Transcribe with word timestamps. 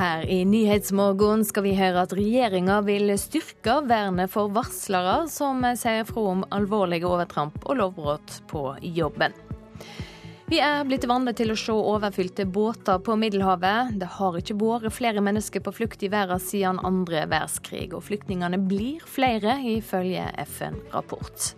Her 0.00 0.22
i 0.32 0.44
Nyhetsmorgen 0.48 1.42
skal 1.44 1.66
vi 1.66 1.74
høre 1.76 2.06
at 2.06 2.14
regjeringa 2.16 2.78
vil 2.86 3.12
styrke 3.20 3.74
vernet 3.84 4.32
for 4.32 4.48
varslere 4.48 5.26
som 5.28 5.60
sier 5.76 6.06
fra 6.08 6.22
om 6.30 6.44
alvorlige 6.56 7.04
overtramp 7.04 7.58
og 7.66 7.76
lovbrudd 7.82 8.38
på 8.48 8.62
jobben. 8.96 9.34
Vi 10.48 10.62
er 10.64 10.86
blitt 10.88 11.04
vant 11.04 11.28
til 11.36 11.52
å 11.52 11.58
se 11.60 11.76
overfylte 11.76 12.48
båter 12.48 13.02
på 13.04 13.18
Middelhavet. 13.20 13.92
Det 14.00 14.08
har 14.16 14.40
ikke 14.40 14.56
vært 14.62 14.96
flere 14.96 15.20
mennesker 15.20 15.60
på 15.68 15.76
flukt 15.82 16.00
i 16.00 16.08
verden 16.08 16.40
siden 16.40 16.80
andre 16.80 17.26
verdenskrig, 17.26 17.92
og 17.92 18.06
flyktningene 18.08 18.56
blir 18.72 19.04
flere, 19.04 19.58
ifølge 19.76 20.24
FN-rapport. 20.46 21.52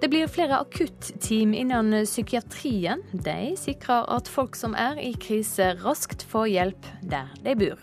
Det 0.00 0.08
blir 0.08 0.26
flere 0.32 0.58
akutteam 0.58 1.52
innen 1.54 1.92
psykiatrien. 2.04 3.02
De 3.12 3.52
sikrer 3.60 4.06
at 4.08 4.28
folk 4.32 4.56
som 4.56 4.72
er 4.72 4.96
i 4.96 5.12
krise 5.20 5.74
raskt 5.82 6.24
får 6.24 6.46
hjelp 6.48 6.86
der 7.04 7.28
de 7.44 7.52
bor. 7.60 7.82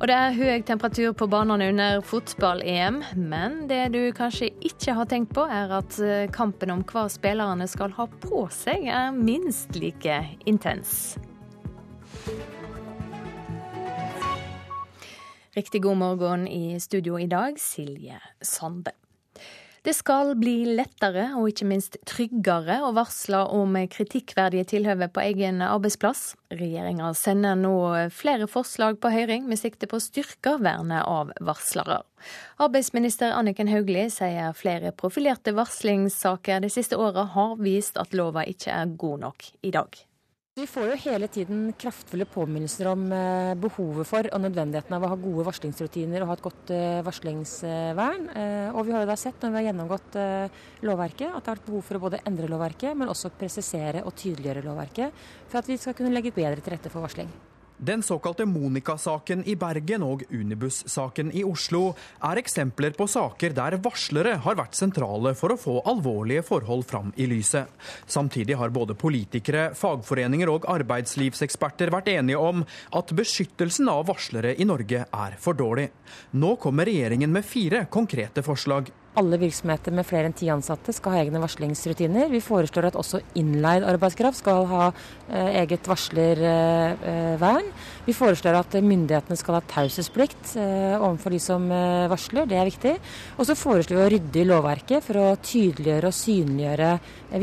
Og 0.00 0.08
det 0.08 0.16
er 0.16 0.34
høy 0.34 0.62
temperatur 0.66 1.12
på 1.14 1.28
banene 1.30 1.68
under 1.70 2.00
fotball-EM, 2.02 3.02
men 3.20 3.66
det 3.68 3.92
du 3.94 4.00
kanskje 4.16 4.48
ikke 4.64 4.94
har 4.96 5.06
tenkt 5.06 5.34
på, 5.36 5.44
er 5.44 5.70
at 5.76 5.98
eh, 6.00 6.24
kampen 6.32 6.72
om 6.72 6.82
hva 6.88 7.04
spillerne 7.12 7.68
skal 7.68 7.92
ha 7.98 8.08
på 8.24 8.46
seg, 8.50 8.88
er 8.88 9.12
minst 9.14 9.76
like 9.76 10.16
intens. 10.48 11.20
Riktig 15.54 15.84
god 15.84 16.00
morgen 16.00 16.48
i 16.48 16.80
studio 16.80 17.20
i 17.20 17.28
dag, 17.30 17.60
Silje 17.60 18.18
Sande. 18.40 18.96
Det 19.82 19.94
skal 19.96 20.34
bli 20.36 20.74
lettere 20.76 21.30
og 21.38 21.46
ikke 21.48 21.64
minst 21.64 21.94
tryggere 22.08 22.82
å 22.84 22.90
varsle 22.92 23.38
om 23.56 23.78
kritikkverdige 23.88 24.66
tilhøve 24.74 25.08
på 25.08 25.22
egen 25.24 25.62
arbeidsplass. 25.64 26.34
Regjeringa 26.52 27.14
sender 27.16 27.56
nå 27.56 27.72
flere 28.12 28.44
forslag 28.50 28.98
på 29.00 29.12
høring 29.14 29.48
med 29.48 29.62
sikte 29.62 29.88
på 29.88 29.96
å 29.96 30.04
styrke 30.04 30.58
vernet 30.60 31.08
av 31.08 31.32
varslere. 31.40 32.02
Arbeidsminister 32.60 33.32
Anniken 33.32 33.72
Hauglie 33.72 34.10
sier 34.12 34.52
flere 34.52 34.92
profilerte 34.92 35.56
varslingssaker 35.56 36.60
de 36.60 36.68
siste 36.76 37.00
åra 37.00 37.24
har 37.32 37.56
vist 37.64 37.96
at 37.96 38.12
lova 38.12 38.44
ikke 38.44 38.76
er 38.76 38.96
god 39.00 39.24
nok 39.24 39.48
i 39.64 39.72
dag. 39.72 39.96
Vi 40.60 40.66
får 40.68 40.90
jo 40.90 40.96
hele 41.06 41.24
tiden 41.32 41.60
kraftfulle 41.80 42.26
påminnelser 42.28 42.90
om 42.90 43.06
eh, 43.16 43.54
behovet 43.56 44.04
for 44.04 44.26
og 44.28 44.42
nødvendigheten 44.44 44.92
av 44.92 45.06
å 45.06 45.08
ha 45.14 45.16
gode 45.16 45.46
varslingsrutiner 45.46 46.20
og 46.20 46.28
ha 46.28 46.36
et 46.36 46.42
godt 46.44 46.72
eh, 46.76 46.98
varslingsvern. 47.06 48.26
Eh, 48.28 48.68
og 48.74 48.84
vi 48.84 48.92
har 48.92 49.06
jo 49.06 49.08
da 49.08 49.16
sett 49.16 49.40
når 49.40 49.54
vi 49.54 49.60
har 49.60 49.68
gjennomgått 49.70 50.18
lovverket 50.84 51.30
at 51.30 51.38
det 51.40 51.54
har 51.54 51.56
vært 51.56 51.70
behov 51.70 51.86
for 51.88 51.96
å 51.96 52.04
både 52.04 52.20
endre 52.28 52.50
lovverket, 52.52 52.92
men 52.92 53.08
også 53.08 53.32
presisere 53.40 54.04
og 54.04 54.12
tydeliggjøre 54.20 54.66
lovverket 54.68 55.24
for 55.46 55.62
at 55.62 55.72
vi 55.72 55.80
skal 55.80 55.96
kunne 55.96 56.12
legge 56.12 56.36
bedre 56.36 56.60
til 56.60 56.76
rette 56.76 56.92
for 56.92 57.08
varsling. 57.08 57.32
Den 57.82 58.02
såkalte 58.02 58.44
Monica-saken 58.44 59.40
i 59.48 59.54
Bergen 59.56 60.02
og 60.04 60.20
Unibus-saken 60.28 61.30
i 61.32 61.40
Oslo 61.48 61.94
er 62.28 62.36
eksempler 62.42 62.92
på 62.92 63.06
saker 63.08 63.54
der 63.56 63.78
varslere 63.80 64.34
har 64.44 64.58
vært 64.58 64.76
sentrale 64.76 65.32
for 65.38 65.54
å 65.54 65.56
få 65.56 65.78
alvorlige 65.88 66.44
forhold 66.44 66.84
fram 66.90 67.08
i 67.16 67.24
lyset. 67.30 67.72
Samtidig 68.04 68.58
har 68.60 68.74
både 68.76 68.98
politikere, 69.00 69.70
fagforeninger 69.72 70.52
og 70.52 70.68
arbeidslivseksperter 70.68 71.88
vært 71.94 72.12
enige 72.12 72.44
om 72.50 72.66
at 73.00 73.16
beskyttelsen 73.16 73.88
av 73.88 74.10
varslere 74.12 74.52
i 74.60 74.68
Norge 74.68 75.06
er 75.08 75.40
for 75.40 75.56
dårlig. 75.56 75.88
Nå 76.36 76.58
kommer 76.60 76.84
regjeringen 76.84 77.32
med 77.32 77.48
fire 77.48 77.86
konkrete 77.88 78.44
forslag. 78.44 78.92
Alle 79.18 79.40
virksomheter 79.42 79.90
med 79.90 80.06
flere 80.06 80.28
enn 80.28 80.34
ti 80.38 80.46
ansatte 80.52 80.92
skal 80.94 81.16
ha 81.16 81.22
egne 81.24 81.40
varslingsrutiner. 81.42 82.28
Vi 82.30 82.38
foreslår 82.44 82.92
at 82.92 82.98
også 83.00 83.18
innleid 83.40 83.82
arbeidskraft 83.82 84.38
skal 84.38 84.68
ha 84.70 84.84
eh, 84.92 85.56
eget 85.64 85.88
varslervern. 85.90 87.72
Vi 88.06 88.14
foreslår 88.14 88.60
at 88.60 88.76
myndighetene 88.78 89.38
skal 89.40 89.58
ha 89.58 89.62
taushetsplikt 89.72 90.54
eh, 90.62 90.94
overfor 90.94 91.34
de 91.34 91.42
som 91.42 91.66
eh, 91.74 92.06
varsler, 92.12 92.46
det 92.46 92.60
er 92.60 92.70
viktig. 92.70 92.94
Og 93.34 93.50
så 93.50 93.58
foreslår 93.58 93.98
vi 93.98 94.06
å 94.06 94.12
rydde 94.14 94.42
i 94.44 94.46
lovverket 94.46 95.08
for 95.08 95.18
å 95.18 95.28
tydeliggjøre 95.42 96.14
og 96.14 96.18
synliggjøre 96.20 96.92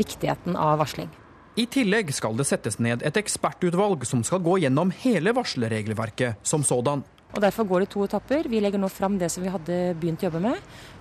viktigheten 0.00 0.56
av 0.56 0.80
varsling. 0.80 1.12
I 1.58 1.68
tillegg 1.68 2.14
skal 2.14 2.36
det 2.38 2.48
settes 2.48 2.80
ned 2.80 3.04
et 3.04 3.16
ekspertutvalg 3.20 4.08
som 4.08 4.24
skal 4.24 4.40
gå 4.40 4.60
gjennom 4.64 4.94
hele 5.04 5.36
varslerregelverket 5.36 6.40
som 6.48 6.64
sådan. 6.64 7.04
Og 7.34 7.42
Derfor 7.44 7.68
går 7.68 7.84
det 7.84 7.90
to 7.92 8.04
etapper. 8.06 8.48
Vi 8.48 8.60
legger 8.60 8.80
nå 8.80 8.88
fram 8.88 9.18
det 9.20 9.28
som 9.30 9.44
vi 9.44 9.52
hadde 9.52 9.76
begynt 10.00 10.22
å 10.24 10.30
jobbe 10.30 10.40
med. 10.40 10.56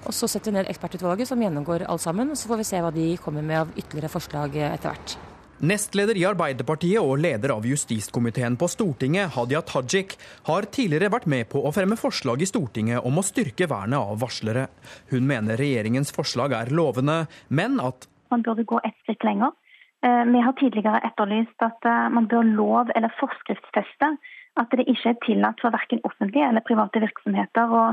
og 0.06 0.14
Så 0.14 0.28
setter 0.28 0.52
vi 0.52 0.58
ned 0.58 0.70
ekspertutvalget 0.70 1.28
som 1.30 1.42
gjennomgår 1.42 1.88
alt 1.88 2.04
sammen. 2.04 2.30
og 2.32 2.38
Så 2.38 2.50
får 2.50 2.58
vi 2.58 2.68
se 2.68 2.82
hva 2.84 2.92
de 2.94 3.08
kommer 3.18 3.42
med 3.42 3.60
av 3.62 3.74
ytterligere 3.78 4.12
forslag 4.12 4.56
etter 4.56 4.92
hvert. 4.92 5.18
Nestleder 5.58 6.14
i 6.20 6.26
Arbeiderpartiet 6.30 7.02
og 7.02 7.18
leder 7.18 7.50
av 7.56 7.64
justiskomiteen 7.66 8.60
på 8.62 8.68
Stortinget, 8.70 9.32
Hadia 9.34 9.64
Tajik, 9.66 10.14
har 10.46 10.68
tidligere 10.70 11.10
vært 11.10 11.26
med 11.26 11.48
på 11.50 11.64
å 11.66 11.72
fremme 11.74 11.98
forslag 11.98 12.44
i 12.46 12.46
Stortinget 12.46 13.02
om 13.02 13.18
å 13.18 13.26
styrke 13.26 13.66
vernet 13.66 13.98
av 13.98 14.20
varslere. 14.22 14.68
Hun 15.10 15.26
mener 15.26 15.58
regjeringens 15.58 16.14
forslag 16.14 16.54
er 16.54 16.70
lovende, 16.70 17.26
men 17.50 17.80
at 17.82 18.06
Man 18.30 18.44
burde 18.44 18.68
gå 18.68 18.78
ett 18.84 18.94
skritt 19.02 19.24
lenger. 19.24 19.56
Eh, 20.04 20.24
vi 20.30 20.42
har 20.46 20.54
tidligere 20.60 21.02
etterlyst 21.10 21.64
at 21.64 21.86
eh, 21.90 22.10
man 22.14 22.28
bør 22.28 22.44
lov- 22.44 22.92
eller 22.94 23.10
forskriftsfeste 23.18 24.14
at 24.62 24.74
det 24.74 24.88
ikke 24.88 25.14
er 25.14 25.20
tillatt 25.26 25.62
for 25.64 25.76
verken 25.76 26.02
offentlige 26.08 26.48
eller 26.50 26.66
private 26.66 27.02
virksomheter 27.04 27.74
å 27.74 27.84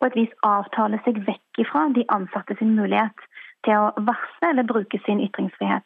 på 0.00 0.08
et 0.08 0.16
vis 0.16 0.36
avtale 0.46 1.00
seg 1.04 1.20
vekk 1.26 1.60
ifra 1.60 1.86
de 1.96 2.06
ansatte 2.14 2.56
sin 2.58 2.72
mulighet 2.76 3.26
til 3.66 3.76
å 3.76 4.04
varsle 4.06 4.52
eller 4.52 4.68
bruke 4.68 5.00
sin 5.04 5.20
ytringsfrihet. 5.20 5.84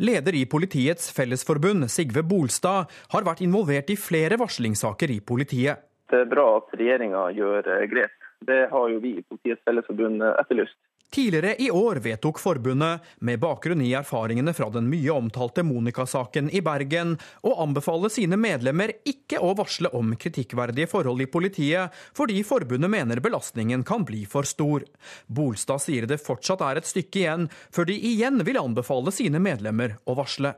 Leder 0.00 0.32
i 0.38 0.46
Politiets 0.48 1.10
Fellesforbund, 1.12 1.84
Sigve 1.92 2.22
Bolstad, 2.24 2.88
har 3.12 3.26
vært 3.26 3.42
involvert 3.44 3.92
i 3.92 3.98
flere 4.00 4.38
varslingssaker 4.40 5.12
i 5.12 5.18
politiet. 5.20 5.84
Det 6.08 6.22
er 6.24 6.30
bra 6.30 6.46
at 6.56 6.72
regjeringa 6.80 7.26
gjør 7.36 7.68
grep. 7.92 8.16
Det 8.48 8.62
har 8.72 8.86
jo 8.88 9.02
vi 9.02 9.18
i 9.18 9.26
Politiets 9.28 9.60
Fellesforbund 9.68 10.24
etterlyst. 10.30 10.78
Tidligere 11.10 11.56
i 11.58 11.70
år 11.70 11.96
vedtok 11.96 12.38
forbundet, 12.38 13.00
med 13.18 13.40
bakgrunn 13.42 13.80
i 13.82 13.90
erfaringene 13.98 14.52
fra 14.54 14.68
den 14.70 14.86
mye 14.86 15.10
omtalte 15.10 15.64
Monica-saken 15.66 16.52
i 16.54 16.60
Bergen, 16.62 17.16
å 17.42 17.56
anbefale 17.64 18.06
sine 18.14 18.38
medlemmer 18.38 18.92
ikke 19.02 19.40
å 19.42 19.50
varsle 19.58 19.90
om 19.98 20.12
kritikkverdige 20.14 20.86
forhold 20.92 21.24
i 21.24 21.26
politiet, 21.26 21.96
fordi 22.14 22.44
forbundet 22.46 22.92
mener 22.94 23.22
belastningen 23.24 23.82
kan 23.82 24.06
bli 24.06 24.22
for 24.22 24.46
stor. 24.46 24.86
Bolstad 25.26 25.82
sier 25.82 26.06
det 26.06 26.20
fortsatt 26.22 26.62
er 26.68 26.78
et 26.78 26.86
stykke 26.86 27.24
igjen 27.24 27.50
før 27.74 27.90
de 27.90 27.98
igjen 28.12 28.44
vil 28.46 28.60
anbefale 28.62 29.10
sine 29.10 29.42
medlemmer 29.42 29.98
å 30.06 30.14
varsle. 30.20 30.54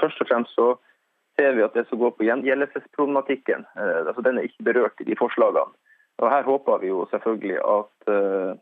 Først 0.00 0.20
og 0.20 0.28
fremst 0.28 0.52
så 0.58 0.68
ser 1.40 1.56
vi 1.56 1.64
at 1.64 1.72
det 1.72 1.86
som 1.88 2.02
går 2.02 2.12
på 2.18 2.28
gjengjeldelsesproblematikken, 2.28 3.64
eh, 3.72 4.04
altså 4.04 4.20
den 4.28 4.36
er 4.36 4.52
ikke 4.52 4.68
berørt 4.68 5.00
i 5.00 5.08
de 5.08 5.16
forslagene. 5.16 5.72
Og 6.20 6.30
Her 6.30 6.44
håper 6.46 6.84
vi 6.84 6.92
jo 6.92 7.08
selvfølgelig 7.10 7.56
at 7.64 8.12
eh, 8.12 8.54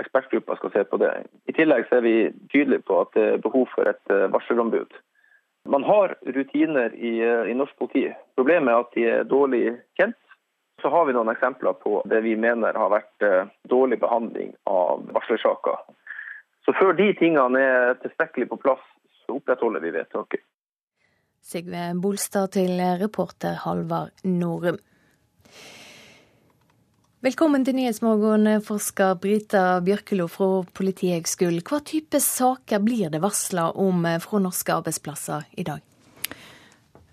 ekspertgruppa 0.00 0.56
skal 0.56 0.72
se 0.72 0.84
på 0.88 0.98
det. 1.02 1.12
I 1.48 1.54
tillegg 1.56 1.90
er 1.92 2.04
vi 2.04 2.16
tydelige 2.52 2.84
på 2.88 3.00
at 3.04 3.12
det 3.16 3.24
er 3.34 3.42
behov 3.44 3.68
for 3.74 3.88
et 3.88 4.02
varselombud. 4.08 4.32
varslerombud. 4.32 5.00
Man 5.64 5.84
har 5.84 6.14
rutiner 6.22 6.94
i, 6.94 7.20
eh, 7.20 7.50
i 7.50 7.54
norsk 7.54 7.78
politi. 7.78 8.12
Problemet 8.36 8.72
er 8.72 8.78
at 8.78 8.94
de 8.94 9.04
er 9.06 9.24
dårlig 9.24 9.78
kjent. 9.98 10.18
Så 10.82 10.90
har 10.90 11.04
vi 11.06 11.14
noen 11.14 11.30
eksempler 11.30 11.76
på 11.78 12.02
det 12.10 12.22
vi 12.24 12.34
mener 12.36 12.74
har 12.74 12.90
vært 12.90 13.22
eh, 13.22 13.50
dårlig 13.70 14.00
behandling 14.02 14.54
av 14.66 15.04
varslersaker. 15.14 15.78
Så 16.66 16.74
før 16.78 16.96
de 16.98 17.12
tingene 17.18 17.60
er 17.60 17.94
tilstrekkelig 18.02 18.48
på 18.50 18.58
plass, 18.64 18.82
så 19.22 19.38
opprettholder 19.38 19.82
vi 19.82 19.94
vedtaket. 19.94 20.42
Sigve 21.42 21.90
Bolstad 22.02 22.54
til 22.58 22.78
reporter 23.02 23.54
Halvard 23.62 24.18
Norum. 24.24 24.78
Velkommen 27.22 27.62
til 27.62 27.76
Nyhetsmorgen, 27.78 28.48
forsker 28.66 29.12
Brita 29.22 29.76
Bjørkelo 29.86 30.24
fra 30.26 30.64
Politihøgskolen. 30.74 31.60
Hva 31.62 31.78
type 31.86 32.18
saker 32.18 32.82
blir 32.82 33.12
det 33.14 33.20
varsla 33.22 33.68
om 33.78 34.02
fra 34.24 34.40
norske 34.42 34.74
arbeidsplasser 34.74 35.46
i 35.54 35.62
dag? 35.68 35.84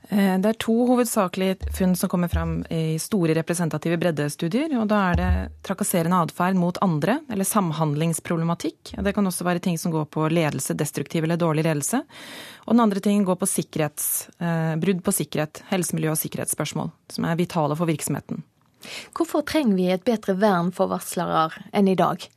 Eh, 0.10 0.34
det 0.42 0.50
er 0.50 0.58
to 0.66 0.74
hovedsakelige 0.90 1.70
funn 1.78 1.94
som 1.94 2.10
kommer 2.10 2.34
fram 2.34 2.64
i 2.74 2.98
store 2.98 3.38
representative 3.38 4.02
breddestudier. 4.02 4.74
og 4.82 4.90
Da 4.90 5.12
er 5.12 5.22
det 5.22 5.32
trakasserende 5.62 6.26
atferd 6.26 6.58
mot 6.58 6.82
andre, 6.82 7.20
eller 7.30 7.46
samhandlingsproblematikk. 7.46 8.96
Det 8.98 9.14
kan 9.14 9.30
også 9.30 9.46
være 9.46 9.62
ting 9.62 9.78
som 9.78 9.94
går 9.94 10.10
på 10.10 10.26
ledelse, 10.26 10.74
destruktiv 10.74 11.24
eller 11.24 11.38
dårlig 11.38 11.70
ledelse. 11.70 12.02
Og 12.66 12.74
den 12.74 12.82
andre 12.82 13.00
tingen 13.00 13.30
går 13.30 13.38
på 13.38 13.46
sikkerhets, 13.46 14.30
eh, 14.42 14.74
brudd 14.74 15.06
på 15.06 15.14
sikkerhet, 15.14 15.62
helse, 15.70 15.94
miljø 15.94 16.18
og 16.18 16.18
sikkerhetsspørsmål, 16.18 16.90
som 17.10 17.26
er 17.26 17.38
vitale 17.38 17.78
for 17.78 17.86
virksomheten. 17.86 18.42
Hvorfor 19.16 19.46
trenger 19.48 19.76
vi 19.78 19.88
et 19.94 20.06
bedre 20.08 20.38
vern 20.40 20.74
for 20.76 20.92
varslere 20.92 21.50
enn 21.76 21.90
i 21.92 21.98
dag? 22.00 22.28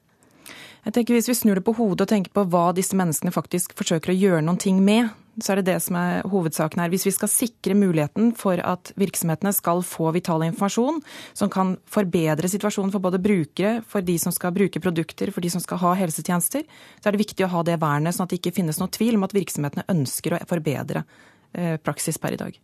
Jeg 0.83 0.95
tenker 0.97 1.15
Hvis 1.15 1.31
vi 1.31 1.39
snur 1.39 1.59
det 1.59 1.67
på 1.67 1.77
hodet 1.79 2.07
og 2.07 2.11
tenker 2.11 2.33
på 2.35 2.43
hva 2.51 2.73
disse 2.75 2.97
menneskene 2.99 3.35
faktisk 3.35 3.77
forsøker 3.79 4.11
å 4.11 4.19
gjøre 4.19 4.43
noen 4.43 4.59
ting 4.59 4.81
med, 4.83 5.13
så 5.41 5.53
er 5.53 5.61
det 5.61 5.71
det 5.71 5.77
som 5.81 5.97
er 5.97 6.27
hovedsaken 6.29 6.83
her. 6.83 6.91
Hvis 6.93 7.07
vi 7.07 7.13
skal 7.15 7.31
sikre 7.31 7.77
muligheten 7.79 8.33
for 8.37 8.61
at 8.61 8.91
virksomhetene 9.01 9.55
skal 9.57 9.81
få 9.87 10.11
vital 10.13 10.43
informasjon 10.45 10.99
som 11.39 11.53
kan 11.53 11.77
forbedre 11.89 12.51
situasjonen 12.51 12.93
for 12.93 13.05
både 13.05 13.23
brukere, 13.23 13.79
for 13.89 14.05
de 14.05 14.19
som 14.21 14.35
skal 14.35 14.53
bruke 14.57 14.83
produkter, 14.83 15.33
for 15.33 15.45
de 15.45 15.53
som 15.55 15.63
skal 15.63 15.81
ha 15.85 15.95
helsetjenester, 16.03 16.67
så 16.99 17.09
er 17.09 17.17
det 17.17 17.23
viktig 17.23 17.47
å 17.47 17.53
ha 17.55 17.63
det 17.65 17.79
vernet, 17.81 18.17
sånn 18.17 18.27
at 18.27 18.35
det 18.35 18.43
ikke 18.43 18.57
finnes 18.59 18.83
noen 18.83 18.93
tvil 18.93 19.17
om 19.17 19.25
at 19.29 19.39
virksomhetene 19.39 19.89
ønsker 19.95 20.37
å 20.37 20.43
forbedre 20.51 21.07
eh, 21.55 21.79
praksis 21.81 22.21
per 22.21 22.37
i 22.37 22.43
dag. 22.43 22.61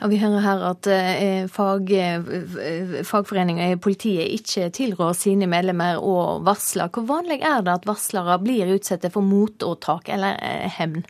Ja, 0.00 0.08
Vi 0.08 0.18
hører 0.20 0.44
her 0.44 0.62
at 0.70 0.86
eh, 0.90 1.46
fag, 1.52 1.90
eh, 1.92 3.00
fagforeninger 3.06 3.74
i 3.74 3.80
politiet 3.80 4.32
ikke 4.40 4.70
tilrår 4.74 5.12
sine 5.18 5.48
medlemmer 5.50 6.00
å 6.00 6.40
varsle. 6.46 6.88
Hvor 6.94 7.08
vanlig 7.08 7.42
er 7.44 7.64
det 7.66 7.74
at 7.80 7.88
varslere 7.88 8.40
blir 8.42 8.72
utsatt 8.76 9.04
for 9.12 9.26
motåtak 9.26 10.08
eller 10.08 10.40
hevn? 10.78 11.04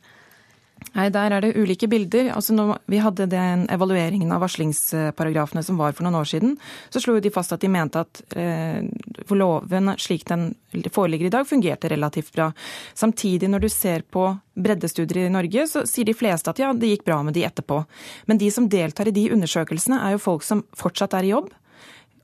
Nei, 0.96 1.08
Der 1.10 1.30
er 1.30 1.40
det 1.40 1.54
ulike 1.56 1.86
bilder. 1.88 2.32
Altså 2.34 2.54
når 2.54 2.78
vi 2.90 2.98
hadde 2.98 3.28
den 3.30 3.66
evalueringen 3.70 4.32
av 4.34 4.42
varslingsparagrafene 4.42 5.62
som 5.62 5.78
var 5.78 5.94
for 5.94 6.06
noen 6.06 6.18
år 6.18 6.26
siden, 6.26 6.56
så 6.90 7.02
slo 7.02 7.18
de 7.20 7.30
fast 7.30 7.54
at 7.54 7.62
de 7.62 7.70
mente 7.70 8.02
at 8.02 8.22
eh, 8.34 8.82
loven 9.30 9.94
slik 9.98 10.26
den 10.26 10.50
foreligger 10.90 11.28
i 11.28 11.34
dag, 11.34 11.46
fungerte 11.46 11.90
relativt 11.90 12.32
bra. 12.34 12.50
Samtidig, 12.94 13.48
når 13.50 13.64
du 13.64 13.68
ser 13.70 14.02
på 14.02 14.26
breddestudier 14.60 15.28
i 15.28 15.32
Norge, 15.32 15.66
så 15.70 15.86
sier 15.86 16.10
de 16.10 16.16
fleste 16.16 16.50
at 16.50 16.58
ja, 16.58 16.72
det 16.74 16.90
gikk 16.90 17.06
bra 17.06 17.22
med 17.22 17.38
de 17.38 17.46
etterpå. 17.46 17.84
Men 18.26 18.42
de 18.42 18.50
som 18.50 18.68
deltar 18.68 19.08
i 19.08 19.14
de 19.14 19.30
undersøkelsene, 19.34 20.02
er 20.02 20.16
jo 20.16 20.24
folk 20.26 20.46
som 20.46 20.66
fortsatt 20.76 21.14
er 21.18 21.28
i 21.28 21.34
jobb 21.34 21.52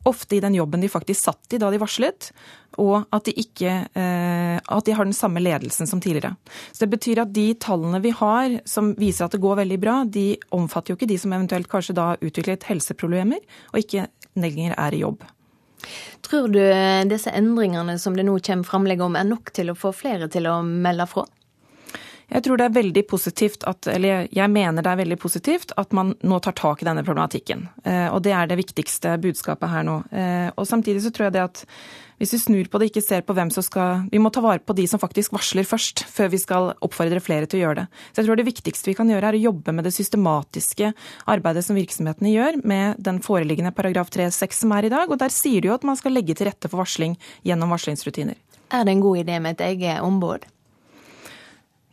ofte 0.06 0.36
i 0.36 0.42
den 0.42 0.56
jobben 0.56 0.82
de 0.82 0.90
faktisk 0.90 1.28
satt 1.28 1.56
i 1.56 1.60
da 1.60 1.70
de 1.72 1.80
varslet, 1.82 2.30
og 2.82 3.06
at 3.14 3.28
de, 3.28 3.34
ikke, 3.40 3.74
eh, 3.96 4.56
at 4.58 4.86
de 4.86 4.96
har 4.96 5.08
den 5.08 5.16
samme 5.16 5.42
ledelsen 5.42 5.88
som 5.88 6.00
tidligere. 6.02 6.36
Så 6.72 6.84
Det 6.84 6.92
betyr 6.96 7.22
at 7.22 7.32
de 7.32 7.48
tallene 7.54 8.02
vi 8.04 8.12
har 8.16 8.60
som 8.68 8.94
viser 8.98 9.26
at 9.26 9.36
det 9.36 9.42
går 9.42 9.62
veldig 9.62 9.80
bra, 9.82 10.04
de 10.04 10.36
omfatter 10.54 10.92
jo 10.92 10.98
ikke 10.98 11.10
de 11.10 11.18
som 11.18 11.32
eventuelt 11.32 11.70
kanskje 11.72 11.96
da 11.96 12.12
har 12.12 12.22
utviklet 12.24 12.68
helseproblemer 12.68 13.40
og 13.72 13.80
ikke 13.80 14.08
lenger 14.36 14.76
er 14.76 14.94
i 14.94 15.02
jobb. 15.04 15.24
Tror 16.26 16.48
du 16.50 16.60
disse 17.08 17.30
endringene 17.30 17.98
som 18.02 18.16
det 18.16 18.24
nå 18.26 18.38
kommer 18.42 18.66
framlegg 18.66 19.02
om, 19.04 19.16
er 19.16 19.28
nok 19.28 19.52
til 19.54 19.70
å 19.70 19.78
få 19.78 19.92
flere 19.94 20.28
til 20.32 20.48
å 20.50 20.58
melde 20.66 21.06
fra? 21.10 21.26
Jeg 22.26 22.42
tror 22.42 22.58
det 22.58 22.64
er 22.66 22.74
veldig 22.74 23.04
positivt 23.06 23.66
at, 23.70 23.86
eller 23.86 24.26
jeg 24.34 24.50
mener 24.50 24.82
det 24.82 24.90
er 24.90 24.98
veldig 24.98 25.18
positivt 25.22 25.74
at 25.78 25.92
man 25.94 26.10
nå 26.26 26.40
tar 26.42 26.56
tak 26.58 26.82
i 26.82 26.88
denne 26.88 27.04
problematikken. 27.06 27.68
Eh, 27.86 28.08
og 28.10 28.24
det 28.26 28.34
er 28.34 28.50
det 28.50 28.58
viktigste 28.58 29.14
budskapet 29.22 29.70
her 29.70 29.86
nå. 29.86 30.00
Eh, 30.10 30.48
og 30.56 30.66
samtidig 30.66 31.04
så 31.04 31.12
tror 31.14 31.28
jeg 31.28 31.36
det 31.36 31.44
at 31.44 31.62
hvis 32.16 32.32
vi 32.32 32.40
snur 32.40 32.68
på 32.72 32.80
det, 32.80 32.88
ikke 32.90 33.04
ser 33.04 33.22
på 33.28 33.34
hvem 33.36 33.50
som 33.52 33.60
skal 33.60 34.06
Vi 34.08 34.18
må 34.22 34.30
ta 34.32 34.40
vare 34.40 34.62
på 34.64 34.72
de 34.72 34.86
som 34.88 35.00
faktisk 35.00 35.34
varsler 35.36 35.68
først, 35.68 36.02
før 36.08 36.30
vi 36.32 36.40
skal 36.40 36.70
oppfordre 36.80 37.20
flere 37.20 37.46
til 37.46 37.60
å 37.60 37.62
gjøre 37.66 37.82
det. 37.82 37.86
Så 38.10 38.22
jeg 38.22 38.28
tror 38.28 38.40
det 38.40 38.48
viktigste 38.48 38.90
vi 38.90 38.96
kan 38.96 39.12
gjøre, 39.12 39.28
er 39.28 39.36
å 39.36 39.44
jobbe 39.50 39.76
med 39.76 39.84
det 39.84 39.92
systematiske 39.94 40.94
arbeidet 41.28 41.66
som 41.66 41.76
virksomhetene 41.76 42.32
gjør, 42.32 42.60
med 42.64 43.04
den 43.04 43.20
foreliggende 43.22 43.74
paragraf 43.76 44.10
3-6 44.16 44.64
som 44.64 44.72
er 44.72 44.88
i 44.88 44.94
dag. 44.96 45.12
Og 45.12 45.20
der 45.20 45.34
sier 45.34 45.60
det 45.60 45.70
jo 45.70 45.76
at 45.76 45.86
man 45.86 46.00
skal 46.00 46.16
legge 46.16 46.34
til 46.34 46.48
rette 46.48 46.72
for 46.72 46.80
varsling 46.80 47.18
gjennom 47.46 47.76
varslingsrutiner. 47.76 48.40
Er 48.72 48.88
det 48.88 48.96
en 48.96 49.04
god 49.04 49.20
idé 49.20 49.38
med 49.38 49.60
et 49.60 49.66
eget 49.68 50.00
ombud? 50.02 50.48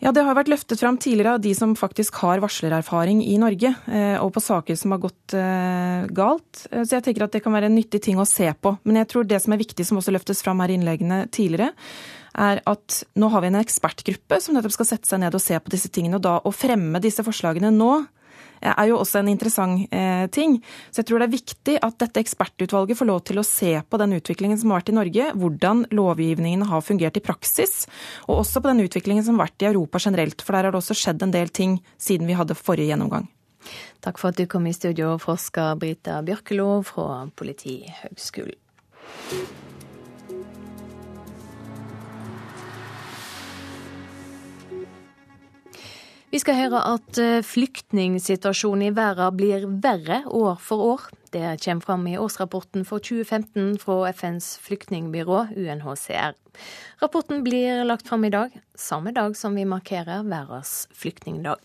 Ja, 0.03 0.11
Det 0.11 0.25
har 0.27 0.35
vært 0.35 0.50
løftet 0.51 0.81
fram 0.81 0.97
tidligere 1.00 1.38
av 1.38 1.44
de 1.44 1.53
som 1.55 1.77
faktisk 1.79 2.17
har 2.25 2.41
varslererfaring 2.44 3.21
i 3.23 3.38
Norge, 3.39 3.69
eh, 3.88 4.17
og 4.19 4.33
på 4.35 4.41
saker 4.44 4.75
som 4.75 4.91
har 4.91 5.00
gått 5.00 5.35
eh, 5.39 6.03
galt. 6.11 6.65
Eh, 6.71 6.83
så 6.83 6.97
jeg 6.97 7.05
tenker 7.05 7.23
at 7.23 7.31
det 7.31 7.39
kan 7.45 7.55
være 7.55 7.69
en 7.71 7.77
nyttig 7.77 8.01
ting 8.03 8.19
å 8.19 8.27
se 8.27 8.50
på. 8.51 8.73
Men 8.83 9.00
jeg 9.00 9.07
tror 9.13 9.23
det 9.23 9.39
som 9.39 9.55
er 9.55 9.61
viktig, 9.61 9.85
som 9.88 10.01
også 10.01 10.11
løftes 10.11 10.44
fram 10.44 10.59
her 10.59 10.73
i 10.73 10.75
innleggene 10.75 11.21
tidligere, 11.31 11.71
er 12.35 12.59
at 12.67 13.00
nå 13.15 13.29
har 13.31 13.45
vi 13.45 13.51
en 13.53 13.61
ekspertgruppe 13.61 14.41
som 14.44 14.57
nettopp 14.57 14.75
skal 14.75 14.89
sette 14.91 15.07
seg 15.07 15.23
ned 15.23 15.39
og 15.39 15.45
se 15.45 15.55
på 15.55 15.71
disse 15.71 15.88
tingene. 15.88 16.19
Og 16.19 16.25
da 16.27 16.35
å 16.44 16.51
fremme 16.51 17.00
disse 17.00 17.23
forslagene 17.23 17.71
nå 17.71 17.94
er 18.71 18.89
jo 18.89 19.00
også 19.01 19.21
en 19.21 19.31
interessant 19.31 19.92
eh, 19.94 20.25
ting. 20.33 20.57
Så 20.92 21.01
jeg 21.01 21.10
tror 21.10 21.21
det 21.21 21.27
er 21.27 21.36
viktig 21.36 21.75
at 21.83 22.00
dette 22.01 22.24
ekspertutvalget 22.24 23.00
får 23.00 23.10
lov 23.10 23.21
til 23.27 23.42
å 23.42 23.45
se 23.48 23.75
på 23.83 24.00
den 24.01 24.15
utviklingen 24.18 24.60
som 24.60 24.71
har 24.71 24.81
vært 24.81 24.94
i 24.94 24.98
Norge, 24.98 25.30
hvordan 25.39 25.86
lovgivningen 25.94 26.65
har 26.71 26.86
fungert 26.86 27.19
i 27.19 27.24
praksis, 27.24 27.86
og 28.27 28.44
også 28.44 28.63
på 28.63 28.71
den 28.71 28.86
utviklingen 28.88 29.25
som 29.25 29.39
har 29.39 29.50
vært 29.50 29.65
i 29.65 29.71
Europa 29.71 30.01
generelt. 30.04 30.44
For 30.44 30.56
der 30.56 30.69
har 30.69 30.75
det 30.75 30.81
også 30.83 30.98
skjedd 30.98 31.25
en 31.25 31.36
del 31.36 31.51
ting 31.54 31.80
siden 32.01 32.30
vi 32.30 32.38
hadde 32.39 32.57
forrige 32.60 32.94
gjennomgang. 32.94 33.30
Takk 34.04 34.19
for 34.19 34.33
at 34.33 34.39
du 34.39 34.48
kom 34.51 34.65
i 34.68 34.75
studio, 34.75 35.15
forsker 35.24 35.77
Brita 35.80 36.19
Bjørkelo 36.25 36.81
fra 36.88 37.24
Politihøgskolen. 37.39 38.60
Vi 46.33 46.39
skal 46.41 46.56
høre 46.57 46.80
at 46.89 47.18
eh, 47.21 47.44
flyktningsituasjonen 47.45 48.88
i 48.88 48.94
verden 48.97 49.35
blir 49.38 49.68
verre 49.83 50.24
år 50.33 50.56
for 50.57 50.81
år. 50.81 51.03
Det 51.30 51.59
kommer 51.62 51.85
fram 51.85 52.07
i 52.09 52.15
årsrapporten 52.18 52.88
for 52.89 53.03
2015 53.06 53.75
fra 53.77 54.09
FNs 54.09 54.47
flyktningbyrå, 54.65 55.44
UNHCR. 55.53 56.33
Rapporten 57.03 57.44
blir 57.45 57.83
lagt 57.85 58.09
fram 58.09 58.25
i 58.25 58.31
dag, 58.33 58.50
samme 58.74 59.13
dag 59.13 59.38
som 59.38 59.53
vi 59.53 59.68
markerer 59.69 60.25
verdens 60.25 60.88
flyktningdag. 60.97 61.62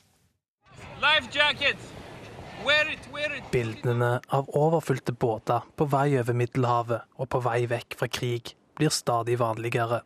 Bildene 3.53 4.13
av 4.29 4.53
overfylte 4.53 5.17
båter 5.17 5.65
på 5.81 5.89
vei 5.89 6.11
over 6.21 6.37
Middelhavet 6.37 7.09
og 7.17 7.33
på 7.33 7.41
vei 7.49 7.63
vekk 7.73 7.97
fra 8.03 8.13
krig 8.21 8.53
blir 8.77 8.93
stadig 8.93 9.41
vanligere. 9.41 10.03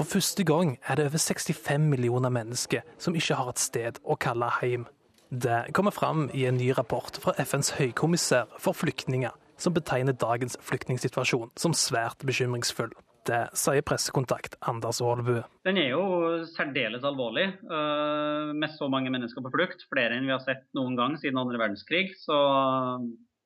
For 0.00 0.08
første 0.08 0.44
gang 0.48 0.78
er 0.88 0.96
det 0.96 1.04
over 1.10 1.20
65 1.20 1.82
millioner 1.90 2.30
mennesker 2.32 2.86
som 2.96 3.12
ikke 3.18 3.36
har 3.36 3.50
et 3.52 3.60
sted 3.60 3.98
å 4.00 4.14
kalle 4.16 4.48
hjem. 4.64 4.86
Det 5.28 5.74
kommer 5.76 5.92
fram 5.92 6.22
i 6.32 6.46
en 6.48 6.56
ny 6.56 6.70
rapport 6.78 7.18
fra 7.20 7.34
FNs 7.36 7.74
høykommissær 7.76 8.48
for 8.56 8.72
flyktninger, 8.72 9.36
som 9.60 9.76
betegner 9.76 10.16
dagens 10.16 10.56
flyktningsituasjon 10.64 11.52
som 11.60 11.76
svært 11.76 12.24
bekymringsfull. 12.24 12.96
Det 13.28 13.42
sier 13.52 13.84
pressekontakt 13.84 14.56
Anders 14.72 15.02
Aalbu. 15.04 15.42
Den 15.68 15.82
er 15.84 15.92
jo 15.92 16.02
særdeles 16.48 17.04
alvorlig, 17.04 17.50
øh, 17.68 18.56
med 18.56 18.72
så 18.80 18.88
mange 18.88 19.12
mennesker 19.12 19.44
på 19.44 19.52
flukt. 19.52 19.84
Flere 19.92 20.16
enn 20.16 20.24
vi 20.24 20.32
har 20.32 20.40
sett 20.48 20.64
noen 20.72 20.96
gang 20.96 21.20
siden 21.20 21.44
andre 21.44 21.60
verdenskrig. 21.60 22.14
Så 22.24 22.40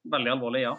veldig 0.06 0.36
alvorlig, 0.38 0.68
ja. 0.68 0.78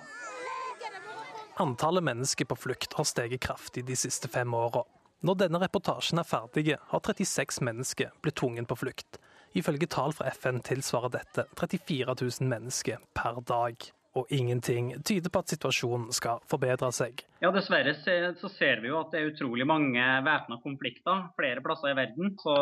Antallet 1.60 2.04
mennesker 2.04 2.48
på 2.48 2.64
flukt 2.64 2.96
har 2.96 3.04
steget 3.04 3.44
kraftig 3.44 3.84
de 3.84 4.00
siste 4.00 4.32
fem 4.32 4.56
åra. 4.56 4.88
Når 5.24 5.38
denne 5.46 5.62
reportasjen 5.62 6.20
er 6.20 6.28
ferdig, 6.28 6.76
har 6.92 7.02
36 7.06 7.64
mennesker 7.64 8.12
blitt 8.22 8.36
tvunget 8.42 8.68
på 8.68 8.78
flukt. 8.84 9.20
Ifølge 9.56 9.88
tall 9.88 10.12
fra 10.12 10.34
FN 10.36 10.60
tilsvarer 10.66 11.14
dette 11.14 11.46
34 11.56 12.16
000 12.20 12.50
mennesker 12.52 13.00
per 13.16 13.40
dag 13.48 13.88
og 14.16 14.32
ingenting 14.34 14.94
tyder 15.04 15.32
på 15.32 15.44
at 15.44 15.52
situasjonen 15.52 16.12
skal 16.16 16.44
forbedre 16.50 16.92
seg. 16.96 17.26
Ja, 17.44 17.52
Dessverre 17.54 17.92
så 18.40 18.50
ser 18.50 18.80
vi 18.82 18.90
jo 18.90 18.98
at 18.98 19.12
det 19.14 19.20
er 19.20 19.28
utrolig 19.30 19.66
mange 19.68 20.02
væpna 20.26 20.56
konflikter 20.64 21.28
flere 21.36 21.62
plasser 21.62 21.92
i 21.92 21.98
verden. 21.98 22.32
Så 22.42 22.56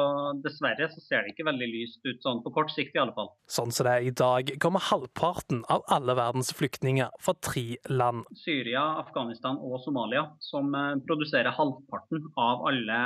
dessverre 0.44 0.89
så 0.92 1.04
ser 1.06 1.24
det 1.24 1.34
ikke 1.34 1.46
veldig 1.48 1.70
lyst 1.70 2.01
ut 2.04 2.25
sånn 2.25 2.42
på 2.44 2.51
kort 2.56 2.74
sikt 2.74 2.98
i 2.98 3.01
alle 3.04 3.13
fall. 3.16 3.30
Sånn 3.48 3.72
som 3.72 3.88
det 3.88 3.94
er 3.94 4.08
i 4.10 4.16
dag, 4.24 4.50
kommer 4.63 4.84
halvparten 4.84 5.62
av 5.72 5.86
alle 5.94 6.18
verdens 6.18 6.51
flyktninger 6.58 7.13
fra 7.22 7.36
tre 7.38 7.77
land. 7.88 8.25
Syria, 8.44 8.84
Afghanistan 9.04 9.62
og 9.62 9.77
Somalia, 9.86 10.25
som 10.44 10.74
eh, 10.75 10.98
produserer 11.08 11.54
halvparten 11.56 12.27
av 12.36 12.66
alle 12.68 13.00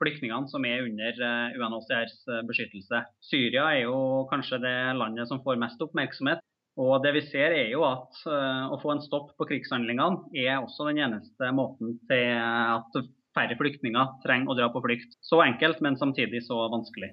flyktningene 0.00 0.48
som 0.48 0.64
er 0.70 0.86
under 0.86 1.24
eh, 1.28 1.58
UNHCRs 1.58 2.18
eh, 2.30 2.44
beskyttelse. 2.48 3.02
Syria 3.26 3.68
er 3.74 3.88
jo 3.88 4.24
kanskje 4.30 4.62
det 4.62 4.76
landet 4.96 5.28
som 5.28 5.42
får 5.44 5.60
mest 5.60 5.82
oppmerksomhet. 5.82 6.40
Og 6.78 7.02
det 7.02 7.12
vi 7.16 7.24
ser 7.26 7.54
er 7.56 7.72
jo 7.72 7.82
at 7.86 8.20
uh, 8.30 8.70
å 8.70 8.78
få 8.78 8.94
en 8.94 9.02
stopp 9.02 9.32
på 9.38 9.48
krigshandlingene 9.50 10.30
er 10.38 10.60
også 10.60 10.86
den 10.90 11.00
eneste 11.02 11.50
måten 11.54 11.96
til 12.10 12.36
at 12.38 13.00
færre 13.34 13.58
flyktninger 13.58 14.18
trenger 14.24 14.52
å 14.52 14.58
dra 14.58 14.68
på 14.72 14.82
flukt. 14.84 15.18
Så 15.22 15.42
enkelt, 15.42 15.82
men 15.84 15.98
samtidig 15.98 16.44
så 16.46 16.66
vanskelig. 16.72 17.12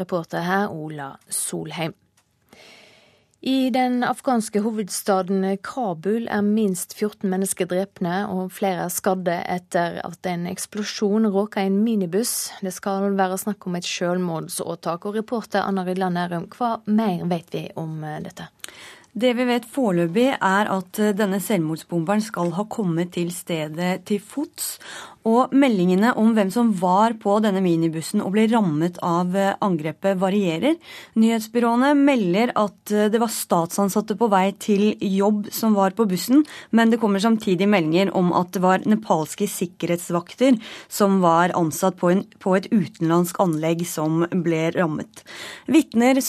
Reporter 0.00 0.44
her 0.44 0.68
Ola 0.72 1.14
Solheim. 1.32 1.96
I 3.46 3.70
den 3.70 4.00
afghanske 4.02 4.58
hovedstaden 4.64 5.44
Kabul 5.62 6.24
er 6.26 6.42
minst 6.42 6.96
14 6.98 7.28
mennesker 7.30 7.68
drepne 7.70 8.24
og 8.26 8.48
flere 8.56 8.88
er 8.88 8.90
skadde 8.90 9.36
etter 9.54 10.00
at 10.02 10.26
en 10.26 10.48
eksplosjon 10.50 11.28
råka 11.30 11.62
en 11.62 11.76
minibuss. 11.84 12.50
Det 12.58 12.72
skal 12.74 13.12
være 13.14 13.38
snakk 13.38 13.68
om 13.70 13.78
et 13.78 13.86
selvmordsåtak. 13.86 15.06
Og 15.06 15.20
reporter 15.20 15.62
Anna 15.62 15.86
Rydland 15.86 16.18
Nærum, 16.18 16.48
hva 16.58 16.80
mer 16.90 17.22
vet 17.30 17.54
vi 17.54 17.62
om 17.78 18.02
dette? 18.26 18.48
Det 19.14 19.30
vi 19.38 19.46
vet 19.48 19.70
foreløpig, 19.76 20.26
er 20.34 20.72
at 20.74 20.98
denne 21.16 21.38
selvmordsbomberen 21.40 22.26
skal 22.26 22.50
ha 22.58 22.66
kommet 22.66 23.14
til 23.14 23.30
stedet 23.30 24.02
til 24.10 24.18
fots, 24.20 24.74
og 25.26 25.54
meldingene 25.56 26.12
om 26.18 26.32
hvem 26.36 26.50
som 26.54 26.70
var 26.78 27.16
på 27.22 27.38
denne 27.42 27.62
minibussen 27.64 28.22
og 28.22 28.32
ble 28.36 28.46
rammet 28.52 29.00
av 29.04 29.34
eh, 29.36 29.54
angrepet, 29.64 30.18
varierer. 30.20 30.76
Nyhetsbyråene 31.18 31.92
melder 31.98 32.52
at 32.54 32.92
eh, 32.94 33.08
det 33.10 33.20
var 33.22 33.32
statsansatte 33.32 34.16
på 34.18 34.28
vei 34.32 34.50
til 34.62 34.94
jobb 35.02 35.50
som 35.54 35.74
var 35.76 35.96
på 35.98 36.06
bussen, 36.08 36.44
men 36.70 36.92
det 36.92 37.00
kommer 37.02 37.22
samtidig 37.22 37.68
meldinger 37.70 38.12
om 38.16 38.30
at 38.36 38.52
det 38.54 38.62
var 38.62 38.86
nepalske 38.86 39.48
sikkerhetsvakter 39.50 40.60
som 40.88 41.18
var 41.24 41.54
ansatt 41.58 41.98
på, 41.98 42.12
en, 42.14 42.22
på 42.42 42.54
et 42.58 42.70
utenlandsk 42.70 43.40
anlegg 43.42 43.82
som 43.88 44.24
ble 44.30 44.70
rammet. 44.76 45.24
Vitner 45.66 46.22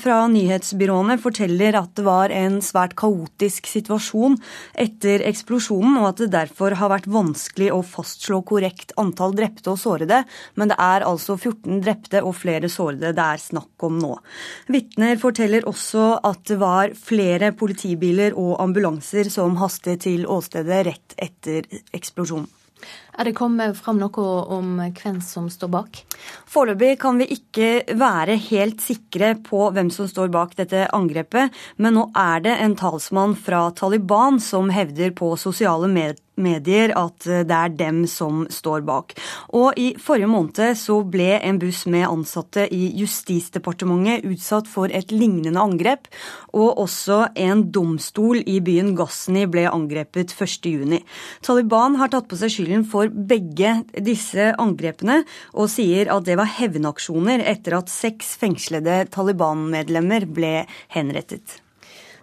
fra 0.00 0.18
nyhetsbyråene 0.30 1.18
forteller 1.20 1.76
at 1.78 1.92
det 1.98 2.06
var 2.06 2.32
en 2.34 2.60
svært 2.64 2.96
kaotisk 2.98 3.68
situasjon 3.68 4.38
etter 4.78 5.24
eksplosjonen, 5.28 5.98
og 6.00 6.10
at 6.12 6.22
det 6.22 6.32
derfor 6.32 6.78
har 6.78 6.92
vært 6.94 7.10
vanskelig 7.10 7.70
å 7.74 7.82
fastslå 7.84 8.37
og 8.38 8.46
korrekt 8.48 8.94
antall 9.00 9.34
drepte 9.36 9.72
og 9.74 9.80
sårede, 9.80 10.22
men 10.58 10.72
det 10.72 10.78
er 10.82 11.06
altså 11.08 11.36
14 11.36 11.82
drepte 11.84 12.22
og 12.24 12.36
flere 12.38 12.70
sårede 12.72 13.14
det 13.16 13.24
er 13.24 13.42
snakk 13.42 13.88
om 13.88 13.98
nå. 14.00 14.14
Vitner 14.72 15.18
forteller 15.20 15.66
også 15.68 16.10
at 16.26 16.44
det 16.50 16.60
var 16.60 16.94
flere 16.98 17.52
politibiler 17.58 18.36
og 18.38 18.56
ambulanser 18.62 19.30
som 19.32 19.58
hastet 19.62 20.04
til 20.06 20.26
åstedet 20.28 20.84
rett 20.88 21.18
etter 21.18 21.66
eksplosjonen. 21.96 22.48
Er 23.18 23.26
det 23.26 23.34
kommet 23.34 23.74
fram 23.74 23.98
noe 23.98 24.26
om 24.54 24.76
hvem 24.78 25.18
som 25.24 25.48
står 25.50 25.70
bak? 25.72 25.98
Foreløpig 26.46 26.92
kan 27.02 27.18
vi 27.18 27.26
ikke 27.34 27.96
være 27.98 28.36
helt 28.48 28.84
sikre 28.84 29.32
på 29.48 29.64
hvem 29.74 29.90
som 29.94 30.06
står 30.10 30.30
bak 30.34 30.54
dette 30.60 30.84
angrepet, 30.94 31.50
men 31.82 31.98
nå 31.98 32.06
er 32.14 32.44
det 32.46 32.54
en 32.62 32.78
talsmann 32.78 33.34
fra 33.34 33.68
Taliban 33.74 34.38
som 34.42 34.70
hevder 34.70 35.10
på 35.18 35.34
sosiale 35.40 35.90
medier 35.90 36.22
medier 36.40 36.94
at 36.98 37.26
eh, 37.28 37.44
det 37.46 37.56
er 37.56 37.74
dem 37.78 38.02
som 38.10 38.46
står 38.52 38.84
bak. 38.88 39.14
Og 39.56 39.78
i 39.78 39.90
forrige 40.00 40.30
måned 40.30 40.78
så 40.78 41.00
ble 41.04 41.36
en 41.38 41.60
buss 41.60 41.84
med 41.90 42.06
ansatte 42.08 42.66
i 42.74 42.88
Justisdepartementet 42.98 44.26
utsatt 44.28 44.70
for 44.70 44.92
et 44.94 45.12
lignende 45.14 45.60
angrep, 45.60 46.08
og 46.56 46.80
også 46.84 47.20
en 47.38 47.66
domstol 47.74 48.42
i 48.46 48.58
byen 48.64 48.94
Ghazni 48.98 49.46
ble 49.50 49.66
angrepet 49.70 50.32
1.6. 50.34 50.98
Taliban 51.44 51.98
har 52.00 52.12
tatt 52.12 52.28
på 52.30 52.38
seg 52.40 52.52
skylden 52.54 52.86
for 52.88 53.12
begge 53.12 53.78
disse 54.04 54.52
angrepene, 54.58 55.22
og 55.54 55.70
sier 55.72 56.10
at 56.14 56.26
det 56.28 56.38
var 56.40 56.50
hevnaksjoner 56.58 57.44
etter 57.48 57.78
at 57.80 57.92
seks 57.92 58.36
fengslede 58.40 59.04
Taliban-medlemmer 59.14 60.28
ble 60.30 60.54
henrettet. 60.94 61.58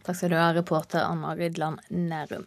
Takk 0.05 0.19
skal 0.19 0.35
du 0.35 0.37
ha, 0.37 0.51
reporter 0.53 1.01
Anna 1.01 1.33
Rydland 1.37 1.81
Nærum. 1.89 2.45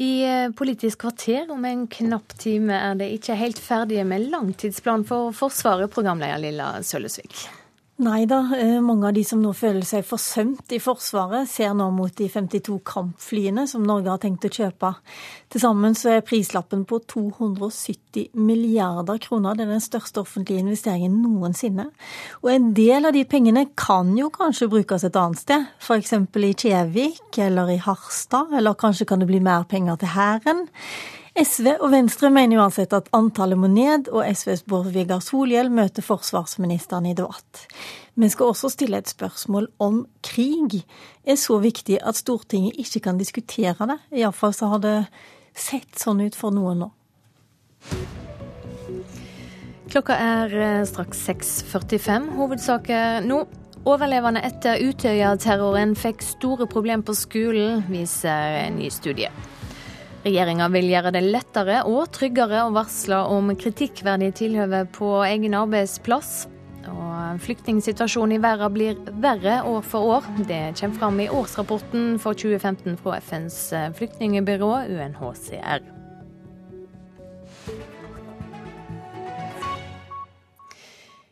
I 0.00 0.24
eh, 0.24 0.50
Politisk 0.56 1.02
kvarter 1.04 1.50
om 1.52 1.64
en 1.68 1.86
knapp 1.92 2.32
time 2.40 2.72
er 2.72 2.94
det 2.96 3.10
ikke 3.18 3.36
helt 3.36 3.58
ferdige 3.60 4.04
med 4.08 4.30
langtidsplan 4.32 5.04
for 5.04 5.34
Forsvaret, 5.36 5.92
programleder 5.92 6.40
Lilla 6.40 6.70
Sølvesvik. 6.80 7.59
Nei 8.00 8.24
da, 8.24 8.38
eh, 8.56 8.80
mange 8.80 9.08
av 9.08 9.12
de 9.12 9.20
som 9.28 9.42
nå 9.42 9.50
føler 9.52 9.84
seg 9.84 10.06
forsømt 10.08 10.72
i 10.72 10.78
Forsvaret, 10.80 11.44
ser 11.44 11.74
nå 11.76 11.90
mot 11.92 12.14
de 12.16 12.30
52 12.32 12.78
kampflyene 12.80 13.66
som 13.68 13.84
Norge 13.84 14.08
har 14.08 14.22
tenkt 14.22 14.46
å 14.48 14.48
kjøpe. 14.48 14.94
Til 15.52 15.60
sammen 15.60 15.92
så 15.92 16.14
er 16.14 16.24
prislappen 16.24 16.86
på 16.88 17.02
270 17.04 18.30
milliarder 18.40 19.20
kroner. 19.20 19.52
Det 19.52 19.66
er 19.66 19.74
den 19.74 19.84
største 19.84 20.24
offentlige 20.24 20.64
investeringen 20.64 21.20
noensinne. 21.20 21.90
Og 22.40 22.50
en 22.54 22.72
del 22.72 23.04
av 23.04 23.12
de 23.12 23.26
pengene 23.28 23.68
kan 23.76 24.16
jo 24.16 24.30
kanskje 24.32 24.72
brukes 24.72 25.04
et 25.04 25.20
annet 25.20 25.44
sted, 25.44 25.68
f.eks. 25.78 26.12
i 26.14 26.54
Kjevik 26.56 27.36
eller 27.36 27.68
i 27.68 27.80
Harstad, 27.84 28.56
eller 28.56 28.80
kanskje 28.80 29.04
kan 29.04 29.20
det 29.20 29.28
bli 29.28 29.44
mer 29.44 29.68
penger 29.68 30.00
til 30.00 30.16
Hæren. 30.16 30.68
SV 31.38 31.76
og 31.78 31.92
Venstre 31.92 32.28
mener 32.34 32.58
uansett 32.58 32.94
at 32.96 33.08
antallet 33.14 33.58
må 33.60 33.68
ned, 33.70 34.08
og 34.10 34.24
SVs 34.26 34.64
Bård 34.66 34.90
Vegar 34.94 35.20
Solhjell 35.22 35.70
møter 35.70 36.02
forsvarsministeren 36.02 37.06
i 37.06 37.14
debatt. 37.14 37.66
Vi 38.18 38.28
skal 38.32 38.50
også 38.50 38.72
stille 38.72 38.98
et 38.98 39.10
spørsmål 39.10 39.68
om 39.78 40.02
krig 40.26 40.80
er 41.24 41.38
så 41.38 41.60
viktig 41.62 42.00
at 42.02 42.18
Stortinget 42.18 42.80
ikke 42.82 43.04
kan 43.06 43.20
diskutere 43.20 43.86
det. 43.92 43.98
Iallfall 44.10 44.56
så 44.56 44.72
har 44.72 44.82
det 44.82 44.96
sett 45.54 46.02
sånn 46.02 46.24
ut 46.24 46.34
for 46.34 46.54
noen 46.54 46.82
nå. 46.82 46.90
Klokka 49.90 50.14
er 50.14 50.52
eh, 50.54 50.82
straks 50.86 51.22
6.45. 51.30 52.28
Hovedsaker 52.38 53.24
nå. 53.26 53.44
Overlevende 53.88 54.42
etter 54.44 54.82
Utøya-terroren 54.84 55.94
fikk 55.96 56.20
store 56.26 56.66
problemer 56.68 57.06
på 57.06 57.14
skolen, 57.16 57.86
viser 57.88 58.60
en 58.66 58.76
ny 58.82 58.90
studie. 58.92 59.30
Regjeringa 60.20 60.66
vil 60.68 60.90
gjøre 60.90 61.14
det 61.16 61.22
lettere 61.24 61.78
og 61.88 62.10
tryggere 62.12 62.66
å 62.66 62.72
varsle 62.74 63.22
om 63.32 63.54
kritikkverdige 63.56 64.36
tilhøve 64.42 64.82
på 64.92 65.14
egen 65.24 65.56
arbeidsplass. 65.56 66.42
Og 66.90 67.40
Flyktningsituasjonen 67.44 68.36
i 68.36 68.42
verden 68.42 68.74
blir 68.74 69.00
verre 69.22 69.60
år 69.70 69.80
for 69.86 70.18
år. 70.18 70.28
Det 70.44 70.74
kommer 70.80 71.00
fram 71.00 71.22
i 71.24 71.30
årsrapporten 71.30 72.18
for 72.20 72.36
2015 72.36 73.00
fra 73.00 73.16
FNs 73.22 73.62
flyktningbyrå, 73.96 74.74
UNHCR. 74.90 75.99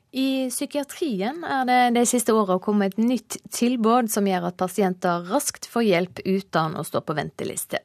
I 0.08 0.48
psykiatrien 0.48 1.42
er 1.44 1.66
det 1.68 1.78
de 1.98 2.02
siste 2.08 2.32
åra 2.32 2.56
kommet 2.64 2.94
et 2.94 3.02
nytt 3.02 3.36
tilbud 3.52 4.08
som 4.08 4.26
gjør 4.28 4.46
at 4.48 4.56
pasienter 4.56 5.26
raskt 5.28 5.68
får 5.68 5.84
hjelp 5.84 6.22
uten 6.24 6.78
å 6.80 6.84
stå 6.86 7.02
på 7.04 7.16
venteliste. 7.18 7.82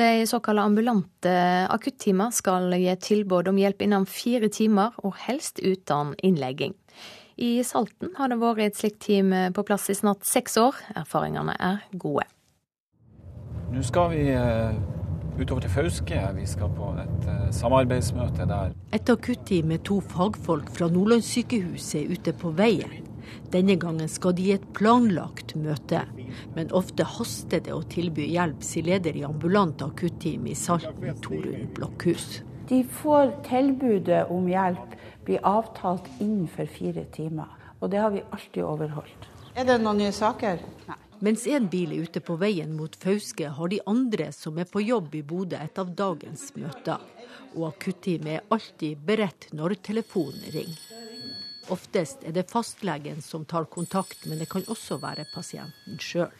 De 0.00 0.24
såkalte 0.24 0.64
ambulante 0.64 1.34
akuttimer 1.68 2.32
skal 2.32 2.72
gi 2.80 2.94
tilbud 3.04 3.50
om 3.52 3.60
hjelp 3.60 3.84
innen 3.84 4.08
fire 4.08 4.48
timer, 4.48 4.96
og 5.04 5.18
helst 5.26 5.60
uten 5.60 6.14
innlegging. 6.24 6.72
I 7.36 7.60
Salten 7.64 8.14
har 8.16 8.32
det 8.32 8.40
vært 8.40 8.64
et 8.64 8.80
slikt 8.80 9.00
team 9.04 9.34
på 9.52 9.64
plass 9.68 9.90
i 9.92 9.96
snart 9.96 10.24
seks 10.28 10.56
år. 10.60 10.76
Erfaringene 10.96 11.56
er 11.60 11.84
gode. 11.92 12.24
Nå 13.70 13.84
skal 13.86 14.10
vi 14.12 14.24
eh, 14.32 14.80
utover 15.40 15.64
til 15.64 15.72
Fauske. 15.72 16.20
Vi 16.36 16.46
skal 16.46 16.72
på 16.76 16.90
et 17.00 17.28
uh, 17.28 17.46
samarbeidsmøte 17.54 18.46
der. 18.48 18.74
Et 18.96 19.12
akutteam 19.12 19.70
med 19.72 19.84
to 19.88 20.00
fagfolk 20.00 20.68
fra 20.74 20.88
Nordlandssykehuset 20.92 22.02
er 22.02 22.12
ute 22.12 22.34
på 22.36 22.52
veien. 22.58 23.06
Denne 23.50 23.76
gangen 23.80 24.08
skal 24.10 24.34
de 24.36 24.46
i 24.48 24.54
et 24.54 24.66
planlagt 24.76 25.56
møte, 25.58 26.02
men 26.54 26.70
ofte 26.76 27.06
haster 27.16 27.62
det 27.66 27.74
å 27.74 27.82
tilby 27.90 28.26
hjelp, 28.30 28.62
sier 28.66 28.86
leder 28.86 29.16
i 29.18 29.24
ambulant 29.26 29.82
akutteam 29.86 30.46
i 30.50 30.54
Salten, 30.58 31.18
Torunn 31.24 31.68
Blokhus. 31.74 32.40
De 32.70 32.82
får 33.02 33.32
tilbudet 33.48 34.24
om 34.30 34.46
hjelp 34.50 34.96
blir 35.26 35.42
avtalt 35.46 36.06
innenfor 36.20 36.70
fire 36.70 37.06
timer, 37.14 37.50
og 37.80 37.90
det 37.90 38.02
har 38.02 38.14
vi 38.14 38.26
alltid 38.30 38.66
overholdt. 38.66 39.30
Er 39.58 39.66
det 39.66 39.80
noen 39.82 39.98
nye 40.04 40.14
saker? 40.14 40.62
Nei. 40.86 40.98
Mens 41.20 41.42
én 41.44 41.66
bil 41.68 41.90
er 41.92 42.06
ute 42.08 42.20
på 42.24 42.38
veien 42.40 42.70
mot 42.72 42.94
Fauske, 42.96 43.50
har 43.52 43.68
de 43.68 43.80
andre 43.90 44.30
som 44.32 44.56
er 44.56 44.64
på 44.64 44.80
jobb 44.80 45.18
i 45.18 45.20
Bodø, 45.20 45.58
et 45.60 45.78
av 45.78 45.90
dagens 45.92 46.46
møter. 46.56 47.02
Og 47.52 47.66
akutteamet 47.68 48.38
er 48.38 48.46
alltid 48.56 49.02
beredt 49.04 49.50
når 49.52 49.76
telefonen 49.84 50.46
ringer. 50.54 50.80
Oftest 51.70 52.24
er 52.24 52.32
det 52.32 52.48
fastlegen 52.48 53.20
som 53.22 53.44
tar 53.44 53.68
kontakt, 53.68 54.24
men 54.26 54.40
det 54.40 54.48
kan 54.48 54.64
også 54.72 54.96
være 55.02 55.28
pasienten 55.34 56.00
sjøl. 56.00 56.32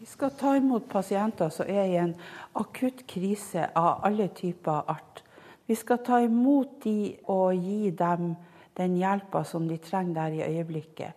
Vi 0.00 0.08
skal 0.08 0.32
ta 0.40 0.54
imot 0.56 0.88
pasienter 0.88 1.52
som 1.52 1.68
er 1.68 1.92
i 1.92 1.98
en 2.00 2.14
akutt 2.56 3.04
krise 3.10 3.68
av 3.76 4.00
alle 4.08 4.30
typer 4.32 4.88
art. 4.88 5.20
Vi 5.68 5.76
skal 5.76 6.00
ta 6.06 6.22
imot 6.24 6.80
de 6.86 7.18
og 7.28 7.52
gi 7.52 7.92
dem 7.92 8.32
den 8.80 8.96
hjelpa 8.96 9.44
som 9.44 9.68
de 9.68 9.76
trenger 9.82 10.16
der 10.22 10.38
i 10.38 10.46
øyeblikket. 10.48 11.12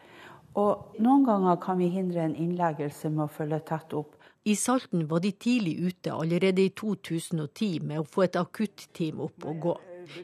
Og 0.60 1.00
noen 1.01 1.24
ganger 1.25 1.57
kan 1.62 1.79
vi 1.81 1.89
hindre 1.93 2.27
en 2.27 2.36
innleggelse 2.36 3.10
med 3.13 3.25
å 3.25 3.31
følge 3.31 3.60
tett 3.69 3.95
opp. 3.98 4.17
I 4.43 4.55
Salten 4.60 5.07
var 5.07 5.24
de 5.24 5.31
tidlig 5.31 5.77
ute 5.79 6.12
allerede 6.12 6.65
i 6.65 6.74
2010 6.75 7.79
med 7.88 8.01
å 8.01 8.07
få 8.07 8.25
et 8.25 8.36
akutteam 8.36 9.22
opp 9.24 9.45
og 9.48 9.60
gå. 9.63 9.75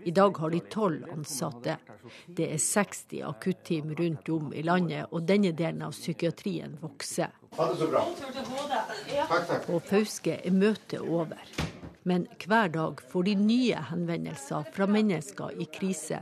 I 0.03 0.11
dag 0.11 0.37
har 0.37 0.51
de 0.51 0.59
tolv 0.59 1.07
ansatte. 1.13 1.77
Det 2.27 2.49
er 2.51 2.59
60 2.59 3.23
akutteam 3.29 3.93
rundt 3.95 4.29
om 4.29 4.51
i 4.53 4.63
landet, 4.65 5.07
og 5.11 5.23
denne 5.23 5.53
delen 5.55 5.85
av 5.87 5.95
psykiatrien 5.95 6.75
vokser. 6.81 7.31
Ha 7.55 7.71
det 7.71 7.79
så 7.79 7.87
bra. 7.87 8.03
På 9.65 9.79
Fauske 9.87 10.35
er 10.43 10.51
møtet 10.55 10.99
over. 10.99 11.47
Men 12.03 12.27
hver 12.47 12.71
dag 12.71 13.01
får 13.11 13.23
de 13.27 13.35
nye 13.35 13.81
henvendelser 13.89 14.67
fra 14.75 14.87
mennesker 14.87 15.57
i 15.59 15.67
krise. 15.73 16.21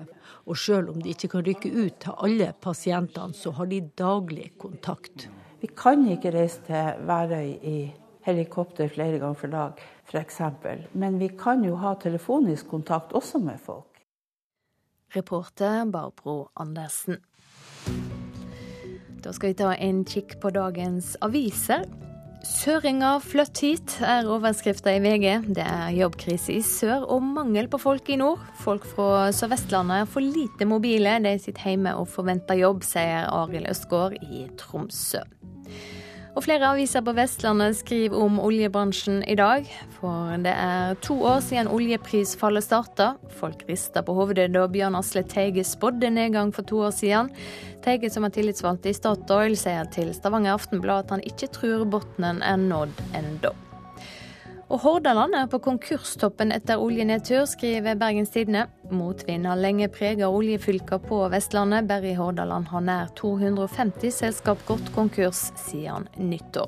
Og 0.50 0.58
selv 0.58 0.90
om 0.94 1.02
de 1.02 1.14
ikke 1.14 1.30
kan 1.36 1.46
rykke 1.46 1.72
ut 1.76 2.00
til 2.04 2.18
alle 2.26 2.50
pasientene, 2.62 3.34
så 3.34 3.54
har 3.58 3.70
de 3.70 3.84
daglig 4.00 4.52
kontakt. 4.58 5.28
Vi 5.62 5.70
kan 5.78 6.06
ikke 6.10 6.34
reise 6.34 6.64
til 6.66 7.06
Værøy 7.08 7.54
i 7.62 7.78
helikopter 8.28 8.90
flere 8.92 9.20
ganger 9.22 9.40
for 9.40 9.54
dag, 9.54 9.86
f.eks. 10.10 10.42
Men 10.94 11.20
vi 11.20 11.30
kan 11.40 11.64
jo 11.66 11.78
ha 11.82 11.94
telefonisk 12.02 12.68
kontakt 12.68 13.14
også 13.14 13.40
med 13.40 13.60
folk. 13.64 14.04
Reporter 15.16 15.86
Barbro 15.92 16.50
Andersen. 16.56 17.22
Da 19.24 19.32
skal 19.32 19.50
vi 19.50 19.58
ta 19.60 19.72
en 19.74 20.04
kikk 20.06 20.38
på 20.44 20.52
dagens 20.56 21.16
aviser. 21.22 21.88
Søringer 22.48 23.20
flytt 23.20 23.60
hit, 23.60 23.94
er 24.08 24.28
overskrifta 24.32 24.94
i 24.96 25.02
VG. 25.04 25.26
Det 25.58 25.64
er 25.66 25.92
jobbkrise 25.98 26.54
i 26.56 26.62
sør 26.64 27.04
og 27.12 27.26
mangel 27.26 27.68
på 27.68 27.80
folk 27.82 28.08
i 28.14 28.16
nord. 28.20 28.40
Folk 28.64 28.88
fra 28.88 29.28
Sør-Vestlandet 29.36 30.06
er 30.06 30.08
for 30.10 30.24
lite 30.24 30.68
mobile. 30.70 31.18
De 31.26 31.36
sitter 31.44 31.74
hjemme 31.74 31.96
og 32.00 32.08
forventer 32.14 32.60
jobb, 32.62 32.88
sier 32.88 33.28
Arild 33.28 33.68
Østgaard 33.74 34.16
i 34.24 34.46
Tromsø. 34.60 35.26
Og 36.38 36.44
flere 36.46 36.68
aviser 36.70 37.02
på 37.02 37.16
Vestlandet 37.18 37.80
skriver 37.80 38.20
om 38.22 38.36
oljebransjen 38.38 39.24
i 39.26 39.34
dag. 39.40 39.66
For 39.96 40.36
det 40.44 40.54
er 40.54 40.94
to 41.02 41.16
år 41.26 41.40
siden 41.42 41.70
oljeprisfallet 41.74 42.62
starta. 42.62 43.16
Folk 43.40 43.64
rister 43.66 44.06
på 44.06 44.14
hovedet 44.14 44.52
da 44.54 44.68
Bjørn 44.70 45.00
Asle 45.00 45.26
Teige 45.26 45.66
spådde 45.66 46.12
nedgang 46.14 46.54
for 46.54 46.68
to 46.70 46.84
år 46.86 46.94
siden. 46.94 47.32
Teige, 47.82 48.12
som 48.14 48.28
er 48.28 48.36
tillitsvalgt 48.38 48.86
i 48.86 48.94
Statoil, 48.94 49.58
sier 49.58 49.90
til 49.90 50.14
Stavanger 50.14 50.54
Aftenblad 50.54 51.08
at 51.08 51.16
han 51.18 51.26
ikke 51.26 51.50
tror 51.58 51.88
bunnen 51.90 52.46
er 52.46 52.62
nådd 52.62 53.02
ennå. 53.18 53.58
Og 54.68 54.82
Hordaland 54.84 55.36
er 55.38 55.46
på 55.48 55.62
konkurstoppen 55.64 56.52
etter 56.52 56.82
oljenedtur, 56.84 57.46
skriver 57.48 57.96
Bergens 57.96 58.34
Tidende. 58.34 58.66
Motvind 58.92 59.48
har 59.48 59.60
lenge 59.60 59.88
preget 59.88 60.28
oljefylker 60.28 61.00
på 61.06 61.22
Vestlandet. 61.32 61.88
Bare 61.88 62.10
i 62.12 62.18
Hordaland 62.18 62.68
har 62.74 62.84
nær 62.84 63.14
250 63.16 64.12
selskap 64.12 64.66
gått 64.68 64.92
konkurs 64.96 65.46
siden 65.62 66.10
nyttår. 66.20 66.68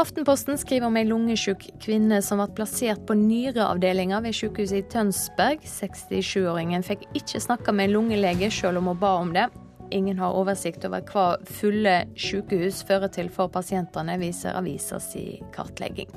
Aftenposten 0.00 0.60
skriver 0.60 0.86
om 0.86 0.98
ei 1.00 1.06
lungesjuk 1.08 1.64
kvinne 1.82 2.20
som 2.22 2.38
ble 2.42 2.46
plassert 2.60 3.02
på 3.08 3.16
nyreavdelinga 3.18 4.20
ved 4.22 4.36
sykehuset 4.36 4.82
i 4.82 4.86
Tønsberg. 4.92 5.64
67-åringen 5.64 6.84
fikk 6.86 7.08
ikke 7.16 7.40
snakka 7.40 7.72
med 7.72 7.88
en 7.88 7.96
lungelege, 7.96 8.52
selv 8.52 8.82
om 8.82 8.92
hun 8.92 9.00
ba 9.00 9.16
om 9.24 9.32
det. 9.36 9.48
Ingen 9.90 10.20
har 10.22 10.36
oversikt 10.38 10.84
over 10.86 11.02
hva 11.08 11.24
fulle 11.58 11.96
sykehus 12.14 12.84
fører 12.86 13.10
til 13.10 13.32
for 13.32 13.50
pasientene, 13.50 14.20
viser 14.20 14.54
avisa 14.60 15.00
si 15.02 15.40
kartlegging. 15.56 16.12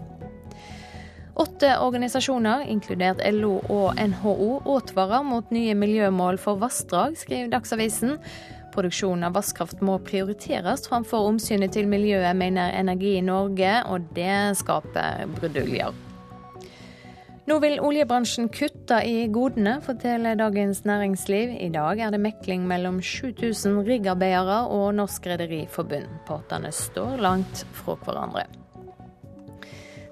Åtte 1.35 1.79
organisasjoner, 1.81 2.67
inkludert 2.69 3.21
LO 3.33 3.55
og 3.73 3.97
NHO, 3.97 4.59
advarer 4.75 5.23
mot 5.25 5.49
nye 5.49 5.73
miljømål 5.73 6.37
for 6.37 6.61
vassdrag, 6.61 7.17
skriver 7.17 7.49
Dagsavisen. 7.55 8.19
Produksjonen 8.73 9.25
av 9.25 9.33
vannkraft 9.37 9.81
må 9.85 9.97
prioriteres 10.05 10.85
framfor 10.89 11.25
omsynet 11.31 11.73
til 11.73 11.89
miljøet, 11.89 12.37
mener 12.37 12.73
Energi 12.77 13.15
i 13.17 13.25
Norge, 13.25 13.75
og 13.89 14.09
det 14.13 14.57
skaper 14.61 15.25
bruduljer. 15.39 15.93
Nå 17.43 17.57
vil 17.59 17.81
oljebransjen 17.83 18.47
kutte 18.53 19.01
i 19.03 19.25
godene, 19.33 19.79
forteller 19.83 20.37
Dagens 20.39 20.85
Næringsliv. 20.87 21.57
I 21.59 21.73
dag 21.73 21.99
er 21.99 22.13
det 22.13 22.21
mekling 22.23 22.63
mellom 22.69 23.01
7000 23.03 23.81
riggarbeidere 23.89 24.61
og 24.71 24.93
Norsk 25.01 25.27
Rederiforbund. 25.33 26.21
Partene 26.29 26.71
står 26.71 27.17
langt 27.25 27.65
fra 27.75 27.97
hverandre. 28.05 28.47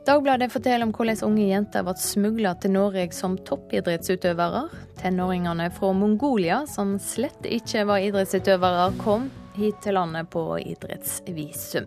Dagbladet 0.06 0.50
forteller 0.50 0.88
om 0.88 0.92
hvordan 0.96 1.20
unge 1.28 1.44
jenter 1.46 1.84
ble 1.86 1.94
smugla 2.02 2.56
til 2.58 2.74
Norge 2.74 3.04
som 3.14 3.36
toppidrettsutøvere. 3.46 4.64
Tenåringene 5.02 5.68
fra 5.76 5.92
Mongolia, 5.94 6.64
som 6.66 6.96
slett 7.02 7.46
ikke 7.46 7.86
var 7.90 8.02
idrettsutøvere, 8.08 8.88
kom 9.04 9.30
hit 9.54 9.78
til 9.86 10.00
landet 10.00 10.32
på 10.34 10.46
idrettsvisum. 10.64 11.86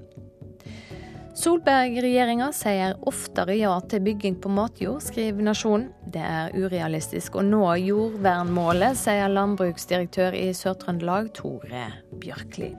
Solberg-regjeringa 1.35 2.52
sier 2.54 2.94
oftere 3.11 3.56
ja 3.59 3.73
til 3.90 4.04
bygging 4.06 4.37
på 4.38 4.52
matjord, 4.54 5.02
skriver 5.02 5.42
Nasjonen. 5.50 5.88
Det 6.14 6.23
er 6.23 6.54
urealistisk 6.54 7.35
å 7.35 7.42
nå 7.42 7.64
jordvernmålet, 7.83 8.94
sier 9.00 9.33
landbruksdirektør 9.35 10.38
i 10.38 10.52
Sør-Trøndelag, 10.54 11.35
Tore 11.35 11.88
Bjørkli. 12.23 12.76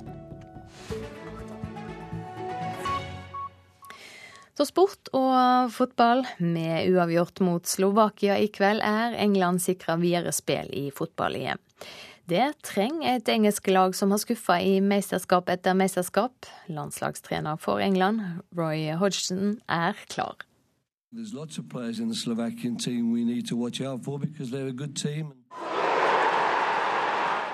Så 4.55 4.63
sport 4.69 5.09
og 5.11 5.71
fotball. 5.75 6.23
Med 6.39 6.87
uavgjort 6.93 7.41
mot 7.43 7.67
Slovakia 7.67 8.37
i 8.39 8.47
kveld 8.47 8.79
er 8.87 9.17
England 9.19 9.59
sikra 9.63 9.97
videre 9.99 10.31
spill 10.35 10.69
i 10.71 10.87
fotball-EM. 10.95 11.59
Det 12.25 12.45
trenger 12.65 13.19
et 13.19 13.27
engelsk 13.29 13.67
lag 13.69 13.93
som 13.93 14.15
har 14.15 14.21
skuffa 14.23 14.55
i 14.63 14.79
mesterskap 14.81 15.51
etter 15.51 15.75
mesterskap. 15.77 16.47
Landslagstrener 16.71 17.59
for 17.61 17.83
England, 17.83 18.23
Roy 18.55 18.95
Hodgson, 18.97 19.59
er 19.67 19.99
klar. 20.09 20.39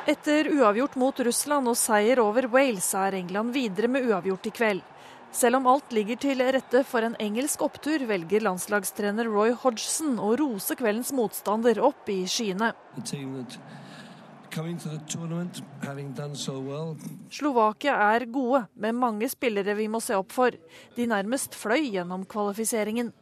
Etter 0.07 0.47
uavgjort 0.53 0.95
mot 1.01 1.19
Russland 1.25 1.69
og 1.69 1.77
seier 1.77 2.21
over 2.23 2.47
Wales 2.53 2.93
er 2.97 3.19
England 3.19 3.53
videre 3.57 3.89
med 3.91 4.07
uavgjort 4.07 4.49
i 4.49 4.55
kveld. 4.55 4.90
Selv 5.31 5.61
om 5.61 5.67
alt 5.71 5.93
ligger 5.95 6.19
til 6.19 6.41
rette 6.43 6.81
for 6.83 7.07
en 7.07 7.15
engelsk 7.23 7.61
opptur, 7.63 8.03
velger 8.07 8.43
landslagstrener 8.43 9.29
Roy 9.31 9.53
Hodgson 9.55 10.17
å 10.19 10.33
rose 10.35 10.75
kveldens 10.75 11.13
motstander 11.15 11.79
opp 11.79 12.09
i 12.11 12.25
skyene. 12.27 12.73
Slovakia 17.31 17.93
er 18.09 18.25
gode, 18.27 18.61
med 18.75 18.97
mange 18.99 19.29
spillere 19.31 19.77
vi 19.79 19.87
må 19.87 20.01
se 20.03 20.17
opp 20.19 20.35
for. 20.35 20.57
De 20.97 21.07
nærmest 21.07 21.55
fløy 21.55 21.87
gjennom 21.93 22.27
kvalifiseringen. 22.27 23.13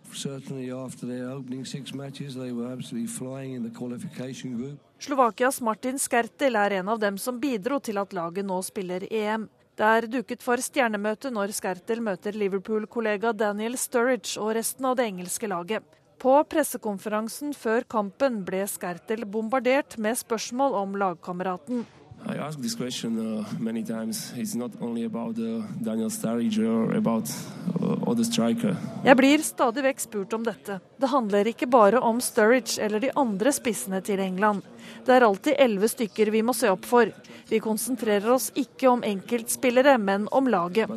Slovakias 5.00 5.62
Martin 5.62 6.02
Skertel 6.02 6.58
er 6.58 6.80
en 6.82 6.90
av 6.90 7.06
dem 7.06 7.22
som 7.22 7.38
bidro 7.40 7.78
til 7.80 8.02
at 8.02 8.18
laget 8.18 8.50
nå 8.50 8.58
spiller 8.66 9.06
EM. 9.14 9.46
Det 9.80 9.88
er 9.88 10.06
duket 10.12 10.42
for 10.44 10.60
stjernemøte 10.60 11.30
når 11.32 11.54
Skertel 11.56 12.02
møter 12.04 12.36
Liverpool-kollega 12.36 13.32
Daniel 13.32 13.78
Sturridge 13.80 14.34
og 14.44 14.52
resten 14.58 14.84
av 14.90 14.98
det 15.00 15.06
engelske 15.08 15.48
laget. 15.48 15.86
På 16.20 16.34
pressekonferansen 16.52 17.54
før 17.56 17.86
kampen 17.88 18.42
ble 18.44 18.66
Skertel 18.68 19.24
bombardert 19.24 19.96
med 19.96 20.20
spørsmål 20.20 20.76
om 20.82 21.00
lagkameraten. 21.00 21.86
I 22.28 22.36
asked 22.36 22.60
this 22.60 22.76
question 22.76 23.16
uh, 23.40 23.46
many 23.58 23.82
times. 23.82 24.34
It's 24.36 24.54
not 24.54 24.76
only 24.82 25.06
about 25.06 25.40
uh, 25.40 25.64
Daniel 25.80 26.12
Sturridge 26.12 26.60
or 26.60 26.98
about 26.98 27.32
uh, 27.80 28.04
other 28.04 28.28
striker. 28.28 28.76
Jeg 29.08 29.16
blir 29.16 29.40
stadig 29.48 29.86
vekk 29.88 30.04
spurt 30.04 30.36
om 30.36 30.44
dette. 30.44 30.82
Det 31.00 31.08
handler 31.08 31.48
ikke 31.48 31.72
bare 31.72 32.04
om 32.04 32.20
Sturridge 32.20 32.84
eller 32.84 33.00
de 33.00 33.16
andre 33.16 33.56
spissene 33.56 34.04
til 34.04 34.20
England. 34.20 34.68
Det 35.06 35.16
er 35.16 35.26
alltid 35.26 35.60
elleve 35.60 35.90
stykker 35.90 36.32
vi 36.34 36.44
må 36.46 36.54
se 36.58 36.70
opp 36.72 36.86
for. 36.88 37.12
Vi 37.50 37.60
konsentrerer 37.64 38.30
oss 38.30 38.52
ikke 38.60 38.90
om 38.92 39.04
enkeltspillere, 39.06 39.98
men 39.98 40.28
om 40.36 40.48
laget. 40.52 40.92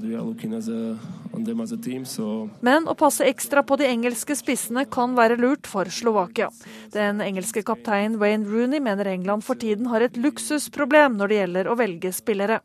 Men 2.61 2.89
å 2.89 2.95
passe 2.99 3.29
ekstra 3.29 3.63
på 3.65 3.79
de 3.81 3.89
engelske 3.89 4.37
spissene 4.37 4.85
kan 4.85 5.17
være 5.17 5.39
lurt 5.41 5.71
for 5.71 5.89
Slovakia. 5.89 6.51
Den 6.93 7.23
engelske 7.25 7.65
kapteinen 7.65 8.19
Wayne 8.21 8.49
Rooney 8.49 8.83
mener 8.85 9.09
England 9.15 9.47
for 9.47 9.57
tiden 9.57 9.89
har 9.93 10.05
et 10.05 10.19
luksusproblem 10.21 11.17
når 11.17 11.33
det 11.33 11.41
gjelder 11.41 11.73
å 11.73 11.79
velge 11.81 12.13
spillere. 12.13 12.61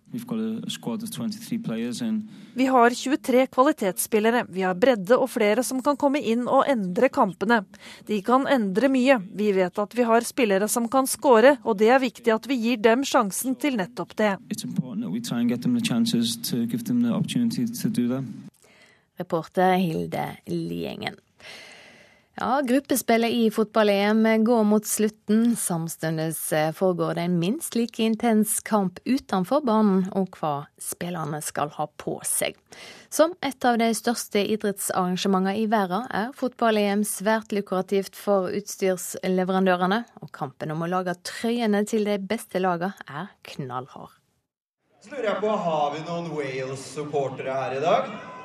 Vi 2.58 2.66
har 2.66 2.90
23 2.90 3.48
kvalitetsspillere. 3.48 4.46
Vi 4.50 4.64
har 4.66 4.74
bredde 4.74 5.14
og 5.14 5.30
flere 5.30 5.62
som 5.64 5.78
kan 5.86 5.98
komme 6.00 6.18
inn 6.26 6.48
og 6.50 6.66
endre 6.66 7.06
kampene. 7.14 7.60
De 8.08 8.18
kan 8.26 8.48
endre 8.50 8.90
mye. 8.90 9.20
Vi 9.38 9.52
vet 9.54 9.78
at 9.78 9.94
vi 9.94 10.06
har 10.08 10.26
spillere 10.26 10.66
som 10.66 10.88
kan 10.90 11.06
skåre, 11.06 11.60
og 11.62 11.78
det 11.78 11.92
er 11.94 12.02
viktig 12.02 12.34
at 12.34 12.50
vi 12.50 12.58
gir 12.64 12.82
dem 12.82 13.06
sjansen 13.06 13.54
til 13.62 13.78
nettopp 13.78 14.18
det. 14.18 14.32
Reporter 19.22 19.78
Hilde 19.78 20.26
Liengen. 20.50 21.22
Ja, 22.40 22.62
Gruppespillet 22.62 23.32
i 23.32 23.52
fotball-EM 23.52 24.44
går 24.44 24.64
mot 24.64 24.86
slutten. 24.86 25.56
Samtidig 25.56 26.34
eh, 26.52 26.72
foregår 26.72 27.14
det 27.14 27.22
en 27.22 27.40
minst 27.40 27.76
like 27.76 28.04
intens 28.04 28.60
kamp 28.62 29.00
utenfor 29.06 29.64
banen 29.66 30.04
og 30.14 30.38
hva 30.38 30.68
spillerne 30.78 31.40
skal 31.42 31.74
ha 31.80 31.88
på 31.98 32.20
seg. 32.22 32.54
Som 33.10 33.34
et 33.42 33.66
av 33.66 33.80
de 33.82 33.90
største 33.98 34.46
idrettsarrangementene 34.54 35.56
i 35.58 35.66
verden 35.72 36.06
er 36.14 36.30
fotball-EM 36.38 37.02
svært 37.10 37.58
lukrativt 37.58 38.14
for 38.14 38.54
utstyrsleverandørene, 38.54 40.04
og 40.22 40.30
kampen 40.30 40.78
om 40.78 40.86
å 40.86 40.94
lage 40.94 41.18
trøyene 41.26 41.88
til 41.90 42.06
de 42.06 42.22
beste 42.22 42.62
lagene 42.62 42.94
er 43.10 43.34
knallhard. 43.50 44.14
Så 45.02 45.16
lurer 45.16 45.32
jeg 45.34 45.42
på, 45.42 45.58
Har 45.66 45.94
vi 45.98 46.06
noen 46.06 46.34
Wales-supportere 46.38 47.62
her 47.64 47.80
i 47.82 47.86
dag? 47.90 48.37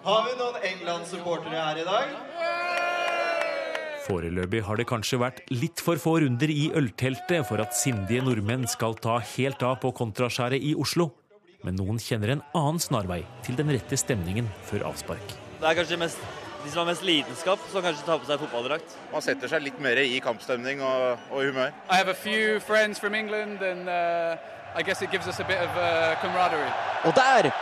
Har 0.00 0.22
vi 0.24 0.30
noen 0.38 0.54
England-supportere 0.64 1.60
her 1.60 1.78
i 1.82 1.84
dag? 1.84 2.12
Foreløpig 4.06 4.62
har 4.64 4.78
det 4.80 4.86
kanskje 4.88 5.18
vært 5.20 5.40
litt 5.52 5.82
for 5.84 6.00
få 6.00 6.14
runder 6.22 6.48
i 6.48 6.70
ølteltet 6.72 7.44
for 7.44 7.60
at 7.60 7.76
sindige 7.76 8.24
nordmenn 8.24 8.64
skal 8.64 8.94
ta 8.96 9.18
helt 9.34 9.60
av 9.60 9.76
på 9.82 9.90
kontraskjæret 9.98 10.64
i 10.64 10.72
Oslo. 10.72 11.10
Men 11.68 11.76
noen 11.76 12.00
kjenner 12.00 12.32
en 12.32 12.40
annen 12.56 12.80
snarvei 12.80 13.18
til 13.44 13.58
den 13.58 13.68
rette 13.74 13.98
stemningen 14.00 14.48
før 14.70 14.86
avspark. 14.88 15.34
Det 15.60 15.68
er 15.68 15.76
kanskje 15.76 15.98
mest, 16.00 16.22
de 16.64 16.72
som 16.72 16.80
har 16.80 16.88
mest 16.88 17.04
lidenskap, 17.04 17.66
som 17.68 17.84
kanskje 17.84 18.06
tar 18.06 18.22
på 18.22 18.30
seg 18.30 18.40
fotballdrakt. 18.40 18.94
Man 19.12 19.26
setter 19.26 19.52
seg 19.52 19.66
litt 19.66 19.82
mer 19.84 20.00
i 20.00 20.16
kampstemning 20.24 20.80
og, 20.80 21.26
og 21.28 21.44
humør. 21.44 21.76
I 21.92 22.00
have 22.00 22.08
a 22.08 22.16
few 22.16 22.56
friends 22.64 22.96
from 22.96 23.12
England 23.14 23.60
and 23.60 23.84
uh, 23.84 24.40
I 24.72 24.80
guess 24.80 25.04
it 25.04 25.12
gives 25.12 25.28
us 25.28 25.44
a 25.44 25.44
bit 25.44 25.60
of 25.60 25.76
uh, 25.76 26.16
camaraderie. 26.24 26.72
Og 27.04 27.12
der 27.20 27.52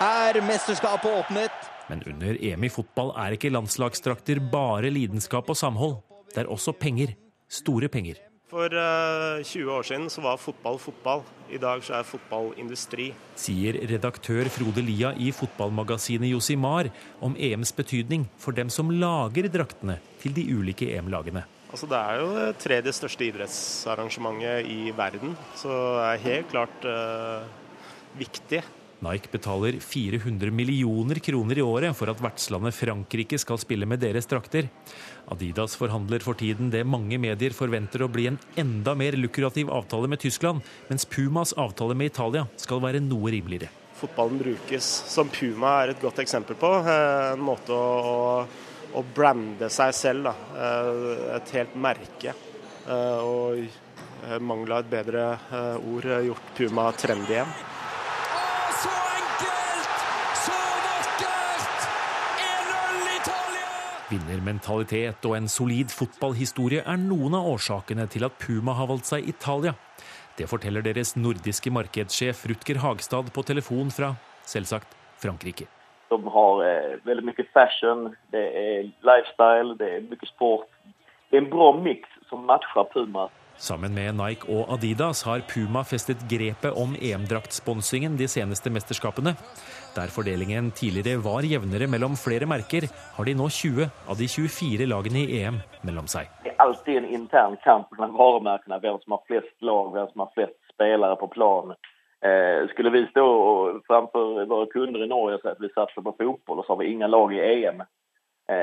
er 0.00 0.40
mesterskapet 0.40 1.12
åpnet. 1.20 1.68
Men 1.92 2.00
under 2.08 2.38
EM 2.40 2.64
i 2.64 2.72
fotball 2.72 3.10
er 3.20 3.34
ikke 3.36 3.52
landslagsdrakter 3.52 4.38
bare 4.52 4.88
lidenskap 4.88 5.50
og 5.52 5.58
samhold. 5.60 5.98
Det 6.32 6.40
er 6.40 6.48
også 6.48 6.72
penger. 6.72 7.12
Store 7.52 7.90
penger. 7.92 8.16
For 8.48 8.72
uh, 8.72 9.44
20 9.44 9.68
år 9.72 9.84
siden 9.84 10.08
så 10.12 10.24
var 10.24 10.40
fotball 10.40 10.78
fotball. 10.80 11.20
I 11.52 11.60
dag 11.60 11.84
så 11.84 11.98
er 11.98 12.08
fotball 12.08 12.50
industri. 12.60 13.10
Sier 13.36 13.76
redaktør 13.90 14.48
Frode 14.52 14.84
Lia 14.84 15.12
i 15.20 15.28
fotballmagasinet 15.36 16.32
Josimar 16.32 16.88
om 17.20 17.36
EMs 17.36 17.74
betydning 17.76 18.24
for 18.40 18.56
dem 18.56 18.72
som 18.72 18.92
lager 18.92 19.52
draktene 19.52 19.98
til 20.20 20.36
de 20.36 20.48
ulike 20.48 20.88
EM-lagene. 20.96 21.44
Altså 21.72 21.88
Det 21.88 22.00
er 22.00 22.20
jo 22.20 22.28
det 22.36 22.50
tredje 22.60 22.92
største 22.96 23.28
idrettsarrangementet 23.28 24.68
i 24.68 24.92
verden, 24.96 25.36
så 25.56 25.72
det 25.72 26.06
er 26.08 26.24
helt 26.28 26.52
klart 26.52 26.88
uh, 26.88 27.48
viktig 28.20 28.60
Nike 29.02 29.32
betaler 29.32 29.80
400 29.82 30.52
millioner 30.54 31.18
kroner 31.18 31.58
i 31.58 31.64
året 31.64 31.96
for 31.98 32.10
at 32.12 32.20
vertslandet 32.22 32.76
Frankrike 32.76 33.38
skal 33.40 33.58
spille 33.58 33.86
med 33.88 33.98
deres 34.04 34.28
drakter. 34.30 34.68
Adidas 35.32 35.74
forhandler 35.78 36.22
for 36.22 36.38
tiden 36.38 36.70
det 36.70 36.84
mange 36.86 37.18
medier 37.18 37.54
forventer 37.56 38.04
å 38.04 38.10
bli 38.12 38.28
en 38.30 38.38
enda 38.58 38.94
mer 38.98 39.18
lukrativ 39.18 39.72
avtale 39.74 40.10
med 40.10 40.22
Tyskland, 40.22 40.62
mens 40.90 41.06
Pumas 41.08 41.54
avtale 41.58 41.96
med 41.98 42.12
Italia 42.12 42.46
skal 42.60 42.82
være 42.84 43.02
noe 43.02 43.34
rimeligere. 43.34 43.72
Fotballen 43.98 44.38
brukes, 44.38 44.86
som 45.10 45.30
Puma 45.30 45.76
er 45.82 45.92
et 45.92 46.02
godt 46.02 46.22
eksempel 46.22 46.58
på, 46.58 46.70
eh, 46.86 47.32
en 47.34 47.42
måte 47.42 47.74
å, 47.74 48.46
å 48.94 49.04
brande 49.14 49.70
seg 49.70 49.94
selv. 49.94 50.30
Da. 50.30 50.34
Eh, 50.54 51.36
et 51.40 51.54
helt 51.58 51.74
merke. 51.74 52.34
Eh, 52.86 53.18
og 53.22 54.38
mangla 54.42 54.78
et 54.78 54.90
bedre 54.90 55.22
ord 55.82 56.06
gjort 56.06 56.50
Puma 56.54 56.84
trendy 56.94 57.34
igjen. 57.34 57.54
Vinnermentalitet 64.12 65.24
og 65.24 65.36
en 65.38 65.48
solid 65.48 65.92
fotballhistorie 65.92 66.82
er 66.84 66.98
noen 67.00 67.32
av 67.38 67.46
årsakene 67.54 68.04
til 68.12 68.26
at 68.26 68.34
Puma 68.42 68.74
har 68.76 68.90
valgt 68.90 69.08
seg 69.08 69.28
Italia. 69.30 69.72
Det 70.36 70.48
forteller 70.50 70.84
deres 70.84 71.14
nordiske 71.16 71.72
markedssjef 71.72 72.44
Rutger 72.50 72.80
Hagstad 72.82 73.30
på 73.32 73.44
telefon 73.48 73.92
fra, 73.94 74.12
selvsagt, 74.48 74.92
Frankrike. 75.22 75.68
De 76.12 76.18
har 76.34 76.62
eh, 76.66 76.96
veldig 77.08 77.24
mye 77.30 77.46
fashion, 77.56 78.10
det 78.34 78.44
er 78.60 78.90
lifestyle, 79.06 79.78
det 79.80 79.88
er 79.88 80.08
mye 80.10 80.28
sport. 80.28 80.68
Det 81.30 81.38
er 81.38 81.46
en 81.46 81.52
bra 81.52 81.70
miks 81.78 82.18
som 82.28 82.44
matcher 82.48 82.88
Puma. 82.92 83.30
Sammen 83.62 83.94
med 83.94 84.16
Nike 84.18 84.48
og 84.50 84.72
Adidas 84.74 85.20
har 85.22 85.44
Puma 85.46 85.84
festet 85.86 86.24
grepet 86.26 86.74
om 86.74 86.96
EM-draktsponsingen 86.98 88.16
de 88.18 88.26
seneste 88.26 88.72
mesterskapene. 88.74 89.36
Der 89.94 90.10
fordelingen 90.10 90.72
tidligere 90.74 91.22
var 91.22 91.46
jevnere 91.46 91.86
mellom 91.86 92.16
flere 92.18 92.48
merker, 92.50 92.88
har 92.90 93.28
de 93.28 93.36
nå 93.38 93.46
20 93.46 93.86
av 93.86 94.18
de 94.18 94.26
24 94.26 94.88
lagene 94.90 95.22
i 95.22 95.38
EM 95.44 95.60
mellom 95.86 96.10
seg. 96.10 96.26
Det 96.42 96.56
er 96.56 96.64
alltid 96.66 97.04
en 97.04 97.08
intern 97.20 97.54
kamp 97.62 97.94
mellom 97.94 98.18
varemerkene, 98.18 98.80
hvem 98.82 98.98
som 99.04 99.14
har 99.14 99.22
flest 99.30 99.54
lag, 99.70 99.94
hvem 99.94 100.10
som 100.10 100.26
har 100.26 100.34
flest 100.34 100.58
spillere 100.74 101.22
på 101.22 101.30
plan. 101.30 101.76
Eh, 102.26 102.66
skulle 102.74 102.90
vi 102.90 103.06
stå 103.14 103.26
framfor 103.86 104.42
våre 104.42 104.66
kunder 104.74 105.06
i 105.06 105.10
Norge 105.14 105.38
og 105.38 105.46
si 105.46 105.54
at 105.54 105.62
vi 105.62 105.70
satser 105.70 106.02
på 106.02 106.18
fotball, 106.18 106.58
og 106.58 106.66
så 106.66 106.74
har 106.74 106.82
vi 106.82 106.90
ingen 106.96 107.14
lag 107.14 107.38
i 107.38 107.44
EM, 107.46 107.86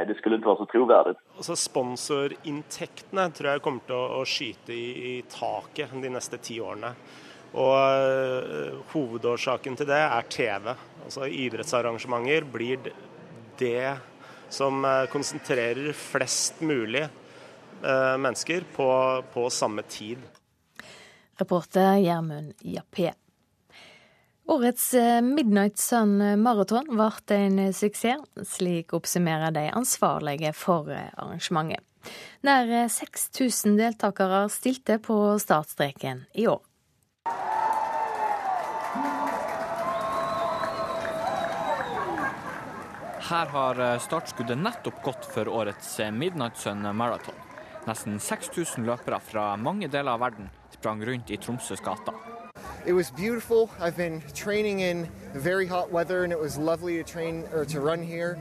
det 0.07 0.17
skulle 0.17 0.39
ikke 0.39 0.49
være 0.49 0.61
så 0.61 0.67
troverdig. 0.71 1.15
Altså, 1.37 1.55
sponsorinntektene 1.59 3.25
tror 3.35 3.51
jeg 3.51 3.63
kommer 3.65 3.85
til 3.87 3.97
å, 3.97 4.21
skyte 4.27 4.75
i, 4.75 4.87
i 5.11 5.13
taket 5.31 5.93
de 6.03 6.11
neste 6.13 6.39
ti 6.43 6.59
årene. 6.63 6.93
Og 7.57 7.73
uh, 7.73 8.81
Hovedårsaken 8.91 9.77
til 9.79 9.89
det 9.89 10.01
er 10.03 10.27
TV. 10.29 10.73
Altså 11.05 11.25
Idrettsarrangementer 11.25 12.45
blir 12.45 12.91
det 13.57 13.95
som 14.53 14.83
uh, 14.85 15.07
konsentrerer 15.09 15.93
flest 15.97 16.61
mulig 16.61 17.07
uh, 17.81 18.17
mennesker 18.21 18.67
på, 18.75 18.89
på, 19.33 19.47
samme 19.49 19.85
tid. 19.89 20.21
Reporter 21.39 21.97
Gjermund 22.03 22.53
Jappé. 22.61 23.13
Årets 24.49 24.93
Midnight 25.23 25.77
Sun 25.77 26.15
Marathon 26.41 26.87
ble 26.89 27.35
en 27.35 27.59
suksess. 27.73 28.23
Slik 28.49 28.95
oppsummerer 28.97 29.53
de 29.53 29.67
ansvarlige 29.69 30.53
for 30.57 30.89
arrangementet. 30.89 31.85
Nær 32.41 32.87
6000 32.89 33.77
deltakere 33.77 34.47
stilte 34.49 34.97
på 35.05 35.19
startstreken 35.43 36.25
i 36.33 36.47
år. 36.49 36.63
Her 43.29 43.45
har 43.53 43.79
eh, 43.79 43.99
startskuddet 44.01 44.57
nettopp 44.57 45.03
gått 45.05 45.29
for 45.29 45.51
årets 45.53 45.99
eh, 46.01 46.09
Midnight 46.09 46.57
Sun 46.57 46.81
Marathon. 46.97 47.37
Nesten 47.85 48.17
6000 48.17 48.89
løpere 48.89 49.21
fra 49.21 49.51
mange 49.61 49.87
deler 49.87 50.15
av 50.17 50.25
verden 50.25 50.49
sprang 50.73 51.05
rundt 51.05 51.29
i 51.29 51.37
Tromsøs 51.37 51.85
gater. 51.85 52.38
It 52.85 52.93
was 52.93 53.11
beautiful. 53.11 53.69
I've 53.79 53.97
been 53.97 54.21
training 54.33 54.79
in 54.79 55.07
very 55.33 55.67
hot 55.67 55.91
weather 55.91 56.23
and 56.23 56.33
it 56.33 56.39
was 56.39 56.57
lovely 56.57 56.97
to 56.97 57.03
train 57.03 57.43
or 57.53 57.65
to 57.65 57.79
run 57.79 58.03
here. 58.03 58.37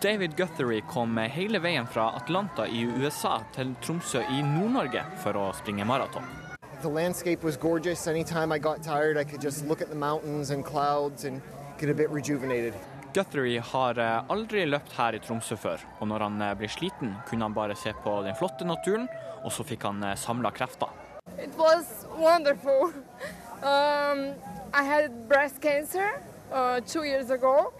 David 0.00 0.36
Guthrie 0.36 0.80
kom 0.88 1.16
hele 1.16 1.58
veien 1.60 1.86
fra 1.86 2.16
Atlanta 2.16 2.64
i 2.64 2.84
USA 2.84 3.42
til 3.52 3.74
Tromsø 3.82 4.22
i 4.32 4.40
Nord-Norge 4.42 5.02
for 5.20 5.36
å 5.36 5.50
springe 5.52 5.84
maraton. 5.84 6.24
The 6.80 6.88
landscape 6.88 7.44
was 7.44 7.58
gorgeous. 7.58 8.06
Anytime 8.06 8.52
I 8.52 8.58
got 8.58 8.82
tired, 8.82 9.18
I 9.18 9.24
could 9.24 9.42
just 9.42 9.66
look 9.66 9.82
at 9.82 9.90
the 9.90 10.00
mountains 10.00 10.50
and 10.50 10.64
clouds 10.64 11.24
and 11.24 11.42
get 11.78 11.90
a 11.90 11.94
bit 11.94 12.08
rejuvenated. 12.08 12.72
Guthrie 13.12 13.58
har 13.58 13.98
eh, 13.98 14.24
aldri 14.30 14.64
løpt 14.64 14.92
her 14.96 15.18
i 15.18 15.20
Tromsø 15.20 15.56
før, 15.58 15.82
og 15.98 16.08
når 16.08 16.24
han 16.24 16.38
ble 16.38 16.50
blir 16.62 16.72
sliten, 16.72 17.14
kunne 17.28 17.48
han 17.48 17.56
bare 17.56 17.76
se 17.76 17.92
på 18.04 18.12
den 18.24 18.36
flotte 18.38 18.64
naturen, 18.64 19.08
og 19.44 19.52
så 19.52 19.66
fikk 19.66 19.84
han 19.88 20.00
eh, 20.06 20.16
samla 20.16 20.52
krefter. 20.54 20.88
It 21.36 21.52
was 21.58 22.06
wonderful. 22.16 22.94
Um, 23.62 24.32
I 24.72 24.82
had 24.82 25.28
breast 25.28 25.60
cancer 25.60 26.22
uh, 26.50 26.80
two 26.80 27.04
years 27.04 27.30
ago, 27.30 27.74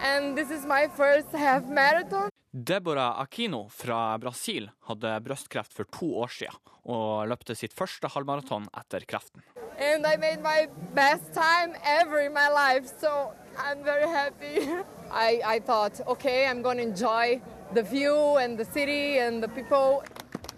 and 0.00 0.36
this 0.36 0.50
is 0.50 0.64
my 0.64 0.88
first 0.88 1.28
half 1.32 1.68
marathon. 1.68 2.30
Deborah 2.50 3.14
Aquino 3.20 3.68
fra 3.68 4.16
Brasil 4.18 4.70
hadde 4.88 5.20
brystkreft 5.20 5.72
for 5.72 5.84
to 5.84 6.06
år 6.24 6.32
siden, 6.32 6.56
og 6.88 7.28
løpte 7.28 7.54
sitt 7.54 7.76
første 7.76 8.08
halvmaraton 8.08 8.64
etter 8.72 9.04
kreften. 9.04 9.44
And 9.78 10.06
I 10.06 10.16
made 10.16 10.40
my 10.40 10.68
best 10.94 11.34
time 11.34 11.76
ever 11.84 12.20
in 12.20 12.32
my 12.32 12.48
life, 12.48 12.88
so 12.98 13.32
I'm 13.58 13.84
very 13.84 14.08
happy. 14.08 14.64
I, 15.12 15.40
I 15.44 15.60
thought, 15.60 16.00
okay, 16.06 16.46
I'm 16.46 16.62
going 16.62 16.78
to 16.78 16.82
enjoy 16.82 17.42
the 17.74 17.82
view 17.82 18.38
and 18.40 18.56
the 18.56 18.64
city 18.64 19.18
and 19.18 19.42
the 19.42 19.48
people. 19.48 20.02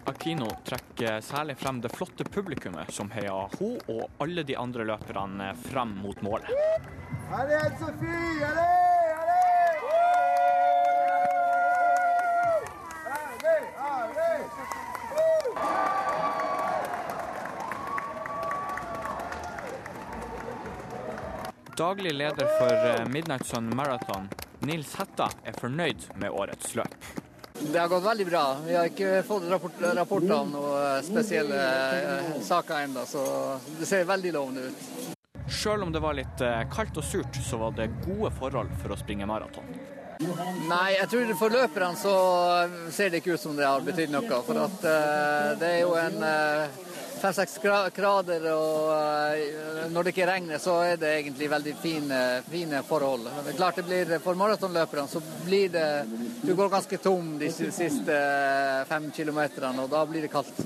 Akino 0.08 0.48
trekker 0.64 1.20
særlig 1.20 1.58
frem 1.60 1.80
det 1.84 1.92
flotte 1.92 2.24
publikummet 2.24 2.92
som 2.96 3.10
heier 3.12 3.52
hun 3.58 3.76
og 3.92 4.22
alle 4.24 4.42
de 4.48 4.56
andre 4.56 4.86
løperne 4.88 5.52
frem 5.68 5.98
mot 6.02 6.22
målet. 6.24 6.48
Allez, 7.28 7.76
Sophie, 7.78 8.44
allez! 8.48 8.88
Daglig 21.78 22.14
leder 22.14 22.48
for 22.58 23.08
Midnight 23.08 23.46
Sun 23.46 23.68
Marathon, 23.76 24.28
Nils 24.66 24.96
Hetta, 24.98 25.28
er 25.46 25.54
fornøyd 25.60 26.08
med 26.18 26.34
årets 26.34 26.74
løp. 26.74 26.96
Det 27.60 27.78
har 27.78 27.88
gått 27.88 28.04
veldig 28.04 28.26
bra. 28.26 28.56
Vi 28.66 28.74
har 28.76 28.88
ikke 28.90 29.22
fått 29.26 29.48
rapport, 29.50 29.80
rapporter 29.98 30.34
om 30.36 30.50
noen 30.54 31.04
spesielle 31.04 31.58
eh, 31.58 32.32
saker 32.44 32.84
ennå, 32.86 33.04
så 33.06 33.22
det 33.80 33.88
ser 33.88 34.06
veldig 34.08 34.32
lovende 34.36 34.68
ut. 34.68 35.14
Selv 35.48 35.82
om 35.86 35.92
det 35.92 36.02
var 36.04 36.14
litt 36.14 36.42
eh, 36.44 36.62
kaldt 36.72 37.00
og 37.00 37.06
surt, 37.06 37.40
så 37.44 37.58
var 37.60 37.74
det 37.76 37.90
gode 38.04 38.30
forhold 38.38 38.70
for 38.82 38.94
å 38.94 38.98
springe 39.00 39.26
maraton. 39.26 39.66
Nei, 40.18 40.96
jeg 40.96 41.10
tror 41.12 41.34
for 41.38 41.54
løperne 41.54 41.98
så 41.98 42.14
ser 42.94 43.10
det 43.10 43.20
ikke 43.22 43.36
ut 43.36 43.42
som 43.42 43.54
det 43.58 43.66
har 43.66 43.84
betydd 43.86 44.10
noe. 44.10 44.40
For 44.46 44.58
at 44.64 44.86
det 45.60 45.68
er 45.76 45.82
jo 45.84 45.92
en 45.98 46.16
fem-seks 47.18 47.58
grader, 47.94 48.46
og 48.52 48.92
eh, 48.94 49.84
når 49.92 50.06
det 50.06 50.12
ikke 50.14 50.28
regner, 50.30 50.60
så 50.62 50.76
er 50.86 50.98
det 51.00 51.10
egentlig 51.16 51.50
veldig 51.50 51.74
fine, 51.82 52.20
fine 52.48 52.82
forhold. 52.86 53.28
Det 53.44 53.52
er 53.52 53.58
klart 53.58 53.80
det 53.80 53.86
blir, 53.88 54.14
For 54.24 54.38
maratonløperne 54.38 55.10
så 55.10 55.22
blir 55.44 55.72
det 55.74 55.88
Du 56.42 56.54
går 56.54 56.70
ganske 56.72 56.98
tom 57.02 57.36
de 57.40 57.50
siste 57.52 58.14
eh, 58.14 58.84
fem 58.88 59.10
kilometerne, 59.14 59.84
og 59.84 59.90
da 59.92 60.04
blir 60.06 60.26
det 60.26 60.32
kaldt. 60.32 60.64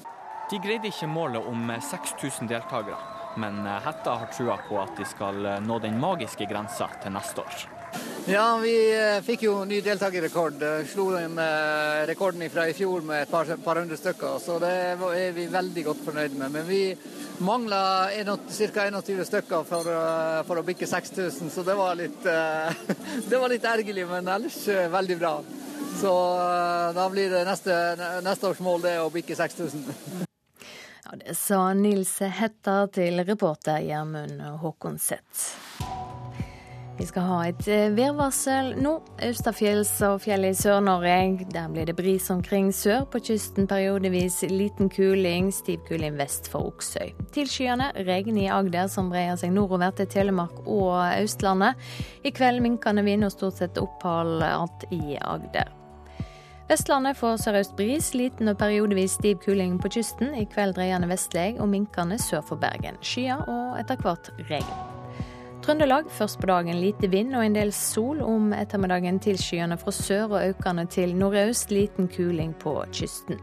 De 0.50 0.60
greide 0.60 0.90
ikke 0.90 1.08
målet 1.08 1.46
om 1.48 1.70
6000 1.80 2.50
deltakere, 2.50 2.98
men 3.40 3.62
eh, 3.66 3.78
Hetta 3.86 4.18
har 4.20 4.32
trua 4.36 4.58
på 4.68 4.80
at 4.82 4.96
de 4.98 5.08
skal 5.08 5.46
nå 5.64 5.78
den 5.84 6.00
magiske 6.00 6.48
grensa 6.50 6.90
til 7.02 7.16
neste 7.16 7.46
år. 7.46 7.71
Ja, 8.26 8.56
vi 8.62 8.74
eh, 8.94 9.18
fikk 9.26 9.42
jo 9.48 9.56
ny 9.66 9.80
deltakerrekord. 9.82 10.60
Eh, 10.62 10.84
slo 10.86 11.08
den 11.10 11.34
eh, 11.42 12.04
rekorden 12.06 12.44
fra 12.54 12.68
i 12.70 12.74
fjor 12.76 13.02
med 13.02 13.24
et 13.24 13.30
par, 13.32 13.48
par 13.64 13.80
hundre 13.80 13.98
stykker, 13.98 14.36
så 14.38 14.60
det 14.62 14.70
er 14.70 15.34
vi 15.34 15.48
veldig 15.50 15.84
godt 15.88 16.04
fornøyd 16.06 16.36
med. 16.38 16.54
Men 16.54 16.68
vi 16.68 16.82
mangla 17.42 17.82
ca. 18.14 18.86
21 18.86 19.26
stykker 19.26 19.66
for, 19.66 19.90
for, 20.46 20.60
å 20.60 20.64
bikke 20.66 20.86
6000, 20.86 21.50
så 21.50 21.66
det 21.66 21.74
var, 21.74 21.98
litt, 21.98 22.22
det 23.30 23.42
var 23.42 23.50
litt 23.50 23.66
ergerlig, 23.66 24.06
men 24.06 24.30
ellers 24.30 24.60
veldig 24.70 25.18
bra. 25.18 25.34
Så 25.98 26.12
da 26.94 27.08
blir 27.10 27.34
det 27.34 27.42
neste, 27.48 27.74
neste 28.22 28.52
års 28.52 28.62
mål 28.62 28.86
det 28.86 28.96
å 29.02 29.10
bikke 29.10 29.34
6000. 29.34 29.82
Ja, 30.22 31.18
det 31.18 31.34
sa 31.42 31.64
Nils 31.74 32.20
Hetta 32.22 32.84
til 32.94 33.26
reporter 33.26 33.82
Gjermund 33.82 34.46
Håkonseth. 34.62 35.81
Vi 37.02 37.06
skal 37.06 37.24
ha 37.26 37.36
et 37.50 37.66
eh, 37.66 37.88
værvarsel 37.96 38.76
nå. 38.78 38.92
Austafjells 39.26 39.90
og 40.06 40.20
fjellet 40.22 40.54
i 40.54 40.58
Sør-Norge. 40.60 41.48
Der 41.50 41.72
blir 41.72 41.88
det 41.88 41.96
bris 41.98 42.28
omkring 42.30 42.68
sør. 42.70 43.08
På 43.10 43.18
kysten 43.18 43.66
periodevis 43.66 44.36
liten 44.46 44.86
kuling. 44.86 45.48
Stiv 45.50 45.82
kuling 45.88 46.14
vest 46.20 46.46
for 46.52 46.70
Oksøy. 46.70 47.10
Tilskyende 47.34 47.90
regn 48.06 48.38
i 48.38 48.46
Agder, 48.54 48.86
som 48.86 49.10
breier 49.10 49.34
seg 49.34 49.50
nordover 49.50 49.90
til 49.98 50.12
Telemark 50.14 50.62
og 50.62 51.02
Østlandet. 51.18 51.74
I 52.22 52.30
kveld 52.30 52.62
minkende 52.62 53.02
vind 53.02 53.26
og 53.26 53.34
stort 53.34 53.58
sett 53.58 53.82
opphold 53.82 54.46
i 54.94 55.18
Agder. 55.18 55.74
Vestlandet 56.70 57.18
får 57.18 57.42
sørøst 57.42 57.74
bris, 57.82 58.14
liten 58.14 58.54
og 58.54 58.60
periodevis 58.62 59.18
stiv 59.18 59.42
kuling 59.42 59.80
på 59.82 59.90
kysten. 59.98 60.36
I 60.38 60.46
kveld 60.46 60.78
dreiende 60.78 61.10
vestlig 61.10 61.56
og 61.58 61.72
minkende 61.74 62.22
sør 62.22 62.46
for 62.46 62.62
Bergen. 62.62 63.02
Skyer 63.02 63.42
og 63.42 63.80
etter 63.82 63.98
hvert 64.06 64.36
regn. 64.46 65.00
Trøndelag 65.62 66.08
først 66.10 66.40
på 66.42 66.48
dagen 66.50 66.80
lite 66.82 67.06
vind 67.06 67.36
og 67.38 67.44
en 67.46 67.54
del 67.54 67.70
sol. 67.72 68.18
Om 68.26 68.50
ettermiddagen 68.56 69.20
tilskyende 69.22 69.76
fra 69.78 69.92
sør 69.94 70.34
og 70.34 70.48
økende 70.48 70.88
til 70.90 71.14
nordøst. 71.14 71.70
Liten 71.70 72.08
kuling 72.10 72.54
på 72.58 72.80
kysten. 72.90 73.38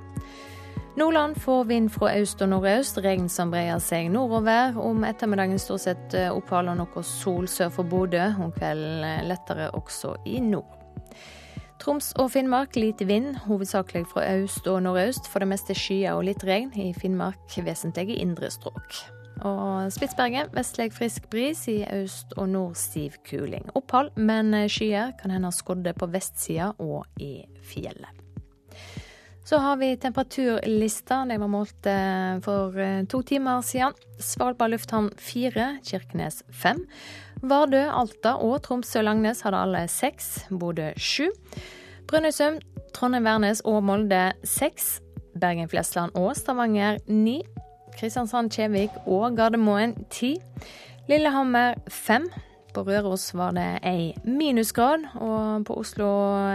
Nordland 1.00 1.38
får 1.40 1.64
vind 1.64 1.90
fra 1.90 2.10
øst 2.20 2.42
og 2.42 2.50
nordøst, 2.50 2.98
regn 3.06 3.30
som 3.32 3.54
breier 3.54 3.80
seg 3.80 4.10
nordover. 4.12 4.76
Om 4.76 5.06
ettermiddagen 5.08 5.62
stort 5.64 5.86
sett 5.86 6.16
eh, 6.18 6.28
opphold 6.28 6.74
og 6.74 6.76
noe 6.82 7.04
sol 7.08 7.48
sør 7.48 7.72
for 7.72 7.88
Bodø. 7.88 8.26
Om 8.36 8.52
kvelden 8.52 9.06
eh, 9.08 9.22
lettere 9.30 9.70
også 9.78 10.18
i 10.28 10.42
nord. 10.44 10.76
Troms 11.80 12.12
og 12.20 12.34
Finnmark 12.34 12.76
lite 12.76 13.08
vind, 13.08 13.38
hovedsakelig 13.46 14.04
fra 14.12 14.26
øst 14.42 14.68
og 14.68 14.84
nordøst. 14.84 15.32
For 15.32 15.40
det 15.40 15.48
meste 15.54 15.78
skyer 15.78 16.20
og 16.20 16.28
litt 16.28 16.44
regn. 16.44 16.76
I 16.76 16.92
Finnmark 16.92 17.56
vesentlig 17.64 18.10
i 18.18 18.20
indre 18.26 18.52
strøk. 18.52 19.19
Og 19.48 19.92
Spitsbergen 19.94 20.52
vestlig 20.56 20.90
frisk 20.96 21.30
bris, 21.32 21.68
i 21.72 21.84
øst 22.02 22.34
og 22.38 22.50
nord 22.50 22.76
stiv 22.80 23.16
kuling. 23.30 23.70
Opphold, 23.76 24.12
men 24.18 24.52
skyer 24.70 25.14
kan 25.22 25.32
hende 25.32 25.52
skodde 25.56 25.94
på 25.94 26.10
vestsida 26.12 26.74
og 26.80 27.06
i 27.22 27.46
fjellet. 27.64 28.26
Så 29.50 29.58
har 29.58 29.80
vi 29.82 29.96
temperaturlista. 29.98 31.24
De 31.26 31.40
var 31.42 31.50
målt 31.50 31.88
eh, 31.90 32.36
for 32.46 32.76
eh, 32.78 33.02
to 33.10 33.24
timer 33.26 33.64
siden. 33.66 33.96
Svalbard 34.22 34.76
lufthavn 34.76 35.08
fire, 35.18 35.80
Kirkenes 35.82 36.44
fem. 36.54 36.84
Vardø, 37.42 37.80
Alta 37.90 38.36
og 38.38 38.60
Tromsø-Langnes 38.68 39.42
hadde 39.42 39.64
alle 39.64 39.88
seks. 39.90 40.44
Bodø 40.54 40.92
sju. 41.02 41.32
Brønnøysund, 42.06 42.62
Trondheim-Værnes 42.94 43.64
og 43.66 43.82
Molde 43.90 44.28
seks. 44.46 45.00
Bergen-Flesland 45.42 46.14
og 46.20 46.36
Stavanger 46.38 47.02
ni. 47.08 47.40
Kristiansand-Kjevik 48.00 48.96
og 49.08 49.36
Gardermoen 49.36 49.96
10. 50.10 50.38
Lillehammer 51.10 51.76
5. 51.92 52.30
På 52.74 52.86
Røros 52.88 53.32
var 53.34 53.56
det 53.58 53.68
ei 53.84 54.14
minusgrad, 54.24 55.08
og 55.20 55.72
Oslo, 55.74 56.08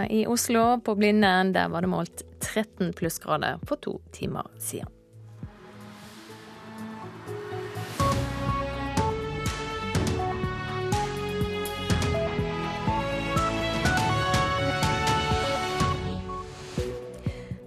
i 0.09 0.23
Oslo, 0.31 0.77
på 0.79 0.95
Blindern, 0.95 1.53
der 1.53 1.69
var 1.69 1.85
det 1.85 1.91
målt 1.91 2.23
13 2.39 2.93
plussgrader 2.97 3.59
for 3.67 3.75
to 3.75 3.99
timer 4.15 4.47
siden. 4.57 4.94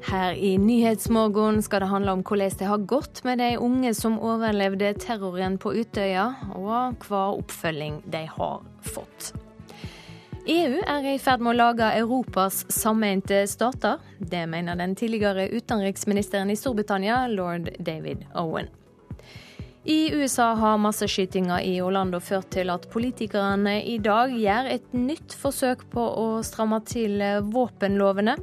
Her 0.08 0.32
i 0.32 0.58
Nyhetsmorgen 0.58 1.62
skal 1.62 1.82
det 1.84 1.86
handle 1.90 2.12
om 2.16 2.22
hvordan 2.24 2.54
det 2.58 2.64
har 2.64 2.78
gått 2.88 3.18
med 3.24 3.42
de 3.42 3.48
unge 3.60 3.90
som 3.94 4.14
overlevde 4.24 4.94
terroren 4.96 5.58
på 5.60 5.74
Utøya, 5.76 6.30
og 6.56 7.04
hva 7.04 7.26
oppfølging 7.36 7.98
de 8.08 8.22
har 8.24 8.62
fått. 8.88 9.34
EU 10.48 10.80
er 10.80 11.10
i 11.10 11.18
ferd 11.20 11.44
med 11.44 11.52
å 11.52 11.58
lage 11.58 11.90
Europas 12.00 12.62
sammente 12.72 13.42
stater. 13.52 14.00
Det 14.16 14.46
mener 14.48 14.80
den 14.80 14.96
tidligere 14.96 15.50
utenriksministeren 15.52 16.48
i 16.48 16.56
Storbritannia, 16.56 17.26
lord 17.28 17.68
David 17.76 18.24
Owen. 18.32 18.72
I 19.84 20.08
USA 20.16 20.54
har 20.56 20.80
masseskytinga 20.80 21.60
i 21.68 21.82
Orlando 21.84 22.16
ført 22.20 22.48
til 22.56 22.72
at 22.72 22.88
politikerne 22.88 23.82
i 23.84 23.98
dag 24.00 24.32
gjør 24.32 24.72
et 24.72 24.96
nytt 24.96 25.36
forsøk 25.36 25.84
på 25.92 26.00
å 26.00 26.30
stramme 26.48 26.80
til 26.88 27.20
våpenlovene. 27.52 28.38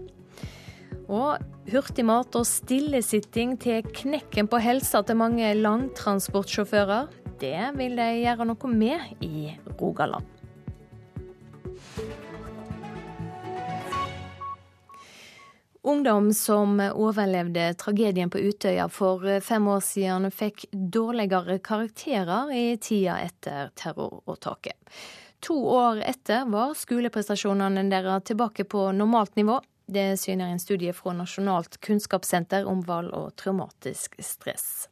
Og 1.06 1.38
hurtigmat 1.70 2.36
og 2.38 2.48
stillesitting 2.50 3.56
til 3.62 3.86
knekken 3.86 4.50
på 4.50 4.62
helsa 4.64 5.04
til 5.06 5.20
mange 5.20 5.52
langtransportsjåfører, 5.60 7.12
det 7.42 7.60
vil 7.78 8.00
de 8.00 8.08
gjøre 8.24 8.48
noe 8.50 8.72
med 8.72 9.26
i 9.26 9.52
Rogaland. 9.80 10.26
Ungdom 15.86 16.32
som 16.34 16.80
overlevde 16.82 17.68
tragedien 17.78 18.32
på 18.34 18.40
Utøya 18.42 18.88
for 18.90 19.22
fem 19.46 19.68
år 19.70 19.84
siden, 19.86 20.32
fikk 20.34 20.66
dårligere 20.74 21.60
karakterer 21.62 22.50
i 22.58 22.64
tida 22.82 23.20
etter 23.22 23.70
terroråtaket. 23.78 24.80
To 25.46 25.60
år 25.70 26.02
etter 26.02 26.50
var 26.50 26.74
skoleprestasjonene 26.74 27.86
deres 27.92 28.26
tilbake 28.26 28.66
på 28.66 28.88
normalt 28.98 29.38
nivå, 29.38 29.60
det 29.86 30.16
syner 30.20 30.52
en 30.52 30.62
studie 30.62 30.94
fra 30.94 31.14
Nasjonalt 31.14 31.80
kunnskapssenter 31.86 32.68
om 32.70 32.82
valg 32.86 33.14
og 33.14 33.34
traumatisk 33.40 34.18
stress. 34.24 34.88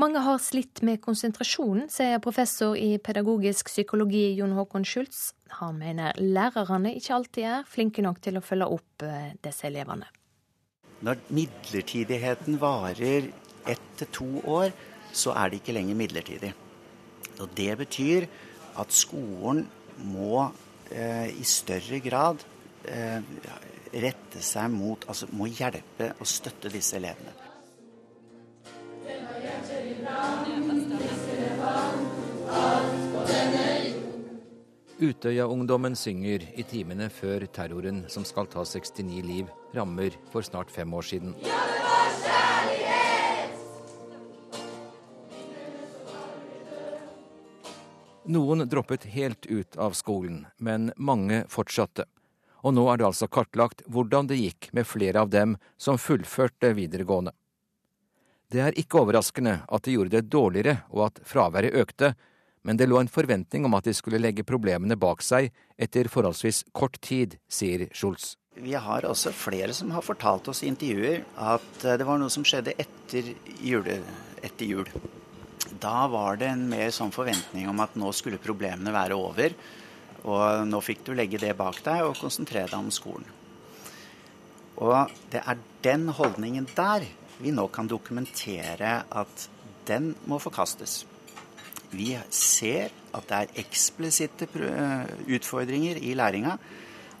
Mange 0.00 0.22
har 0.24 0.38
slitt 0.40 0.80
med 0.86 1.02
konsentrasjonen, 1.04 1.90
sier 1.92 2.22
professor 2.24 2.72
i 2.78 2.94
pedagogisk 3.04 3.68
psykologi 3.68 4.30
Jon 4.38 4.54
Håkon 4.56 4.86
Schultz. 4.88 5.34
Han 5.58 5.76
mener 5.82 6.16
lærerne 6.16 6.94
ikke 6.96 7.18
alltid 7.18 7.48
er 7.50 7.66
flinke 7.68 8.04
nok 8.06 8.22
til 8.24 8.38
å 8.40 8.44
følge 8.44 8.70
opp 8.78 9.04
eh, 9.04 9.34
disse 9.44 9.68
elevene. 9.68 10.08
Når 11.04 11.20
midlertidigheten 11.28 12.56
varer 12.62 13.28
ett 13.68 13.84
til 14.00 14.10
to 14.14 14.30
år, 14.48 14.72
så 15.12 15.34
er 15.36 15.50
det 15.50 15.60
ikke 15.60 15.76
lenger 15.76 15.98
midlertidig. 15.98 16.54
Og 17.40 17.52
Det 17.56 17.72
betyr 17.82 18.28
at 18.80 18.92
skolen 18.94 19.66
må 20.08 20.46
eh, 20.88 21.28
i 21.28 21.44
større 21.44 22.00
grad 22.00 22.40
eh, 22.88 23.20
rette 23.92 24.42
seg 24.44 24.70
mot, 24.72 25.04
altså 25.08 25.28
må 25.34 25.48
hjelpe 25.50 26.12
og 26.18 26.28
støtte 26.28 26.70
disse 26.72 26.98
elevene. 26.98 27.34
Utøya-ungdommen 35.00 35.94
synger 35.96 36.44
i 36.60 36.64
timene 36.68 37.06
før 37.08 37.46
terroren 37.48 38.02
som 38.12 38.26
skal 38.28 38.50
ta 38.52 38.66
69 38.68 39.22
liv, 39.24 39.48
rammer 39.72 40.16
for 40.28 40.44
snart 40.44 40.70
fem 40.70 40.92
år 40.92 41.06
siden. 41.08 41.32
Noen 48.30 48.62
droppet 48.68 49.08
helt 49.10 49.48
ut 49.48 49.80
av 49.80 49.96
skolen, 49.96 50.44
men 50.60 50.92
mange 51.00 51.46
fortsatte 51.50 52.04
og 52.60 52.74
nå 52.76 52.86
er 52.92 53.00
det 53.00 53.08
altså 53.08 53.28
kartlagt 53.30 53.84
hvordan 53.88 54.28
det 54.30 54.40
gikk 54.40 54.70
med 54.76 54.88
flere 54.88 55.22
av 55.24 55.30
dem 55.32 55.56
som 55.80 55.98
fullførte 56.00 56.72
videregående. 56.76 57.32
Det 58.50 58.62
er 58.64 58.78
ikke 58.78 59.04
overraskende 59.04 59.60
at 59.62 59.86
de 59.86 59.94
gjorde 59.94 60.16
det 60.16 60.30
dårligere 60.32 60.80
og 60.90 61.06
at 61.06 61.22
fraværet 61.28 61.76
økte, 61.78 62.14
men 62.66 62.76
det 62.76 62.88
lå 62.90 62.98
en 63.00 63.08
forventning 63.08 63.64
om 63.64 63.76
at 63.78 63.86
de 63.86 63.94
skulle 63.96 64.20
legge 64.20 64.44
problemene 64.44 64.98
bak 64.98 65.22
seg 65.24 65.52
etter 65.80 66.10
forholdsvis 66.12 66.64
kort 66.76 66.98
tid, 67.00 67.38
sier 67.48 67.86
Schultz. 67.94 68.34
Vi 68.60 68.74
har 68.74 69.06
også 69.06 69.30
flere 69.32 69.72
som 69.72 69.92
har 69.94 70.04
fortalt 70.04 70.50
oss 70.50 70.64
i 70.64 70.68
intervjuer 70.68 71.22
at 71.38 71.84
eh, 71.86 71.96
det 71.96 72.04
var 72.04 72.18
noe 72.20 72.32
som 72.32 72.44
skjedde 72.44 72.74
etter, 72.82 73.30
jule, 73.62 74.00
etter 74.42 74.66
jul. 74.66 74.90
Da 75.80 76.08
var 76.10 76.40
det 76.40 76.50
en 76.50 76.66
mer 76.68 76.90
sånn 76.92 77.14
forventning 77.14 77.70
om 77.70 77.80
at 77.80 77.94
nå 77.96 78.10
skulle 78.16 78.42
problemene 78.42 78.92
være 78.92 79.16
over. 79.16 79.54
Og 80.28 80.66
nå 80.68 80.80
fikk 80.84 81.04
du 81.06 81.14
legge 81.16 81.40
det 81.40 81.54
bak 81.58 81.80
deg 81.84 82.04
og 82.04 82.18
konsentrere 82.20 82.68
deg 82.68 82.80
om 82.80 82.90
skolen. 82.92 83.28
Og 84.80 85.12
det 85.32 85.42
er 85.44 85.60
den 85.84 86.08
holdningen 86.16 86.68
der 86.76 87.06
vi 87.40 87.52
nå 87.56 87.66
kan 87.72 87.88
dokumentere 87.88 89.00
at 89.08 89.48
den 89.88 90.12
må 90.28 90.38
forkastes. 90.40 91.04
Vi 91.90 92.12
ser 92.34 92.92
at 93.16 93.26
det 93.26 93.38
er 93.38 93.64
eksplisitte 93.64 94.46
utfordringer 95.26 95.98
i 95.98 96.14
læringa, 96.14 96.54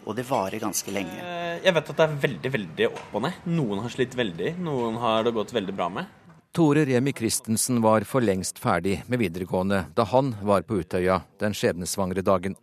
og 0.06 0.16
det 0.16 0.24
varer 0.28 0.62
ganske 0.62 0.92
lenge. 0.94 1.16
Eh, 1.18 1.58
jeg 1.64 1.74
vet 1.76 1.90
at 1.92 1.98
det 1.98 2.06
er 2.06 2.20
veldig 2.22 2.52
veldig 2.54 2.86
opp 2.88 3.18
og 3.18 3.24
ned. 3.26 3.42
Noen 3.50 3.82
har 3.84 3.92
slitt 3.92 4.16
veldig, 4.16 4.54
noen 4.62 4.96
har 5.02 5.26
det 5.26 5.34
gått 5.36 5.52
veldig 5.56 5.74
bra 5.76 5.90
med. 5.92 6.16
Tore 6.56 6.82
Remi 6.86 7.12
Christensen 7.14 7.78
var 7.84 8.06
for 8.08 8.24
lengst 8.24 8.58
ferdig 8.58 9.00
med 9.06 9.20
videregående 9.22 9.84
da 9.94 10.06
han 10.10 10.32
var 10.42 10.64
på 10.66 10.80
Utøya 10.80 11.20
den 11.42 11.54
skjebnesvangre 11.54 12.24
dagen 12.26 12.56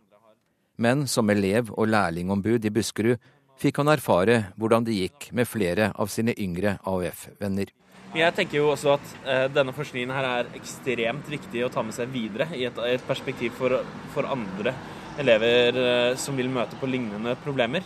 men 0.78 1.06
som 1.10 1.30
elev 1.30 1.72
og 1.74 1.90
lærlingombud 1.90 2.64
i 2.64 2.72
Buskerud 2.72 3.18
fikk 3.58 3.80
han 3.82 3.90
erfare 3.90 4.38
hvordan 4.58 4.86
det 4.86 4.96
gikk 4.96 5.30
med 5.34 5.48
flere 5.50 5.90
av 5.98 6.10
sine 6.12 6.34
yngre 6.38 6.76
AUF-venner. 6.86 7.72
Jeg 8.16 8.32
tenker 8.32 8.56
jo 8.56 8.70
også 8.72 8.94
at 8.94 9.10
eh, 9.28 9.46
denne 9.52 9.74
forskningen 9.76 10.12
her 10.14 10.26
er 10.28 10.52
ekstremt 10.56 11.26
viktig 11.28 11.66
å 11.66 11.72
ta 11.72 11.82
med 11.84 11.92
seg 11.96 12.08
videre 12.12 12.46
i 12.56 12.64
et, 12.64 12.78
et 12.94 13.04
perspektiv 13.04 13.52
for, 13.58 13.82
for, 14.14 14.28
andre 14.30 14.72
elever 15.20 15.76
eh, 15.82 16.12
som 16.16 16.38
vil 16.38 16.48
møte 16.52 16.78
på 16.80 16.88
lignende 16.88 17.34
problemer. 17.42 17.84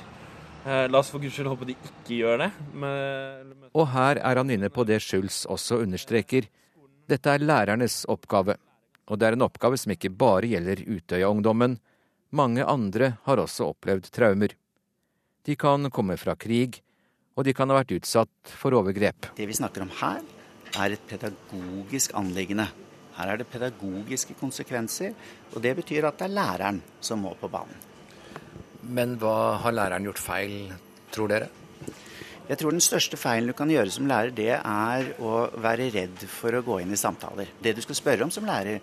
Eh, 0.62 0.84
la 0.86 1.00
oss 1.00 1.10
for 1.10 1.18
guds 1.18 1.34
skyld 1.34 1.50
håpe 1.50 1.66
de 1.72 1.74
ikke 1.74 2.20
gjør 2.20 2.44
det. 2.44 2.50
Med... 2.84 3.56
Og 3.74 3.88
her 3.96 4.20
er 4.22 4.38
han 4.38 4.52
inne 4.54 4.70
på 4.70 4.86
det 4.86 5.00
Schulz 5.02 5.42
også 5.50 5.80
understreker. 5.82 6.46
Dette 7.10 7.32
er 7.32 7.42
lærernes 7.42 8.04
oppgave. 8.12 8.60
Og 9.10 9.18
det 9.18 9.26
er 9.26 9.34
en 9.34 9.48
oppgave 9.48 9.80
som 9.80 9.90
ikke 9.90 10.12
bare 10.14 10.52
gjelder 10.52 10.84
Utøya-ungdommen. 10.86 11.80
Mange 12.32 12.64
andre 12.64 13.10
har 13.26 13.40
også 13.42 13.66
opplevd 13.74 14.06
traumer. 14.08 14.54
De 15.44 15.56
kan 15.58 15.90
komme 15.92 16.16
fra 16.16 16.32
krig, 16.40 16.78
og 17.36 17.44
de 17.44 17.52
kan 17.52 17.68
ha 17.68 17.76
vært 17.76 17.92
utsatt 17.98 18.52
for 18.56 18.72
overgrep. 18.78 19.34
Det 19.36 19.44
vi 19.48 19.56
snakker 19.58 19.84
om 19.84 19.90
her, 19.98 20.22
er 20.80 20.94
et 20.94 21.04
pedagogisk 21.10 22.14
anliggende. 22.16 22.70
Her 23.18 23.34
er 23.34 23.42
det 23.42 23.50
pedagogiske 23.52 24.38
konsekvenser, 24.40 25.12
og 25.52 25.60
det 25.60 25.74
betyr 25.82 26.08
at 26.08 26.22
det 26.22 26.30
er 26.30 26.36
læreren 26.38 26.80
som 27.04 27.20
må 27.20 27.34
på 27.36 27.50
banen. 27.52 27.76
Men 28.82 29.18
hva 29.20 29.58
har 29.60 29.76
læreren 29.76 30.08
gjort 30.08 30.22
feil, 30.22 30.72
tror 31.12 31.28
dere? 31.28 31.50
Jeg 32.48 32.58
tror 32.58 32.72
den 32.72 32.82
største 32.82 33.20
feilen 33.20 33.52
du 33.52 33.54
kan 33.56 33.70
gjøre 33.70 33.92
som 33.92 34.08
lærer, 34.08 34.32
det 34.32 34.54
er 34.56 35.12
å 35.20 35.50
være 35.60 35.90
redd 35.92 36.24
for 36.32 36.56
å 36.56 36.64
gå 36.64 36.80
inn 36.80 36.96
i 36.96 36.98
samtaler. 37.00 37.52
Det 37.60 37.76
du 37.76 37.84
skal 37.84 38.00
spørre 38.00 38.24
om 38.24 38.32
som 38.32 38.48
lærer, 38.48 38.80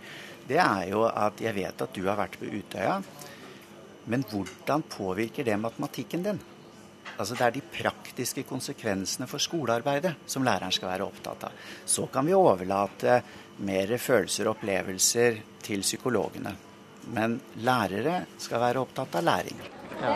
det 0.49 0.61
er 0.61 0.85
jo 0.93 1.03
at 1.09 1.41
jeg 1.41 1.57
vet 1.57 1.81
at 1.81 1.97
du 1.97 2.05
har 2.05 2.17
vært 2.21 2.37
på 2.39 2.47
Utøya, 2.49 2.99
men 4.09 4.23
hvordan 4.25 4.81
påvirker 4.89 5.45
det 5.45 5.57
matematikken 5.57 6.23
din? 6.23 6.39
Altså 7.17 7.35
Det 7.35 7.45
er 7.45 7.51
de 7.51 7.61
praktiske 7.61 8.43
konsekvensene 8.47 9.27
for 9.27 9.41
skolearbeidet 9.43 10.15
som 10.25 10.45
læreren 10.45 10.73
skal 10.73 10.93
være 10.93 11.05
opptatt 11.05 11.43
av. 11.49 11.57
Så 11.85 12.07
kan 12.11 12.25
vi 12.25 12.33
overlate 12.33 13.19
mer 13.65 13.97
følelser 13.97 14.47
og 14.47 14.57
opplevelser 14.57 15.41
til 15.65 15.83
psykologene. 15.85 16.55
Men 17.13 17.39
lærere 17.65 18.23
skal 18.37 18.63
være 18.63 18.81
opptatt 18.81 19.19
av 19.19 19.27
læring. 19.27 19.61
Ja. 19.99 20.15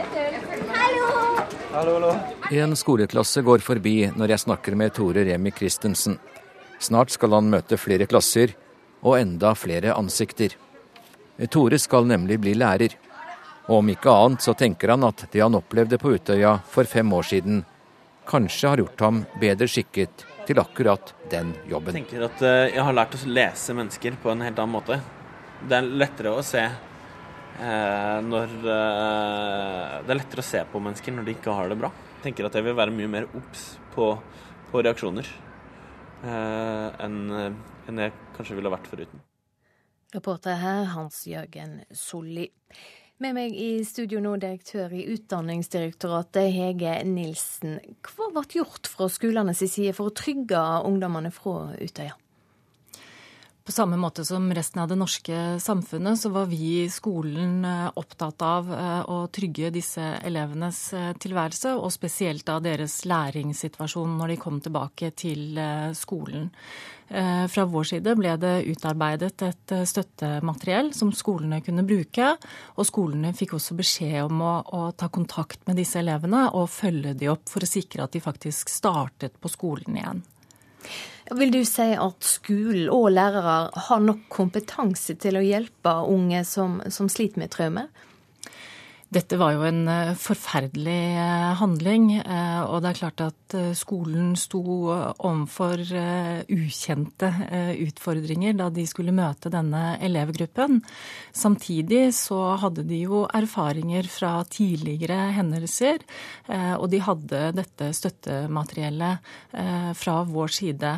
Hallo. 1.74 1.94
hallo! 2.00 2.12
En 2.52 2.76
skoleklasse 2.80 3.44
går 3.44 3.66
forbi 3.66 3.98
når 4.16 4.36
jeg 4.36 4.46
snakker 4.46 4.78
med 4.80 4.94
Tore 4.96 5.26
Remi 5.28 5.52
Christensen. 5.52 6.20
Snart 6.80 7.12
skal 7.12 7.36
han 7.36 7.52
møte 7.52 7.78
flere 7.78 8.08
klasser 8.08 8.56
og 9.04 9.18
enda 9.20 9.54
flere 9.60 9.96
ansikter. 9.98 10.56
Tore 11.52 11.80
skal 11.82 12.08
nemlig 12.08 12.40
bli 12.40 12.54
lærer. 12.56 12.96
Og 13.70 13.78
om 13.80 13.92
ikke 13.94 14.12
annet 14.12 14.44
så 14.44 14.56
tenker 14.58 14.92
han 14.92 15.06
at 15.08 15.26
det 15.32 15.40
han 15.40 15.56
opplevde 15.56 16.00
på 16.02 16.12
Utøya 16.18 16.58
for 16.68 16.88
fem 16.90 17.12
år 17.16 17.28
siden, 17.30 17.62
kanskje 18.28 18.72
har 18.72 18.82
gjort 18.84 19.04
ham 19.04 19.22
bedre 19.40 19.68
skikket 19.72 20.26
til 20.48 20.60
akkurat 20.60 21.14
den 21.32 21.54
jobben. 21.70 21.96
Jeg 21.96 22.04
tenker 22.04 22.26
at 22.28 22.44
eh, 22.44 22.74
jeg 22.74 22.84
har 22.84 22.96
lært 22.96 23.16
å 23.16 23.22
lese 23.32 23.76
mennesker 23.78 24.18
på 24.24 24.32
en 24.34 24.44
helt 24.44 24.60
annen 24.60 24.76
måte. 24.76 25.00
Det 25.64 25.78
er 25.78 25.88
lettere 26.04 26.34
å 26.36 26.44
se 26.44 26.64
eh, 26.64 28.18
når 28.28 28.56
eh, 28.60 29.94
Det 30.04 30.12
er 30.12 30.20
lettere 30.20 30.44
å 30.44 30.48
se 30.48 30.64
på 30.72 30.82
mennesker 30.84 31.16
når 31.16 31.28
de 31.28 31.36
ikke 31.38 31.56
har 31.56 31.72
det 31.72 31.80
bra. 31.80 31.92
Jeg 32.18 32.26
tenker 32.28 32.48
at 32.48 32.58
jeg 32.60 32.68
vil 32.68 32.76
være 32.80 32.96
mye 32.96 33.12
mer 33.12 33.30
obs 33.32 33.64
på, 33.96 34.10
på, 34.72 34.82
reaksjoner 34.84 35.30
eh, 36.24 36.90
enn 37.04 37.22
en 37.84 38.00
jeg 38.00 38.16
kanskje 38.36 38.60
ville 38.60 38.72
vært 38.72 38.92
foruten. 38.92 39.24
Reporter 40.14 40.60
her 40.60 40.92
Hans 40.94 41.24
Jørgen 41.28 41.80
Solli. 41.96 42.50
Med 43.24 43.38
meg 43.38 43.54
i 43.56 43.86
studio 43.88 44.20
nå, 44.20 44.34
direktør 44.36 44.92
i 45.00 45.06
Utdanningsdirektoratet, 45.14 46.50
Hege 46.52 46.98
Nilsen. 47.08 47.78
Hva 48.04 48.28
ble 48.36 48.44
gjort 48.58 48.90
fra 48.92 49.08
skolenes 49.08 49.62
side 49.64 49.94
for 49.96 50.12
å 50.12 50.16
trygge 50.18 50.60
ungdommene 50.90 51.32
fra 51.32 51.70
Utøya? 51.80 52.18
På 53.64 53.72
samme 53.72 53.96
måte 53.98 54.26
som 54.26 54.54
resten 54.54 54.82
av 54.82 54.90
det 54.92 54.98
norske 55.00 55.60
samfunnet, 55.60 56.20
så 56.20 56.30
var 56.30 56.50
vi 56.52 56.82
i 56.82 56.90
skolen 56.92 57.64
eh, 57.66 57.92
opptatt 57.96 58.44
av 58.44 58.68
eh, 58.76 59.06
å 59.08 59.22
trygge 59.32 59.70
disse 59.72 60.04
elevenes 60.20 60.80
eh, 60.94 61.14
tilværelse, 61.16 61.72
og 61.80 61.94
spesielt 61.96 62.52
av 62.52 62.60
deres 62.66 62.98
læringssituasjon 63.08 64.18
når 64.20 64.34
de 64.34 64.38
kom 64.42 64.60
tilbake 64.66 65.14
til 65.16 65.62
skolen. 65.96 66.52
Fra 67.14 67.66
vår 67.70 67.86
side 67.86 68.14
ble 68.18 68.32
det 68.42 68.54
utarbeidet 68.72 69.44
et 69.46 69.74
støttemateriell 69.86 70.94
som 70.98 71.12
skolene 71.14 71.60
kunne 71.62 71.84
bruke. 71.86 72.32
Og 72.80 72.88
skolene 72.90 73.36
fikk 73.38 73.54
også 73.60 73.78
beskjed 73.78 74.32
om 74.32 74.42
å, 74.42 74.54
å, 74.66 74.82
ta 74.98 75.12
kontakt 75.14 75.62
med 75.68 75.78
disse 75.78 76.00
elevene 76.02 76.48
og 76.58 76.72
følge 76.74 77.14
de 77.20 77.30
opp 77.30 77.52
for 77.52 77.62
å 77.62 77.70
sikre 77.70 78.08
at 78.08 78.16
de 78.16 78.24
faktisk 78.24 78.72
startet 78.72 79.38
på 79.38 79.52
skolen 79.52 80.00
igjen. 80.00 80.24
Vil 81.32 81.54
du 81.54 81.62
si 81.66 81.94
at 81.96 82.26
skolen 82.28 82.90
og 82.92 83.12
lærere 83.16 83.72
har 83.88 84.02
nok 84.04 84.26
kompetanse 84.34 85.16
til 85.24 85.40
å 85.40 85.46
hjelpe 85.46 85.94
unge 86.12 86.44
som, 86.48 86.82
som 86.92 87.08
sliter 87.12 87.40
med 87.40 87.54
traumer? 87.54 87.88
Dette 89.14 89.38
var 89.38 89.52
jo 89.54 89.62
en 89.68 89.84
eh, 89.92 90.16
forferdelig 90.18 91.02
eh, 91.20 91.50
handling. 91.60 92.08
Eh, 92.18 92.62
og 92.66 92.82
det 92.82 92.90
er 92.90 93.00
klart 93.02 93.22
at 93.26 93.56
skolen 93.78 94.32
sto 94.40 94.62
overfor 94.64 95.84
ukjente 96.50 97.30
utfordringer 97.84 98.56
da 98.58 98.70
de 98.74 98.86
skulle 98.90 99.14
møte 99.14 99.52
denne 99.54 100.00
elevgruppen. 100.02 100.80
Samtidig 101.36 102.08
så 102.18 102.56
hadde 102.64 102.88
de 102.90 103.04
jo 103.04 103.28
erfaringer 103.30 104.10
fra 104.10 104.32
tidligere 104.50 105.20
hendelser, 105.38 106.02
og 106.80 106.88
de 106.90 107.04
hadde 107.06 107.44
dette 107.60 107.92
støttemateriellet 107.94 109.94
fra 110.00 110.16
vår 110.30 110.56
side. 110.58 110.96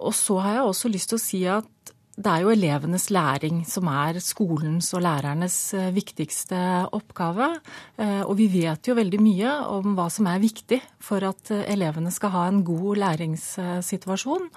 Og 0.00 0.16
så 0.16 0.40
har 0.42 0.58
jeg 0.58 0.72
også 0.72 0.90
lyst 0.90 1.12
til 1.12 1.20
å 1.20 1.22
si 1.22 1.44
at 1.58 1.89
det 2.18 2.28
er 2.28 2.42
jo 2.42 2.50
elevenes 2.52 3.06
læring 3.14 3.62
som 3.68 3.88
er 3.88 4.18
skolens 4.20 4.90
og 4.96 5.04
lærernes 5.06 5.56
eh, 5.78 5.90
viktigste 5.94 6.58
oppgave. 6.96 7.52
Eh, 7.96 8.22
og 8.26 8.34
vi 8.40 8.48
vet 8.52 8.90
jo 8.90 8.96
veldig 8.98 9.20
mye 9.22 9.54
om 9.70 9.94
hva 9.96 10.08
som 10.12 10.28
er 10.28 10.42
viktig 10.42 10.80
for 11.00 11.24
at 11.24 11.52
eh, 11.54 11.64
elevene 11.72 12.12
skal 12.12 12.34
ha 12.34 12.46
en 12.48 12.64
god 12.66 13.00
læringssituasjon. 13.04 14.50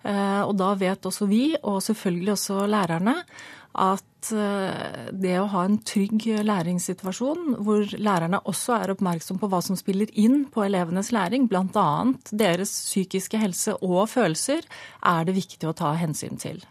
Og 0.00 0.54
da 0.56 0.70
vet 0.80 1.04
også 1.04 1.26
vi, 1.28 1.50
og 1.60 1.82
selvfølgelig 1.84 2.32
også 2.32 2.62
lærerne, 2.72 3.12
at 3.76 4.30
det 4.30 5.34
å 5.36 5.50
ha 5.52 5.66
en 5.66 5.76
trygg 5.84 6.24
læringssituasjon, 6.48 7.58
hvor 7.60 7.84
lærerne 8.00 8.40
også 8.48 8.78
er 8.78 8.94
oppmerksom 8.94 9.36
på 9.42 9.52
hva 9.52 9.60
som 9.60 9.76
spiller 9.76 10.08
inn 10.16 10.46
på 10.48 10.64
elevenes 10.64 11.12
læring, 11.12 11.50
bl.a. 11.52 11.86
deres 12.32 12.72
psykiske 12.88 13.44
helse 13.44 13.76
og 13.84 14.06
følelser, 14.08 14.64
er 15.04 15.28
det 15.28 15.36
viktig 15.36 15.68
å 15.68 15.76
ta 15.76 15.92
hensyn 16.00 16.40
til. 16.40 16.64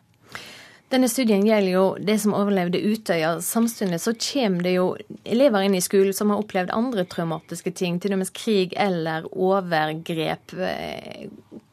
Denne 0.89 1.05
studien 1.09 1.45
gjelder 1.45 1.69
jo 1.69 1.83
det 2.01 2.15
som 2.21 2.33
overlevde 2.33 2.81
Utøya. 2.81 3.35
Samtidig 3.45 3.99
så 4.01 4.15
kommer 4.17 4.65
det 4.65 4.71
jo 4.73 4.87
elever 5.23 5.67
inn 5.67 5.77
i 5.77 5.83
skolen 5.85 6.15
som 6.17 6.33
har 6.33 6.41
opplevd 6.41 6.73
andre 6.73 7.05
traumatiske 7.05 7.75
ting, 7.77 7.99
til 8.01 8.15
dømes 8.15 8.33
krig 8.33 8.73
eller 8.73 9.27
overgrep. 9.29 10.55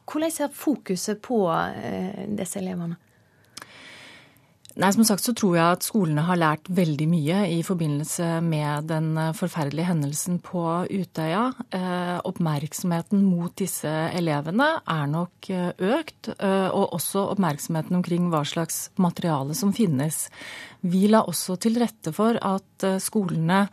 Hvordan 0.06 0.36
er 0.44 0.52
fokuset 0.52 1.22
på 1.24 1.40
eh, 1.48 2.26
disse 2.36 2.60
elevene? 2.60 3.00
Nei, 4.76 4.90
Som 4.92 5.06
sagt 5.08 5.24
så 5.24 5.32
tror 5.32 5.54
jeg 5.56 5.76
at 5.78 5.84
skolene 5.86 6.20
har 6.26 6.36
lært 6.36 6.66
veldig 6.68 7.06
mye 7.08 7.38
i 7.48 7.62
forbindelse 7.64 8.26
med 8.44 8.90
den 8.90 9.14
eh, 9.16 9.32
forferdelige 9.32 9.88
hendelsen 9.88 10.36
på 10.44 10.64
Utøya. 10.92 11.46
Eh, 11.72 12.18
oppmerksomheten 12.28 13.22
mot 13.24 13.54
disse 13.56 13.88
elevene 13.88 14.68
er 14.84 15.08
nok 15.08 15.48
eh, 15.48 15.70
økt, 15.80 16.28
og 16.36 16.92
også 16.92 17.24
oppmerksomheten 17.32 17.96
omkring 17.96 18.28
hva 18.28 18.42
slags 18.44 18.90
materiale 19.00 19.56
som 19.56 19.72
finnes. 19.72 20.26
Vi 20.86 21.06
la 21.10 21.22
også 21.26 21.56
til 21.60 21.78
rette 21.80 22.12
for 22.14 22.38
at 22.38 22.84
eh, 22.86 22.98
skolene 23.02 23.64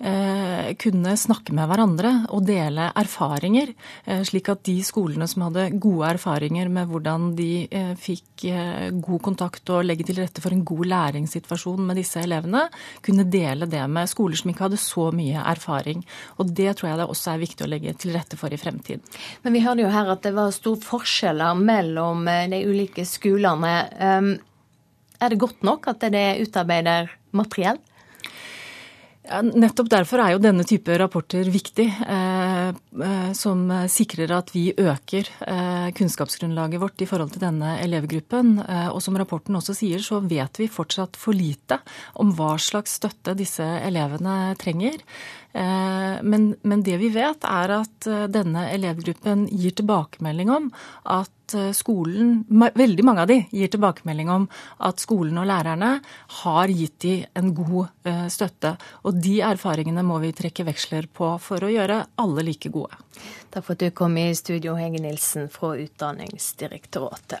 eh, 0.00 0.72
kunne 0.80 1.14
snakke 1.18 1.54
med 1.56 1.68
hverandre 1.70 2.12
og 2.34 2.46
dele 2.48 2.88
erfaringer, 2.96 3.72
eh, 4.06 4.22
slik 4.26 4.50
at 4.52 4.64
de 4.66 4.76
skolene 4.86 5.28
som 5.30 5.46
hadde 5.46 5.68
gode 5.82 6.10
erfaringer 6.16 6.70
med 6.72 6.90
hvordan 6.90 7.28
de 7.38 7.50
fikk 8.00 8.46
god 9.02 9.20
kontakt 9.24 9.70
og 9.72 9.84
legge 9.86 10.06
til 10.06 10.18
rette 10.20 10.42
for 10.44 10.54
en 10.54 10.64
god 10.66 10.88
læringssituasjon 10.90 11.84
med 11.86 11.98
disse 12.00 12.20
elevene, 12.20 12.66
kunne 13.04 13.26
dele 13.30 13.68
det 13.70 13.82
med 13.90 14.10
skoler 14.10 14.38
som 14.38 14.52
ikke 14.52 14.66
hadde 14.66 14.80
så 14.80 15.08
mye 15.14 15.44
erfaring. 15.54 16.02
Og 16.40 16.50
det 16.56 16.74
tror 16.76 16.90
jeg 16.90 17.00
det 17.00 17.08
også 17.12 17.32
er 17.32 17.44
viktig 17.44 17.66
å 17.66 17.70
legge 17.70 17.94
til 18.00 18.16
rette 18.16 18.38
for 18.40 18.52
i 18.52 18.60
fremtiden. 18.60 19.04
Men 19.44 19.56
vi 19.56 19.64
hørte 19.64 19.86
jo 19.86 19.92
her 19.92 20.12
at 20.12 20.26
det 20.26 20.34
var 20.36 20.52
store 20.54 20.82
forskjeller 20.84 21.56
mellom 21.62 22.28
de 22.52 22.62
ulike 22.68 23.06
skolene. 23.08 23.74
Er 25.20 25.32
det 25.32 25.40
godt 25.40 25.62
nok 25.66 25.88
at 25.92 26.04
det 26.12 26.26
utarbeider 26.44 27.10
materiell? 27.36 27.80
Nettopp 29.26 29.88
derfor 29.90 30.20
er 30.22 30.36
jo 30.36 30.42
denne 30.42 30.62
type 30.66 30.94
rapporter 31.00 31.48
viktig, 31.50 31.86
eh, 32.06 32.68
eh, 32.70 33.30
som 33.34 33.64
sikrer 33.90 34.30
at 34.36 34.52
vi 34.54 34.68
øker 34.70 35.26
eh, 35.42 35.88
kunnskapsgrunnlaget 35.98 36.78
vårt 36.80 37.02
i 37.02 37.08
forhold 37.10 37.32
til 37.34 37.42
denne 37.42 37.72
elevgruppen. 37.82 38.54
Eh, 38.62 38.88
og 38.92 39.02
som 39.02 39.18
rapporten 39.18 39.58
også 39.58 39.74
sier, 39.74 40.04
så 40.04 40.20
vet 40.22 40.62
vi 40.62 40.70
fortsatt 40.70 41.18
for 41.18 41.34
lite 41.34 41.80
om 42.22 42.30
hva 42.38 42.54
slags 42.62 43.00
støtte 43.00 43.34
disse 43.38 43.66
elevene 43.82 44.54
trenger. 44.62 45.02
Men, 45.56 46.50
men 46.68 46.82
det 46.84 46.98
vi 47.00 47.08
vet, 47.14 47.44
er 47.48 47.72
at 47.78 48.08
denne 48.28 48.66
elevgruppen 48.74 49.46
gir 49.48 49.72
tilbakemelding 49.78 50.50
om 50.52 50.66
at 51.08 51.54
skolen, 51.78 52.42
veldig 52.50 53.04
mange 53.06 53.24
av 53.24 53.30
de 53.30 53.38
gir 53.54 53.70
tilbakemelding 53.72 54.28
om 54.34 54.44
at 54.84 55.00
skolen 55.00 55.38
og 55.40 55.48
lærerne 55.48 55.94
har 56.42 56.74
gitt 56.76 56.98
de 57.06 57.14
en 57.40 57.54
god 57.56 58.10
støtte. 58.34 58.74
Og 59.08 59.16
de 59.24 59.38
erfaringene 59.48 60.04
må 60.04 60.18
vi 60.26 60.34
trekke 60.36 60.66
veksler 60.68 61.08
på 61.08 61.32
for 61.40 61.64
å 61.64 61.72
gjøre 61.72 62.02
alle 62.20 62.44
like 62.50 62.68
gode. 62.74 63.00
Takk 63.48 63.64
for 63.64 63.78
at 63.78 63.86
du 63.86 63.96
kom 63.96 64.18
i 64.20 64.28
studio, 64.36 64.76
Hege 64.76 65.00
Nilsen 65.00 65.48
fra 65.52 65.72
Utdanningsdirektoratet. 65.80 67.40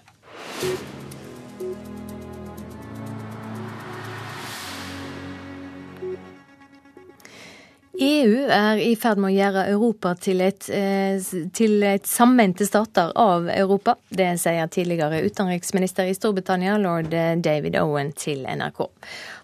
EU 8.00 8.40
er 8.52 8.80
i 8.82 8.90
ferd 9.00 9.16
med 9.22 9.30
å 9.30 9.36
gjøre 9.36 9.62
Europa 9.72 10.10
til 10.20 10.42
et, 10.44 10.68
eh, 10.68 11.16
til 11.56 11.82
et 11.82 12.04
sammente 12.04 12.66
stater 12.68 13.12
av 13.16 13.48
Europa. 13.48 13.94
Det 14.10 14.28
sier 14.40 14.68
tidligere 14.68 15.22
utenriksminister 15.24 16.04
i 16.04 16.12
Storbritannia, 16.14 16.76
lord 16.76 17.08
David 17.40 17.76
Owen, 17.80 18.12
til 18.12 18.44
NRK. 18.44 18.90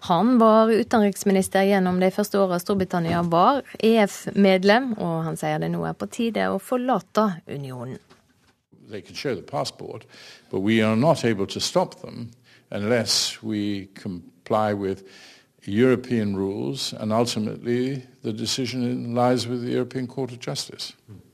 Han 0.09 0.37
var 0.37 0.69
utenriksminister 0.69 1.65
gjennom 1.65 1.99
de 1.99 2.11
første 2.11 2.37
åra 2.37 2.59
Storbritannia 2.59 3.23
var 3.23 3.63
EF-medlem, 3.79 4.93
og 4.99 5.23
han 5.23 5.37
sier 5.37 5.57
det 5.59 5.71
nå 5.71 5.87
er 5.89 5.97
på 5.97 6.09
tide 6.11 6.45
å 6.53 6.61
forlate 6.61 7.41
unionen. 7.47 7.97
They 8.89 9.01
can 9.01 9.15
show 9.15 9.33
the 9.33 9.41
passport, 9.41 10.05
but 10.51 10.59
we 10.59 10.81
are 10.81 10.95
not 10.95 11.25
able 11.25 11.47
to 11.47 11.59
stop 11.59 12.01
them 12.01 12.29
unless 12.69 13.41
we 13.41 13.87
comply 13.95 14.73
with 14.73 15.03
European 15.65 16.35
rules, 16.35 16.93
and 16.93 17.13
ultimately 17.13 18.01
the 18.23 18.33
decision 18.33 19.13
lies 19.15 19.47
with 19.47 19.61
the 19.61 19.71
European 19.71 20.07
Court 20.07 20.31
of 20.31 20.39
Justice. 20.47 20.93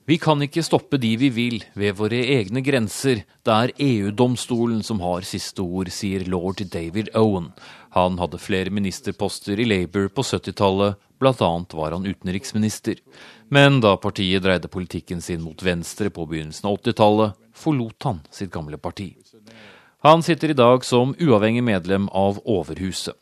Vi 0.09 0.17
kan 0.17 0.41
ikke 0.41 0.63
stoppe 0.65 0.97
de 0.97 1.11
vi 1.21 1.27
vil 1.29 1.59
ved 1.77 1.93
våre 1.99 2.17
egne 2.33 2.63
grenser. 2.65 3.21
Det 3.45 3.53
er 3.53 3.73
EU-domstolen 3.77 4.81
som 4.83 5.03
har 5.05 5.21
siste 5.21 5.61
ord, 5.61 5.91
sier 5.93 6.25
lord 6.25 6.63
David 6.73 7.11
Owen. 7.13 7.51
Han 7.93 8.17
hadde 8.17 8.41
flere 8.41 8.73
ministerposter 8.73 9.61
i 9.61 9.67
Labour 9.69 10.09
på 10.09 10.25
70-tallet, 10.25 10.97
bl.a. 11.21 11.51
var 11.77 11.93
han 11.93 12.09
utenriksminister. 12.09 12.97
Men 13.53 13.81
da 13.85 13.95
partiet 14.01 14.41
dreide 14.41 14.67
politikken 14.67 15.21
sin 15.21 15.45
mot 15.45 15.61
venstre 15.61 16.09
på 16.09 16.25
begynnelsen 16.25 16.71
av 16.71 16.81
80-tallet, 16.81 17.37
forlot 17.53 18.09
han 18.09 18.25
sitt 18.33 18.49
gamle 18.49 18.81
parti. 18.81 19.11
Han 20.01 20.25
sitter 20.25 20.49
i 20.49 20.57
dag 20.57 20.85
som 20.85 21.13
uavhengig 21.21 21.61
medlem 21.69 22.09
av 22.09 22.41
Overhuset. 22.49 23.13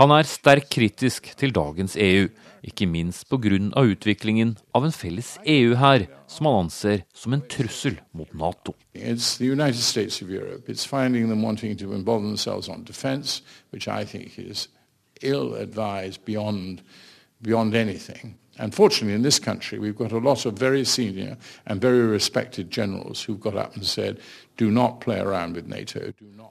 Han 0.00 0.08
er 0.16 0.24
sterkt 0.24 0.70
kritisk 0.72 1.26
til 1.36 1.50
dagens 1.52 1.92
EU, 2.00 2.30
ikke 2.64 2.86
minst 2.88 3.26
pga. 3.28 3.58
utviklingen 3.76 4.54
av 4.72 4.86
en 4.86 4.94
felles 4.96 5.34
EU-hær, 5.44 6.06
som 6.26 6.46
han 6.46 6.60
anser 6.64 7.02
som 7.12 7.34
en 7.36 7.42
trussel 7.44 7.98
mot 8.16 8.32
Nato. 8.32 8.72
It's 8.94 9.36
the 9.36 9.44
United 9.44 9.82
States 9.82 10.22
of 10.22 10.30
Europe. 10.30 10.72
It's 10.72 10.86
finding 10.86 11.28
them 11.28 11.42
wanting 11.42 11.76
to 11.76 11.92
involve 11.92 12.22
themselves 12.22 12.68
on 12.70 12.82
defense, 12.84 13.42
which 13.72 13.88
I 13.88 14.06
think 14.06 14.38
is 14.38 14.68
ill 15.20 15.54
advised 15.54 16.24
beyond, 16.24 16.80
beyond 17.42 17.74
anything. 17.74 18.38
Unfortunately, 18.58 19.14
in 19.14 19.22
this 19.22 19.38
country, 19.38 19.78
we've 19.78 19.98
got 19.98 20.12
a 20.12 20.18
lot 20.18 20.46
of 20.46 20.58
very 20.58 20.84
senior 20.84 21.36
and 21.66 21.78
very 21.78 22.06
respected 22.06 22.70
generals 22.70 23.22
who've 23.28 23.40
got 23.40 23.54
up 23.54 23.76
and 23.76 23.84
said, 23.84 24.16
do 24.56 24.70
not 24.70 25.00
play 25.00 25.20
around 25.20 25.56
with 25.56 25.68
NATO. 25.68 26.00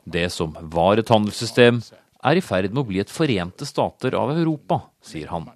Det 0.06 0.30
som 0.30 0.56
var 0.62 0.98
et 0.98 1.10
handelssystem, 1.10 1.82
er 2.26 2.40
i 2.40 2.44
ferd 2.44 2.74
med 2.74 2.82
å 2.84 2.88
bli 2.90 3.00
et 3.02 3.12
forente 3.12 3.66
stater 3.68 4.16
av 4.18 4.34
Europa, 4.34 4.82
sier 5.06 5.30
han. 5.32 5.48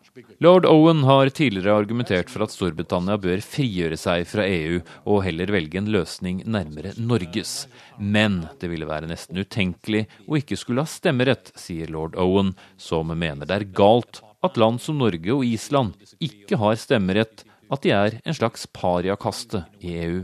Lord 0.43 0.66
Owen 0.70 1.03
har 1.07 1.32
tidligere 1.34 1.76
argumentert 1.76 2.32
for 2.32 2.45
at 2.45 2.53
Storbritannia 2.53 3.18
bør 3.22 3.43
frigjøre 3.43 3.97
seg 3.99 4.26
fra 4.30 4.45
EU 4.47 4.80
og 5.03 5.24
heller 5.26 5.51
velge 5.51 5.82
en 5.82 5.91
løsning 5.91 6.43
nærmere 6.47 6.93
Norges. 6.99 7.66
Men 7.99 8.43
det 8.61 8.72
ville 8.72 8.88
være 8.89 9.09
nesten 9.11 9.39
utenkelig 9.41 10.05
å 10.28 10.39
ikke 10.39 10.59
skulle 10.59 10.86
ha 10.86 10.89
stemmerett, 10.89 11.51
sier 11.59 11.91
lord 11.91 12.16
Owen, 12.20 12.53
som 12.78 13.11
mener 13.11 13.49
det 13.49 13.59
er 13.59 13.72
galt 13.76 14.22
at 14.43 14.59
land 14.59 14.82
som 14.84 14.99
Norge 14.99 15.36
og 15.36 15.45
Island 15.47 15.97
ikke 16.24 16.59
har 16.59 16.80
stemmerett, 16.80 17.43
at 17.72 17.84
de 17.84 17.93
er 17.95 18.20
en 18.24 18.36
slags 18.38 18.68
pariakaste 18.76 19.66
i 19.82 19.97
EU. 20.03 20.24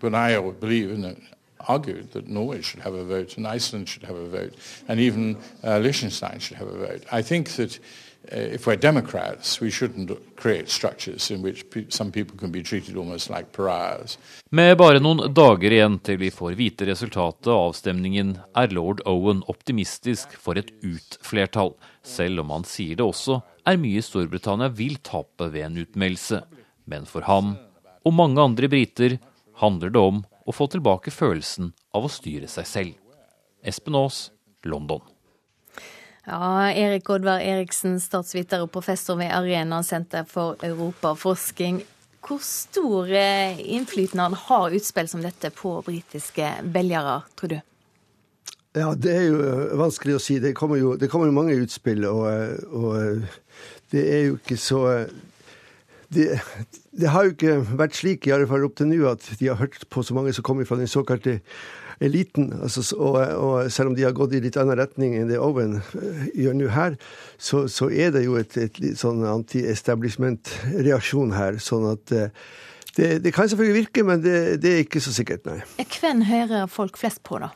But 0.00 0.14
I 0.14 0.40
believe 0.60 0.90
in 0.90 1.04
argued 1.68 2.12
that 2.12 2.28
Norway 2.28 2.62
should 2.62 2.80
have 2.80 2.94
a 2.94 3.04
vote 3.04 3.36
and 3.36 3.46
Iceland 3.46 3.88
should 3.88 4.04
have 4.04 4.16
a 4.16 4.28
vote 4.28 4.54
and 4.88 5.00
even 5.00 5.36
uh, 5.62 5.78
Liechtenstein 5.78 6.38
should 6.38 6.56
have 6.56 6.68
a 6.68 6.78
vote. 6.78 7.04
I 7.12 7.22
think 7.22 7.50
that 7.56 7.78
uh, 8.32 8.54
if 8.56 8.66
we're 8.66 8.76
Democrats, 8.76 9.60
we 9.60 9.70
shouldn't 9.70 10.10
create 10.36 10.68
structures 10.68 11.30
in 11.30 11.42
which 11.42 11.68
pe 11.70 11.84
some 11.88 12.10
people 12.10 12.36
can 12.38 12.50
be 12.50 12.62
treated 12.62 12.96
almost 12.96 13.30
like 13.30 13.52
pariahs. 13.52 14.18
Med 14.50 14.78
bare 14.78 15.00
noen 15.00 15.26
dager 15.34 15.72
igjen 15.72 15.98
til 16.00 16.20
vi 16.22 16.30
får 16.30 16.56
vite 16.56 16.88
resultatet 16.88 17.50
av 17.52 17.70
avstemningen, 17.70 18.36
er 18.56 18.72
lord 18.72 19.02
Owen 19.06 19.42
optimistisk 19.48 20.38
for 20.40 20.56
et 20.56 20.72
ut-flertall, 20.82 21.74
selv 22.02 22.40
om 22.40 22.54
han 22.54 22.64
sier 22.64 22.96
det 22.96 23.04
også 23.04 23.42
er 23.64 23.80
mye 23.80 24.02
Storbritannia 24.04 24.68
vil 24.76 24.98
tape 25.04 25.48
ved 25.52 25.64
en 25.66 25.80
utmeldelse. 25.84 26.42
Men 26.84 27.08
for 27.08 27.24
ham, 27.28 27.56
og 28.04 28.12
mange 28.12 28.42
andre 28.42 28.68
briter, 28.68 29.18
handler 29.60 29.92
det 29.92 30.00
om 30.00 30.22
og 30.44 30.54
få 30.56 30.68
tilbake 30.72 31.12
følelsen 31.14 31.72
av 31.94 32.06
å 32.06 32.12
styre 32.12 32.48
seg 32.50 32.68
selv. 32.68 32.94
Espen 33.64 33.96
Aas, 33.96 34.28
London. 34.64 35.02
Ja, 36.24 36.70
Erik 36.72 37.08
Oddvar 37.12 37.42
Eriksen, 37.44 37.98
statsviter 38.00 38.62
og 38.64 38.70
professor 38.72 39.18
ved 39.20 39.32
Arena 39.32 39.82
senter 39.84 40.24
for 40.28 40.60
europaforskning. 40.64 41.82
Hvor 42.24 42.40
stor 42.40 43.10
eh, 43.12 43.60
innflytelse 43.76 44.44
har 44.46 44.76
utspill 44.78 45.08
som 45.10 45.24
dette 45.24 45.50
på 45.52 45.76
britiske 45.84 46.48
velgere, 46.72 47.18
tror 47.36 47.52
du? 47.52 47.58
Ja, 48.74 48.94
Det 48.96 49.12
er 49.12 49.26
jo 49.28 49.42
eh, 49.44 49.76
vanskelig 49.76 50.16
å 50.16 50.22
si. 50.22 50.38
Det 50.40 50.54
kommer 50.56 50.80
jo, 50.80 50.94
det 50.96 51.10
kommer 51.12 51.28
jo 51.28 51.36
mange 51.36 51.58
utspill, 51.60 52.06
og, 52.08 52.24
eh, 52.32 52.56
og 52.72 53.28
det 53.92 54.06
er 54.08 54.24
jo 54.30 54.40
ikke 54.40 54.56
så 54.56 54.80
det, 56.14 56.40
det, 57.00 57.10
har 57.12 57.26
jo 57.26 57.34
ikke 57.34 57.54
vært 57.78 57.96
slik, 57.98 58.26
i 58.26 58.34
alle 58.34 58.48
fall 58.50 58.66
opp 58.66 58.76
til 58.78 58.90
nå, 58.90 59.00
at 59.10 59.24
de 59.40 59.50
har 59.50 59.60
hørt 59.60 59.86
på 59.90 60.04
så 60.06 60.16
mange 60.16 60.34
som 60.36 60.46
kommer 60.46 60.68
fra 60.68 60.78
den 60.80 60.90
såkalte 60.90 61.40
eliten. 62.02 62.50
Altså, 62.62 62.84
og, 62.96 63.18
og, 63.18 63.72
selv 63.72 63.92
om 63.92 63.96
de 63.96 64.06
har 64.06 64.14
gått 64.16 64.34
i 64.34 64.42
litt 64.42 64.58
annen 64.60 64.78
retning 64.78 65.16
enn 65.18 65.30
det 65.30 65.40
Owen 65.42 65.80
eh, 65.80 66.28
gjør 66.44 66.58
nå 66.58 66.70
her, 66.74 66.98
så, 67.38 67.64
så, 67.70 67.90
er 67.90 68.14
det 68.14 68.24
jo 68.26 68.38
et, 68.40 68.56
et 68.60 68.80
litt 68.82 69.00
sånn 69.00 69.24
anti-establishment-reaksjon 69.28 71.34
her. 71.36 71.60
sånn 71.62 71.90
at 71.92 72.14
eh, 72.14 72.46
det, 72.94 73.10
det, 73.24 73.34
kan 73.34 73.50
selvfølgelig 73.50 73.80
virke, 73.80 74.06
men 74.06 74.22
det, 74.22 74.38
det, 74.62 74.72
er 74.72 74.86
ikke 74.86 75.02
så 75.02 75.14
sikkert, 75.14 75.46
nei. 75.48 75.60
Hvem 75.98 76.24
hører 76.28 76.70
folk 76.70 76.98
flest 77.00 77.24
på, 77.26 77.42
da? 77.42 77.50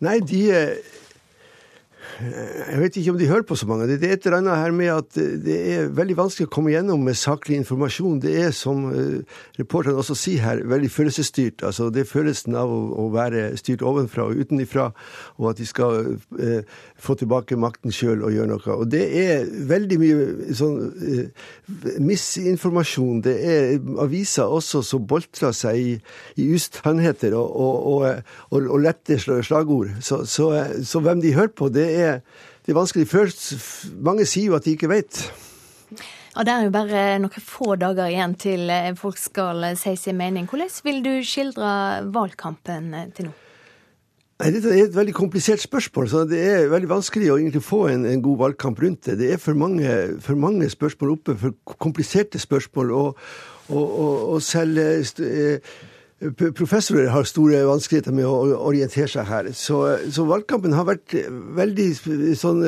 Nei, 0.00 0.20
de 0.24 0.44
jeg 2.20 2.80
vet 2.80 2.96
ikke 3.00 3.14
om 3.14 3.18
de 3.20 3.28
hører 3.30 3.46
på 3.48 3.56
så 3.58 3.68
mange. 3.70 3.88
Det 3.90 4.08
er 4.08 4.16
et 4.16 4.26
eller 4.26 4.40
annet 4.40 4.60
her 4.60 4.74
med 4.76 4.90
at 4.92 5.18
det 5.44 5.58
er 5.74 5.90
veldig 5.96 6.16
vanskelig 6.18 6.48
å 6.48 6.52
komme 6.52 6.72
gjennom 6.74 7.02
med 7.06 7.18
saklig 7.18 7.58
informasjon. 7.60 8.20
Det 8.24 8.34
er, 8.44 8.50
som 8.56 8.84
uh, 8.90 9.20
reporteren 9.58 10.00
også 10.00 10.16
sier 10.18 10.44
her, 10.44 10.62
veldig 10.68 10.90
følelsesstyrt. 10.92 11.64
Altså, 11.66 11.88
det 11.94 12.04
er 12.04 12.10
følelsen 12.10 12.56
av 12.58 12.70
å, 12.70 13.08
være 13.10 13.48
styrt 13.58 13.82
ovenfra 13.86 14.28
og 14.28 14.38
utenifra, 14.38 14.90
og 15.40 15.50
at 15.52 15.60
de 15.60 15.66
skal 15.68 16.14
uh, 16.16 16.78
få 17.00 17.16
tilbake 17.20 17.58
makten 17.60 17.94
sjøl 17.94 18.24
og 18.26 18.34
gjøre 18.34 18.52
noe. 18.52 18.76
Og 18.76 18.90
det 18.92 19.04
er 19.22 19.48
veldig 19.70 20.00
mye 20.00 20.56
sånn 20.56 20.78
misinformasjon. 22.00 23.22
Det 23.24 23.36
er 23.40 23.80
aviser 24.02 24.50
også 24.50 24.82
som 24.86 25.06
boltrer 25.08 25.54
seg 25.56 25.80
i, 25.80 25.94
i 26.40 26.48
ustannheter 26.54 27.34
og, 27.38 27.56
og, 27.56 28.06
og, 28.50 28.58
og, 28.60 28.78
lette 28.84 29.18
slagord. 29.20 29.92
Så, 30.04 30.22
så, 30.30 30.50
så 30.86 31.02
hvem 31.04 31.22
de 31.22 31.34
hører 31.36 31.52
på, 31.56 31.70
det 31.72 31.86
er 31.99 31.99
det 32.00 32.72
er 32.72 32.78
vanskelig. 32.78 33.08
Først, 33.10 33.46
mange 34.00 34.26
sier 34.28 34.50
jo 34.50 34.58
at 34.58 34.66
de 34.66 34.76
ikke 34.76 34.90
vet. 34.90 35.22
Ja, 36.36 36.44
Det 36.44 36.52
er 36.52 36.64
jo 36.64 36.70
bare 36.70 37.18
noen 37.18 37.42
få 37.42 37.74
dager 37.80 38.10
igjen 38.10 38.36
til 38.38 38.70
eh, 38.70 38.92
folk 38.96 39.18
skal 39.18 39.64
eh, 39.66 39.78
si 39.78 39.96
sin 39.98 40.18
mening. 40.18 40.46
Hvordan 40.46 40.70
vil 40.86 41.00
du 41.02 41.12
skildre 41.26 41.70
valgkampen 42.14 42.94
eh, 42.94 43.08
til 43.16 43.30
nå? 43.30 43.32
Nei, 44.40 44.52
Dette 44.54 44.70
er 44.72 44.86
et 44.86 44.94
veldig 44.94 45.12
komplisert 45.12 45.60
spørsmål, 45.60 46.06
så 46.08 46.22
det 46.24 46.38
er 46.40 46.70
veldig 46.70 46.88
vanskelig 46.88 47.32
å 47.32 47.36
egentlig 47.36 47.60
få 47.66 47.82
en, 47.90 48.06
en 48.08 48.22
god 48.24 48.38
valgkamp 48.46 48.78
rundt 48.80 49.10
det. 49.10 49.18
Det 49.20 49.34
er 49.34 49.42
for 49.42 49.58
mange, 49.58 49.90
for 50.24 50.38
mange 50.38 50.70
spørsmål 50.70 51.16
oppe, 51.18 51.36
for 51.36 51.76
kompliserte 51.82 52.40
spørsmål. 52.40 52.94
Og, 52.96 53.18
og, 53.68 53.84
og, 53.84 54.14
og 54.36 54.42
selv 54.42 54.80
Professorer 56.20 57.08
har 57.08 57.24
store 57.24 57.62
vanskeligheter 57.64 58.12
med 58.12 58.26
å 58.28 58.58
orientere 58.68 59.08
seg 59.08 59.24
her. 59.24 59.46
Så, 59.56 59.78
så 60.12 60.26
valgkampen 60.28 60.74
har 60.76 60.84
vært 60.88 61.14
veldig 61.56 61.86
sånn 62.36 62.60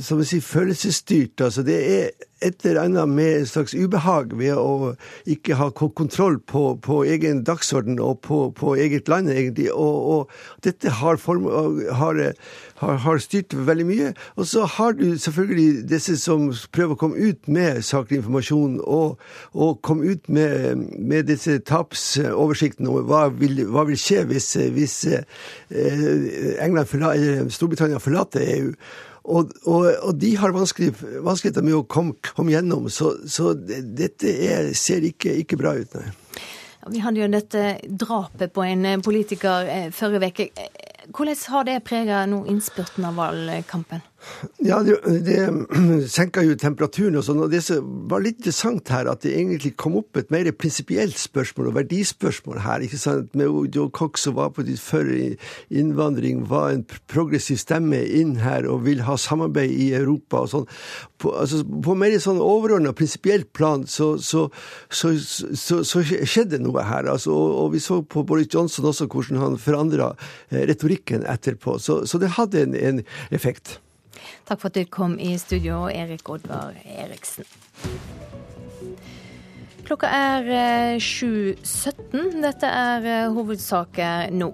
som 0.00 0.18
vi 0.18 0.24
sier, 0.24 0.44
følelsesstyrt. 0.44 1.40
Altså 1.44 1.62
det 1.66 1.78
er 1.84 2.10
et 2.40 2.64
eller 2.64 2.86
annet 2.86 3.08
med 3.08 3.34
en 3.38 3.46
slags 3.46 3.74
ubehag 3.76 4.32
ved 4.38 4.56
å 4.56 4.94
ikke 5.28 5.58
ha 5.58 5.68
kontroll 5.76 6.38
på, 6.40 6.62
på 6.80 7.02
egen 7.04 7.42
dagsorden 7.44 7.98
og 8.00 8.22
på, 8.24 8.38
på, 8.56 8.72
eget 8.80 9.10
land, 9.12 9.28
egentlig. 9.28 9.68
Og, 9.72 9.98
og 10.14 10.64
dette 10.64 10.92
har, 11.00 11.20
form, 11.20 11.44
har, 11.92 12.22
har, 12.80 12.96
har, 13.04 13.20
styrt 13.20 13.52
veldig 13.52 13.86
mye. 13.90 14.14
Og 14.40 14.48
så 14.48 14.64
har 14.78 14.96
du 14.96 15.18
selvfølgelig 15.20 15.84
disse 15.90 16.16
som 16.22 16.48
prøver 16.72 16.96
å 16.96 17.00
komme 17.02 17.20
ut 17.20 17.52
med 17.52 17.82
saklig 17.84 18.22
informasjon, 18.22 18.80
og, 18.80 19.20
og 19.52 19.76
komme 19.84 20.08
ut 20.14 20.32
med, 20.32 20.86
med 20.96 21.28
disse 21.28 21.58
tapsoversiktene 21.68 22.88
om 22.88 23.04
hva 23.10 23.26
vil, 23.36 23.66
hva 23.68 23.84
vil 23.90 24.00
skje 24.00 24.24
hvis, 24.32 24.54
hvis 24.72 24.96
eh, 25.12 25.28
England 26.64 26.88
eller 26.96 27.52
Storbritannia 27.52 28.00
forlater 28.00 28.48
EU. 28.56 28.74
Og, 29.24 29.50
og, 29.68 29.86
og, 30.00 30.14
de 30.16 30.30
har 30.40 30.54
vanskeligheter 30.54 31.64
med 31.64 31.76
å 31.76 31.84
komme, 31.84 32.16
komme 32.32 32.54
gjennom, 32.54 32.88
så, 32.92 33.12
så 33.28 33.52
dette 33.54 34.32
er, 34.32 34.72
ser 34.78 35.04
ikke, 35.04 35.34
ikke, 35.42 35.58
bra 35.60 35.74
ut, 35.76 35.98
nei. 35.98 36.08
Vi 36.90 37.02
hadde 37.04 37.20
jo 37.20 37.28
dette 37.28 37.64
drapet 37.84 38.54
på 38.56 38.64
en 38.64 39.02
politiker 39.04 39.68
eh, 39.68 39.90
forrige 39.92 40.30
uke. 40.32 40.46
Hvordan 41.08 41.36
har 41.48 41.64
det 41.64 41.80
prega 41.88 42.22
innspurten 42.28 43.04
av 43.08 43.16
valgkampen? 43.16 44.02
Ja, 44.60 44.82
det, 44.84 44.98
det 45.24 45.38
senka 46.12 46.42
jo 46.44 46.56
temperaturen 46.58 47.16
og 47.16 47.24
sånn. 47.24 47.40
Og 47.44 47.52
det 47.52 47.62
som 47.64 47.86
var 48.10 48.20
litt 48.24 48.40
interessant 48.40 48.90
her, 48.92 49.08
at 49.08 49.22
det 49.24 49.32
egentlig 49.32 49.72
kom 49.80 49.96
opp 50.00 50.18
et 50.20 50.32
mer 50.32 50.48
prinsipielt 50.52 51.16
spørsmål 51.18 51.70
og 51.70 51.78
verdispørsmål 51.78 52.60
her. 52.64 52.84
ikke 52.84 53.00
sant? 53.00 53.32
Med 53.38 53.72
Joe 53.74 53.88
Cox 53.96 54.26
som 54.26 54.36
var 54.36 54.52
på 54.56 54.64
ditt 54.66 54.82
før 54.82 55.08
innvandring, 55.72 56.44
var 56.50 56.74
en 56.74 56.84
progressiv 57.10 57.60
stemme 57.62 58.02
inn 58.04 58.36
her 58.44 58.68
og 58.68 58.84
vil 58.88 59.04
ha 59.06 59.16
samarbeid 59.20 59.72
i 59.72 59.90
Europa 59.96 60.44
og 60.44 60.52
sånn. 60.52 60.68
På, 61.20 61.32
altså, 61.40 61.62
på 61.64 61.96
mer 61.96 62.16
sånn 62.20 62.40
overordna 62.44 62.92
prinsipielt 62.96 63.50
plan 63.56 63.86
så, 63.88 64.12
så, 64.20 64.46
så, 64.88 65.14
så, 65.16 66.04
skjedde 66.04 66.60
noe 66.60 66.84
her. 66.84 67.08
Altså, 67.08 67.32
og, 67.32 67.56
og, 67.56 67.72
vi 67.74 67.82
så 67.84 68.02
på 68.04 68.24
Boris 68.28 68.52
Johnson 68.52 68.88
også 68.92 69.08
hvordan 69.08 69.40
han 69.40 69.58
forandra 69.60 70.12
eh, 70.50 70.66
retorikken 70.90 71.26
etterpå. 71.26 71.78
Så, 71.78 72.18
det 72.18 72.28
hadde 72.28 72.62
en, 72.62 72.74
en 72.74 73.04
effekt. 73.30 73.80
Takk 74.44 74.60
for 74.60 74.68
at 74.68 74.74
du 74.74 74.84
kom 74.84 75.18
i 75.18 75.38
studio, 75.38 75.88
Erik 75.88 76.28
Oddvar 76.28 76.74
Eriksen. 76.84 77.44
Klokka 79.86 80.06
er 80.06 80.98
7.17. 80.98 81.94
Eh, 82.14 82.40
Dette 82.42 82.66
er 82.66 83.06
eh, 83.06 83.30
hovedsaker 83.32 84.30
nå. 84.30 84.52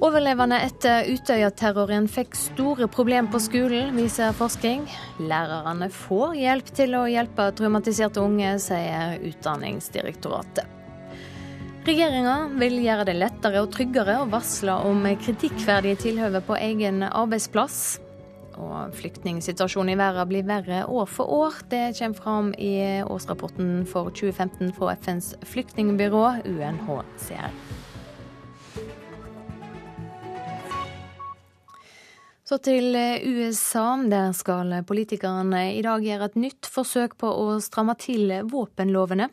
Overlevende 0.00 0.56
etter 0.64 1.10
Utøya-terroren 1.12 2.06
fikk 2.08 2.34
store 2.38 2.88
problemer 2.88 3.28
på 3.30 3.40
skolen, 3.42 3.92
viser 3.98 4.32
forskning. 4.32 4.86
Lærerne 5.20 5.90
får 5.92 6.38
hjelp 6.40 6.72
til 6.74 6.96
å 6.96 7.04
hjelpe 7.10 7.50
traumatiserte 7.58 8.24
unge, 8.24 8.56
sier 8.64 9.20
Utdanningsdirektoratet. 9.20 10.73
Regjeringa 11.84 12.34
vil 12.56 12.78
gjøre 12.80 13.04
det 13.04 13.12
lettere 13.18 13.60
og 13.60 13.66
tryggere 13.74 14.14
å 14.22 14.28
varsle 14.32 14.72
om 14.88 15.02
kritikkverdige 15.20 15.98
tilhøve 16.00 16.40
på 16.46 16.56
egen 16.56 17.02
arbeidsplass. 17.04 17.98
Og 18.56 18.94
flyktningsituasjonen 18.96 19.92
i 19.92 19.98
verden 20.00 20.30
blir 20.30 20.46
verre 20.48 20.78
år 20.88 21.10
for 21.12 21.28
år. 21.28 21.58
Det 21.68 21.82
kommer 21.98 22.16
fram 22.16 22.48
i 22.56 23.02
årsrapporten 23.04 23.84
for 23.90 24.08
2015 24.16 24.72
fra 24.78 24.94
FNs 24.96 25.34
flyktningbyrå, 25.50 26.22
UNHCR. 26.48 27.52
Så 32.48 32.62
til 32.64 32.96
USA. 32.96 33.86
Der 34.08 34.32
skal 34.32 34.72
politikerne 34.88 35.66
i 35.76 35.84
dag 35.84 36.00
gjøre 36.00 36.32
et 36.32 36.42
nytt 36.48 36.64
forsøk 36.64 37.20
på 37.20 37.28
å 37.28 37.60
stramme 37.60 37.92
til 38.00 38.38
våpenlovene. 38.48 39.28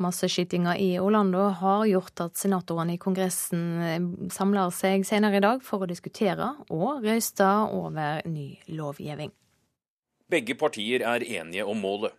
Masseskytinga 0.00 0.76
i 0.80 0.98
Orlando 0.98 1.38
har 1.60 1.84
gjort 1.86 2.22
at 2.24 2.40
senatorene 2.40 2.96
i 2.96 3.00
Kongressen 3.00 3.64
eh, 3.84 4.06
samler 4.32 4.72
seg 4.72 5.04
senere 5.08 5.36
i 5.38 5.44
dag 5.44 5.60
for 5.64 5.84
å 5.84 5.90
diskutere 5.90 6.54
og 6.72 7.04
røyste 7.04 7.48
over 7.76 8.24
ny 8.28 8.54
lovgivning. 8.72 9.32
Begge 10.30 10.56
partier 10.56 11.04
er 11.04 11.26
enige 11.26 11.66
om 11.68 11.80
målet. 11.82 12.14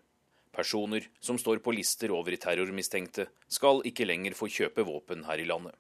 Personer 0.52 1.06
som 1.24 1.38
står 1.40 1.62
på 1.64 1.72
lister 1.72 2.12
over 2.12 2.36
terrormistenkte, 2.36 3.30
skal 3.48 3.80
ikke 3.88 4.06
lenger 4.06 4.36
få 4.36 4.50
kjøpe 4.52 4.84
våpen 4.84 5.24
her 5.30 5.40
i 5.40 5.48
landet. 5.48 5.78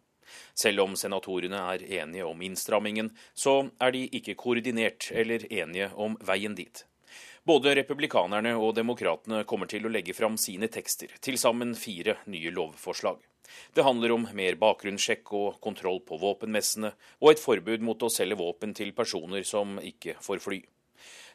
Selv 0.56 0.86
om 0.86 0.96
senatorene 0.96 1.60
er 1.74 1.84
enige 2.00 2.26
om 2.28 2.42
innstrammingen, 2.42 3.12
så 3.36 3.66
er 3.84 3.92
de 3.92 4.06
ikke 4.16 4.38
koordinert 4.40 5.10
eller 5.12 5.44
enige 5.52 5.92
om 6.00 6.16
veien 6.24 6.56
dit. 6.56 6.86
Både 7.44 7.74
republikanerne 7.74 8.52
og 8.54 8.76
demokratene 8.78 9.42
kommer 9.50 9.66
til 9.70 9.88
å 9.88 9.90
legge 9.90 10.14
fram 10.14 10.36
sine 10.38 10.68
tekster, 10.70 11.10
til 11.26 11.40
sammen 11.42 11.72
fire 11.74 12.20
nye 12.30 12.52
lovforslag. 12.54 13.18
Det 13.74 13.82
handler 13.82 14.14
om 14.14 14.28
mer 14.38 14.60
bakgrunnssjekk 14.62 15.32
og 15.34 15.56
kontroll 15.64 16.04
på 16.06 16.20
våpenmessene, 16.22 16.92
og 17.18 17.32
et 17.32 17.42
forbud 17.42 17.82
mot 17.82 18.06
å 18.06 18.12
selge 18.14 18.38
våpen 18.38 18.76
til 18.78 18.94
personer 18.94 19.42
som 19.48 19.80
ikke 19.82 20.20
får 20.22 20.44
fly. 20.44 20.60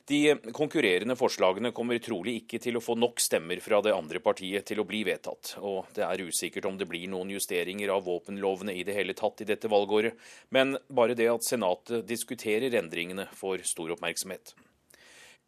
De 0.07 0.21
konkurrerende 0.55 1.17
forslagene 1.19 1.73
kommer 1.75 1.99
trolig 1.99 2.37
ikke 2.45 2.61
til 2.63 2.79
å 2.79 2.83
få 2.85 2.95
nok 2.95 3.19
stemmer 3.19 3.59
fra 3.65 3.81
det 3.83 3.97
andre 3.97 4.21
partiet 4.23 4.69
til 4.69 4.79
å 4.79 4.87
bli 4.87 5.01
vedtatt, 5.09 5.57
og 5.59 5.91
det 5.97 6.05
er 6.07 6.23
usikkert 6.23 6.69
om 6.71 6.79
det 6.79 6.87
blir 6.87 7.09
noen 7.11 7.33
justeringer 7.35 7.91
av 7.97 8.07
våpenlovene 8.07 8.77
i 8.79 8.87
det 8.87 8.95
hele 8.95 9.19
tatt 9.19 9.43
i 9.43 9.49
dette 9.51 9.67
valgåret, 9.73 10.15
men 10.55 10.79
bare 10.87 11.19
det 11.19 11.27
at 11.33 11.43
Senatet 11.43 12.07
diskuterer 12.07 12.79
endringene, 12.79 13.27
får 13.35 13.67
stor 13.67 13.97
oppmerksomhet. 13.97 14.55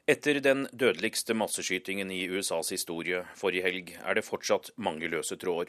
Etter 0.09 0.39
den 0.41 0.63
dødeligste 0.73 1.35
masseskytingen 1.37 2.09
i 2.09 2.23
USAs 2.33 2.71
historie 2.73 3.19
forrige 3.37 3.67
helg 3.67 3.91
er 4.01 4.17
det 4.17 4.23
fortsatt 4.25 4.71
mange 4.81 5.05
løse 5.13 5.37
tråder. 5.37 5.69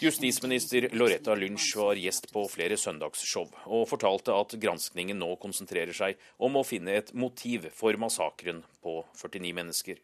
Justisminister 0.00 0.88
Loretta 0.96 1.36
Lynch 1.36 1.68
var 1.76 2.00
gjest 2.00 2.32
på 2.32 2.48
flere 2.48 2.80
søndagsshow 2.80 3.52
og 3.66 3.88
fortalte 3.92 4.32
at 4.32 4.56
granskningen 4.64 5.20
nå 5.20 5.34
konsentrerer 5.36 5.92
seg 5.92 6.16
om 6.40 6.56
å 6.56 6.64
finne 6.64 6.96
et 7.02 7.12
motiv 7.12 7.68
for 7.76 8.00
massakren 8.00 8.64
på 8.80 9.02
49 9.12 9.52
mennesker. 9.60 10.00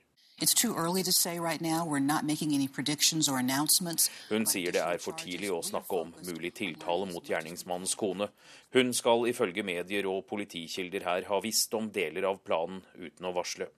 Hun 4.31 4.47
sier 4.51 4.75
det 4.75 4.83
er 4.83 4.99
for 4.99 5.15
tidlig 5.21 5.53
å 5.55 5.61
snakke 5.63 6.01
om 6.01 6.11
mulig 6.27 6.51
tiltale 6.59 7.07
mot 7.07 7.31
gjerningsmannens 7.31 7.95
kone. 7.95 8.29
Hun 8.75 8.91
skal 8.99 9.29
ifølge 9.31 9.63
medier 9.63 10.09
og 10.11 10.27
politikilder 10.27 11.07
her 11.07 11.29
ha 11.31 11.39
visst 11.45 11.75
om 11.79 11.87
deler 11.95 12.27
av 12.33 12.43
planen 12.43 12.83
uten 12.99 13.31
å 13.31 13.35
varsle. 13.37 13.71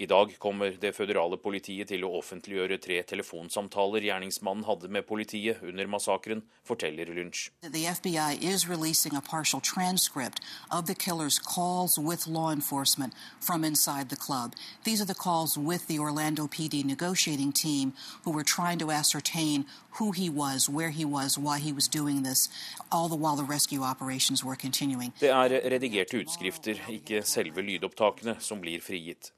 I 0.00 0.06
dag 0.06 0.30
kommer 0.38 0.70
det 0.80 0.94
føderale 0.96 1.36
politiet 1.36 1.90
til 1.92 2.06
å 2.06 2.14
offentliggjøre 2.16 2.78
tre 2.80 2.94
telefonsamtaler 3.04 4.06
gjerningsmannen 4.06 4.64
hadde 4.64 4.88
med 4.88 5.04
politiet 5.04 5.58
under 5.60 5.90
massakren, 5.92 6.40
forteller 6.64 7.10
Lynch. 7.12 7.50
FBI 7.60 8.38
is 8.40 8.66
releasing 8.66 9.14
a 9.14 9.20
partial 9.20 9.60
transcript 9.60 10.40
of 10.70 10.86
the 10.86 10.94
killer's 10.94 11.38
calls 11.38 11.98
with 11.98 12.26
law 12.26 12.50
enforcement 12.50 13.12
from 13.40 13.62
inside 13.62 14.08
the 14.08 14.16
club. 14.16 14.54
These 14.84 15.02
are 15.02 15.10
the 15.12 15.20
calls 15.26 15.58
with 15.58 15.86
the 15.86 15.98
Orlando 15.98 16.46
PD 16.46 16.82
negotiating 16.82 17.52
team 17.52 17.92
who 18.24 18.30
were 18.32 18.44
trying 18.56 18.78
to 18.78 18.90
ascertain 18.90 19.66
who 19.98 20.12
he 20.12 20.30
was, 20.30 20.66
where 20.66 20.88
he 20.88 21.04
was, 21.04 21.36
why 21.36 21.58
he 21.58 21.74
was 21.74 21.88
doing 21.88 22.22
this, 22.22 22.48
all 22.90 23.10
the 23.10 23.20
while 23.22 23.36
the 23.36 23.44
rescue 23.44 23.82
operations 23.82 24.42
were 24.42 24.56
continuing. 24.56 25.12
Det 25.20 25.28
er 25.28 25.60
redigerte 25.70 26.16
utskrifter, 26.24 26.80
ikke 26.88 27.20
selve 27.22 27.60
lydopptakene, 27.60 28.38
som 28.40 28.64
blir 28.64 28.80
frigitt. 28.80 29.32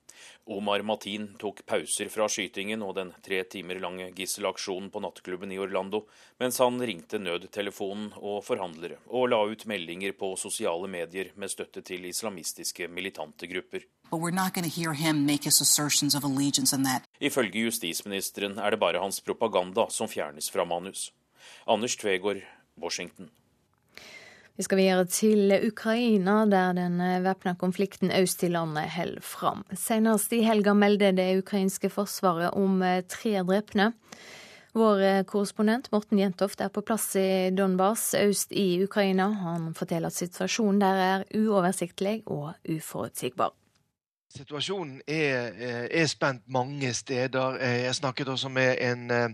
Omar 0.47 0.83
Matin 0.83 1.29
tok 1.39 1.61
pauser 1.67 2.09
fra 2.11 2.27
skytingen 2.27 2.83
og 2.83 2.97
den 2.97 3.13
tre 3.23 3.39
timer 3.47 3.79
lange 3.83 4.09
gisselaksjonen 4.17 4.89
på 4.91 5.03
nattklubben 5.05 5.53
i 5.55 5.59
Orlando, 5.63 6.03
mens 6.43 6.59
han 6.59 6.81
ringte 6.83 7.21
nødtelefonen 7.23 8.09
og 8.19 8.41
forhandlere, 8.43 8.99
og 9.07 9.31
la 9.31 9.39
ut 9.47 9.63
meldinger 9.71 10.17
på 10.19 10.33
sosiale 10.41 10.91
medier 10.91 11.31
med 11.39 11.53
støtte 11.53 11.85
til 11.87 12.09
islamistiske 12.11 12.89
militante 12.91 13.47
grupper. 13.47 13.87
Ifølge 17.21 17.69
justisministeren 17.69 18.59
er 18.59 18.75
det 18.75 18.81
bare 18.83 19.01
hans 19.01 19.23
propaganda 19.23 19.87
som 19.91 20.11
fjernes 20.11 20.51
fra 20.51 20.67
manus. 20.67 21.13
Anders 21.67 21.97
Tvegård, 21.97 22.43
Washington. 22.77 23.31
Vi 24.57 24.67
skal 24.67 24.83
videre 24.83 25.07
til 25.09 25.55
Ukraina, 25.65 26.43
der 26.45 26.75
den 26.77 27.01
væpna 27.25 27.55
konflikten 27.57 28.13
øst 28.13 28.43
i 28.45 28.51
landet 28.53 28.91
holder 28.93 29.25
fram. 29.25 29.65
Senest 29.73 30.33
i 30.37 30.43
helga 30.45 30.75
meldte 30.77 31.15
det 31.17 31.39
ukrainske 31.41 31.89
forsvaret 31.89 32.53
om 32.53 32.83
eh, 32.85 33.01
tre 33.09 33.41
drepne. 33.49 33.93
Vår 34.77 35.01
eh, 35.05 35.23
korrespondent 35.29 35.89
Morten 35.93 36.21
Jentoft 36.21 36.61
er 36.61 36.69
på 36.73 36.85
plass 36.85 37.11
i 37.17 37.49
Donbas 37.57 38.13
øst 38.21 38.53
i 38.53 38.85
Ukraina. 38.85 39.31
Han 39.41 39.73
forteller 39.77 40.13
at 40.13 40.21
situasjonen 40.21 40.85
der 40.85 41.03
er 41.09 41.27
uoversiktlig 41.37 42.21
og 42.27 42.53
uforutsigbar. 42.69 43.53
Situasjonen 44.37 45.01
er, 45.07 45.51
eh, 45.61 46.01
er, 46.01 46.07
spent 46.07 46.43
mange 46.49 46.95
steder. 46.95 47.59
Eh, 47.61 47.83
jeg 47.83 47.95
snakket 47.95 48.29
også 48.29 48.49
med 48.49 48.77
en, 48.81 49.11
eh, 49.11 49.29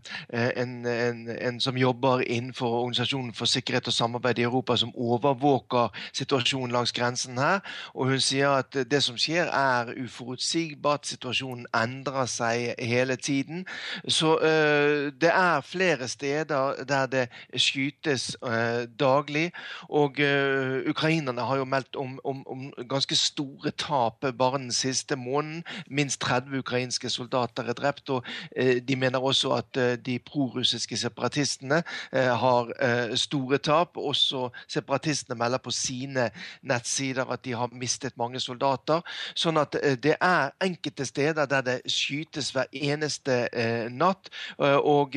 en, 0.57 0.87
en, 0.87 1.29
en, 1.43 1.61
som 1.61 1.77
jobber 1.77 2.21
innenfor 2.27 2.67
Organisasjonen 2.69 3.35
for 3.35 3.45
sikkerhet 3.47 3.87
og 3.87 3.93
samarbeid 3.93 4.39
i 4.39 4.43
Europa, 4.43 4.77
som 4.77 4.91
overvåker 4.95 5.89
situasjonen 6.13 6.73
langs 6.73 6.93
grensen 6.93 7.39
her. 7.39 7.61
Og 7.95 8.09
hun 8.09 8.21
sier 8.21 8.49
at 8.49 8.91
det 8.91 9.03
som 9.03 9.17
skjer 9.17 9.47
er 9.47 9.93
uforutsigbart. 10.05 11.07
Situasjonen 11.07 11.67
endrer 11.75 12.27
seg 12.27 12.75
hele 12.83 13.17
tiden. 13.17 13.67
Så 14.09 14.35
uh, 14.35 15.13
det 15.21 15.31
er 15.31 15.61
flere 15.61 16.09
steder 16.09 16.85
der 16.89 17.07
det 17.07 17.29
skytes 17.55 18.37
uh, 18.43 18.83
daglig. 19.01 19.53
Og 19.89 20.19
uh, 20.19 20.91
ukrainerne 20.91 21.41
har 21.41 21.57
jo 21.57 21.65
meldt 21.65 21.97
om, 21.97 22.19
om, 22.25 22.43
om 22.47 22.73
ganske 22.89 23.15
store 23.15 23.71
tap 23.71 24.25
bare 24.39 24.59
den 24.59 24.73
siste 24.95 25.17
måneden. 25.17 25.65
Minst 25.91 26.21
30 26.21 26.59
ukrainske 26.59 27.11
soldater 27.11 27.69
er 27.69 27.73
drept. 27.73 28.11
og 28.11 28.25
eh, 28.57 28.81
De 28.89 28.97
mener 28.97 29.19
også 29.19 29.53
at 29.59 29.77
eh, 29.77 29.97
de 30.07 30.19
prorussiske 30.19 30.97
separatistene 30.97 31.83
eh, 32.13 32.33
har 32.43 32.73
store 33.15 33.59
tap. 33.59 33.97
Også 33.97 34.49
separatistene 34.69 35.39
melder 35.39 35.59
på 35.59 35.71
sine 35.71 36.31
nettsider 36.63 37.31
at 37.31 37.45
de 37.45 37.55
har 37.55 37.69
mistet 37.73 38.17
mange 38.19 38.41
soldater. 38.41 39.01
Sånn 39.35 39.57
at 39.61 39.77
det 40.03 40.17
er 40.21 40.51
enkelte 40.65 41.07
steder 41.07 41.47
der 41.47 41.65
det 41.67 41.79
skytes 41.91 42.51
hver 42.55 42.69
eneste 42.73 43.49
natt. 43.91 44.31
Og 44.59 45.17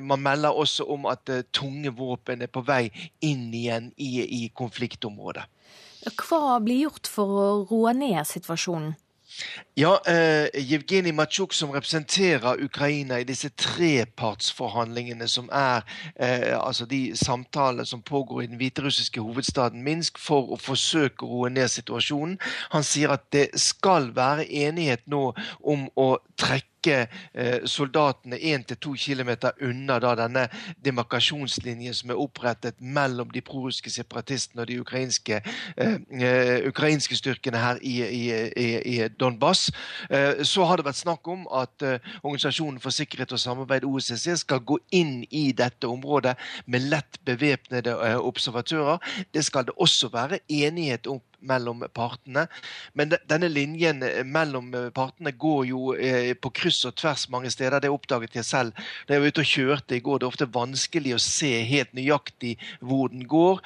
man 0.00 0.22
melder 0.22 0.48
også 0.50 0.84
om 0.84 1.06
at 1.06 1.30
tunge 1.52 1.92
våpen 1.96 2.42
er 2.42 2.52
på 2.52 2.62
vei 2.66 2.90
inn 3.20 3.48
igjen 3.54 3.92
i, 3.96 4.20
i 4.44 4.50
konfliktområdet. 4.54 5.46
Hva 6.08 6.58
blir 6.64 6.86
gjort 6.86 7.10
for 7.10 7.38
å 7.42 7.46
roe 7.68 7.94
ned 7.96 8.24
situasjonen? 8.28 8.96
Ja, 9.74 10.00
eh, 10.06 10.48
Jevgenij 10.54 11.12
Matsjuk, 11.12 11.52
som 11.52 11.70
representerer 11.70 12.64
Ukraina 12.64 13.20
i 13.20 13.24
disse 13.24 13.48
trepartsforhandlingene, 13.48 15.28
som 15.28 15.48
er 15.52 15.84
eh, 16.16 16.56
altså 16.66 16.86
de 16.86 17.12
samtalene 17.16 17.86
som 17.86 18.02
pågår 18.02 18.42
i 18.42 18.46
den 18.46 18.58
hviterussiske 18.60 19.20
hovedstaden 19.20 19.84
Minsk 19.86 20.18
for 20.18 20.50
å 20.52 20.58
forsøke 20.60 21.24
å 21.24 21.30
roe 21.30 21.52
ned 21.54 21.70
situasjonen, 21.70 22.36
han 22.74 22.84
sier 22.84 23.14
at 23.14 23.30
det 23.32 23.46
skal 23.60 24.10
være 24.16 24.48
enighet 24.50 25.06
nå 25.06 25.30
om 25.62 25.86
å 25.96 26.10
trekke 26.36 26.69
trekke 26.80 27.08
eh, 27.34 27.60
soldatene 27.64 28.36
1-2 28.36 28.96
km 28.96 29.30
unna 29.60 29.98
da, 30.00 30.14
denne 30.16 30.48
demarkasjonslinjen 30.84 31.94
som 31.94 32.10
er 32.10 32.20
opprettet 32.20 32.80
mellom 32.80 33.30
de 33.30 33.40
prorussiske 33.40 33.90
separatistene 33.90 34.62
og 34.62 34.68
de 34.68 34.80
ukrainske, 34.80 35.42
eh, 35.76 36.66
ukrainske 36.68 37.16
styrkene 37.16 37.58
her 37.58 37.78
i, 37.82 38.02
i, 38.04 38.68
i 38.84 39.08
Donbass. 39.20 39.70
så 40.42 40.64
har 40.64 40.76
det 40.76 40.84
vært 40.84 41.00
snakk 41.00 41.28
om 41.28 41.46
at 41.52 41.82
Organisasjonen 42.22 42.80
for 42.80 42.90
sikkerhet 42.90 43.32
og 43.32 43.40
samarbeid, 43.40 43.84
OSSE, 43.84 44.36
skal 44.36 44.60
gå 44.60 44.78
inn 44.92 45.24
i 45.30 45.52
dette 45.52 45.88
området 45.88 46.36
med 46.66 46.88
lett 46.90 47.18
bevæpnede 47.24 47.94
observatører. 48.18 48.98
Det 49.34 49.44
skal 49.44 49.66
det 49.68 49.76
også 49.76 50.10
være 50.12 50.40
enighet 50.48 51.06
om 51.06 51.20
mellom 51.40 51.84
partene. 51.94 52.46
Men 52.92 53.12
denne 53.28 53.48
linjen 53.50 54.02
eh, 54.06 54.22
mellom 54.24 54.72
eh, 54.74 54.88
partene 54.94 55.32
går 55.32 55.64
jo 55.70 55.94
eh, 55.94 56.32
på 56.34 56.52
kryss 56.54 56.84
og 56.88 56.96
tvers 57.00 57.26
mange 57.32 57.50
steder. 57.52 57.80
Det 57.80 57.92
oppdaget 57.92 58.40
jeg 58.40 58.48
selv 58.48 58.76
da 59.08 59.16
jeg 59.16 59.24
var 59.24 59.34
ute 59.34 59.44
og 59.44 59.50
kjørte 59.52 59.96
i 59.96 60.02
går. 60.04 60.20
Det 60.20 60.26
er 60.26 60.34
ofte 60.34 60.50
vanskelig 60.54 61.14
å 61.16 61.22
se 61.24 61.52
helt 61.68 61.94
nøyaktig 61.96 62.54
hvor 62.80 63.10
den 63.12 63.26
går. 63.28 63.60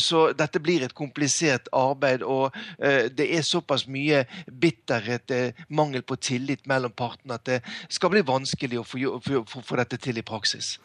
Så 0.00 0.28
dette 0.36 0.60
blir 0.62 0.84
et 0.84 0.94
komplisert 0.96 1.68
arbeid. 1.76 2.22
Og 2.22 2.54
det 2.78 3.26
er 3.36 3.46
såpass 3.46 3.86
mye 3.90 4.24
bitterhet, 4.46 5.32
mangel 5.68 6.04
på 6.06 6.18
tillit 6.22 6.66
mellom 6.70 6.94
partene, 6.96 7.38
at 7.38 7.48
det 7.48 7.60
skal 7.92 8.12
bli 8.14 8.24
vanskelig 8.26 8.80
å 8.80 8.86
få 8.88 9.80
dette 9.80 10.00
til 10.02 10.20
i 10.20 10.26
praksis. 10.26 10.76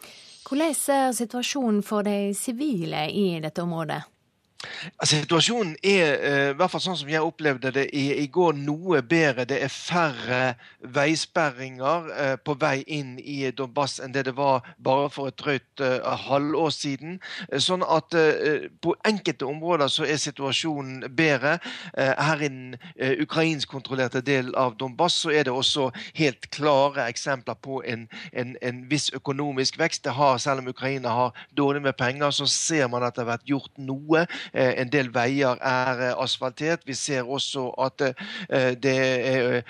Hvordan 0.44 0.74
er 0.92 1.12
situasjonen 1.16 1.80
for 1.82 2.04
de 2.04 2.34
sivile 2.36 3.06
i 3.08 3.40
dette 3.40 3.62
området? 3.64 4.02
Situasjonen 5.04 5.76
er, 5.82 6.18
eh, 6.20 6.50
i 6.50 6.56
hvert 6.58 6.70
fall 6.72 6.82
sånn 6.82 6.98
som 6.98 7.08
jeg 7.10 7.24
opplevde 7.24 7.72
det 7.74 7.86
i, 7.96 8.04
i 8.22 8.26
går, 8.32 8.56
noe 8.56 9.00
bedre. 9.02 9.46
Det 9.48 9.60
er 9.64 9.72
færre 9.72 10.54
veisperringer 10.94 12.10
eh, 12.14 12.34
på 12.36 12.56
vei 12.60 12.82
inn 12.86 13.16
i 13.18 13.50
Donbass 13.56 13.98
enn 14.02 14.14
det 14.14 14.26
det 14.28 14.36
var 14.36 14.64
bare 14.78 15.10
for 15.12 15.28
et 15.28 15.38
drøyt 15.40 15.82
uh, 15.82 16.14
halvår 16.26 16.70
siden. 16.72 17.18
Sånn 17.60 17.82
at 17.84 18.14
på 18.82 18.94
enkelte 19.06 19.46
områder 19.46 19.90
så 19.92 20.06
er 20.08 20.20
situasjonen 20.20 21.04
bedre. 21.16 21.56
Her 21.96 22.42
i 22.42 22.48
den 22.48 22.76
ukrainskkontrollerte 23.24 24.22
delen 24.24 24.54
av 24.58 24.76
Donbass 24.80 25.16
så 25.24 25.32
er 25.34 25.46
det 25.46 25.52
også 25.52 25.90
helt 26.16 26.48
klare 26.54 27.06
eksempler 27.10 27.58
på 27.60 27.82
en, 27.88 28.06
en, 28.32 28.54
en 28.62 28.82
viss 28.90 29.10
økonomisk 29.16 29.78
vekst. 29.80 30.04
Det 30.06 30.16
har, 30.16 30.38
selv 30.42 30.64
om 30.64 30.70
Ukraina 30.72 31.12
har 31.14 31.44
dårlig 31.56 31.84
med 31.84 31.98
penger, 32.00 32.32
så 32.34 32.48
ser 32.50 32.88
man 32.92 33.04
at 33.04 33.16
det 33.16 33.24
har 33.24 33.34
vært 33.34 33.50
gjort 33.50 33.82
noe 33.82 34.24
Eh, 34.52 34.53
en 34.54 34.90
del 34.90 35.10
veier 35.14 35.58
er 35.60 36.02
eh, 36.08 36.22
asfaltert. 36.22 36.84
Vi 36.86 36.94
ser 36.98 37.28
også 37.28 37.66
at 37.82 38.04
eh, 38.06 38.72
det 38.78 38.94
er 38.94 39.64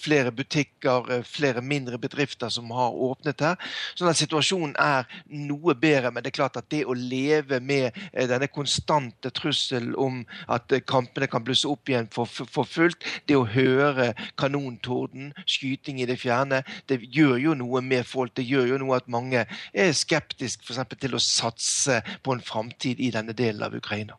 flere 0.00 0.32
butikker, 0.32 1.22
flere 1.26 1.62
mindre 1.62 1.98
bedrifter 1.98 2.52
som 2.52 2.70
har 2.76 2.94
åpnet 3.08 3.42
her. 3.44 3.56
Sånn 3.96 4.10
at 4.10 4.20
situasjonen 4.20 4.74
er 4.80 5.06
noe 5.26 5.74
bedre. 5.74 6.12
Men 6.12 6.24
det 6.24 6.32
er 6.32 6.38
klart 6.40 6.58
at 6.60 6.68
det 6.72 6.84
å 6.86 6.96
leve 6.96 7.60
med 7.60 7.96
denne 8.12 8.48
konstante 8.52 9.32
trussel 9.34 9.92
om 10.00 10.22
at 10.52 10.72
kampene 10.88 11.28
kan 11.30 11.44
blusse 11.44 11.68
opp 11.68 11.88
igjen 11.90 12.10
for, 12.12 12.28
for 12.28 12.68
fullt, 12.68 13.04
det 13.28 13.38
å 13.38 13.46
høre 13.48 14.12
kanontorden, 14.40 15.32
skyting 15.46 16.00
i 16.02 16.08
det 16.08 16.18
fjerne, 16.22 16.62
det 16.90 17.00
gjør 17.14 17.36
jo 17.42 17.56
noe 17.58 17.82
med 17.84 18.06
folk. 18.08 18.34
Det 18.36 18.46
gjør 18.46 18.74
jo 18.74 18.82
noe 18.82 19.00
at 19.00 19.10
mange 19.12 19.46
er 19.46 19.96
skeptiske 19.96 20.66
til 21.00 21.16
å 21.16 21.22
satse 21.22 22.02
på 22.22 22.36
en 22.36 22.44
framtid 22.44 23.00
i 23.00 23.12
denne 23.14 23.36
delen 23.36 23.64
av 23.66 23.74
Ukraina. 23.76 24.18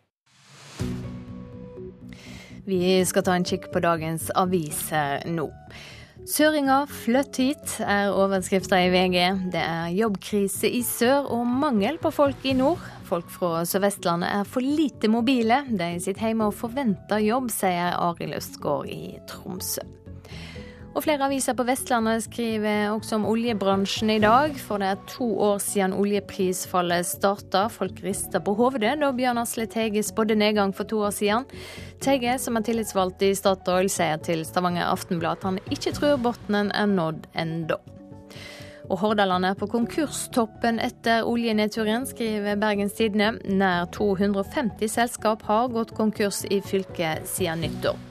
Vi 2.68 2.98
skal 3.08 3.24
ta 3.24 3.36
en 3.38 3.48
kikk 3.48 3.70
på 3.72 3.80
dagens 3.84 4.28
aviser 4.36 5.24
nå. 5.32 5.48
Søringer 6.28 6.90
flytt 6.92 7.38
hit, 7.40 7.76
er 7.80 8.12
overskrifta 8.12 8.82
i 8.84 8.90
VG. 8.92 9.18
Det 9.54 9.62
er 9.62 9.94
jobbkrise 9.96 10.68
i 10.68 10.82
sør 10.84 11.30
og 11.32 11.46
mangel 11.48 11.96
på 12.04 12.12
folk 12.12 12.44
i 12.44 12.56
nord. 12.58 12.84
Folk 13.08 13.30
fra 13.32 13.62
Sør-Vestlandet 13.64 14.34
er 14.42 14.50
for 14.50 14.66
lite 14.66 15.08
mobile. 15.08 15.62
De 15.72 15.94
sitter 16.04 16.28
hjemme 16.28 16.50
og 16.50 16.58
forventer 16.60 17.24
jobb, 17.24 17.48
sier 17.56 17.96
Arild 17.96 18.36
Østgaard 18.42 18.92
i 18.92 19.16
Tromsø. 19.32 19.86
Og 20.98 21.04
flere 21.06 21.28
aviser 21.28 21.54
på 21.54 21.62
Vestlandet 21.68 22.24
skriver 22.26 22.88
også 22.90 23.20
om 23.20 23.26
oljebransjen 23.30 24.10
i 24.16 24.22
dag. 24.24 24.56
For 24.58 24.82
det 24.82 24.88
er 24.90 25.04
to 25.12 25.28
år 25.46 25.60
siden 25.62 25.94
oljeprisfallet 25.94 27.06
starta. 27.06 27.68
Folk 27.70 28.02
rister 28.02 28.42
på 28.42 28.56
hodet 28.58 28.96
da 29.04 29.12
Bjørn 29.14 29.38
Asle 29.44 29.68
Tege 29.70 30.02
spådde 30.02 30.40
nedgang 30.42 30.74
for 30.74 30.90
to 30.90 31.04
år 31.06 31.14
siden. 31.14 31.46
Tege, 32.02 32.40
som 32.42 32.58
er 32.58 32.66
tillitsvalgt 32.66 33.22
i 33.22 33.36
Statoil, 33.38 33.92
sier 33.94 34.18
til 34.26 34.42
Stavanger 34.50 34.90
Aftenblad 34.90 35.38
at 35.38 35.46
han 35.46 35.62
ikke 35.70 35.94
tror 36.00 36.18
bunnen 36.18 36.74
er 36.74 36.90
nådd 36.90 37.30
ennå. 37.38 37.78
Og 38.90 38.98
Hordaland 39.04 39.46
er 39.46 39.54
på 39.60 39.70
konkurstoppen 39.70 40.82
etter 40.82 41.30
oljenedturen, 41.30 42.10
skriver 42.10 42.58
Bergens 42.58 42.98
Tidende. 42.98 43.36
Nær 43.46 43.86
250 43.94 44.98
selskap 44.98 45.46
har 45.46 45.70
gått 45.78 45.94
konkurs 45.94 46.42
i 46.50 46.64
fylket 46.66 47.28
siden 47.30 47.68
nyttår. 47.68 48.07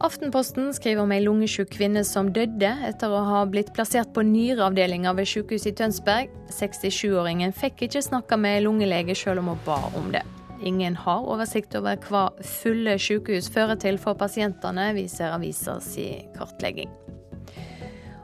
Aftenposten 0.00 0.70
skriver 0.72 1.02
om 1.02 1.10
ei 1.12 1.20
lungesjuk 1.20 1.74
kvinne 1.74 2.00
som 2.08 2.30
døde 2.32 2.70
etter 2.88 3.12
å 3.12 3.18
ha 3.26 3.40
blitt 3.44 3.68
plassert 3.76 4.14
på 4.16 4.22
nyreavdelinga 4.24 5.12
ved 5.18 5.28
sykehuset 5.28 5.74
i 5.74 5.76
Tønsberg. 5.76 6.30
67-åringen 6.56 7.52
fikk 7.52 7.84
ikke 7.84 8.00
snakka 8.06 8.38
med 8.40 8.62
lungelege 8.64 9.12
selv 9.18 9.42
om 9.42 9.50
hun 9.52 9.60
ba 9.66 9.76
om 9.98 10.08
det. 10.14 10.22
Ingen 10.64 10.96
har 10.96 11.28
oversikt 11.28 11.76
over 11.76 12.00
hva 12.08 12.30
fulle 12.40 12.94
sykehus 13.00 13.50
fører 13.52 13.76
til 13.80 14.00
for 14.00 14.16
pasientene, 14.16 14.90
viser 14.96 15.34
avisa 15.34 15.76
si 15.84 16.06
kartlegging. 16.38 16.88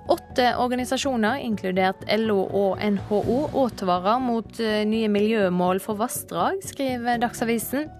Åtte 0.08 0.46
organisasjoner, 0.62 1.42
inkludert 1.44 2.06
LO 2.22 2.38
og 2.56 2.80
NHO, 2.80 3.36
advarer 3.66 4.20
mot 4.22 4.60
eh, 4.62 4.84
nye 4.88 5.10
miljømål 5.12 5.82
for 5.82 6.00
vassdrag, 6.00 6.62
skriver 6.64 7.20
Dagsavisen. 7.20 7.90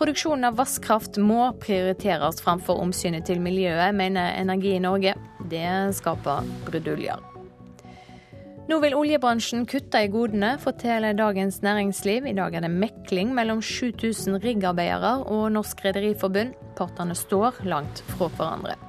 Produksjonen 0.00 0.46
av 0.48 0.54
vasskraft 0.56 1.18
må 1.20 1.50
prioriteres 1.60 2.38
framfor 2.40 2.78
omsynet 2.80 3.26
til 3.28 3.42
miljøet, 3.44 3.92
mener 3.92 4.32
Energi 4.40 4.72
i 4.78 4.80
Norge. 4.80 5.12
Det 5.52 5.66
skaper 5.98 6.48
bruduljer. 6.64 7.20
Nå 8.70 8.78
vil 8.80 8.96
oljebransjen 8.96 9.68
kutte 9.68 10.00
i 10.00 10.08
godene, 10.08 10.54
forteller 10.62 11.12
Dagens 11.18 11.60
Næringsliv. 11.60 12.30
I 12.30 12.36
dag 12.38 12.56
er 12.56 12.64
det 12.64 12.72
mekling 12.72 13.34
mellom 13.36 13.60
7000 13.60 14.40
riggarbeidere 14.40 15.18
og 15.28 15.50
Norsk 15.52 15.84
Rederiforbund. 15.84 16.56
Partene 16.80 17.18
står 17.18 17.60
langt 17.68 18.00
fra 18.14 18.32
hverandre. 18.38 18.80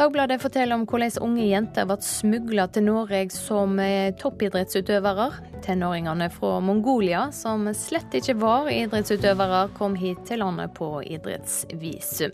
Dagbladet 0.00 0.40
forteller 0.40 0.78
om 0.78 0.86
hvordan 0.88 1.18
unge 1.20 1.42
jenter 1.44 1.84
ble 1.84 1.98
smugla 2.00 2.64
til 2.72 2.86
Norge 2.86 3.18
som 3.34 3.74
eh, 3.84 4.14
toppidrettsutøvere. 4.16 5.26
Tenåringene 5.60 6.30
fra 6.32 6.54
Mongolia, 6.64 7.26
som 7.36 7.68
slett 7.76 8.16
ikke 8.16 8.38
var 8.40 8.70
idrettsutøvere, 8.72 9.66
kom 9.76 9.98
hit 10.00 10.22
til 10.30 10.40
landet 10.40 10.72
på 10.78 10.88
idrettsvisum. 11.04 12.32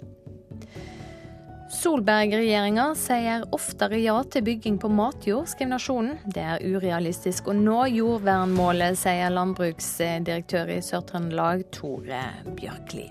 Solberg-regjeringa 1.81 2.87
sier 2.95 3.43
oftere 3.51 3.99
ja 3.99 4.21
til 4.31 4.47
bygging 4.47 4.79
på 4.79 4.93
matjord, 4.95 5.51
skriver 5.51 5.75
Nasjonen. 5.75 6.23
Det 6.23 6.47
er 6.47 6.63
urealistisk 6.63 7.51
å 7.51 7.59
nå 7.59 7.83
jordvernmålet, 7.97 8.95
sier 9.03 9.35
landbruksdirektør 9.35 10.71
i 10.79 10.79
Sør-Trøndelag, 10.87 11.67
Tore 11.75 12.23
Bjørkli. 12.47 13.09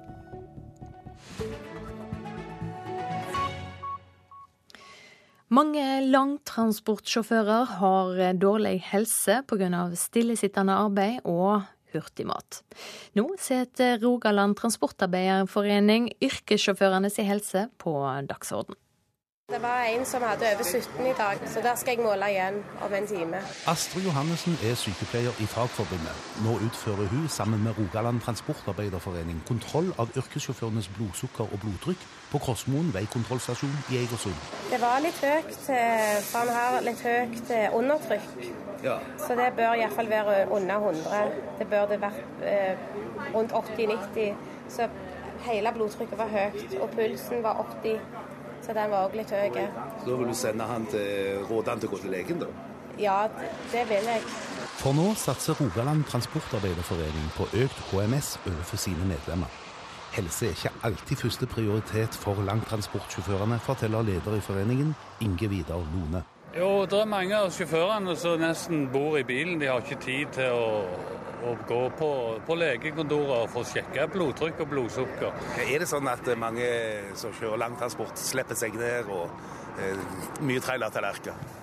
Mange 5.54 6.02
langtransportsjåfører 6.10 7.68
har 7.78 8.22
dårlig 8.42 8.80
helse 8.88 9.44
pga. 9.46 9.84
stillesittende 9.94 10.74
arbeid 10.74 11.20
og 11.22 11.68
hurtigmat. 11.94 12.64
Nå 13.14 13.28
setter 13.38 14.00
Rogaland 14.02 14.58
Transportarbeiderforening 14.58 16.10
yrkessjåførenes 16.18 17.22
helse 17.22 17.68
på 17.78 17.94
dagsorden. 18.26 18.74
Det 19.54 19.62
var 19.62 19.84
en 19.84 20.06
som 20.06 20.22
hadde 20.24 20.46
over 20.54 20.64
17 20.64 21.06
i 21.06 21.14
dag, 21.18 21.36
så 21.46 21.60
der 21.62 21.76
skal 21.76 21.92
jeg 21.96 22.06
måle 22.06 22.30
igjen 22.34 22.56
om 22.86 22.94
en 22.94 23.08
time. 23.08 23.38
Astrid 23.74 24.04
Johannessen 24.08 24.54
er 24.70 24.76
sykepleier 24.84 25.34
i 25.44 25.46
Fagforbundet. 25.54 26.16
Nå 26.46 26.52
utfører 26.68 27.06
hun 27.14 27.28
sammen 27.30 27.64
med 27.64 27.72
Rogaland 27.80 28.22
Transportarbeiderforening 28.26 29.44
kontroll 29.48 29.94
av 30.02 30.08
yrkessjåførenes 30.20 30.90
blodsukker 30.96 31.46
og 31.54 31.58
blodtrykk 31.64 32.02
på 32.32 32.38
Krossmoen 32.46 32.90
veikontrollstasjon 32.98 33.78
i 33.92 34.02
Egersund. 34.02 34.40
Det 34.74 34.82
var 34.82 34.98
litt 35.06 35.22
høyt, 35.30 35.62
for 36.32 36.42
han 36.42 36.54
har 36.60 36.82
litt 36.90 37.06
høyt 37.10 37.56
undertrykk. 37.80 38.30
Ja. 38.90 38.98
Så 39.28 39.38
det 39.42 39.52
bør 39.62 39.78
iallfall 39.78 40.10
være 40.10 40.40
under 40.58 40.76
100. 40.90 41.26
Det 41.60 41.70
burde 41.70 42.02
vært 42.02 42.46
eh, 42.54 42.74
rundt 43.36 43.54
80-90. 43.54 44.34
Så 44.74 44.90
hele 45.46 45.78
blodtrykket 45.78 46.18
var 46.18 46.34
høyt, 46.40 46.80
og 46.82 46.90
pulsen 46.98 47.46
var 47.46 47.62
80. 47.84 48.00
Så 48.66 48.74
den 48.74 48.90
var 48.92 49.06
òg 49.06 49.16
litt 49.20 49.30
høy. 49.30 49.60
Så 50.02 50.10
da 50.10 50.16
vil 50.18 50.32
du 50.32 50.38
sende 50.38 50.66
han 50.66 50.88
til, 50.90 51.44
råde 51.50 51.70
han 51.70 51.82
til 51.82 51.92
å 51.92 51.94
gå 51.94 52.02
til 52.02 52.16
legen, 52.16 52.42
da? 52.42 52.50
Ja, 52.98 53.18
det 53.72 53.84
vil 53.90 54.10
jeg. 54.10 54.24
For 54.80 54.96
nå 54.98 55.12
satser 55.20 55.58
Rogaland 55.60 56.06
Transportarbeiderforening 56.10 57.30
på 57.38 57.48
økt 57.66 57.82
HMS 57.92 58.36
overfor 58.46 58.82
sine 58.82 59.08
medlemmer. 59.10 59.52
Helse 60.16 60.48
er 60.48 60.56
ikke 60.56 60.72
alltid 60.88 61.22
første 61.26 61.48
prioritet 61.52 62.16
for 62.16 62.40
langtransportsjåførene, 62.48 63.60
forteller 63.60 64.08
leder 64.08 64.38
i 64.38 64.44
foreningen, 64.44 64.96
Inge 65.22 65.50
Vidar 65.52 65.84
Lone. 65.92 66.24
Jo, 66.56 66.86
det 66.88 67.02
er 67.02 67.10
mange 67.12 67.36
av 67.36 67.50
sjåførene 67.52 68.16
som 68.16 68.40
nesten 68.40 68.88
bor 68.94 69.18
i 69.20 69.26
bilen. 69.28 69.60
De 69.60 69.68
har 69.68 69.84
ikke 69.84 70.00
tid 70.06 70.32
til 70.38 70.56
å 70.56 70.70
å 71.46 71.54
gå 71.68 71.82
på, 72.00 72.10
på 72.46 72.58
legekontoret 72.58 73.44
og 73.44 73.52
få 73.54 73.64
sjekka 73.70 74.08
blodtrykk 74.14 74.64
og 74.64 74.72
blodsukker. 74.72 75.44
Er 75.66 75.84
det 75.84 75.90
sånn 75.90 76.10
at 76.10 76.28
mange 76.42 76.66
som 77.20 77.34
kjører 77.36 77.62
langtransport, 77.66 78.18
slipper 78.20 78.58
seg 78.58 78.78
ned 78.80 79.12
og 79.14 79.30
eh, 79.82 80.02
mye 80.46 80.64
trailertallerkener? 80.64 81.54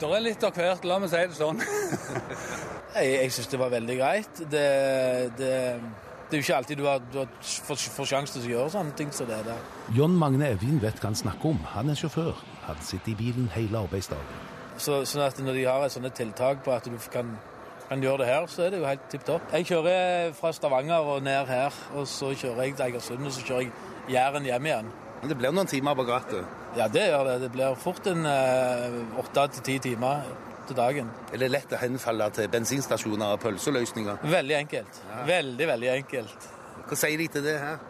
Det 0.00 0.08
er 0.08 0.22
litt 0.24 0.44
av 0.46 0.56
hvert, 0.56 0.86
la 0.88 0.96
meg 1.00 1.10
si 1.12 1.20
det 1.28 1.36
sånn. 1.36 1.60
jeg 2.96 3.10
jeg 3.12 3.34
syns 3.36 3.50
det 3.52 3.60
var 3.60 3.74
veldig 3.74 3.96
greit. 3.98 4.40
Det, 4.40 4.68
det, 5.36 5.50
det, 5.76 6.30
er 6.30 6.38
jo 6.38 6.46
ikke 6.46 6.60
alltid 6.62 6.80
du 6.80 6.86
har, 6.88 7.02
du 7.12 7.20
har 7.20 7.34
får, 7.44 7.84
får 7.98 8.14
sjanse 8.14 8.38
til 8.38 8.48
å 8.48 8.54
gjøre 8.54 8.72
sånne 8.78 8.96
ting 8.96 9.12
som 9.14 9.28
det 9.28 9.42
der. 9.46 9.68
John 9.96 10.16
Magne 10.16 10.54
Evjen 10.54 10.80
vet 10.80 11.02
hva 11.02 11.12
han 11.12 11.20
snakker 11.20 11.52
om. 11.52 11.60
Han 11.76 11.92
er 11.92 12.00
sjåfør. 12.00 12.40
Han 12.70 12.82
sitter 12.86 13.12
i 13.12 13.18
bilen 13.18 13.50
hele 13.54 13.84
arbeidsdagen. 13.84 14.42
Så, 14.80 15.02
sånn 15.04 15.26
at 15.26 15.38
når 15.44 15.58
de 15.58 15.64
har 15.68 15.84
et 15.84 15.92
sånt 15.92 16.14
tiltak 16.16 16.62
på 16.64 16.72
at 16.72 16.86
du 16.88 16.96
kan 17.12 17.34
kan 17.90 18.02
gjøre 18.02 18.22
det 18.22 18.26
her, 18.28 18.44
så 18.46 18.62
er 18.62 18.70
det 18.70 18.78
jo 18.78 18.86
helt 18.86 19.06
tipp 19.10 19.24
topp. 19.26 19.46
Jeg 19.50 19.66
kjører 19.66 20.34
fra 20.38 20.52
Stavanger 20.54 21.08
og 21.10 21.24
ned 21.26 21.48
her, 21.50 21.74
og 21.98 22.04
så 22.06 22.30
kjører 22.38 22.68
jeg 22.68 22.76
til 22.78 22.84
Egersund, 22.86 23.24
og 23.26 23.32
så 23.34 23.42
kjører 23.48 23.64
jeg 23.64 23.72
Jæren 24.14 24.46
hjem 24.46 24.68
igjen. 24.68 24.92
Men 25.20 25.32
det 25.32 25.36
blir 25.40 25.52
noen 25.54 25.68
timer 25.68 25.96
på 25.98 26.04
rattet? 26.06 26.46
Ja, 26.78 26.86
det 26.88 27.08
gjør 27.08 27.26
det. 27.26 27.34
Det 27.42 27.50
blir 27.52 27.74
fort 27.82 28.06
en 28.06 28.22
eh, 28.30 29.18
åtte 29.18 29.48
til 29.56 29.66
ti 29.66 29.76
timer 29.90 30.22
til 30.68 30.78
dagen. 30.78 31.10
Er 31.34 31.42
det 31.42 31.50
lett 31.50 31.74
å 31.74 31.80
henfalle 31.82 32.30
til 32.34 32.48
bensinstasjoner 32.52 33.34
og 33.34 33.42
pølseløsninger? 33.42 34.22
Veldig 34.38 34.56
enkelt. 34.62 35.02
Ja. 35.10 35.22
Veldig, 35.34 35.68
veldig 35.74 35.90
enkelt. 35.96 36.50
Hva 36.86 36.98
sier 37.02 37.18
de 37.18 37.26
til 37.34 37.46
det 37.46 37.56
her? 37.58 37.82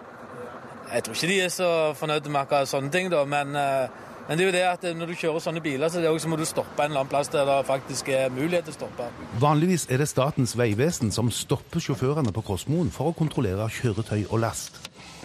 Jeg 0.90 1.04
tror 1.06 1.18
ikke 1.20 1.30
de 1.30 1.40
er 1.44 1.52
så 1.54 1.70
fornøyde 1.94 2.32
med 2.32 2.40
akkurat 2.40 2.72
sånne 2.72 2.90
ting, 2.90 3.12
da, 3.12 3.20
men 3.28 3.52
uh, 3.54 4.08
men 4.30 4.38
det 4.38 4.44
er 4.44 4.46
jo 4.46 4.54
det 4.54 4.60
at 4.62 4.84
når 4.94 5.10
du 5.10 5.16
kjører 5.18 5.42
sånne 5.42 5.60
biler, 5.64 5.90
så, 5.90 5.98
så 6.22 6.28
må 6.30 6.36
du 6.38 6.44
stoppe 6.46 6.84
en 6.84 6.92
eller 6.92 7.02
annen 7.02 7.10
plass 7.10 7.32
der 7.32 7.48
det 7.48 7.56
faktisk 7.66 8.12
er 8.14 8.30
mulighet 8.30 8.68
til 8.68 8.76
å 8.76 8.78
stoppe. 8.78 9.08
Vanligvis 9.42 9.88
er 9.90 9.98
det 9.98 10.06
Statens 10.06 10.54
vegvesen 10.54 11.10
som 11.10 11.32
stopper 11.34 11.82
sjåførene 11.82 12.30
på 12.30 12.44
Krossmoen 12.46 12.94
for 12.94 13.10
å 13.10 13.16
kontrollere 13.18 13.66
kjøretøy 13.80 14.28
og 14.28 14.38
last. 14.46 14.78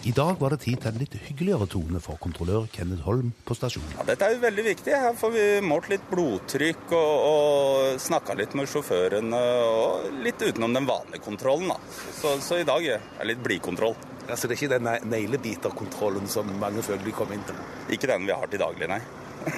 I 0.06 0.12
dag 0.14 0.36
var 0.38 0.52
det 0.54 0.60
tid 0.62 0.78
til 0.78 0.92
en 0.92 1.00
litt 1.00 1.14
hyggeligere 1.18 1.66
tone 1.66 1.98
for 1.98 2.14
kontrollør 2.22 2.68
Kenneth 2.70 3.02
Holm 3.08 3.32
på 3.42 3.56
stasjonen. 3.58 3.88
Ja, 3.96 4.04
dette 4.06 4.28
er 4.28 4.36
jo 4.36 4.42
veldig 4.44 4.64
viktig. 4.68 4.92
Her 5.02 5.16
får 5.18 5.32
vi 5.34 5.46
målt 5.66 5.88
litt 5.90 6.04
blodtrykk 6.12 6.92
og, 6.94 7.14
og 7.30 7.98
snakka 8.04 8.36
litt 8.38 8.54
med 8.54 8.70
sjåførene. 8.70 9.40
og 9.66 10.20
Litt 10.22 10.44
utenom 10.46 10.76
den 10.78 10.86
vanlige 10.86 11.24
kontrollen. 11.24 11.72
da. 11.74 11.80
Så, 12.20 12.36
så 12.38 12.60
i 12.62 12.68
dag 12.68 12.86
er 12.86 13.02
det 13.18 13.26
litt 13.32 13.42
blidkontroll. 13.42 13.96
Altså 14.28 14.46
Det 14.46 14.54
er 14.54 14.60
ikke 14.60 14.76
den 14.76 15.10
neglebiterkontrollen 15.10 16.30
som 16.30 16.54
mange 16.62 16.86
føler 16.86 17.02
de 17.02 17.14
kommer 17.16 17.34
inn 17.40 17.46
til? 17.50 17.58
Ikke 17.96 18.12
den 18.12 18.30
vi 18.30 18.36
har 18.38 18.46
til 18.52 18.62
daglig, 18.62 18.86
nei. 18.92 19.02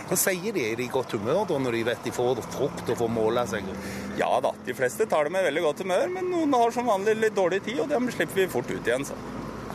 Hva 0.09 0.17
sier 0.21 0.53
de? 0.57 0.65
Er 0.71 0.81
de 0.81 0.87
i 0.89 0.93
godt 0.93 1.13
humør 1.17 1.45
da, 1.49 1.59
når 1.61 1.77
de 1.77 1.87
vet 1.91 2.09
de 2.09 2.13
får 2.13 2.41
frukt 2.57 2.89
og 2.89 3.03
får 3.03 3.13
måle 3.13 3.45
seg? 3.53 3.69
Ja 4.17 4.33
da, 4.45 4.55
de 4.65 4.77
fleste 4.77 5.05
tar 5.13 5.29
det 5.29 5.37
med 5.37 5.45
veldig 5.49 5.65
godt 5.69 5.85
humør, 5.85 6.09
men 6.17 6.33
noen 6.33 6.57
har 6.57 6.73
som 6.73 6.89
vanlig 6.89 7.19
litt 7.21 7.37
dårlig 7.37 7.61
tid, 7.69 7.85
og 7.85 7.93
dem 7.93 8.09
slipper 8.13 8.47
vi 8.47 8.49
fort 8.57 8.73
ut 8.73 8.89
igjen. 8.89 9.05
så. 9.09 9.17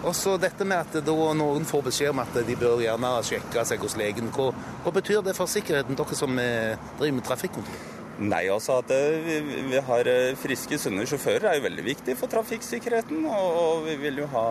Og 0.04 0.12
så 0.16 0.36
dette 0.36 0.66
med 0.68 0.82
at 0.84 1.08
noen 1.08 1.64
får 1.68 1.86
beskjed 1.88 2.12
om 2.12 2.22
at 2.26 2.36
de 2.44 2.56
bør 2.60 2.82
gjerne 2.84 3.12
sjekke 3.24 3.64
seg 3.68 3.84
hos 3.86 3.96
legen. 4.00 4.28
Hva, 4.36 4.50
hva 4.84 4.92
betyr 4.96 5.24
det 5.24 5.36
for 5.38 5.48
sikkerheten, 5.48 5.96
dere 5.96 6.18
som 6.20 6.40
eh, 6.42 6.76
driver 7.00 7.20
med 7.20 7.28
trafikkontroll? 7.28 7.92
Nei, 8.24 8.44
altså 8.52 8.76
at 8.84 8.92
eh, 8.94 9.32
vi, 9.72 9.80
har 9.88 10.10
eh, 10.12 10.36
friske, 10.38 10.78
sunne 10.78 11.06
sjåfører 11.10 11.48
er 11.50 11.58
jo 11.58 11.66
veldig 11.66 11.86
viktig 11.88 12.18
for 12.20 12.30
trafikksikkerheten. 12.30 13.24
Og, 13.32 13.88
vi 13.88 13.96
vil 14.04 14.22
jo 14.22 14.28
ha 14.36 14.46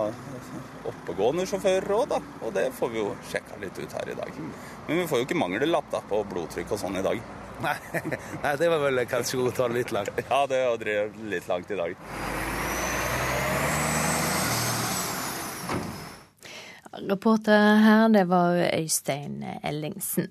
oppegående 0.88 1.46
sjåfører 1.46 1.94
òg, 1.94 2.08
da. 2.10 2.22
Og 2.42 2.56
det 2.56 2.66
får 2.78 2.90
vi 2.94 3.02
jo 3.02 3.12
sjekka 3.30 3.60
litt 3.62 3.78
ut 3.78 3.96
her 4.00 4.10
i 4.10 4.18
dag. 4.18 4.40
Men 4.88 5.02
vi 5.02 5.06
får 5.10 5.22
jo 5.22 5.28
ikke 5.28 5.38
mangellapp 5.38 5.94
på 6.08 6.24
blodtrykk 6.32 6.74
og 6.74 6.82
sånn 6.82 6.98
i 6.98 7.04
dag. 7.06 7.22
Nei, 7.62 7.76
nei 8.42 8.56
det 8.58 8.72
var 8.72 8.82
vel 8.88 9.04
kanskje 9.06 9.44
å 9.44 9.54
ta 9.54 9.68
det 9.70 9.82
litt 9.82 9.94
langt. 9.94 10.24
Ja, 10.26 10.42
det 10.50 10.64
er 10.64 10.72
å 10.72 10.80
drive 10.80 11.30
litt 11.30 11.46
langt 11.52 11.70
i 11.70 11.78
dag. 11.78 11.94
Reporter 16.92 17.76
her, 17.80 18.08
det 18.12 18.24
var 18.28 18.56
Øystein 18.76 19.44
Ellingsen. 19.64 20.28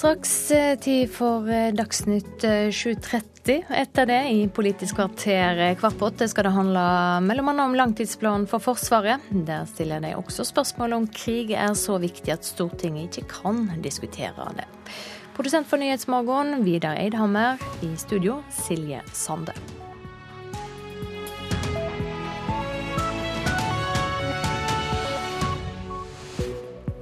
Straks 0.00 0.50
eh, 0.50 0.78
tid 0.80 1.10
for 1.12 1.44
eh, 1.52 1.74
Dagsnytt 1.76 2.40
7.30. 2.72 3.50
Eh, 3.52 3.72
Etter 3.82 4.08
det, 4.08 4.20
i 4.32 4.46
Politisk 4.48 4.96
kvarter 4.96 5.60
kvart 5.76 5.98
på 6.00 6.08
åtte, 6.08 6.28
skal 6.30 6.48
det 6.48 6.54
handle 6.54 6.84
mellom 7.26 7.50
annet 7.52 7.68
om 7.68 7.76
langtidsplanen 7.76 8.46
for 8.48 8.64
Forsvaret. 8.64 9.26
Der 9.30 9.68
stiller 9.68 10.00
de 10.00 10.14
også 10.16 10.46
spørsmål 10.48 10.96
om 10.96 11.10
krig 11.12 11.52
er 11.52 11.76
så 11.76 11.98
viktig 12.00 12.32
at 12.32 12.48
Stortinget 12.48 13.20
ikke 13.20 13.42
kan 13.42 13.66
diskutere 13.84 14.48
det. 14.56 14.66
Produsent 15.36 15.68
for 15.68 15.80
Nyhetsmorgen, 15.80 16.64
Vidar 16.64 16.96
Eidhammer. 16.96 17.60
I 17.84 17.92
studio, 18.00 18.40
Silje 18.64 19.04
Sande. 19.12 19.52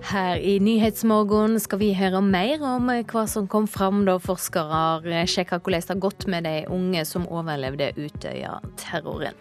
Her 0.09 0.39
i 0.41 0.55
Nyhetsmorgen 0.65 1.59
skal 1.61 1.83
vi 1.83 1.91
høre 1.93 2.23
mer 2.25 2.63
om 2.65 2.87
hva 2.89 3.27
som 3.29 3.45
kom 3.51 3.67
fram 3.69 4.07
da 4.07 4.15
forskere 4.23 5.27
sjekka 5.29 5.59
hvordan 5.61 5.83
det 5.85 5.93
har 5.93 6.01
gått 6.01 6.25
med 6.33 6.47
de 6.49 6.55
unge 6.73 7.03
som 7.05 7.27
overlevde 7.29 7.91
Utøya-terroren. 7.93 9.37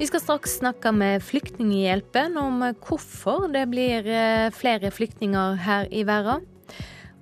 Vi 0.00 0.08
skal 0.10 0.24
straks 0.24 0.56
snakke 0.58 0.90
med 0.90 1.22
Flyktninghjelpen 1.22 2.34
om 2.42 2.64
hvorfor 2.74 3.46
det 3.54 3.68
blir 3.70 4.10
eh, 4.10 4.50
flere 4.50 4.90
flyktninger 4.90 5.62
her 5.62 5.86
i 5.94 6.02
verden. 6.08 6.42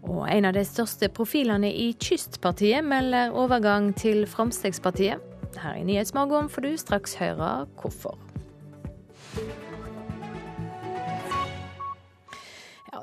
Og 0.08 0.24
en 0.24 0.48
av 0.48 0.56
de 0.56 0.64
største 0.64 1.12
profilene 1.12 1.68
i 1.68 1.90
Kystpartiet 1.92 2.88
melder 2.88 3.36
overgang 3.36 3.92
til 4.00 4.24
Fremskrittspartiet. 4.24 5.20
Her 5.60 5.76
i 5.76 5.84
Nyhetsmorgen 5.84 6.48
får 6.48 6.64
du 6.64 6.72
straks 6.80 7.20
høre 7.20 7.52
hvorfor. 7.76 8.16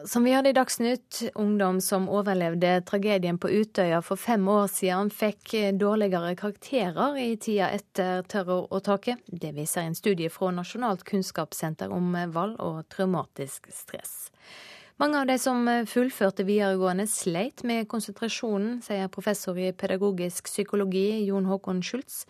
Som 0.06 0.24
vi 0.24 0.34
hørte 0.34 0.50
i 0.50 0.56
Dagsnytt, 0.56 1.22
ungdom 1.36 1.82
som 1.82 2.08
overlevde 2.10 2.82
tragedien 2.88 3.38
på 3.42 3.50
Utøya 3.50 4.02
for 4.06 4.20
fem 4.20 4.48
år 4.50 4.70
siden, 4.72 5.12
fikk 5.14 5.54
dårligere 5.80 6.34
karakterer 6.40 7.18
i 7.20 7.36
tida 7.42 7.70
etter 7.76 8.24
terroråtaket. 8.32 9.26
Det 9.28 9.52
viser 9.58 9.86
en 9.86 9.98
studie 9.98 10.32
fra 10.32 10.52
Nasjonalt 10.56 11.04
kunnskapssenter 11.08 11.92
om 11.94 12.16
vold 12.34 12.58
og 12.64 12.84
traumatisk 12.94 13.70
stress. 13.76 14.32
Mange 15.02 15.22
av 15.22 15.30
de 15.30 15.38
som 15.42 15.66
fullførte 15.90 16.46
videregående 16.46 17.08
sleit 17.10 17.64
med 17.66 17.88
konsentrasjonen, 17.90 18.80
sier 18.86 19.10
professor 19.10 19.58
i 19.58 19.72
pedagogisk 19.74 20.50
psykologi 20.52 21.24
Jon 21.26 21.50
Håkon 21.50 21.82
Schultz. 21.86 22.26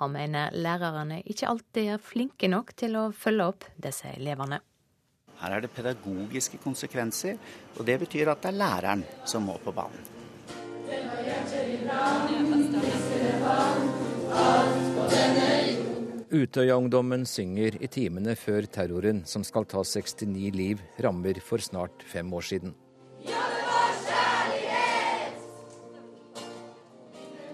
Han 0.00 0.16
mener 0.16 0.52
lærerne 0.56 1.22
ikke 1.24 1.48
alltid 1.48 1.94
er 1.94 2.02
flinke 2.02 2.48
nok 2.48 2.74
til 2.76 2.96
å 2.96 3.08
følge 3.12 3.52
opp 3.52 3.70
disse 3.80 4.08
elevene. 4.16 4.60
Her 5.40 5.56
er 5.56 5.64
det 5.64 5.72
pedagogiske 5.72 6.60
konsekvenser, 6.60 7.38
og 7.78 7.86
det 7.88 7.96
betyr 8.02 8.28
at 8.28 8.42
det 8.44 8.50
er 8.52 8.58
læreren 8.60 9.04
som 9.24 9.46
må 9.48 9.56
på 9.64 9.72
banen. 9.72 10.08
Utøya-ungdommen 16.30 17.24
synger 17.26 17.74
i 17.82 17.88
timene 17.90 18.36
før 18.38 18.68
terroren 18.70 19.24
som 19.26 19.42
skal 19.46 19.66
ta 19.66 19.82
69 19.82 20.52
liv, 20.54 20.82
rammer 21.02 21.40
for 21.42 21.58
snart 21.58 22.04
fem 22.06 22.30
år 22.36 22.46
siden. 22.52 22.76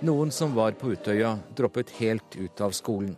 Noen 0.05 0.31
som 0.31 0.53
var 0.59 0.75
på 0.77 0.91
Utøya, 0.93 1.39
droppet 1.57 1.95
helt 2.03 2.37
ut 2.37 2.61
av 2.61 2.75
skolen. 2.77 3.15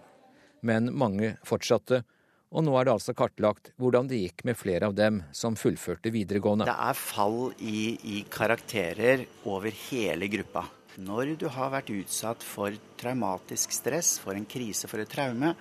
Men 0.62 0.92
mange 0.94 1.34
fortsatte, 1.46 2.04
og 2.48 2.64
nå 2.64 2.74
er 2.78 2.88
det 2.88 2.94
altså 2.94 3.14
kartlagt 3.16 3.72
hvordan 3.80 4.08
det 4.08 4.22
gikk 4.22 4.44
med 4.48 4.56
flere 4.56 4.88
av 4.88 4.96
dem 4.96 5.20
som 5.36 5.56
fullførte 5.58 6.12
videregående. 6.14 6.68
Det 6.68 6.76
er 6.88 6.98
fall 6.98 7.52
i, 7.60 7.82
i 8.16 8.22
karakterer 8.30 9.26
over 9.48 9.74
hele 9.88 10.30
gruppa. 10.32 10.64
Når 10.98 11.36
du 11.38 11.46
har 11.54 11.70
vært 11.70 11.92
utsatt 11.94 12.42
for 12.42 12.74
traumatisk 12.98 13.74
stress, 13.76 14.16
for 14.18 14.34
en 14.34 14.48
krise, 14.48 14.88
for 14.90 15.02
et 15.02 15.10
traume, 15.12 15.52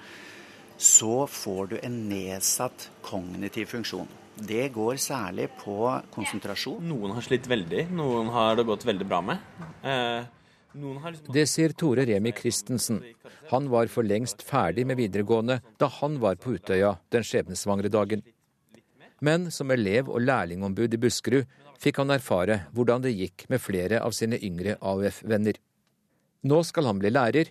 så 0.78 1.26
får 1.30 1.74
du 1.74 1.76
en 1.82 2.00
nedsatt 2.10 2.88
kognitiv 3.06 3.70
funksjon. 3.74 4.10
Det 4.38 4.68
går 4.74 5.00
særlig 5.02 5.48
på 5.58 5.78
konsentrasjon. 6.14 6.82
Noen 6.86 7.16
har 7.18 7.26
slitt 7.26 7.50
veldig, 7.50 7.88
noen 7.98 8.30
har 8.34 8.58
det 8.58 8.68
gått 8.70 8.86
veldig 8.86 9.08
bra 9.10 9.22
med. 9.26 9.46
Eh. 9.82 10.37
Det 11.34 11.45
sier 11.49 11.73
Tore 11.73 12.05
Remi 12.05 12.32
Christensen. 12.38 13.01
Han 13.49 13.69
var 13.69 13.89
for 13.91 14.05
lengst 14.05 14.43
ferdig 14.45 14.86
med 14.86 14.99
videregående 14.99 15.59
da 15.82 15.89
han 15.99 16.19
var 16.21 16.38
på 16.41 16.55
Utøya 16.57 16.97
den 17.13 17.25
skjebnesvangre 17.25 17.89
dagen. 17.93 18.23
Men 19.19 19.49
som 19.51 19.71
elev 19.73 20.11
og 20.11 20.21
lærlingombud 20.21 20.93
i 20.93 20.99
Buskerud 21.01 21.47
fikk 21.82 22.01
han 22.01 22.13
erfare 22.13 22.59
hvordan 22.75 23.05
det 23.05 23.15
gikk 23.17 23.47
med 23.49 23.61
flere 23.63 24.01
av 24.03 24.13
sine 24.13 24.38
yngre 24.38 24.78
AUF-venner. 24.78 25.57
Nå 26.47 26.61
skal 26.63 26.89
han 26.89 27.01
bli 27.01 27.11
lærer, 27.13 27.49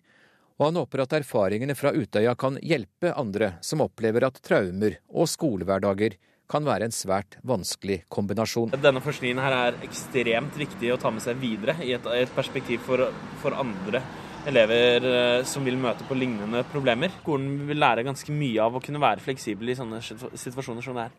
og 0.56 0.68
han 0.68 0.78
håper 0.80 1.02
at 1.02 1.16
erfaringene 1.18 1.74
fra 1.76 1.92
Utøya 1.92 2.36
kan 2.38 2.60
hjelpe 2.62 3.12
andre 3.12 3.56
som 3.66 3.82
opplever 3.84 4.24
at 4.28 4.38
traumer 4.44 5.00
og 5.10 5.28
skolehverdager 5.28 6.16
kan 6.50 6.66
være 6.66 6.86
en 6.88 6.94
svært 6.94 7.38
vanskelig 7.46 8.02
kombinasjon. 8.12 8.74
Denne 8.82 9.02
forskningen 9.04 9.42
her 9.42 9.56
er 9.56 9.80
ekstremt 9.86 10.56
viktig 10.58 10.92
å 10.94 11.00
ta 11.00 11.12
med 11.14 11.24
seg 11.24 11.40
videre 11.42 11.76
i 11.84 11.92
et, 11.96 12.06
et 12.22 12.32
perspektiv 12.36 12.84
for, 12.86 13.08
for, 13.42 13.56
andre 13.58 14.02
elever 14.46 15.06
eh, 15.10 15.44
som 15.48 15.66
vil 15.66 15.78
møte 15.80 16.06
på 16.06 16.18
lignende 16.18 16.62
problemer. 16.70 17.10
Skolen 17.22 17.66
vil 17.68 17.82
lære 17.82 18.06
ganske 18.06 18.34
mye 18.34 18.62
av 18.62 18.78
å 18.78 18.82
kunne 18.84 19.02
være 19.02 19.24
fleksibel 19.24 19.72
i 19.72 19.78
sånne 19.78 20.02
situasjoner 20.02 20.86
som 20.86 20.98
det 20.98 21.08
er. 21.08 21.16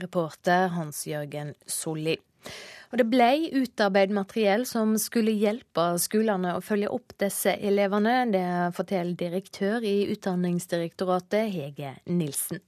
Reporter 0.00 0.70
Hans-Jørgen 0.76 1.56
Solli. 1.68 2.16
Og 2.90 2.98
det 2.98 3.06
ble 3.06 3.28
utarbeidet 3.54 4.14
materiell 4.16 4.64
som 4.66 4.96
skulle 4.98 5.34
hjelpe 5.38 5.84
skolene 6.02 6.56
å 6.56 6.64
følge 6.64 6.90
opp 6.90 7.14
disse 7.22 7.54
elevene. 7.54 8.24
Det 8.32 8.46
forteller 8.74 9.18
direktør 9.18 9.86
i 9.86 10.08
Utdanningsdirektoratet, 10.10 11.52
Hege 11.54 11.94
Nilsen. 12.10 12.62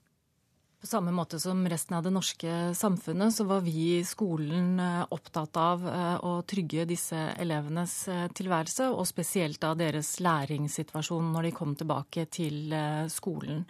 På 0.83 0.87
samme 0.87 1.11
måte 1.11 1.39
som 1.39 1.61
resten 1.69 1.95
av 1.95 2.03
det 2.03 2.11
norske 2.11 2.73
samfunnet, 2.75 3.31
så 3.33 3.45
var 3.47 3.61
vi 3.63 4.01
i 4.01 4.03
skolen 4.03 4.79
eh, 4.83 5.05
opptatt 5.15 5.55
av 5.55 5.85
eh, 5.87 6.15
å 6.27 6.41
trygge 6.43 6.83
disse 6.89 7.19
elevenes 7.39 7.93
eh, 8.11 8.25
tilværelse, 8.35 8.89
og 8.91 9.07
spesielt 9.07 9.63
av 9.63 9.77
deres 9.79 10.09
læringssituasjon 10.19 11.29
når 11.31 11.47
de 11.47 11.51
kom 11.55 11.71
tilbake 11.79 12.25
til 12.27 12.75
skolen. 13.07 13.63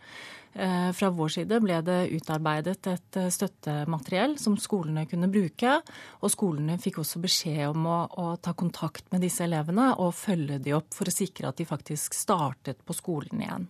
Fra 0.53 1.09
vår 1.09 1.31
side 1.33 1.57
ble 1.61 1.79
det 1.85 1.99
utarbeidet 2.13 2.89
et 2.91 3.17
støttemateriell 3.33 4.35
som 4.41 4.53
skolene 4.61 5.07
kunne 5.09 5.29
bruke. 5.33 5.79
Og 6.21 6.33
skolene 6.33 6.79
fikk 6.81 6.99
også 7.01 7.21
beskjed 7.23 7.63
om 7.71 7.87
å, 7.89 7.99
å, 8.21 8.27
ta 8.37 8.53
kontakt 8.57 9.09
med 9.13 9.25
disse 9.25 9.45
elevene 9.47 9.91
og 9.97 10.13
følge 10.13 10.59
de 10.61 10.75
opp 10.77 10.93
for 10.93 11.09
å 11.09 11.15
sikre 11.15 11.49
at 11.49 11.57
de 11.57 11.65
faktisk 11.69 12.13
startet 12.17 12.85
på 12.85 12.97
skolen 12.97 13.41
igjen. 13.41 13.65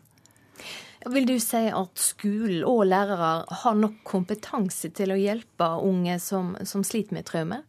Vil 1.12 1.26
du 1.28 1.36
si 1.42 1.66
at 1.68 2.00
skolen 2.00 2.64
og 2.68 2.86
lærere 2.88 3.32
har 3.64 3.76
nok 3.76 4.04
kompetanse 4.08 4.92
til 4.96 5.12
å 5.12 5.20
hjelpe 5.20 5.68
unge 5.84 6.16
som, 6.24 6.54
som 6.64 6.86
sliter 6.88 7.18
med 7.18 7.28
traume? 7.28 7.64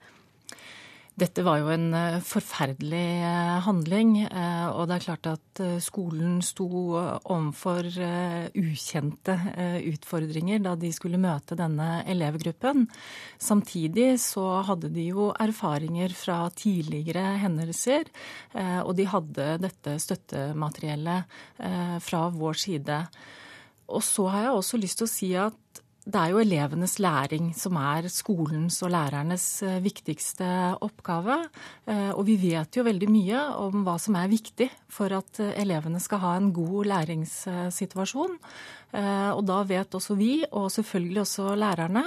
Dette 1.15 1.45
var 1.47 1.61
jo 1.61 1.69
en 1.71 1.93
eh, 1.95 2.17
forferdelig 2.27 3.23
eh, 3.23 3.59
handling. 3.62 4.17
Eh, 4.25 4.67
og 4.75 4.89
det 4.91 4.97
er 4.97 5.05
klart 5.05 5.29
at 5.31 5.61
skolen 5.85 6.41
sto 6.43 6.67
overfor 6.97 7.87
ukjente 8.59 9.37
utfordringer 9.93 10.65
da 10.65 10.73
de 10.75 10.91
skulle 10.95 11.21
møte 11.23 11.55
denne 11.59 12.03
elevgruppen. 12.11 12.89
Samtidig 13.39 14.17
så 14.25 14.65
hadde 14.67 14.91
de 14.91 15.07
jo 15.12 15.29
erfaringer 15.39 16.11
fra 16.19 16.49
tidligere 16.59 17.39
hendelser, 17.45 18.11
og 18.83 18.97
de 18.99 19.07
hadde 19.07 19.47
dette 19.62 19.95
støttemateriellet 20.03 22.03
fra 22.03 22.25
vår 22.35 22.59
side. 22.65 22.99
Og 23.95 24.03
så 24.03 24.27
har 24.33 24.49
jeg 24.49 24.59
også 24.59 24.83
lyst 24.83 25.01
til 25.01 25.07
å 25.07 25.15
si 25.15 25.31
at 25.39 25.64
det 26.05 26.21
er 26.21 26.33
jo 26.35 26.41
elevenes 26.43 26.99
læring 27.01 27.47
som 27.57 27.79
er 27.81 28.11
skolens 28.13 28.77
og 28.85 28.91
lærernes 28.93 29.47
eh, 29.65 29.81
viktigste 29.81 30.47
oppgave. 30.85 31.39
Eh, 31.89 32.11
og 32.13 32.27
vi 32.29 32.37
vet 32.43 32.77
jo 32.77 32.85
veldig 32.85 33.09
mye 33.09 33.45
om 33.63 33.87
hva 33.87 33.97
som 34.03 34.19
er 34.21 34.29
viktig 34.29 34.69
for 34.93 35.15
at 35.17 35.41
eh, 35.41 35.55
elevene 35.63 36.03
skal 36.05 36.21
ha 36.21 36.35
en 36.37 36.51
god 36.53 36.91
læringssituasjon. 36.93 38.41
Og 38.95 39.41
da 39.43 39.57
vet 39.67 39.95
også 39.99 40.15
vi, 40.15 40.45
og 40.55 40.69
selvfølgelig 40.71 41.19
også 41.25 41.57
lærerne, 41.59 42.05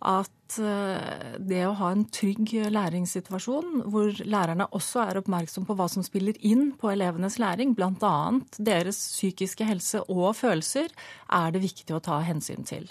at 0.00 0.54
det 0.56 1.58
å 1.66 1.74
ha 1.76 1.90
en 1.92 2.06
trygg 2.08 2.54
læringssituasjon, 2.72 3.82
hvor 3.92 4.16
lærerne 4.24 4.64
også 4.72 5.02
er 5.04 5.20
oppmerksom 5.20 5.68
på 5.68 5.76
hva 5.76 5.90
som 5.92 6.06
spiller 6.06 6.40
inn 6.40 6.70
på 6.80 6.88
elevenes 6.94 7.36
læring, 7.42 7.76
bl.a. 7.76 8.14
deres 8.56 9.04
psykiske 9.12 9.68
helse 9.68 10.00
og 10.08 10.32
følelser, 10.40 10.88
er 11.28 11.52
det 11.52 11.64
viktig 11.68 12.00
å 12.00 12.02
ta 12.08 12.22
hensyn 12.24 12.64
til. 12.64 12.88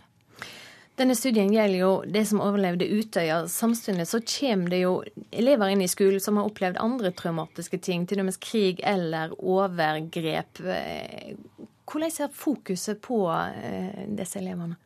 Denne 1.01 1.15
studien 1.17 1.49
gjelder 1.49 1.79
jo 1.79 1.91
det 2.05 2.21
som 2.29 2.43
overlevde 2.45 2.85
Utøya. 2.85 3.39
Samtidig 3.49 4.03
så 4.05 4.19
kommer 4.21 4.69
det 4.69 4.83
jo 4.83 4.91
elever 5.33 5.71
inn 5.73 5.81
i 5.81 5.87
skolen 5.89 6.21
som 6.21 6.37
har 6.37 6.45
opplevd 6.45 6.77
andre 6.77 7.09
traumatiske 7.17 7.79
ting, 7.81 8.03
til 8.05 8.21
og 8.21 8.27
med 8.27 8.37
krig 8.37 8.83
eller 8.85 9.33
overgrep. 9.39 10.61
Hvordan 10.61 12.13
er 12.27 12.35
fokuset 12.37 13.01
på 13.01 13.17
eh, 13.33 14.05
disse 14.13 14.37
elevene? 14.43 14.77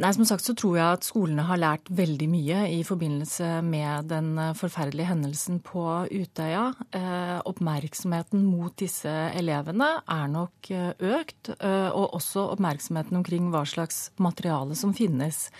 Nei, 0.00 0.08
som 0.16 0.24
sagt 0.24 0.46
så 0.46 0.54
tror 0.56 0.76
jeg 0.78 0.96
at 0.96 1.04
skolene 1.04 1.44
har 1.44 1.60
lært 1.60 1.90
veldig 1.92 2.28
mye 2.32 2.60
i 2.72 2.78
forbindelse 2.86 3.48
med 3.66 4.08
den 4.08 4.30
eh, 4.40 4.54
forferdelige 4.56 5.10
hendelsen 5.10 5.58
på 5.64 5.84
Utøya. 6.08 6.70
Eh, 6.96 7.38
oppmerksomheten 7.50 8.46
mot 8.48 8.72
disse 8.80 9.12
elevene 9.36 9.90
er 10.00 10.30
nok 10.32 10.70
eh, 10.72 10.94
økt, 10.96 11.52
eh, 11.58 11.90
og 11.92 12.16
også 12.16 12.46
oppmerksomheten 12.54 13.20
omkring 13.20 13.50
hva 13.52 13.66
slags 13.68 14.06
materiale 14.16 14.78
som 14.80 14.96
finnes. 14.96 15.50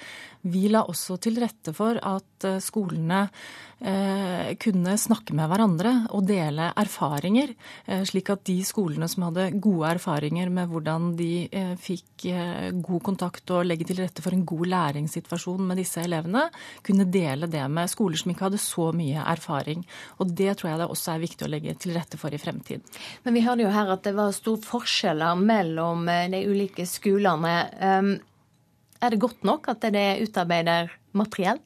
Vi 0.42 0.66
la 0.72 0.82
også 0.90 1.20
til 1.22 1.36
rette 1.38 1.70
for 1.76 1.98
at 2.02 2.46
eh, 2.48 2.58
skolene 2.62 3.20
eh, 3.78 4.48
kunne 4.58 4.96
snakke 4.98 5.36
med 5.38 5.46
hverandre 5.46 5.92
og 6.16 6.24
dele 6.26 6.66
erfaringer, 6.82 7.52
eh, 7.86 8.02
slik 8.08 8.32
at 8.34 8.42
de 8.48 8.56
skolene 8.66 9.06
som 9.10 9.28
hadde 9.28 9.52
gode 9.62 9.92
erfaringer 9.94 10.50
med 10.50 10.72
hvordan 10.72 11.12
de 11.18 11.30
fikk 11.78 12.24
god 12.82 13.02
kontakt 13.06 13.50
og 13.54 13.66
legge 13.66 13.86
til 13.86 14.00
rette 14.02 14.22
for 14.24 14.34
en 14.34 14.44
god 14.46 14.66
læringssituasjon 14.72 15.62
med 15.68 15.78
disse 15.78 16.02
elevene, 16.02 16.48
kunne 16.82 17.06
dele 17.06 17.46
det 17.50 17.62
med 17.70 17.90
skoler 17.90 18.18
som 18.18 18.34
ikke 18.34 18.46
hadde 18.48 18.62
så 18.62 18.88
mye 18.96 19.22
erfaring. 19.34 19.86
Og 20.18 20.34
det 20.42 20.56
tror 20.58 20.72
jeg 20.72 20.82
det 20.82 20.90
også 20.90 21.14
er 21.14 21.22
viktig 21.22 21.46
å 21.46 21.52
legge 21.52 21.76
til 21.82 21.94
rette 21.94 22.18
for 22.18 22.34
i 22.34 22.42
fremtiden. 22.42 22.82
Men 23.22 23.38
vi 23.38 23.46
hørte 23.46 23.66
jo 23.66 23.72
her 23.74 23.94
at 23.94 24.04
det 24.06 24.16
var 24.18 24.34
store 24.34 24.62
forskjeller 24.66 25.38
mellom 25.38 26.06
de 26.34 26.44
ulike 26.50 26.86
skolene. 26.88 27.56
Er 29.02 29.10
det 29.10 29.22
godt 29.22 29.42
nok 29.46 29.68
at 29.72 29.84
det 29.90 30.06
utarbeider 30.22 30.92
materiell? 31.18 31.58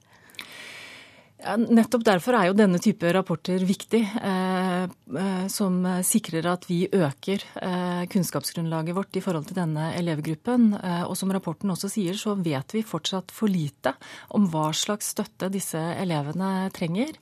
Ja, 1.36 1.52
nettopp 1.60 2.00
derfor 2.06 2.34
er 2.38 2.48
jo 2.48 2.54
denne 2.56 2.78
type 2.80 3.10
rapporter 3.12 3.60
viktig, 3.68 4.00
eh, 4.24 4.84
eh, 5.20 5.42
som 5.52 5.76
sikrer 6.02 6.48
at 6.48 6.64
vi 6.64 6.86
øker 6.88 7.44
eh, 7.60 8.06
kunnskapsgrunnlaget 8.08 8.96
vårt 8.96 9.18
i 9.20 9.22
forhold 9.22 9.44
til 9.50 9.58
denne 9.60 9.90
elevgruppen. 9.98 10.70
Eh, 10.80 11.02
og 11.04 11.12
som 11.20 11.30
rapporten 11.36 11.70
også 11.74 11.92
sier, 11.92 12.16
så 12.16 12.34
vet 12.40 12.72
vi 12.72 12.82
fortsatt 12.86 13.34
for 13.36 13.52
lite 13.52 13.92
om 14.34 14.48
hva 14.48 14.70
slags 14.72 15.12
støtte 15.12 15.52
disse 15.52 15.82
elevene 16.00 16.70
trenger. 16.74 17.12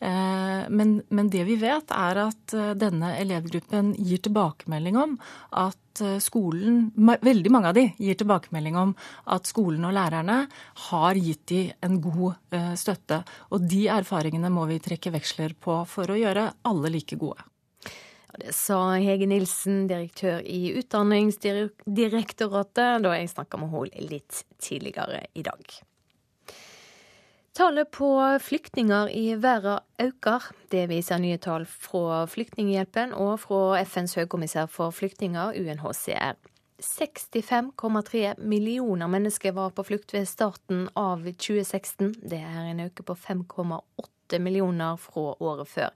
Eh, 0.00 0.68
men, 0.68 1.02
men 1.08 1.30
det 1.30 1.44
vi 1.48 1.56
vet, 1.58 1.90
er 1.90 2.16
at 2.28 2.54
eh, 2.54 2.70
denne 2.78 3.16
elevgruppen 3.18 3.96
gir 3.98 4.18
tilbakemelding 4.22 4.96
om 5.00 5.16
at 5.58 6.00
eh, 6.04 6.18
skolen, 6.22 6.92
veldig 6.94 7.50
mange 7.50 7.68
av 7.72 7.74
de, 7.78 7.92
gir 7.98 8.14
tilbakemelding 8.20 8.76
om 8.78 8.94
at 9.34 9.46
skolen 9.50 9.84
og 9.88 9.94
lærerne 9.96 10.38
har 10.88 11.14
gitt 11.18 11.46
de 11.50 11.72
en 11.82 12.00
god 12.02 12.32
støtte. 12.78 13.24
Og 13.50 13.58
de 13.66 13.88
erfaringene 13.90 14.50
må 14.54 14.66
vi 14.70 14.78
trekke 14.82 15.10
veksler 15.18 15.54
på 15.58 15.84
for 15.90 16.10
å 16.10 16.16
gjøre 16.18 16.52
alle 16.70 16.88
like 16.94 17.16
gode. 17.18 17.42
Det 18.38 18.52
sa 18.54 18.94
Hege 19.02 19.26
Nilsen, 19.26 19.88
direktør 19.90 20.38
i 20.46 20.70
Utdanningsdirektoratet, 20.78 23.02
da 23.02 23.10
jeg 23.16 23.32
snakka 23.32 23.58
med 23.58 23.72
henne 23.72 23.98
litt 24.12 24.44
tidligere 24.62 25.26
i 25.34 25.42
dag. 25.42 25.87
Tallet 27.58 27.90
på 27.90 28.38
flyktninger 28.40 29.08
i 29.10 29.34
verden 29.34 29.78
øker. 29.98 30.44
Det 30.70 30.84
viser 30.86 31.18
nye 31.18 31.40
tall 31.42 31.64
fra 31.66 32.20
Flyktninghjelpen 32.30 33.10
og 33.18 33.40
fra 33.42 33.80
FNs 33.82 34.14
høykommissær 34.14 34.68
for 34.70 34.94
flyktninger, 34.94 35.58
UNHCR. 35.58 36.38
65,3 36.78 38.36
millioner 38.38 39.10
mennesker 39.10 39.56
var 39.58 39.74
på 39.74 39.82
flukt 39.90 40.14
ved 40.14 40.30
starten 40.30 40.86
av 40.94 41.26
2016. 41.26 42.14
Det 42.22 42.38
er 42.38 42.70
en 42.70 42.84
økning 42.86 43.10
på 43.10 43.18
5,8 43.26 44.38
millioner 44.38 44.94
fra 45.02 45.34
året 45.42 45.66
før. 45.66 45.90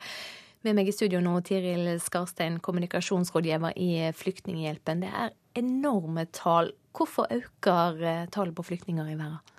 Med 0.66 0.74
meg 0.74 0.90
i 0.90 0.98
studio 0.98 1.22
nå, 1.22 1.38
Tiril 1.46 1.92
Skarstein, 2.02 2.58
kommunikasjonsrådgiver 2.58 3.78
i 3.78 4.10
Flyktninghjelpen. 4.18 5.06
Det 5.06 5.14
er 5.14 5.30
enorme 5.62 6.26
tall. 6.34 6.74
Hvorfor 6.90 7.30
øker 7.30 8.02
eh, 8.02 8.28
tallet 8.34 8.58
på 8.58 8.66
flyktninger 8.66 9.14
i 9.14 9.18
verden? 9.18 9.51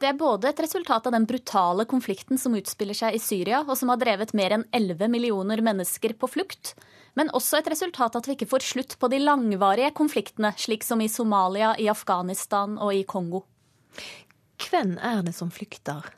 Det 0.00 0.08
er 0.08 0.16
både 0.16 0.48
et 0.48 0.60
resultat 0.64 1.04
av 1.06 1.12
den 1.12 1.26
brutale 1.28 1.84
konflikten 1.84 2.40
som 2.40 2.54
utspiller 2.56 2.96
seg 2.96 3.16
i 3.16 3.20
Syria, 3.20 3.58
og 3.66 3.76
som 3.76 3.90
har 3.92 3.98
drevet 4.00 4.32
mer 4.32 4.54
enn 4.56 4.64
11 4.72 5.10
millioner 5.12 5.60
mennesker 5.60 6.14
på 6.16 6.30
flukt, 6.38 6.72
men 7.18 7.28
også 7.36 7.58
et 7.58 7.68
resultat 7.68 8.16
av 8.16 8.22
at 8.22 8.30
vi 8.30 8.36
ikke 8.38 8.48
får 8.48 8.64
slutt 8.64 8.96
på 8.96 9.10
de 9.12 9.18
langvarige 9.20 9.90
konfliktene, 9.98 10.54
slik 10.56 10.86
som 10.86 11.02
i 11.04 11.08
Somalia, 11.12 11.74
i 11.76 11.90
Afghanistan 11.92 12.78
og 12.80 12.94
i 12.96 13.02
Kongo. 13.04 13.42
Hvem 14.70 14.94
er 15.04 15.20
det 15.26 15.34
som 15.36 15.52
flykter? 15.52 16.08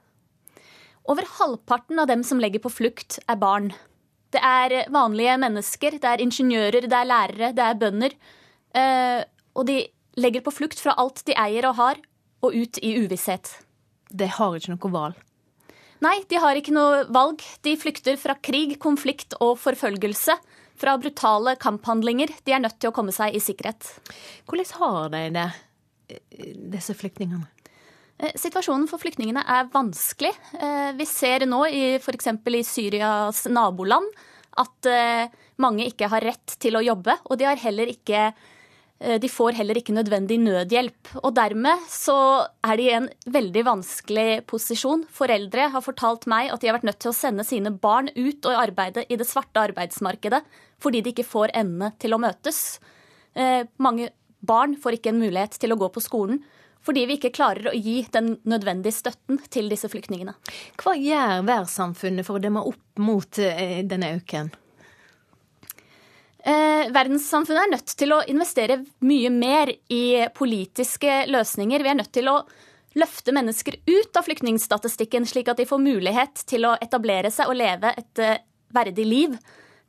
Over 1.11 1.27
halvparten 1.41 1.99
av 1.99 2.07
dem 2.07 2.23
som 2.23 2.39
legger 2.39 2.63
på 2.63 2.71
flukt, 2.71 3.19
er 3.27 3.41
barn. 3.41 3.73
Det 4.31 4.45
er 4.47 4.77
vanlige 4.95 5.35
mennesker, 5.43 5.99
det 5.99 6.13
er 6.13 6.23
ingeniører, 6.23 6.87
det 6.87 7.01
er 7.01 7.11
lærere, 7.11 7.51
det 7.57 7.67
er 7.67 7.83
bønder. 7.83 8.17
Eh, 8.79 9.19
og 9.59 9.67
de 9.67 9.83
legger 10.23 10.47
på 10.47 10.55
flukt 10.55 10.79
fra 10.79 10.95
alt 11.03 11.27
de 11.27 11.35
eier 11.35 11.67
og 11.67 11.81
har, 11.83 12.03
og 12.47 12.55
ut 12.55 12.79
i 12.79 12.95
uvisshet. 13.03 13.51
De 14.13 14.29
har 14.29 14.57
ikke 14.59 14.75
noe 14.75 14.93
valg? 14.93 15.21
Nei, 16.03 16.17
de 16.29 16.39
har 16.43 16.59
ikke 16.59 16.75
noe 16.75 17.05
valg. 17.15 17.43
De 17.63 17.77
flykter 17.79 18.19
fra 18.19 18.35
krig, 18.43 18.75
konflikt 18.83 19.37
og 19.41 19.55
forfølgelse. 19.63 20.35
Fra 20.83 20.97
brutale 20.99 21.55
kamphandlinger. 21.63 22.33
De 22.43 22.55
er 22.57 22.63
nødt 22.65 22.81
til 22.83 22.91
å 22.91 22.97
komme 22.97 23.15
seg 23.15 23.37
i 23.37 23.43
sikkerhet. 23.43 23.87
Hvordan 24.51 24.73
har 24.81 25.13
de 25.15 25.23
det, 25.37 25.49
disse 26.73 26.97
flyktningene? 26.99 27.47
Eh, 28.19 28.35
situasjonen 28.39 28.89
for 28.91 29.03
flyktningene 29.03 29.45
er 29.47 29.71
vanskelig. 29.73 30.33
Eh, 30.59 30.91
vi 30.99 31.07
ser 31.09 31.47
nå 31.47 31.65
f.eks. 32.03 32.33
i 32.35 32.65
Syrias 32.67 33.47
naboland 33.51 34.11
at 34.63 34.91
eh, 34.91 35.31
mange 35.63 35.87
ikke 35.89 36.11
har 36.13 36.25
rett 36.25 36.57
til 36.61 36.77
å 36.77 36.85
jobbe, 36.85 37.17
og 37.31 37.39
de 37.39 37.47
har 37.49 37.61
heller 37.63 37.91
ikke 37.93 38.33
de 39.03 39.29
får 39.31 39.57
heller 39.59 39.79
ikke 39.81 39.95
nødvendig 39.97 40.37
nødhjelp. 40.39 41.13
Og 41.23 41.33
dermed 41.35 41.87
så 41.91 42.15
er 42.63 42.79
de 42.79 42.85
i 42.87 42.93
en 42.95 43.09
veldig 43.35 43.65
vanskelig 43.67 44.45
posisjon. 44.47 45.03
Foreldre 45.11 45.69
har 45.75 45.85
fortalt 45.85 46.29
meg 46.31 46.53
at 46.55 46.63
de 46.63 46.71
har 46.71 46.79
vært 46.79 46.87
nødt 46.87 47.01
til 47.03 47.11
å 47.11 47.17
sende 47.17 47.47
sine 47.47 47.73
barn 47.75 48.13
ut 48.15 48.47
og 48.47 48.61
arbeide 48.61 49.07
i 49.09 49.19
det 49.19 49.27
svarte 49.27 49.65
arbeidsmarkedet 49.65 50.45
fordi 50.83 51.03
de 51.03 51.13
ikke 51.13 51.27
får 51.27 51.55
endene 51.59 51.93
til 52.03 52.15
å 52.15 52.21
møtes. 52.23 52.81
Eh, 53.35 53.63
mange 53.83 54.11
barn 54.43 54.75
får 54.81 54.99
ikke 54.99 55.13
en 55.13 55.23
mulighet 55.23 55.59
til 55.63 55.75
å 55.75 55.79
gå 55.81 55.91
på 55.95 56.03
skolen 56.03 56.43
fordi 56.83 57.05
vi 57.07 57.19
ikke 57.19 57.31
klarer 57.35 57.71
å 57.71 57.77
gi 57.77 58.01
den 58.11 58.35
nødvendige 58.49 58.97
støtten 58.97 59.39
til 59.55 59.69
disse 59.71 59.87
flyktningene. 59.91 60.35
Hva 60.83 60.97
gjør 60.99 61.45
verdenssamfunnet 61.47 62.27
for 62.27 62.39
å 62.39 62.43
demme 62.43 62.65
opp 62.67 63.03
mot 63.03 63.39
eh, 63.39 63.85
denne 63.87 64.17
øken? 64.17 64.51
Eh, 66.43 66.89
verdenssamfunnet 66.91 67.63
er 67.63 67.71
nødt 67.77 67.93
til 67.99 68.13
å 68.17 68.23
investere 68.27 68.81
mye 69.07 69.31
mer 69.31 69.71
i 69.95 70.27
politiske 70.35 71.23
løsninger. 71.31 71.85
Vi 71.85 71.91
er 71.93 71.99
nødt 72.01 72.13
til 72.15 72.31
å 72.33 72.41
løfte 72.99 73.33
mennesker 73.33 73.79
ut 73.87 74.19
av 74.19 74.27
flyktningstatistikken, 74.27 75.27
slik 75.29 75.53
at 75.53 75.63
de 75.63 75.69
får 75.69 75.81
mulighet 75.81 76.43
til 76.51 76.67
å 76.67 76.75
etablere 76.83 77.31
seg 77.33 77.51
og 77.51 77.61
leve 77.61 77.95
et 77.95 78.23
eh, 78.23 78.41
verdig 78.75 79.07
liv. 79.07 79.37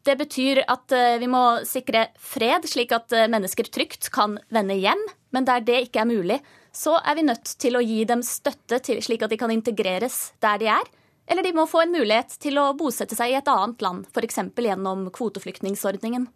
Det 0.06 0.14
betyr 0.20 0.62
at 0.68 0.94
eh, 0.94 1.18
vi 1.24 1.30
må 1.32 1.42
sikre 1.66 2.10
fred, 2.20 2.68
slik 2.70 2.94
at 2.94 3.14
uh, 3.16 3.26
mennesker 3.32 3.70
trygt 3.72 4.12
kan 4.14 4.36
vende 4.54 4.76
hjem. 4.78 5.00
Men 5.34 5.48
der 5.48 5.64
det 5.66 5.80
ikke 5.88 6.04
er 6.04 6.10
mulig, 6.12 6.38
så 6.76 7.00
er 7.00 7.18
vi 7.18 7.26
nødt 7.26 7.56
til 7.64 7.80
å 7.80 7.82
gi 7.82 8.04
dem 8.06 8.22
støtte 8.26 8.82
til, 8.84 9.02
slik 9.02 9.24
at 9.26 9.34
de 9.34 9.40
kan 9.42 9.54
integreres 9.54 10.36
der 10.44 10.62
de 10.62 10.70
er. 10.76 10.94
Eller 11.26 11.48
de 11.48 11.56
må 11.56 11.66
få 11.72 11.86
en 11.86 11.96
mulighet 11.96 12.36
til 12.44 12.60
å 12.60 12.74
bosette 12.78 13.16
seg 13.18 13.32
i 13.32 13.38
et 13.40 13.50
annet 13.50 13.82
land, 13.82 14.06
f.eks. 14.12 14.42
gjennom 14.60 15.08
kvoteflyktningsordningen. 15.16 16.28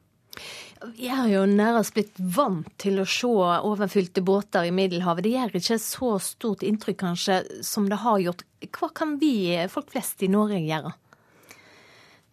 Vi 0.97 1.09
er 1.09 1.25
jo 1.31 1.43
nærmest 1.49 1.95
blitt 1.95 2.19
vant 2.19 2.69
til 2.81 3.01
å 3.01 3.07
se 3.09 3.27
overfylte 3.27 4.21
båter 4.25 4.67
i 4.67 4.73
Middelhavet. 4.75 5.25
Det 5.25 5.33
gjør 5.33 5.57
ikke 5.59 5.79
så 5.81 6.11
stort 6.21 6.65
inntrykk 6.65 6.99
kanskje 7.01 7.41
som 7.65 7.89
det 7.89 8.01
har 8.03 8.21
gjort. 8.21 8.45
Hva 8.77 8.91
kan 8.93 9.17
vi, 9.21 9.57
folk 9.73 9.89
flest 9.93 10.21
i 10.25 10.29
Norge, 10.31 10.61
gjøre? 10.61 10.93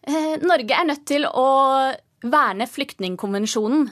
Eh, 0.05 0.35
Norge 0.45 0.77
er 0.77 0.89
nødt 0.91 1.05
til 1.09 1.25
å 1.25 1.47
verne 2.25 2.69
flyktningkonvensjonen. 2.69 3.87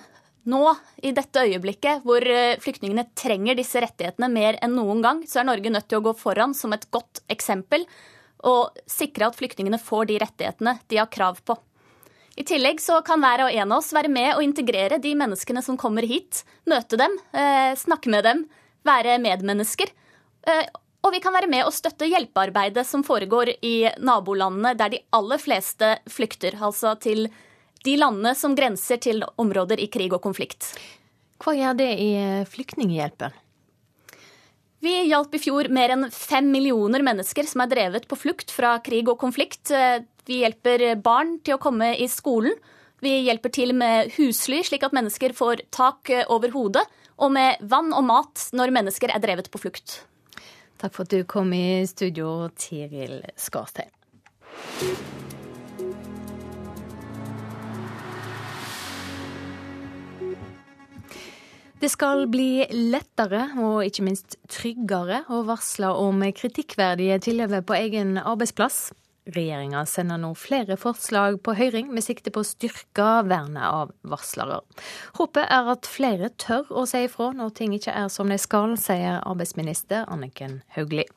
Nå, 0.53 0.63
i 1.01 1.13
dette 1.15 1.45
øyeblikket 1.47 2.03
hvor 2.05 2.25
eh, 2.27 2.59
flyktningene 2.61 3.07
trenger 3.17 3.57
disse 3.57 3.81
rettighetene 3.81 4.29
mer 4.29 4.59
enn 4.61 4.75
noen 4.77 5.01
gang, 5.01 5.21
så 5.29 5.41
er 5.41 5.49
Norge 5.49 5.71
nødt 5.73 5.87
til 5.89 6.01
å 6.01 6.05
gå 6.09 6.13
foran 6.19 6.53
som 6.57 6.75
et 6.75 6.89
godt 6.93 7.23
eksempel 7.31 7.87
og 8.43 8.75
sikre 8.89 9.29
at 9.29 9.37
flyktningene 9.39 9.79
får 9.79 10.09
de 10.11 10.19
rettighetene 10.21 10.75
de 10.91 10.99
har 10.99 11.09
krav 11.11 11.39
på. 11.47 11.55
I 12.35 12.43
tillegg 12.43 12.81
så 12.81 12.97
kan 13.05 13.21
hver 13.21 13.45
og 13.45 13.53
en 13.53 13.71
av 13.71 13.77
oss 13.77 13.91
være 13.93 14.09
med 14.09 14.31
og 14.33 14.43
integrere 14.45 14.97
de 15.01 15.11
menneskene 15.17 15.61
som 15.61 15.77
kommer 15.77 16.05
hit. 16.09 16.41
Møte 16.65 16.97
dem, 16.97 17.13
eh, 17.31 17.75
snakke 17.77 18.09
med 18.09 18.23
dem, 18.25 18.45
være 18.83 19.19
medmennesker. 19.21 19.91
Eh, 20.47 20.65
og 21.03 21.11
vi 21.11 21.19
kan 21.19 21.33
være 21.33 21.49
med 21.51 21.65
og 21.67 21.73
støtte 21.75 22.07
hjelpearbeidet 22.09 22.85
som 22.87 23.03
foregår 23.03 23.53
i 23.61 23.89
nabolandene 23.99 24.73
der 24.75 24.89
de 24.89 24.99
aller 25.11 25.37
fleste 25.37 25.99
flykter. 26.09 26.57
Altså 26.57 26.99
til 26.99 27.27
de 27.83 27.95
landene 27.97 28.33
som 28.35 28.55
grenser 28.55 28.97
til 28.97 29.23
områder 29.37 29.79
i 29.79 29.87
krig 29.87 30.13
og 30.13 30.21
konflikt. 30.23 30.73
Hva 31.43 31.53
gjør 31.53 31.77
det 31.77 31.91
i 31.99 32.11
Flyktninghjelpen? 32.47 33.33
Vi 34.83 34.93
hjalp 35.07 35.35
i 35.35 35.39
fjor 35.39 35.69
mer 35.71 35.93
enn 35.95 36.09
fem 36.11 36.49
millioner 36.51 37.03
mennesker 37.03 37.45
som 37.47 37.61
er 37.63 37.71
drevet 37.71 38.07
på 38.07 38.17
flukt 38.19 38.51
fra 38.51 38.79
krig 38.83 39.07
og 39.07 39.19
konflikt. 39.19 39.71
Vi 40.29 40.39
hjelper 40.43 40.85
barn 41.03 41.37
til 41.43 41.57
å 41.57 41.61
komme 41.61 41.93
i 41.99 42.07
skolen. 42.11 42.55
Vi 43.03 43.17
hjelper 43.25 43.51
til 43.51 43.73
med 43.75 44.13
husly, 44.15 44.61
slik 44.63 44.85
at 44.87 44.95
mennesker 44.95 45.35
får 45.35 45.65
tak 45.75 46.11
over 46.31 46.53
hodet. 46.55 46.85
Og 47.19 47.33
med 47.35 47.59
vann 47.69 47.91
og 47.93 48.05
mat 48.07 48.47
når 48.55 48.73
mennesker 48.73 49.11
er 49.11 49.21
drevet 49.23 49.51
på 49.51 49.61
flukt. 49.65 50.01
Takk 50.79 50.95
for 50.95 51.05
at 51.05 51.13
du 51.13 51.27
kom 51.27 51.51
i 51.55 51.83
studio, 51.87 52.47
Tiril 52.59 53.21
Skarstein. 53.39 53.91
Det 61.83 61.89
skal 61.91 62.29
bli 62.31 62.63
lettere 62.71 63.49
og 63.59 63.81
ikke 63.83 64.05
minst 64.07 64.37
tryggere 64.47 65.25
å 65.27 65.41
varsle 65.43 65.89
om 65.99 66.23
kritikkverdige 66.31 67.17
tilhøve 67.25 67.59
på 67.67 67.75
egen 67.75 68.15
arbeidsplass. 68.21 68.93
Regjeringa 69.23 69.85
sender 69.87 70.19
nå 70.19 70.33
flere 70.35 70.75
forslag 70.75 71.37
på 71.45 71.55
høring 71.55 71.87
med 71.95 72.03
sikte 72.03 72.31
på 72.33 72.41
å 72.43 72.47
styrke 72.47 73.05
vernet 73.23 73.63
av 73.63 73.93
varslere. 74.03 74.59
Håpet 75.15 75.47
er 75.47 75.69
at 75.71 75.87
flere 75.87 76.27
tør 76.35 76.67
å 76.75 76.83
si 76.89 77.05
ifra 77.07 77.29
når 77.31 77.53
ting 77.55 77.75
ikke 77.77 77.95
er 77.95 78.11
som 78.11 78.27
de 78.27 78.39
skal, 78.41 78.75
sier 78.75 79.21
arbeidsminister 79.23 80.03
Anniken 80.11 80.59
Hauglie. 80.75 81.07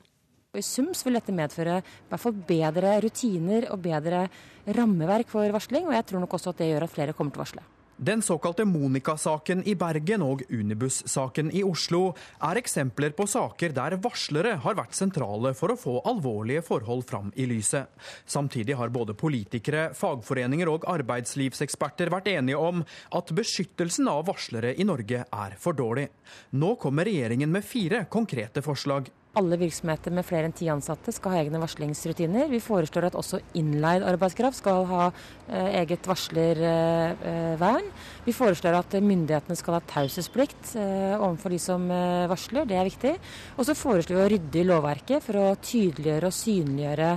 I 0.55 0.63
sum 0.63 0.93
vil 0.95 1.19
dette 1.19 1.35
medføre 1.35 1.81
hvert 2.07 2.23
fall 2.23 2.37
bedre 2.47 2.95
rutiner 3.03 3.67
og 3.73 3.83
bedre 3.83 4.29
rammeverk 4.77 5.27
for 5.29 5.51
varsling, 5.53 5.85
og 5.85 5.97
jeg 5.99 6.07
tror 6.07 6.23
nok 6.23 6.37
også 6.39 6.55
at 6.55 6.63
det 6.63 6.71
gjør 6.71 6.87
at 6.87 6.95
flere 6.95 7.17
kommer 7.17 7.35
til 7.35 7.43
å 7.43 7.45
varsle. 7.45 7.67
Den 7.99 8.21
såkalte 8.21 8.65
Monica-saken 8.65 9.63
i 9.65 9.73
Bergen 9.75 10.21
og 10.21 10.43
Unibus-saken 10.53 11.47
i 11.49 11.63
Oslo 11.65 12.11
er 12.45 12.59
eksempler 12.61 13.15
på 13.17 13.25
saker 13.25 13.73
der 13.73 13.95
varslere 14.03 14.51
har 14.61 14.77
vært 14.77 14.93
sentrale 14.93 15.55
for 15.57 15.73
å 15.73 15.77
få 15.81 15.95
alvorlige 16.05 16.61
forhold 16.67 17.07
fram 17.09 17.31
i 17.33 17.47
lyset. 17.49 17.89
Samtidig 18.29 18.77
har 18.77 18.93
både 18.93 19.17
politikere, 19.17 19.87
fagforeninger 19.97 20.69
og 20.69 20.85
arbeidslivseksperter 20.93 22.13
vært 22.13 22.29
enige 22.35 22.61
om 22.61 22.85
at 23.17 23.33
beskyttelsen 23.33 24.13
av 24.13 24.27
varslere 24.29 24.75
i 24.77 24.85
Norge 24.85 25.25
er 25.25 25.57
for 25.57 25.73
dårlig. 25.73 26.11
Nå 26.53 26.75
kommer 26.77 27.09
regjeringen 27.09 27.49
med 27.49 27.65
fire 27.65 28.05
konkrete 28.13 28.61
forslag. 28.61 29.09
Alle 29.37 29.59
virksomheter 29.61 30.13
med 30.13 30.25
flere 30.27 30.49
enn 30.49 30.55
ti 30.55 30.69
ansatte 30.71 31.13
skal 31.15 31.33
ha 31.33 31.41
egne 31.41 31.61
varslingsrutiner. 31.61 32.49
Vi 32.51 32.61
foreslår 32.63 33.09
at 33.09 33.17
også 33.19 33.39
innleid 33.59 34.05
arbeidskraft 34.07 34.59
skal 34.59 34.87
ha 34.89 35.03
eh, 35.09 35.77
eget 35.83 36.09
varslervern. 36.09 37.91
Vi 38.25 38.35
foreslår 38.35 38.79
at 38.79 38.97
myndighetene 38.97 39.59
skal 39.59 39.77
ha 39.77 39.83
taushetsplikt 39.93 40.73
overfor 40.77 41.53
de 41.53 41.61
som 41.61 41.85
varsler, 42.31 42.67
det 42.67 42.77
er 42.77 42.89
viktig. 42.89 43.13
Og 43.57 43.67
så 43.67 43.77
foreslår 43.77 44.17
vi 44.17 44.25
å 44.25 44.33
rydde 44.35 44.61
i 44.61 44.67
lovverket 44.67 45.23
for 45.25 45.39
å 45.41 45.55
tydeliggjøre 45.61 46.29
og 46.29 46.37
synliggjøre 46.41 47.13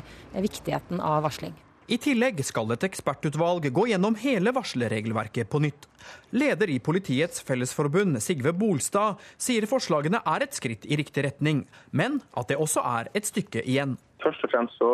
viktigheten 0.46 1.02
av 1.02 1.24
varsling. 1.26 1.56
I 1.90 1.96
tillegg 1.98 2.38
skal 2.46 2.70
et 2.70 2.84
ekspertutvalg 2.86 3.64
gå 3.74 3.84
gjennom 3.90 4.14
hele 4.22 4.52
varslerregelverket 4.54 5.48
på 5.50 5.58
nytt. 5.64 5.88
Leder 6.30 6.70
i 6.70 6.76
Politiets 6.78 7.42
Fellesforbund, 7.42 8.20
Sigve 8.22 8.52
Bolstad, 8.54 9.18
sier 9.34 9.66
forslagene 9.66 10.20
er 10.22 10.44
et 10.44 10.54
skritt 10.54 10.86
i 10.86 10.98
riktig 11.00 11.24
retning, 11.26 11.64
men 11.90 12.20
at 12.38 12.46
det 12.46 12.60
også 12.62 12.84
er 12.86 13.10
et 13.18 13.26
stykke 13.26 13.64
igjen. 13.66 13.96
Først 14.22 14.46
og 14.46 14.52
fremst 14.52 14.78
så 14.78 14.92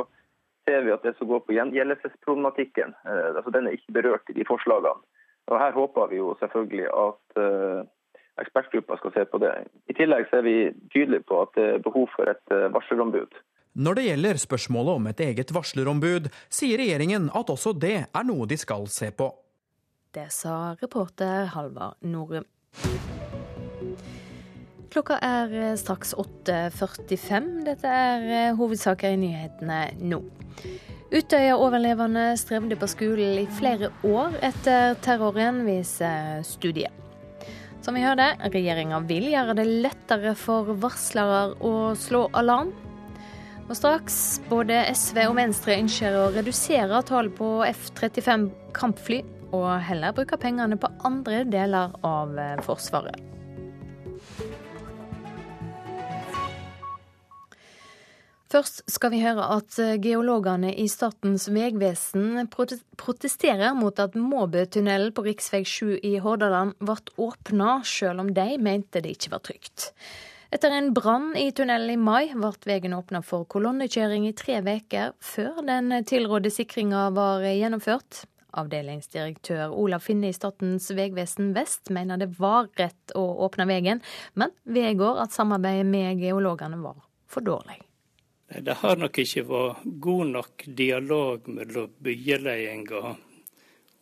ser 0.65 0.87
vi 0.87 0.95
at 0.95 1.05
det 1.05 1.13
som 1.19 1.29
går 1.29 1.43
på 1.45 1.59
gjengjeldelsesproblematikken, 1.59 2.97
eh, 3.05 3.29
altså 3.35 3.53
den 3.53 3.69
er 3.69 3.77
ikke 3.77 3.99
berørt 3.99 4.33
i 4.33 4.39
de 4.39 4.47
forslagene. 4.49 4.97
Og 5.53 5.61
Her 5.61 5.77
håper 5.77 6.09
vi 6.11 6.17
jo 6.17 6.33
selvfølgelig 6.41 6.87
at 6.91 7.37
uh, 7.39 7.85
ekspertgruppa 8.43 8.97
skal 8.99 9.13
se 9.15 9.23
på 9.31 9.39
det. 9.39 9.53
I 9.87 9.95
tillegg 9.95 10.27
så 10.27 10.41
er 10.41 10.49
vi 10.49 10.57
tydelige 10.91 11.23
på 11.29 11.39
at 11.45 11.53
det 11.55 11.67
er 11.75 11.85
behov 11.85 12.09
for 12.17 12.27
et 12.33 12.43
uh, 12.51 12.67
varslerombud. 12.75 13.37
Når 13.77 13.99
det 13.99 14.05
gjelder 14.07 14.39
spørsmålet 14.41 14.97
om 14.97 15.09
et 15.11 15.19
eget 15.21 15.51
varslerombud, 15.53 16.31
sier 16.49 16.81
regjeringen 16.81 17.27
at 17.37 17.51
også 17.53 17.75
det 17.77 17.97
er 18.09 18.25
noe 18.25 18.47
de 18.49 18.57
skal 18.57 18.87
se 18.89 19.11
på. 19.13 19.29
Det 20.17 20.31
sa 20.33 20.73
reporter 20.81 21.51
Halvard 21.53 22.01
Norum. 22.09 22.47
Klokka 24.89 25.19
er 25.21 25.77
straks 25.77 26.15
8.45. 26.17 27.51
Dette 27.67 27.91
er 27.93 28.57
hovedsaker 28.57 29.13
i 29.13 29.21
nyhetene 29.21 29.83
nå. 30.01 30.23
Utøya-overlevende 31.13 32.31
strevde 32.41 32.81
på 32.81 32.89
skolen 32.89 33.43
i 33.43 33.45
flere 33.59 33.93
år 34.09 34.41
etter 34.47 34.97
terroren, 35.05 35.67
viser 35.69 36.41
studiet. 36.49 36.97
Som 37.85 37.95
vi 37.95 38.09
hørte, 38.09 38.33
regjeringa 38.57 39.05
vil 39.05 39.29
gjøre 39.37 39.61
det 39.61 39.69
lettere 39.85 40.33
for 40.41 40.73
varslere 40.81 41.53
å 41.61 41.93
slå 41.93 42.25
alarm. 42.41 42.73
Og 43.67 43.75
straks 43.75 44.17
både 44.47 44.77
SV 44.95 45.25
og 45.27 45.33
Venstre 45.41 45.75
ønsker 45.81 46.15
å 46.15 46.27
redusere 46.31 47.01
tallet 47.09 47.35
på 47.35 47.49
F-35 47.67 48.45
kampfly, 48.77 49.25
og 49.51 49.67
heller 49.89 50.15
bruke 50.15 50.39
pengene 50.39 50.79
på 50.79 50.91
andre 51.07 51.43
deler 51.51 51.97
av 52.07 52.39
eh, 52.39 52.61
Forsvaret. 52.63 53.19
Først 58.55 58.85
skal 58.87 59.11
vi 59.11 59.25
høre 59.25 59.49
at 59.57 59.81
eh, 59.83 59.97
geologene 59.99 60.71
i 60.71 60.87
Statens 60.87 61.49
vegvesen 61.51 62.47
protesterer 62.53 63.75
mot 63.75 63.99
at 63.99 64.15
Måbøtunnelen 64.15 65.11
på 65.17 65.27
rv. 65.27 65.35
7 65.67 65.99
i 66.07 66.15
Hordaland 66.23 66.79
ble 66.79 67.01
åpna, 67.19 67.81
selv 67.83 68.23
om 68.23 68.31
de 68.31 68.49
mente 68.63 69.03
det 69.03 69.19
ikke 69.19 69.35
var 69.35 69.43
trygt. 69.51 69.91
Etter 70.57 70.71
en 70.71 70.95
brann 70.95 71.35
i 71.37 71.51
tunnelen 71.53 71.91
i 71.93 71.97
mai 72.01 72.31
ble 72.33 72.49
veien 72.65 72.95
åpna 72.97 73.19
for 73.21 73.45
kolonnekjøring 73.53 74.23
i 74.25 74.33
tre 74.33 74.63
uker 74.65 75.11
før 75.21 75.59
den 75.67 75.93
tilrådde 76.09 76.49
sikringa 76.55 77.11
var 77.13 77.45
gjennomført. 77.45 78.23
Avdelingsdirektør 78.57 79.75
Olav 79.77 80.07
Finne 80.07 80.31
i 80.31 80.37
Statens 80.39 80.89
vegvesen 80.97 81.51
Vest 81.59 81.93
mener 81.93 82.17
det 82.17 82.31
var 82.39 82.71
rett 82.81 83.13
å 83.13 83.27
åpne 83.45 83.69
veien, 83.69 84.01
men 84.33 84.55
vedgår 84.65 85.21
at 85.27 85.37
samarbeidet 85.37 85.85
med 85.91 86.25
geologene 86.25 86.81
var 86.81 87.05
for 87.29 87.45
dårlig. 87.45 87.77
Det 88.49 88.81
har 88.81 88.97
nok 88.97 89.21
ikke 89.27 89.45
vært 89.51 89.85
god 90.09 90.35
nok 90.39 90.69
dialog 90.81 91.53
mellom 91.53 91.93
byggeledelsen 92.01 93.26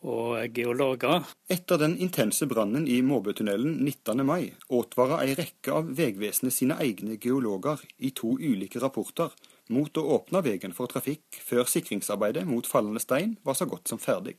og 0.04 0.36
geologer. 0.54 1.24
Etter 1.50 1.80
den 1.80 1.96
intense 1.96 2.46
brannen 2.50 2.86
i 2.86 3.00
Måbøtunnelen 3.04 3.78
19. 3.80 4.20
mai 4.26 4.52
advarer 4.68 5.24
ei 5.24 5.36
rekke 5.38 5.72
av 5.72 5.90
Vegvesenet 5.98 6.54
sine 6.54 6.76
egne 6.84 7.16
geologer 7.20 7.80
i 7.98 8.12
to 8.16 8.36
ulike 8.36 8.82
rapporter 8.84 9.32
mot 9.72 9.96
å 9.96 10.06
åpne 10.18 10.44
veien 10.44 10.76
for 10.76 10.92
trafikk 10.92 11.40
før 11.40 11.64
sikringsarbeidet 11.70 12.44
mot 12.48 12.68
fallende 12.68 13.00
stein 13.00 13.38
var 13.44 13.56
så 13.56 13.68
godt 13.70 13.88
som 13.88 14.02
ferdig. 14.02 14.36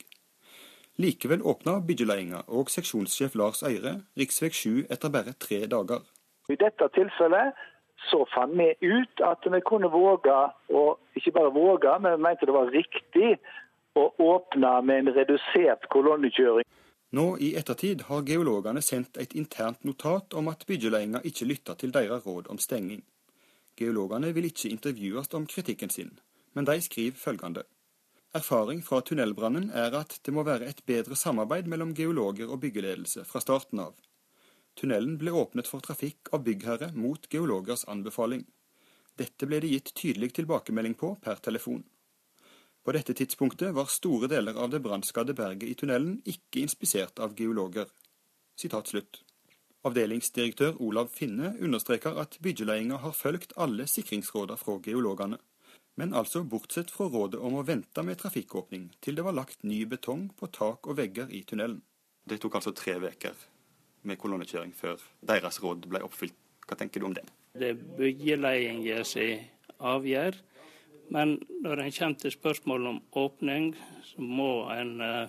Likevel 1.02 1.42
åpna 1.44 1.82
byggeledelsen 1.84 2.46
og 2.48 2.70
seksjonssjef 2.72 3.34
Lars 3.36 3.66
Eire 3.68 3.98
rv. 4.16 4.52
7 4.54 4.86
etter 4.90 5.12
bare 5.12 5.34
tre 5.36 5.66
dager. 5.68 6.06
I 6.48 6.56
dette 6.62 6.88
tilfellet 6.94 7.58
så 8.10 8.22
fant 8.30 8.54
vi 8.54 8.70
ut 8.86 9.22
at 9.26 9.46
vi 9.50 9.60
kunne 9.66 9.90
våge, 9.90 10.36
og 10.70 11.18
ikke 11.18 11.34
bare 11.36 11.54
våge, 11.56 11.94
men 12.00 12.16
vi 12.16 12.24
mente 12.28 12.46
det 12.46 12.54
var 12.54 12.72
riktig 12.72 13.32
å 13.96 14.06
åpne 14.22 14.72
med 14.86 15.04
en 15.04 15.14
redusert 15.16 15.88
kolonnekjøring. 15.94 16.68
Nå 17.16 17.26
i 17.40 17.54
ettertid 17.56 18.02
har 18.10 18.26
geologene 18.28 18.82
sendt 18.84 19.18
et 19.22 19.36
internt 19.40 19.86
notat 19.88 20.34
om 20.36 20.50
at 20.52 20.66
byggeledelsen 20.68 21.24
ikke 21.30 21.48
lytta 21.48 21.76
til 21.80 21.94
deres 21.96 22.26
råd 22.26 22.50
om 22.52 22.60
stenging. 22.60 23.04
Geologene 23.80 24.32
vil 24.36 24.50
ikke 24.50 24.72
intervjues 24.72 25.32
om 25.38 25.48
kritikken 25.48 25.92
sin, 25.92 26.12
men 26.54 26.68
de 26.68 26.76
skriver 26.82 27.20
følgende. 27.20 27.64
Erfaring 28.36 28.82
fra 28.84 29.00
tunnelbrannen 29.00 29.70
er 29.72 29.96
at 29.96 30.18
det 30.28 30.34
må 30.36 30.44
være 30.44 30.68
et 30.68 30.82
bedre 30.88 31.16
samarbeid 31.16 31.70
mellom 31.72 31.94
geologer 31.96 32.52
og 32.52 32.60
byggeledelse 32.66 33.24
fra 33.30 33.40
starten 33.40 33.80
av. 33.80 33.94
Tunnelen 34.76 35.16
ble 35.22 35.32
åpnet 35.32 35.70
for 35.72 35.80
trafikk 35.80 36.34
av 36.36 36.44
byggherre 36.44 36.92
mot 37.00 37.30
geologers 37.32 37.86
anbefaling. 37.88 38.44
Dette 39.16 39.48
ble 39.48 39.62
det 39.64 39.72
gitt 39.72 39.94
tydelig 39.96 40.34
tilbakemelding 40.36 40.98
på 41.00 41.14
per 41.24 41.40
telefon. 41.40 41.86
På 42.86 42.94
dette 42.94 43.16
tidspunktet 43.18 43.74
var 43.74 43.90
store 43.90 44.28
deler 44.30 44.58
av 44.62 44.70
det 44.70 44.80
brannskadde 44.86 45.34
berget 45.34 45.72
i 45.72 45.78
tunnelen 45.80 46.20
ikke 46.30 46.62
inspisert 46.62 47.18
av 47.20 47.34
geologer. 47.40 47.90
Sitat 48.62 48.92
slutt. 48.92 49.24
Avdelingsdirektør 49.86 50.78
Olav 50.82 51.10
Finne 51.14 51.56
understreker 51.62 52.20
at 52.22 52.38
byggeledelsen 52.46 53.02
har 53.02 53.18
fulgt 53.18 53.58
alle 53.58 53.88
sikringsrådene 53.90 54.62
fra 54.62 54.78
geologene, 54.86 55.42
men 55.98 56.14
altså 56.14 56.44
bortsett 56.44 56.94
fra 56.94 57.10
rådet 57.10 57.42
om 57.42 57.58
å 57.58 57.66
vente 57.66 58.04
med 58.06 58.20
trafikkåpning 58.22 58.88
til 59.02 59.18
det 59.18 59.26
var 59.26 59.38
lagt 59.38 59.64
ny 59.64 59.82
betong 59.90 60.28
på 60.38 60.50
tak 60.54 60.86
og 60.86 60.98
vegger 61.02 61.34
i 61.34 61.42
tunnelen. 61.42 61.82
Det 62.26 62.38
tok 62.42 62.58
altså 62.60 62.74
tre 62.74 62.98
uker 63.02 63.34
med 64.06 64.22
kolonnekjøring 64.22 64.74
før 64.78 65.02
deres 65.26 65.62
råd 65.64 65.90
ble 65.90 66.06
oppfylt. 66.06 66.38
Hva 66.66 66.78
tenker 66.78 67.02
du 67.02 67.10
om 67.10 67.18
det? 67.18 67.26
Det 67.58 67.74
er 67.74 67.82
byggeledelsen 67.98 69.46
som 69.66 69.90
avgjør. 69.96 70.38
Men 71.14 71.38
når 71.62 71.82
en 71.82 71.92
kommer 71.92 72.20
til 72.20 72.34
spørsmålet 72.34 72.90
om 72.90 73.02
åpning, 73.12 73.76
så 74.04 74.22
må 74.22 74.52
en 74.74 75.02
uh, 75.02 75.28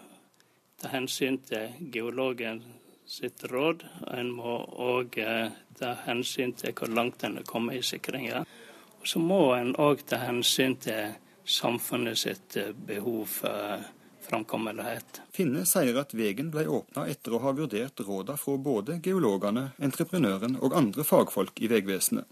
ta 0.81 0.93
hensyn 0.93 1.39
til 1.45 1.75
geologen 1.93 2.63
sitt 3.07 3.45
råd. 3.51 3.85
En 4.17 4.33
må 4.39 4.59
òg 4.83 5.19
uh, 5.21 5.53
ta 5.79 5.93
hensyn 6.07 6.55
til 6.57 6.75
hvor 6.77 6.93
langt 6.93 7.25
en 7.25 7.39
er 7.41 7.49
kommet 7.49 7.81
i 7.81 7.85
sikringa. 7.85 8.45
Og 9.01 9.07
så 9.09 9.23
må 9.23 9.43
en 9.59 9.75
òg 9.77 10.07
ta 10.09 10.23
hensyn 10.25 10.79
til 10.81 11.15
samfunnet 11.45 12.19
sitt 12.19 12.59
uh, 12.61 12.73
behov 12.73 13.27
for 13.41 13.85
framkommelighet. 14.27 15.21
Finne 15.35 15.63
sier 15.69 15.99
at 16.01 16.15
veien 16.17 16.51
ble 16.51 16.67
åpna 16.67 17.07
etter 17.11 17.37
å 17.37 17.43
ha 17.45 17.53
vurdert 17.55 18.01
rådene 18.03 18.41
fra 18.41 18.57
både 18.59 18.99
geologene, 19.05 19.69
entreprenøren 19.79 20.59
og 20.59 20.75
andre 20.75 21.07
fagfolk 21.07 21.63
i 21.63 21.71
Vegvesenet. 21.71 22.27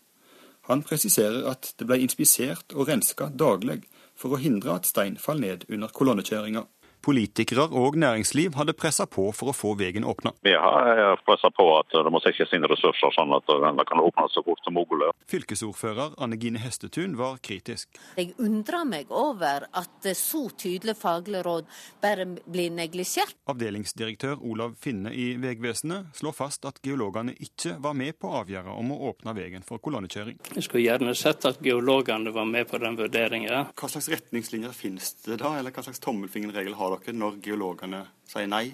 Han 0.68 0.82
presiserer 0.82 1.44
at 1.50 1.74
det 1.78 1.86
ble 1.88 1.98
inspisert 2.00 2.72
og 2.72 2.88
renska 2.88 3.28
daglig 3.28 3.82
for 4.16 4.32
å 4.34 4.40
hindre 4.40 4.78
at 4.78 4.88
stein 4.88 5.18
faller 5.20 5.44
ned 5.44 5.66
under 5.68 5.92
kolonnekjøringa. 5.92 6.64
Politikere 7.04 7.66
og 7.68 7.98
næringsliv 8.00 8.54
hadde 8.56 8.72
pressa 8.72 9.04
på 9.04 9.26
for 9.36 9.52
å 9.52 9.56
få 9.56 9.74
veien 9.76 10.06
åpna. 10.08 10.32
Vi 10.46 10.54
har 10.56 10.88
eh, 10.94 11.18
pressa 11.26 11.50
på 11.52 11.66
at 11.76 11.92
det 11.92 12.12
må 12.12 12.20
settes 12.24 12.54
inn 12.56 12.64
ressurser, 12.64 13.12
sånn 13.12 13.34
at 13.36 13.50
den 13.50 13.82
kan 13.84 14.00
åpnes 14.00 14.32
så 14.32 14.40
fort 14.46 14.62
som 14.64 14.76
mulig. 14.78 15.10
Fylkesordfører 15.28 16.16
Anne 16.24 16.38
Gine 16.40 16.62
Hestetun 16.62 17.18
var 17.20 17.36
kritisk. 17.44 17.92
Jeg 18.16 18.32
undrer 18.40 18.86
meg 18.88 19.12
over 19.12 19.66
at 19.76 20.08
så 20.16 20.46
tydelig 20.56 20.96
faglig 20.96 21.42
råd 21.44 21.68
bare 22.00 22.26
blir 22.44 22.72
neglisjert. 22.72 23.36
Avdelingsdirektør 23.52 24.40
Olav 24.40 24.78
Finne 24.80 25.12
i 25.12 25.34
Vegvesenet 25.40 26.16
slår 26.16 26.36
fast 26.36 26.64
at 26.68 26.80
geologene 26.84 27.36
ikke 27.36 27.76
var 27.84 27.96
med 27.98 28.16
på 28.16 28.32
avgjørelsen 28.40 28.52
om 28.54 28.92
å 28.94 29.10
åpne 29.10 29.34
veien 29.36 29.64
for 29.66 29.82
kolonnekjøring. 29.82 30.38
Jeg 30.54 30.66
skulle 30.66 30.84
gjerne 30.86 31.12
sett 31.18 31.44
at 31.48 31.60
geologene 31.64 32.32
var 32.32 32.48
med 32.48 32.68
på 32.70 32.80
den 32.80 32.96
vurderingen. 32.96 33.72
Hva 33.74 33.90
slags 33.90 34.08
retningslinjer 34.12 34.72
finnes 34.76 35.12
det 35.24 35.40
da, 35.42 35.56
eller 35.58 35.74
hva 35.74 35.84
slags 35.84 36.00
tommelfingerregel 36.04 36.76
har 36.78 36.93
dere 36.94 37.16
når 37.16 37.40
geologene 37.44 38.02
sier 38.28 38.50
nei, 38.50 38.66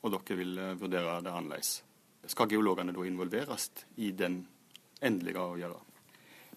og 0.00 0.14
dere 0.14 0.38
vil 0.38 0.58
eh, 0.58 0.74
vurdere 0.80 1.20
det 1.24 1.32
annerledes? 1.32 1.76
Skal 2.30 2.50
geologene 2.50 2.94
da 2.94 3.04
involveres 3.08 3.70
i 3.96 4.12
den 4.16 4.42
endelige 5.00 5.40
avgjørelsen? 5.40 5.86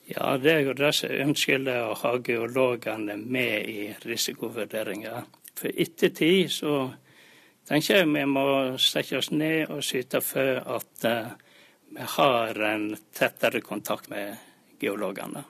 Ja, 0.06 0.34
det 0.38 0.52
er 0.52 0.66
jo 0.66 0.74
det 0.76 0.90
som 0.98 1.10
er 1.10 1.24
ønskelig 1.24 1.78
å 1.80 1.94
ha 2.02 2.18
geologene 2.28 3.16
med 3.16 3.70
i 3.72 3.86
risikovurderinger. 4.04 5.24
For 5.56 5.72
ettertid 5.72 6.52
så 6.52 6.74
tenker 7.70 8.02
jeg 8.02 8.10
vi 8.12 8.26
må 8.28 8.46
sette 8.84 9.22
oss 9.22 9.32
ned 9.32 9.72
og 9.72 9.80
syte 9.86 10.20
for 10.20 10.60
at 10.76 11.08
uh, 11.08 11.32
vi 11.94 12.08
har 12.18 12.60
en 12.68 12.90
tettere 13.16 13.64
kontakt 13.64 14.10
med 14.12 14.36
geologene. 14.82 15.46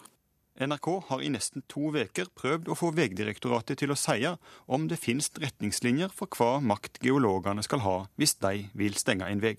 NRK 0.63 0.89
har 1.09 1.21
i 1.21 1.29
nesten 1.33 1.63
to 1.71 1.91
uker 1.91 2.29
prøvd 2.39 2.69
å 2.71 2.77
få 2.77 2.91
Vegdirektoratet 2.95 3.81
til 3.81 3.91
å 3.91 3.99
si 3.99 4.23
om 4.65 4.87
det 4.87 5.01
finnes 5.01 5.31
retningslinjer 5.43 6.13
for 6.15 6.31
hva 6.37 6.59
makt 6.63 7.01
geologene 7.03 7.63
skal 7.65 7.83
ha 7.83 7.95
hvis 8.15 8.37
de 8.39 8.69
vil 8.77 8.95
stenge 8.99 9.27
en 9.27 9.43
vei, 9.43 9.57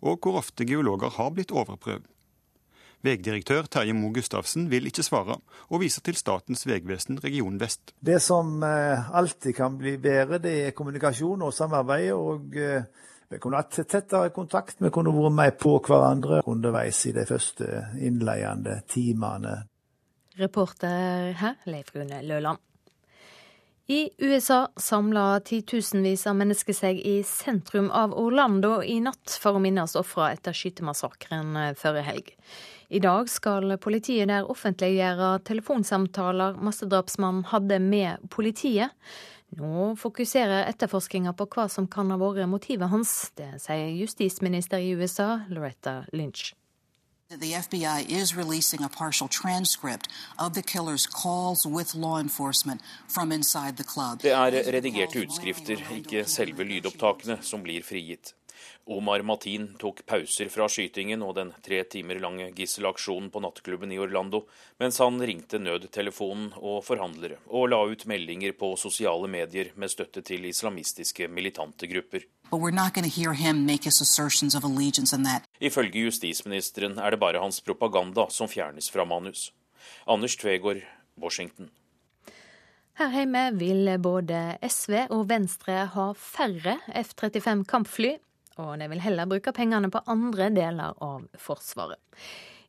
og 0.00 0.20
hvor 0.20 0.42
ofte 0.42 0.66
geologer 0.68 1.14
har 1.16 1.32
blitt 1.32 1.54
overprøvd. 1.54 2.08
Vegdirektør 3.02 3.66
Terje 3.66 3.94
Moe 3.98 4.14
Gustavsen 4.14 4.68
vil 4.70 4.86
ikke 4.86 5.02
svare, 5.02 5.40
og 5.74 5.82
viser 5.82 6.04
til 6.06 6.14
Statens 6.18 6.62
vegvesen 6.68 7.18
region 7.24 7.58
vest. 7.58 7.96
Det 7.98 8.20
som 8.22 8.60
eh, 8.62 9.10
alltid 9.10 9.56
kan 9.56 9.78
bli 9.78 9.96
bedre, 9.98 10.38
det 10.38 10.52
er 10.68 10.76
kommunikasjon 10.76 11.42
og 11.42 11.54
samarbeid. 11.56 12.12
og 12.12 12.54
eh, 12.54 12.84
Vi 13.32 13.40
kunne 13.42 13.58
hatt 13.58 13.74
tettere 13.88 14.30
kontakt, 14.30 14.78
vi 14.78 14.92
kunne 14.94 15.10
vært 15.16 15.34
med 15.34 15.58
på 15.58 15.74
hverandre 15.82 16.44
underveis 16.46 17.02
i 17.10 17.16
de 17.16 17.26
første 17.26 17.88
innledende 17.98 18.82
timene. 18.86 19.56
Reporter 20.42 21.32
her, 21.38 21.56
Leif 21.70 21.94
Rune 21.94 22.20
Løland. 22.26 22.60
I 23.86 24.10
USA 24.18 24.68
samla 24.76 25.40
titusenvis 25.40 26.22
av 26.30 26.36
mennesker 26.38 26.76
seg 26.76 27.00
i 27.02 27.16
sentrum 27.26 27.90
av 27.90 28.14
Orlando 28.14 28.76
i 28.82 29.00
natt 29.02 29.34
for 29.42 29.58
å 29.58 29.62
minnes 29.62 29.96
ofra 29.98 30.30
etter 30.32 30.54
skytemassakren 30.54 31.58
eh, 31.58 31.74
forrige 31.76 32.06
helg. 32.06 32.30
I 32.94 33.02
dag 33.02 33.28
skal 33.32 33.74
politiet 33.82 34.30
der 34.30 34.48
offentliggjøre 34.52 35.34
telefonsamtaler 35.48 36.60
massedrapsmannen 36.62 37.48
hadde 37.50 37.80
med 37.82 38.22
politiet. 38.30 38.94
Nå 39.58 39.92
fokuserer 40.00 40.68
etterforskninga 40.70 41.34
på 41.36 41.50
hva 41.52 41.66
som 41.68 41.90
kan 41.90 42.14
ha 42.14 42.20
vært 42.20 42.48
motivet 42.48 42.92
hans. 42.92 43.32
Det 43.36 43.50
sier 43.60 43.92
justisminister 43.98 44.80
i 44.80 44.94
USA, 44.96 45.42
Loretta 45.52 46.02
Lynch. 46.12 46.54
The 47.40 47.52
FBI 47.52 48.10
is 48.10 48.36
releasing 48.36 48.84
a 48.84 48.90
partial 48.90 49.26
transcript 49.26 50.06
of 50.38 50.52
the 50.52 50.62
killer's 50.62 51.06
calls 51.06 51.64
with 51.64 51.94
law 51.94 52.18
enforcement 52.20 52.82
from 53.08 53.32
inside 53.32 53.76
the 53.78 53.84
club. 53.84 54.20
Det 54.20 54.32
er 54.32 54.72
redigerte 54.72 55.22
utskrifter, 55.24 55.80
ikke 55.96 56.26
selve 56.28 56.64
lydopptakene, 56.64 57.38
som 57.40 57.64
blir 57.64 57.80
frigitt. 57.80 58.34
Omar 58.84 59.22
Matin 59.22 59.70
tok 59.80 60.04
pauser 60.06 60.50
fra 60.52 60.68
skytingen 60.68 61.24
og 61.24 61.38
den 61.38 61.54
tre 61.64 61.80
timer 61.88 62.20
lange 62.20 62.50
gisselaksjonen 62.52 63.30
på 63.32 63.40
nattklubben 63.40 63.96
i 63.96 64.00
Orlando, 64.02 64.44
mens 64.82 65.00
han 65.00 65.16
ringte 65.16 65.62
nødtelefonen 65.62 66.52
og 66.60 66.82
forhandlere, 66.84 67.40
og 67.48 67.70
la 67.72 67.80
ut 67.80 68.04
meldinger 68.12 68.52
på 68.52 68.74
sosiale 68.76 69.30
medier 69.30 69.72
med 69.74 69.88
støtte 69.88 70.20
til 70.20 70.44
islamistiske 70.52 71.32
militante 71.32 71.88
grupper. 71.88 72.28
Ifølge 75.56 76.04
justisministeren 76.04 76.98
er 77.00 77.14
det 77.14 77.20
bare 77.22 77.40
hans 77.40 77.62
propaganda 77.64 78.26
som 78.28 78.50
fjernes 78.50 78.90
fra 78.92 79.06
manus. 79.08 79.46
Anders 80.04 80.36
Tvegård, 80.36 80.82
Washington. 81.16 81.70
Her 83.00 83.14
hjemme 83.16 83.46
vil 83.56 83.88
både 84.04 84.42
SV 84.68 85.06
og 85.14 85.24
Venstre 85.30 85.86
ha 85.94 86.10
færre 86.12 86.76
F-35 86.92 87.64
kampfly, 87.72 88.18
og 88.60 88.74
de 88.82 88.88
vil 88.92 89.00
heller 89.00 89.30
bruke 89.30 89.54
pengene 89.56 89.88
på 89.88 90.04
andre 90.12 90.50
deler 90.52 90.92
av 91.00 91.24
Forsvaret. 91.40 92.02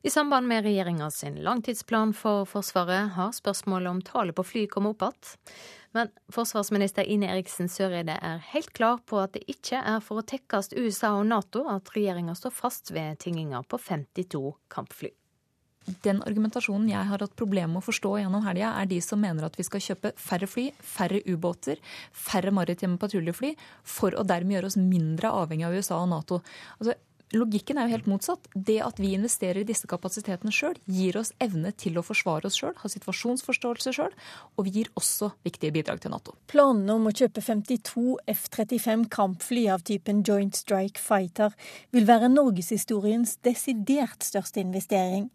I 0.04 0.10
samband 0.10 0.48
med 0.48 0.64
regjeringa 0.64 1.10
sin 1.10 1.34
langtidsplan 1.34 2.10
for 2.12 2.44
Forsvaret 2.44 3.14
har 3.16 3.30
spørsmålet 3.32 3.88
om 3.88 4.02
tallet 4.04 4.36
på 4.36 4.44
fly 4.44 4.64
kommet 4.68 5.00
opp 5.00 5.06
igjen. 5.06 5.54
Men 5.96 6.10
forsvarsminister 6.34 7.08
Ine 7.08 7.30
Eriksen 7.32 7.70
Søreide 7.72 8.18
er 8.20 8.42
helt 8.50 8.68
klar 8.76 9.00
på 9.08 9.22
at 9.22 9.32
det 9.32 9.46
ikke 9.48 9.80
er 9.80 10.04
for 10.04 10.20
å 10.20 10.26
tekkes 10.28 10.74
USA 10.76 11.14
og 11.16 11.24
Nato 11.30 11.64
at 11.72 11.88
regjeringa 11.96 12.36
står 12.36 12.52
fast 12.52 12.92
ved 12.92 13.16
tinginga 13.24 13.62
på 13.64 13.80
52 13.80 14.42
kampfly. 14.74 15.14
Den 16.04 16.20
argumentasjonen 16.24 16.88
jeg 16.88 17.08
har 17.08 17.24
hatt 17.24 17.36
problemer 17.36 17.72
med 17.72 17.82
å 17.82 17.86
forstå 17.88 18.12
gjennom 18.22 18.44
helga, 18.44 18.74
er 18.80 18.88
de 18.88 19.00
som 19.04 19.20
mener 19.20 19.44
at 19.44 19.56
vi 19.56 19.64
skal 19.64 19.82
kjøpe 19.84 20.14
færre 20.20 20.48
fly, 20.48 20.70
færre 20.80 21.20
ubåter, 21.28 21.80
færre 22.12 22.52
maritime 22.56 22.96
patruljefly, 23.00 23.54
for 23.84 24.16
å 24.16 24.24
dermed 24.24 24.56
gjøre 24.58 24.72
oss 24.72 24.78
mindre 24.80 25.32
avhengig 25.32 25.68
av 25.68 25.76
USA 25.76 26.00
og 26.00 26.08
Nato. 26.12 26.40
Altså, 26.78 26.96
Logikken 27.32 27.78
er 27.78 27.88
jo 27.88 27.96
helt 27.96 28.08
motsatt. 28.10 28.46
Det 28.54 28.76
at 28.84 29.00
vi 29.00 29.14
investerer 29.16 29.62
i 29.62 29.66
disse 29.66 29.88
kapasitetene 29.90 30.52
sjøl, 30.54 30.76
gir 30.84 31.16
oss 31.18 31.32
evne 31.42 31.72
til 31.80 31.98
å 31.98 32.04
forsvare 32.04 32.50
oss 32.50 32.58
sjøl, 32.60 32.74
ha 32.78 32.90
situasjonsforståelse 32.90 33.94
sjøl, 33.96 34.14
og 34.54 34.68
vi 34.68 34.74
gir 34.78 34.90
også 35.00 35.32
viktige 35.46 35.74
bidrag 35.74 36.02
til 36.04 36.14
Nato. 36.14 36.36
Planene 36.52 36.98
om 36.98 37.08
å 37.08 37.14
kjøpe 37.14 37.42
52 37.42 38.18
F-35 38.34 39.06
kampfly 39.14 39.66
av 39.74 39.86
typen 39.88 40.22
Joint 40.26 40.58
Strike 40.58 41.00
Fighter 41.00 41.56
vil 41.96 42.08
være 42.08 42.30
norgeshistoriens 42.32 43.38
desidert 43.46 44.26
største 44.26 44.62
investering. 44.62 45.30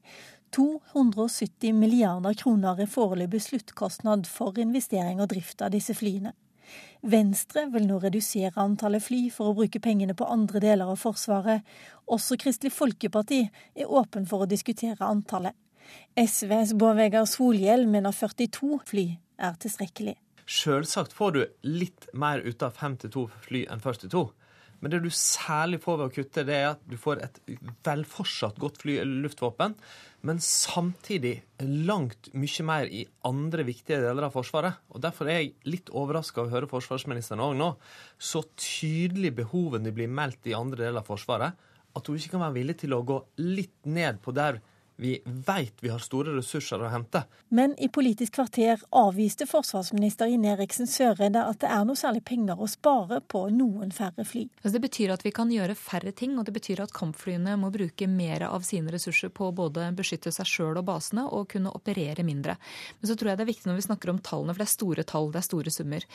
270 0.56 1.76
milliarder 1.78 2.38
kroner 2.38 2.80
er 2.82 2.90
foreløpig 2.90 3.42
sluttkostnad 3.46 4.30
for 4.30 4.58
investering 4.62 5.22
og 5.22 5.30
drift 5.34 5.62
av 5.66 5.74
disse 5.76 5.94
flyene. 5.98 6.34
Venstre 7.02 7.66
vil 7.74 7.88
nå 7.88 8.00
redusere 8.04 8.60
antallet 8.60 9.04
fly 9.06 9.22
for 9.32 9.52
å 9.52 9.56
bruke 9.58 9.82
pengene 9.84 10.16
på 10.18 10.28
andre 10.28 10.62
deler 10.64 10.92
av 10.92 11.00
Forsvaret. 11.00 11.64
Også 12.12 12.38
Kristelig 12.42 12.74
Folkeparti 12.76 13.46
er 13.48 13.92
åpen 13.92 14.28
for 14.28 14.44
å 14.44 14.50
diskutere 14.50 15.08
antallet. 15.08 15.56
SVs 16.20 16.76
Bård 16.78 17.00
Vegar 17.00 17.26
Solhjell 17.30 17.88
mener 17.90 18.14
42 18.14 18.82
fly 18.86 19.06
er 19.40 19.56
tilstrekkelig. 19.62 20.18
Sjølsagt 20.50 21.14
får 21.14 21.32
du 21.36 21.42
litt 21.70 22.10
mer 22.14 22.42
ut 22.42 22.64
av 22.66 22.76
52 22.78 23.28
fly 23.46 23.64
enn 23.70 23.82
42. 23.84 24.26
Men 24.80 24.94
det 24.94 25.02
du 25.04 25.10
særlig 25.12 25.82
får 25.84 25.98
ved 26.00 26.08
å 26.08 26.14
kutte, 26.16 26.46
det 26.48 26.56
er 26.56 26.68
at 26.74 26.84
du 26.88 26.96
får 27.00 27.24
et 27.26 27.40
vel 27.86 28.06
fortsatt 28.08 28.60
godt 28.62 28.80
fly- 28.82 29.02
luftvåpen, 29.26 29.76
men 30.28 30.42
samtidig 30.44 31.38
langt 31.88 32.30
mye 32.36 32.66
mer 32.68 32.90
i 32.92 33.06
andre 33.28 33.64
viktige 33.68 34.02
deler 34.04 34.28
av 34.28 34.36
Forsvaret. 34.36 34.80
Og 34.92 35.04
Derfor 35.04 35.32
er 35.32 35.42
jeg 35.42 35.54
litt 35.68 35.92
overraska 35.96 36.42
over 36.42 36.52
å 36.52 36.56
høre 36.58 36.72
forsvarsministeren 36.72 37.44
òg 37.44 37.56
nå. 37.60 37.70
Så 38.20 38.44
tydelig 38.60 39.34
behovene 39.40 39.94
blir 39.96 40.12
meldt 40.12 40.48
i 40.52 40.58
andre 40.58 40.86
deler 40.86 41.04
av 41.04 41.08
Forsvaret, 41.08 41.56
at 41.96 42.08
hun 42.08 42.20
ikke 42.20 42.36
kan 42.36 42.44
være 42.46 42.60
villig 42.60 42.80
til 42.84 42.96
å 42.96 43.04
gå 43.08 43.22
litt 43.44 43.80
ned 43.88 44.20
på 44.24 44.36
der 44.36 44.60
vi 45.00 45.22
veit 45.26 45.80
vi 45.80 45.90
har 45.90 46.02
store 46.04 46.34
ressurser 46.36 46.82
å 46.84 46.90
hente. 46.92 47.22
Men 47.56 47.72
i 47.80 47.88
Politisk 47.90 48.36
kvarter 48.36 48.82
avviste 48.96 49.48
forsvarsminister 49.48 50.28
Ine 50.28 50.52
Eriksen 50.54 50.90
Søreide 50.92 51.46
at 51.48 51.62
det 51.64 51.70
er 51.72 51.86
noe 51.88 52.00
særlig 52.00 52.26
penger 52.28 52.60
å 52.60 52.68
spare 52.68 53.22
på 53.22 53.46
noen 53.56 53.94
færre 53.96 54.26
fly. 54.28 54.44
Altså 54.60 54.74
det 54.76 54.84
betyr 54.84 55.14
at 55.16 55.24
vi 55.24 55.32
kan 55.36 55.52
gjøre 55.54 55.78
færre 55.80 56.12
ting, 56.12 56.36
og 56.36 56.48
det 56.48 56.56
betyr 56.58 56.84
at 56.84 56.94
kampflyene 56.96 57.56
må 57.62 57.72
bruke 57.72 58.10
mer 58.12 58.44
av 58.50 58.66
sine 58.68 58.92
ressurser 58.92 59.32
på 59.32 59.48
å 59.48 59.56
både 59.56 59.88
beskytte 59.96 60.34
seg 60.36 60.50
sjøl 60.52 60.82
og 60.82 60.88
basene 60.92 61.24
og 61.26 61.48
kunne 61.56 61.72
operere 61.72 62.26
mindre. 62.28 62.58
Men 63.00 63.12
så 63.12 63.16
tror 63.16 63.32
jeg 63.32 63.40
det 63.40 63.48
er 63.48 63.52
viktig 63.54 63.72
når 63.72 63.80
vi 63.80 63.88
snakker 63.88 64.14
om 64.14 64.20
tallene, 64.20 64.56
for 64.56 64.66
det 64.66 64.68
er 64.68 64.74
store 64.76 65.08
tall, 65.08 65.32
det 65.32 65.40
er 65.40 65.48
store 65.48 65.74
summer. 65.74 66.10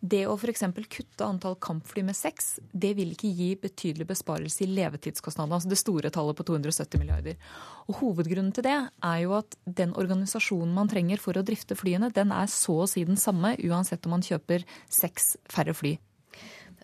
Det 0.00 0.24
å 0.26 0.34
f.eks. 0.34 0.66
kutte 0.90 1.28
antall 1.28 1.54
kampfly 1.62 2.02
med 2.10 2.18
seks, 2.18 2.58
det 2.72 2.96
vil 2.98 3.14
ikke 3.14 3.30
gi 3.30 3.52
betydelig 3.62 4.10
besparelse 4.10 4.66
i 4.66 4.70
levetidskostnadene, 4.74 5.60
altså 5.60 5.70
det 5.70 5.80
store 5.80 6.10
tallet 6.14 6.36
på 6.36 6.50
270 6.50 7.00
milliarder. 7.00 7.38
Og 7.86 8.00
Hovedgrunnen 8.24 8.54
til 8.56 8.64
det 8.64 8.74
er 9.04 9.18
jo 9.20 9.34
at 9.36 9.54
den 9.68 9.90
organisasjonen 10.00 10.72
man 10.72 10.88
trenger 10.88 11.20
for 11.20 11.36
å 11.36 11.42
drifte 11.44 11.76
flyene, 11.76 12.08
den 12.08 12.30
er 12.32 12.48
så 12.48 12.78
å 12.80 12.88
si 12.88 13.02
den 13.04 13.18
samme, 13.20 13.52
uansett 13.60 14.06
om 14.08 14.14
man 14.16 14.24
kjøper 14.24 14.64
seks 14.88 15.34
færre 15.52 15.74
fly. 15.76 15.98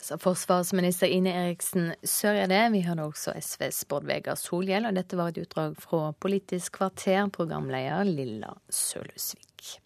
Sa 0.05 0.19
forsvarsminister 0.21 1.09
Ine 1.09 1.33
Eriksen 1.47 1.95
Søreide. 2.05 2.61
Vi 2.75 2.83
hørte 2.85 3.07
også 3.09 3.33
SVs 3.41 3.87
Bård 3.89 4.05
Vegar 4.09 4.37
Solhjell, 4.37 4.85
og 4.89 4.97
dette 4.97 5.17
var 5.17 5.33
et 5.33 5.41
utdrag 5.41 5.79
fra 5.81 6.11
Politisk 6.21 6.77
kvarter, 6.77 7.23
programleder 7.33 8.05
Lilla 8.09 8.53
Sølhusvik. 8.69 9.79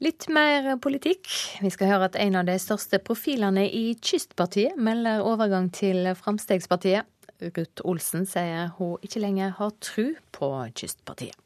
Litt 0.00 0.28
mer 0.32 0.74
politikk. 0.80 1.28
Vi 1.60 1.72
skal 1.72 1.94
høre 1.94 2.10
at 2.10 2.20
en 2.20 2.36
av 2.40 2.48
de 2.48 2.58
største 2.60 3.00
profilene 3.04 3.64
i 3.64 3.94
Kystpartiet 3.96 4.76
melder 4.76 5.24
overgang 5.24 5.72
til 5.76 6.08
Fremskrittspartiet. 6.20 7.08
Ruth 7.40 7.84
Olsen 7.88 8.26
sier 8.28 8.72
hun 8.76 8.98
ikke 9.04 9.22
lenger 9.22 9.54
har 9.58 9.76
tru 9.80 10.14
på 10.32 10.50
Kystpartiet. 10.76 11.36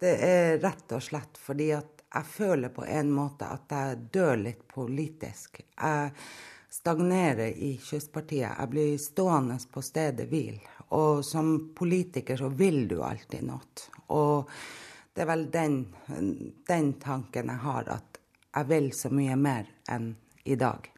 Det 0.00 0.14
er 0.24 0.58
rett 0.62 0.92
og 0.96 1.02
slett 1.04 1.36
fordi 1.36 1.70
at 1.76 2.00
jeg 2.10 2.26
føler 2.26 2.72
på 2.74 2.84
en 2.88 3.10
måte 3.14 3.46
at 3.46 3.70
jeg 3.70 3.98
dør 4.14 4.38
litt 4.40 4.62
politisk. 4.68 5.60
Jeg 5.76 6.10
stagnerer 6.70 7.52
i 7.52 7.74
Kystpartiet. 7.82 8.48
Jeg 8.58 8.70
blir 8.72 8.96
stående 8.98 9.58
på 9.70 9.82
stedet 9.84 10.26
hvil. 10.30 10.58
Og 10.96 11.24
som 11.24 11.70
politiker 11.76 12.40
så 12.40 12.48
vil 12.48 12.88
du 12.90 12.98
alltid 13.06 13.44
noe. 13.46 13.86
Og 14.16 14.50
det 15.14 15.22
er 15.22 15.30
vel 15.30 15.44
den, 15.52 15.76
den 16.66 16.92
tanken 17.02 17.52
jeg 17.52 17.62
har, 17.62 17.92
at 17.94 18.18
jeg 18.50 18.70
vil 18.72 18.90
så 18.96 19.10
mye 19.14 19.36
mer 19.38 19.70
enn 19.90 20.14
i 20.50 20.56
dag. 20.58 20.88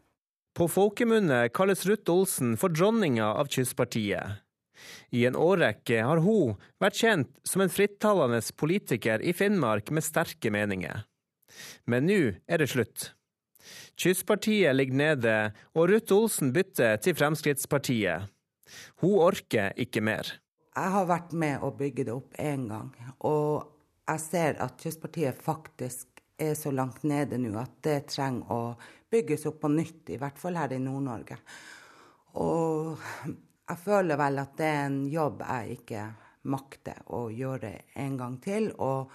På 0.53 0.69
folkemunne 0.69 1.47
kalles 1.49 1.87
Ruth 1.89 2.13
Olsen 2.13 2.57
for 2.61 2.69
dronninga 2.69 3.25
av 3.41 3.49
Kystpartiet. 3.49 4.43
I 5.11 5.25
en 5.27 5.39
årrekke 5.39 6.03
har 6.05 6.21
hun 6.21 6.59
vært 6.83 6.99
kjent 7.01 7.31
som 7.49 7.63
en 7.65 7.73
frittalende 7.73 8.43
politiker 8.61 9.23
i 9.25 9.33
Finnmark 9.33 9.89
med 9.95 10.05
sterke 10.05 10.53
meninger. 10.53 11.07
Men 11.89 12.05
nå 12.09 12.21
er 12.45 12.61
det 12.61 12.69
slutt. 12.73 13.13
Kystpartiet 13.97 14.77
ligger 14.77 14.99
nede, 14.99 15.35
og 15.73 15.89
Ruth 15.89 16.13
Olsen 16.17 16.53
bytter 16.53 17.01
til 17.01 17.17
Fremskrittspartiet. 17.17 18.29
Hun 19.01 19.21
orker 19.25 19.73
ikke 19.77 20.01
mer. 20.01 20.39
jeg 20.77 20.91
har 20.91 21.05
vært 21.07 21.33
med 21.33 21.61
å 21.61 21.71
bygge 21.77 22.05
det 22.05 22.13
opp 22.13 22.35
én 22.41 22.69
gang. 22.69 22.93
Og 23.21 23.69
jeg 24.09 24.21
ser 24.21 24.57
at 24.61 24.81
Kystpartiet 24.81 25.37
faktisk 25.37 26.09
er 26.39 26.55
så 26.55 26.73
langt 26.73 27.05
nede 27.05 27.39
nå 27.39 27.53
at 27.61 27.77
det 27.85 28.07
trenger 28.09 28.53
å 28.53 28.61
bygges 29.13 29.47
opp 29.51 29.61
på 29.63 29.71
nytt, 29.73 30.11
i 30.15 30.19
hvert 30.21 30.41
fall 30.41 30.59
her 30.61 30.73
i 30.73 30.81
Nord-Norge. 30.83 31.39
Og 32.41 32.99
jeg 33.29 33.79
føler 33.85 34.19
vel 34.21 34.41
at 34.43 34.57
det 34.59 34.69
er 34.69 34.83
en 34.89 35.01
jobb 35.13 35.45
jeg 35.45 35.79
ikke 35.79 36.09
makter 36.53 37.05
å 37.15 37.27
gjøre 37.33 37.73
en 38.03 38.19
gang 38.19 38.39
til. 38.43 38.71
Og 38.83 39.13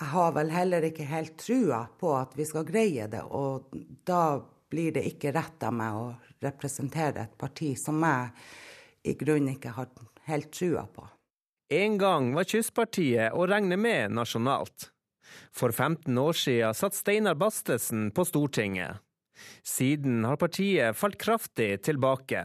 jeg 0.00 0.08
har 0.14 0.32
vel 0.38 0.52
heller 0.54 0.86
ikke 0.88 1.08
helt 1.10 1.36
trua 1.40 1.84
på 2.00 2.14
at 2.16 2.36
vi 2.38 2.46
skal 2.48 2.66
greie 2.68 3.08
det. 3.12 3.22
Og 3.26 3.74
da 4.06 4.40
blir 4.70 4.94
det 4.96 5.04
ikke 5.10 5.34
rett 5.34 5.66
av 5.66 5.74
meg 5.76 5.98
å 5.98 6.06
representere 6.40 7.26
et 7.26 7.38
parti 7.38 7.74
som 7.78 8.00
jeg 8.06 8.30
i 9.10 9.16
grunnen 9.18 9.56
ikke 9.56 9.74
har 9.76 9.90
helt 10.30 10.52
trua 10.54 10.86
på. 10.86 11.04
En 11.70 11.98
gang 11.98 12.32
var 12.34 12.48
Kystpartiet 12.50 13.34
å 13.36 13.44
regne 13.46 13.76
med 13.78 14.16
nasjonalt. 14.16 14.88
For 15.52 15.72
15 15.72 16.18
år 16.18 16.36
siden 16.36 16.76
satt 16.76 16.96
Steinar 16.96 17.38
Bastesen 17.38 18.10
på 18.14 18.24
Stortinget. 18.28 19.00
Siden 19.64 20.24
har 20.24 20.36
partiet 20.40 20.96
falt 20.96 21.18
kraftig 21.20 21.82
tilbake. 21.86 22.44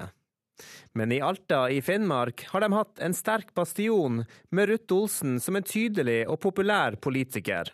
Men 0.95 1.11
i 1.11 1.19
Alta 1.19 1.65
i 1.69 1.81
Finnmark 1.83 2.45
har 2.53 2.63
de 2.63 2.71
hatt 2.71 3.01
en 3.03 3.13
sterk 3.13 3.51
bastion 3.57 4.21
med 4.55 4.69
Ruth 4.69 4.95
Olsen 4.95 5.39
som 5.43 5.57
en 5.59 5.67
tydelig 5.67 6.21
og 6.31 6.39
populær 6.45 6.95
politiker. 6.95 7.73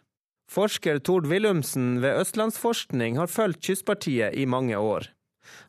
Forsker 0.52 1.00
Tord 1.00 1.30
Willumsen 1.30 2.02
ved 2.02 2.18
Østlandsforskning 2.24 3.22
har 3.22 3.30
fulgt 3.32 3.62
Kystpartiet 3.68 4.36
i 4.36 4.48
mange 4.50 4.76
år. 4.78 5.08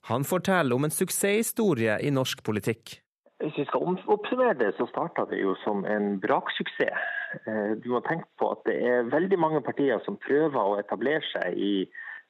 Han 0.09 0.25
forteller 0.25 0.75
om 0.75 0.89
en 0.89 0.95
suksesshistorie 0.95 2.01
i 2.03 2.11
norsk 2.11 2.43
politikk. 2.43 3.02
Hvis 3.43 3.57
vi 3.59 3.65
skal 3.67 3.83
oppsummere 4.15 4.55
det, 4.55 4.69
så 4.79 4.87
starta 4.87 5.25
det 5.31 5.41
jo 5.41 5.57
som 5.65 5.83
en 5.85 6.21
braksuksess. 6.23 7.07
Eh, 7.51 7.73
du 7.83 7.89
må 7.91 8.01
tenke 8.07 8.29
på 8.39 8.53
at 8.55 8.61
det 8.69 8.77
er 8.87 9.09
veldig 9.11 9.39
mange 9.43 9.63
partier 9.67 9.99
som 10.05 10.21
prøver 10.23 10.59
å 10.61 10.77
etablere 10.79 11.25
seg 11.33 11.57
i 11.59 11.73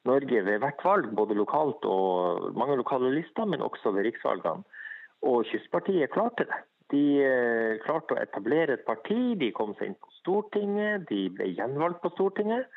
Norge 0.08 0.40
ved 0.46 0.62
hvert 0.62 0.80
valg, 0.86 1.10
både 1.18 1.36
lokalt 1.36 1.84
og 1.84 2.56
mange 2.56 2.78
lokale 2.80 3.10
lister, 3.12 3.44
men 3.44 3.60
også 3.60 3.92
ved 3.92 4.08
riksvalgene. 4.08 4.64
Og 5.28 5.44
Kystpartiet 5.50 6.14
klarte 6.14 6.46
det. 6.48 6.60
De 6.94 7.02
eh, 7.24 7.76
klarte 7.84 8.16
å 8.16 8.22
etablere 8.22 8.78
et 8.78 8.86
parti, 8.88 9.34
de 9.36 9.50
kom 9.52 9.76
seg 9.76 9.90
inn 9.90 9.98
på 10.00 10.14
Stortinget, 10.22 11.04
de 11.12 11.26
ble 11.36 11.50
gjenvalgt 11.52 12.00
på 12.00 12.12
Stortinget. 12.16 12.72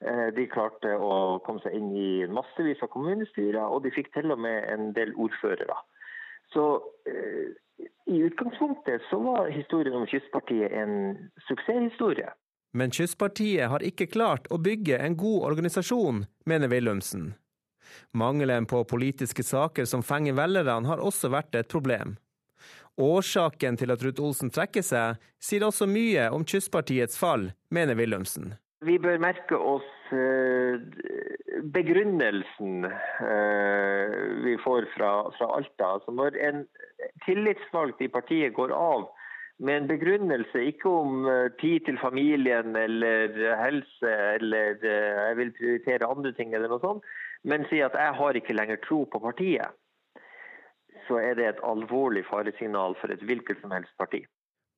Eh, 0.00 0.28
de 0.36 0.46
klarte 0.52 0.94
å 0.94 1.40
komme 1.42 1.62
seg 1.66 1.74
inn 1.74 1.90
i 1.90 2.12
massevis 2.30 2.86
av 2.86 2.92
kommunestyrer, 2.94 3.66
og 3.66 3.82
de 3.82 3.92
fikk 3.98 4.14
til 4.14 4.30
og 4.30 4.38
med 4.46 4.62
en 4.70 4.92
del 4.94 5.10
ordførere. 5.18 5.82
Så 6.54 6.64
i 8.10 8.18
utgangspunktet 8.26 9.02
så 9.10 9.18
var 9.22 9.50
historien 9.50 9.96
om 9.96 10.06
Kystpartiet 10.06 10.72
en 10.72 10.94
suksesshistorie. 11.48 12.32
Men 12.72 12.90
Kystpartiet 12.90 13.68
har 13.70 13.82
ikke 13.82 14.06
klart 14.06 14.46
å 14.50 14.58
bygge 14.62 14.98
en 14.98 15.16
god 15.18 15.46
organisasjon, 15.50 16.24
mener 16.46 16.70
Willumsen. 16.70 17.32
Mangelen 18.14 18.66
på 18.66 18.84
politiske 18.84 19.42
saker 19.42 19.84
som 19.84 20.02
fenger 20.06 20.36
velgerne 20.38 20.86
har 20.90 21.02
også 21.02 21.32
vært 21.34 21.54
et 21.58 21.70
problem. 21.70 22.16
Årsaken 23.00 23.78
til 23.80 23.90
at 23.94 24.02
Ruth 24.04 24.22
Olsen 24.22 24.50
trekker 24.54 24.84
seg, 24.84 25.18
sier 25.42 25.64
også 25.66 25.88
mye 25.90 26.28
om 26.34 26.44
Kystpartiets 26.44 27.18
fall, 27.18 27.50
mener 27.70 27.98
Willumsen. 27.98 28.54
Vi 28.84 28.98
bør 28.98 29.18
merke 29.22 29.56
oss 29.56 29.86
begrunnelsen 31.62 32.84
eh, 32.84 34.10
vi 34.44 34.58
får 34.64 34.88
fra, 34.96 35.32
fra 35.38 35.56
Alta. 35.56 35.94
Altså 35.94 36.10
når 36.10 36.36
en 36.48 36.66
tillitsvalgt 37.24 38.02
i 38.02 38.08
partiet 38.08 38.54
går 38.54 38.72
av 38.74 39.08
med 39.60 39.76
en 39.76 39.88
begrunnelse 39.90 40.62
ikke 40.72 40.88
om 40.88 41.28
eh, 41.28 41.52
tid 41.60 41.84
til 41.88 41.98
familien 42.00 42.76
eller 42.76 43.36
helse 43.60 44.14
eller 44.40 44.80
eh, 44.80 45.20
jeg 45.28 45.36
vil 45.42 45.54
prioritere 45.58 46.08
andre 46.08 46.32
ting 46.36 46.54
eller 46.54 46.72
noe 46.72 46.82
sånt, 46.84 47.06
men 47.44 47.68
sier 47.68 47.88
at 47.88 47.98
jeg 47.98 48.18
har 48.20 48.40
ikke 48.40 48.56
lenger 48.56 48.80
tro 48.86 49.04
på 49.04 49.20
partiet, 49.20 49.76
så 51.08 51.20
er 51.20 51.36
det 51.36 51.46
et 51.48 51.64
alvorlig 51.66 52.24
faresignal 52.28 52.96
for 53.00 53.12
et 53.12 53.22
hvilket 53.24 53.60
som 53.62 53.72
helst 53.74 53.92
parti. 54.00 54.22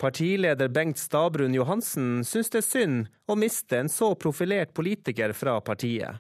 Partileder 0.03 0.69
Bengt 0.69 0.99
Stabrun 0.99 1.55
Johansen 1.55 2.24
syns 2.27 2.51
det 2.51 2.65
er 2.65 2.66
synd 2.66 3.07
å 3.31 3.39
miste 3.39 3.79
en 3.79 3.91
så 3.93 4.12
profilert 4.19 4.74
politiker 4.74 5.31
fra 5.39 5.61
partiet. 5.62 6.19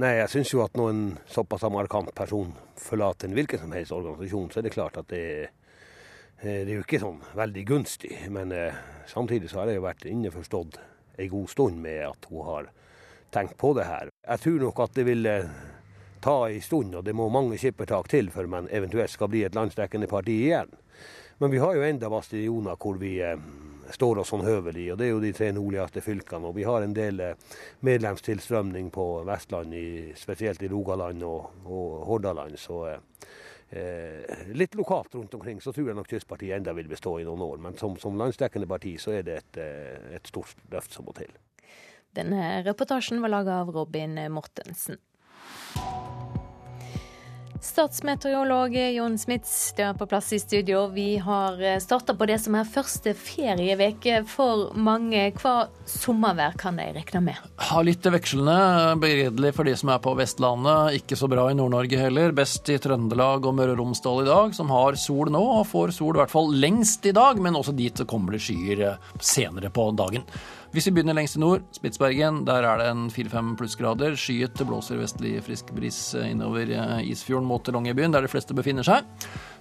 Nei, 0.00 0.16
jeg 0.18 0.32
syns 0.32 0.50
jo 0.54 0.64
at 0.64 0.74
når 0.78 0.90
en 0.90 1.06
såpass 1.30 1.62
markant 1.70 2.10
person 2.16 2.50
forlater 2.80 3.28
en 3.28 3.36
hvilken 3.38 3.62
som 3.62 3.74
helst 3.76 3.94
organisasjon, 3.94 4.50
så 4.50 4.60
er 4.60 4.66
det 4.66 4.74
klart 4.74 4.98
at 4.98 5.08
det 5.12 5.24
Eh, 6.42 6.64
det 6.64 6.72
er 6.72 6.78
jo 6.78 6.84
ikke 6.86 7.02
sånn 7.02 7.18
veldig 7.36 7.62
gunstig, 7.68 8.14
men 8.32 8.52
eh, 8.56 8.76
samtidig 9.10 9.50
så 9.50 9.60
har 9.60 9.68
jeg 9.68 9.76
jo 9.76 9.84
vært 9.84 10.06
innforstått 10.08 10.78
en 11.20 11.28
god 11.28 11.50
stund 11.52 11.82
med 11.84 12.00
at 12.06 12.28
hun 12.30 12.46
har 12.46 12.70
tenkt 13.34 13.58
på 13.60 13.74
det 13.76 13.84
her. 13.84 14.12
Jeg 14.24 14.42
tror 14.46 14.62
nok 14.64 14.80
at 14.80 14.94
det 14.96 15.04
vil 15.04 15.28
eh, 15.28 15.50
ta 16.24 16.36
en 16.48 16.64
stund, 16.64 16.96
og 16.96 17.04
det 17.04 17.12
må 17.16 17.28
mange 17.28 17.58
skippertak 17.60 18.08
til 18.08 18.32
før 18.32 18.48
man 18.48 18.70
eventuelt 18.72 19.12
skal 19.12 19.28
bli 19.28 19.44
et 19.44 19.58
landsdekkende 19.58 20.08
parti 20.08 20.38
igjen. 20.46 20.72
Men 21.40 21.50
vi 21.50 21.60
har 21.62 21.74
jo 21.76 21.84
enda 21.86 22.10
bastioner 22.12 22.76
hvor 22.76 22.98
vi 23.00 23.14
står 23.90 24.20
oss 24.20 24.30
sånn 24.30 24.44
høvelig, 24.44 24.90
og 24.92 24.98
det 25.00 25.06
er 25.06 25.14
jo 25.14 25.22
de 25.22 25.32
tre 25.34 25.50
nordligste 25.56 26.02
fylkene. 26.04 26.50
Og 26.50 26.56
vi 26.58 26.66
har 26.68 26.84
en 26.84 26.94
del 26.94 27.22
medlemstilstrømning 27.86 28.90
på 28.94 29.06
Vestland, 29.26 29.74
spesielt 30.20 30.62
i 30.62 30.70
Rogaland 30.70 31.24
og, 31.26 31.64
og 31.64 31.96
Hordaland. 32.10 32.58
så 32.60 32.82
eh, 33.70 34.46
litt 34.52 34.74
lokalt 34.74 35.14
rundt 35.14 35.34
omkring, 35.34 35.60
så 35.60 35.72
tror 35.72 35.90
jeg 35.90 35.98
nok 35.98 36.10
Kystpartiet 36.10 36.56
enda 36.58 36.74
vil 36.76 36.90
bestå 36.90 37.18
i 37.20 37.26
noen 37.26 37.42
år. 37.46 37.58
Men 37.62 37.78
som, 37.78 37.96
som 38.00 38.18
landsdekkende 38.18 38.68
parti 38.70 38.96
så 39.00 39.16
er 39.18 39.26
det 39.26 39.38
et, 39.42 39.62
eh, 39.62 40.16
et 40.18 40.26
stort 40.30 40.54
løft 40.72 40.94
som 40.96 41.08
må 41.08 41.16
til. 41.16 41.32
Denne 42.16 42.60
reportasjen 42.66 43.22
var 43.22 43.30
laga 43.30 43.60
av 43.62 43.70
Robin 43.74 44.18
Mortensen. 44.34 44.98
Statsmeteorolog 47.60 48.76
Jon 48.76 49.18
Smits, 49.18 49.72
du 49.76 49.82
er 49.84 49.96
på 49.96 50.06
plass 50.08 50.32
i 50.32 50.38
studio. 50.40 50.86
Vi 50.94 51.18
har 51.20 51.60
eh, 51.60 51.76
starta 51.78 52.14
på 52.16 52.24
det 52.26 52.38
som 52.40 52.54
er 52.56 52.68
første 52.68 53.12
ferieveke 53.12 54.22
for 54.24 54.70
mange. 54.72 55.26
Hva 55.36 55.68
sommervær 55.84 56.56
kan 56.60 56.80
de 56.80 56.86
regne 56.96 57.20
med? 57.26 57.50
Ha 57.68 57.82
litt 57.84 58.06
vekslende. 58.08 58.96
Begredelig 59.02 59.52
for 59.58 59.68
de 59.68 59.74
som 59.76 59.92
er 59.92 60.00
på 60.00 60.14
Vestlandet. 60.16 61.02
Ikke 61.02 61.18
så 61.20 61.28
bra 61.28 61.50
i 61.50 61.58
Nord-Norge 61.58 62.00
heller. 62.00 62.32
Best 62.36 62.72
i 62.72 62.78
Trøndelag 62.80 63.44
og 63.44 63.58
Møre 63.58 63.76
og 63.76 63.82
Romsdal 63.82 64.22
i 64.24 64.30
dag, 64.30 64.56
som 64.56 64.72
har 64.72 64.96
sol 64.96 65.28
nå. 65.28 65.44
Og 65.60 65.68
får 65.68 65.92
sol 65.98 66.16
i 66.16 66.22
hvert 66.22 66.32
fall 66.32 66.48
lengst 66.56 67.04
i 67.10 67.12
dag, 67.16 67.44
men 67.44 67.60
også 67.60 67.76
dit 67.76 68.06
kommer 68.08 68.38
det 68.38 68.40
skyer 68.46 68.86
eh, 68.88 69.12
senere 69.20 69.68
på 69.68 69.90
dagen. 70.00 70.24
Hvis 70.70 70.86
vi 70.86 70.92
begynner 70.94 71.16
lengst 71.18 71.34
i 71.34 71.40
nord, 71.42 71.64
Spitsbergen, 71.74 72.44
der 72.46 72.62
er 72.62 72.78
det 72.78 72.84
en 72.92 73.08
4-5 73.10 73.56
plussgrader. 73.58 74.12
Skyet, 74.14 74.54
det 74.54 74.68
blåser 74.68 75.00
vestlig 75.00 75.32
frisk 75.42 75.72
bris 75.74 75.98
eh, 76.14 76.28
innover 76.30 76.70
eh, 76.70 77.08
Isfjorden 77.10 77.48
mot 77.48 77.66
Longyearbyen, 77.66 78.14
der 78.14 78.22
de 78.22 78.30
fleste 78.30 78.54
befinner 78.54 78.86
seg. 78.86 79.08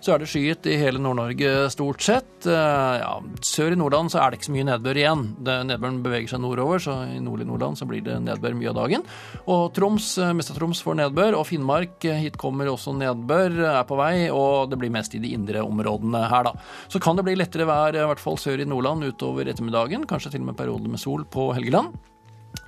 Så 0.05 0.13
er 0.13 0.21
det 0.21 0.29
skyet 0.29 0.69
i 0.69 0.77
hele 0.77 1.01
Nord-Norge 1.01 1.65
stort 1.73 2.05
sett. 2.05 2.45
Eh, 2.45 2.97
ja, 3.01 3.15
sør 3.41 3.73
i 3.73 3.79
Nordland 3.81 4.13
så 4.13 4.19
er 4.21 4.29
det 4.29 4.37
ikke 4.37 4.49
så 4.51 4.53
mye 4.53 4.67
nedbør 4.67 4.99
igjen. 5.01 5.23
Nedbøren 5.41 5.97
beveger 6.05 6.35
seg 6.35 6.43
nordover, 6.43 6.83
så 6.85 6.99
i 7.09 7.17
nordlig 7.25 7.49
Nordland 7.49 7.81
så 7.81 7.89
blir 7.89 8.05
det 8.05 8.19
nedbør 8.27 8.59
mye 8.59 8.69
av 8.69 8.77
dagen. 8.77 9.07
Og 9.49 9.65
Troms, 9.73 10.11
mest 10.37 10.53
av 10.53 10.61
Troms 10.61 10.83
får 10.85 10.99
nedbør, 11.01 11.39
og 11.39 11.47
Finnmark, 11.49 12.05
hit 12.21 12.37
kommer 12.37 12.69
også 12.69 12.93
nedbør, 12.99 13.57
er 13.79 13.89
på 13.89 13.97
vei, 13.97 14.13
og 14.29 14.69
det 14.69 14.77
blir 14.77 14.93
mest 14.93 15.17
i 15.17 15.23
de 15.25 15.33
indre 15.33 15.65
områdene 15.65 16.21
her, 16.29 16.51
da. 16.51 16.53
Så 16.85 17.01
kan 17.01 17.17
det 17.17 17.25
bli 17.25 17.33
lettere 17.41 17.65
vær, 17.65 17.97
i 17.97 18.07
hvert 18.13 18.21
fall 18.21 18.37
sør 18.37 18.61
i 18.61 18.69
Nordland 18.69 19.09
utover 19.09 19.49
ettermiddagen, 19.49 20.05
kanskje 20.05 20.35
til 20.37 20.45
og 20.45 20.51
med 20.53 20.61
perioder 20.61 20.85
med 20.85 20.98
sol 20.99 21.25
på 21.31 21.49
Helgeland. 21.57 21.95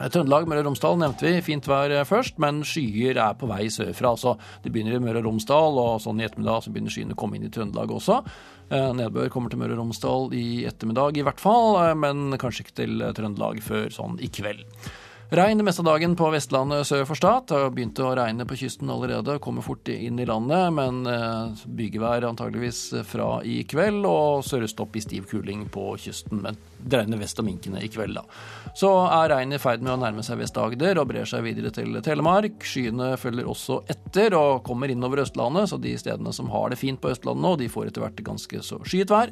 Trøndelag, 0.01 0.47
Møre 0.49 0.61
og 0.63 0.69
Romsdal 0.69 0.97
nevnte 1.01 1.25
vi. 1.27 1.41
Fint 1.45 1.67
vær 1.69 1.93
først, 2.09 2.37
men 2.41 2.61
skyer 2.65 3.17
er 3.21 3.37
på 3.37 3.49
vei 3.49 3.65
sørfra. 3.73 4.13
Altså, 4.13 4.35
det 4.63 4.71
begynner 4.73 4.97
i 4.97 5.03
Møre 5.03 5.21
og 5.21 5.27
Romsdal, 5.27 5.77
og 5.81 6.01
sånn 6.03 6.21
i 6.21 6.25
ettermiddag 6.25 6.65
så 6.65 6.73
begynner 6.73 6.93
skyene 6.93 7.17
å 7.17 7.19
komme 7.21 7.37
inn 7.37 7.45
i 7.47 7.51
Trøndelag 7.53 7.93
også. 7.97 8.21
Eh, 8.71 8.89
nedbør 8.97 9.29
kommer 9.33 9.51
til 9.51 9.61
Møre 9.61 9.75
og 9.75 9.81
Romsdal 9.83 10.33
i 10.37 10.63
ettermiddag 10.69 11.17
i 11.19 11.25
hvert 11.27 11.41
fall, 11.43 11.75
eh, 11.81 11.95
men 11.97 12.37
kanskje 12.41 12.65
ikke 12.65 12.77
til 12.81 13.07
Trøndelag 13.17 13.61
før 13.65 13.89
sånn 13.93 14.17
i 14.23 14.29
kveld. 14.31 14.63
Regn 15.31 15.57
det 15.57 15.63
meste 15.63 15.79
av 15.79 15.85
dagen 15.85 16.11
på 16.19 16.27
Vestlandet 16.27 16.83
sør 16.89 17.05
for 17.07 17.15
Stad. 17.15 17.45
Det 17.47 17.55
har 17.55 17.69
begynt 17.71 17.99
å 18.03 18.09
regne 18.19 18.43
på 18.43 18.57
kysten 18.59 18.89
allerede, 18.91 19.37
kommer 19.39 19.63
fort 19.63 19.87
inn 19.87 20.19
i 20.19 20.25
landet. 20.27 20.73
Men 20.75 21.05
eh, 21.07 21.61
bygevær 21.71 22.27
antageligvis 22.27 22.81
fra 23.07 23.37
i 23.47 23.61
kveld, 23.63 24.03
og 24.09 24.43
sørøstopp 24.43 24.99
i 24.99 25.05
stiv 25.05 25.29
kuling 25.31 25.63
på 25.71 25.85
kysten. 26.03 26.41
Men 26.43 26.59
det 26.83 26.99
regner 26.99 27.23
vest 27.23 27.39
om 27.39 27.47
minkene 27.47 27.79
i 27.79 27.87
kveld, 27.87 28.19
da. 28.19 28.25
Så 28.75 28.91
er 29.05 29.31
regnet 29.31 29.61
i 29.61 29.63
ferd 29.63 29.87
med 29.87 29.93
å 29.95 30.01
nærme 30.03 30.27
seg 30.27 30.43
Vest-Agder 30.43 30.99
og 30.99 31.07
brer 31.13 31.31
seg 31.31 31.47
videre 31.47 31.71
til 31.79 31.95
Telemark. 32.03 32.59
Skyene 32.67 33.13
følger 33.15 33.47
også 33.55 33.85
etter 33.95 34.35
og 34.35 34.65
kommer 34.67 34.91
innover 34.91 35.23
Østlandet, 35.23 35.71
så 35.71 35.79
de 35.79 35.95
stedene 35.95 36.35
som 36.35 36.51
har 36.51 36.75
det 36.75 36.83
fint 36.83 36.99
på 36.99 37.15
Østlandet 37.15 37.47
nå, 37.47 37.55
de 37.55 37.71
får 37.71 37.93
etter 37.93 38.03
hvert 38.03 38.25
ganske 38.33 38.65
så 38.67 38.83
skyet 38.83 39.15
vær. 39.15 39.31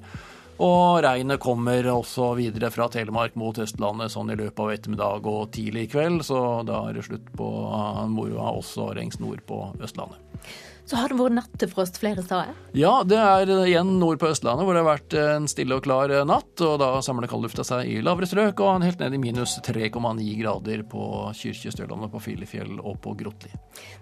Og 0.60 1.00
regnet 1.06 1.40
kommer 1.40 1.88
også 1.88 2.34
videre 2.36 2.68
fra 2.74 2.90
Telemark 2.92 3.38
mot 3.40 3.56
Østlandet 3.64 4.12
sånn 4.12 4.34
i 4.34 4.36
løpet 4.36 4.60
av 4.60 4.72
ettermiddag 4.74 5.30
og 5.32 5.54
tidlig 5.56 5.86
i 5.88 5.92
kveld, 5.94 6.26
så 6.28 6.40
da 6.68 6.82
er 6.90 6.98
det 6.98 7.06
slutt 7.08 7.30
på 7.40 7.48
moroa 8.12 8.52
også 8.60 8.90
lengst 8.98 9.24
nord 9.24 9.40
på 9.48 9.62
Østlandet. 9.80 10.20
Så 10.90 10.98
har 10.98 11.12
det 11.12 11.20
vært 11.20 11.36
nattefrost 11.36 12.00
flere 12.02 12.24
steder? 12.26 12.56
Ja, 12.74 13.04
det 13.06 13.18
er 13.22 13.52
igjen 13.68 13.92
nord 14.02 14.18
på 14.22 14.32
Østlandet 14.32 14.66
hvor 14.66 14.74
det 14.74 14.82
har 14.82 14.88
vært 14.88 15.16
en 15.22 15.46
stille 15.52 15.78
og 15.78 15.84
klar 15.86 16.10
natt. 16.26 16.64
og 16.66 16.80
Da 16.82 16.88
samler 17.06 17.30
kaldlufta 17.30 17.66
seg 17.68 17.92
i 17.92 18.00
lavere 18.02 18.26
strøk 18.30 18.64
og 18.66 18.82
helt 18.82 19.04
ned 19.04 19.14
i 19.14 19.22
minus 19.22 19.54
3,9 19.66 20.26
grader 20.40 20.82
på 20.90 21.04
Kyrkjestølandet, 21.38 22.10
på 22.10 22.24
Filefjell 22.26 22.80
og 22.82 22.98
på 23.06 23.14
Grotli. 23.20 23.54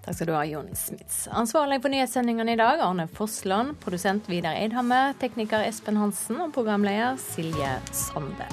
Takk 0.06 0.16
skal 0.16 0.32
du 0.32 0.34
ha, 0.38 0.46
Jon 0.48 0.72
Smits. 0.80 1.26
Ansvarlig 1.28 1.82
for 1.84 1.92
nyhetssendingene 1.92 2.56
i 2.56 2.62
dag, 2.64 2.80
Arne 2.88 3.10
Fossland. 3.20 3.76
Produsent 3.84 4.32
Vidar 4.32 4.56
Eidhammer. 4.56 5.12
Tekniker 5.20 5.68
Espen 5.68 6.00
Hansen 6.00 6.40
og 6.40 6.56
programleder 6.56 7.20
Silje 7.20 7.76
Sande. 7.92 8.48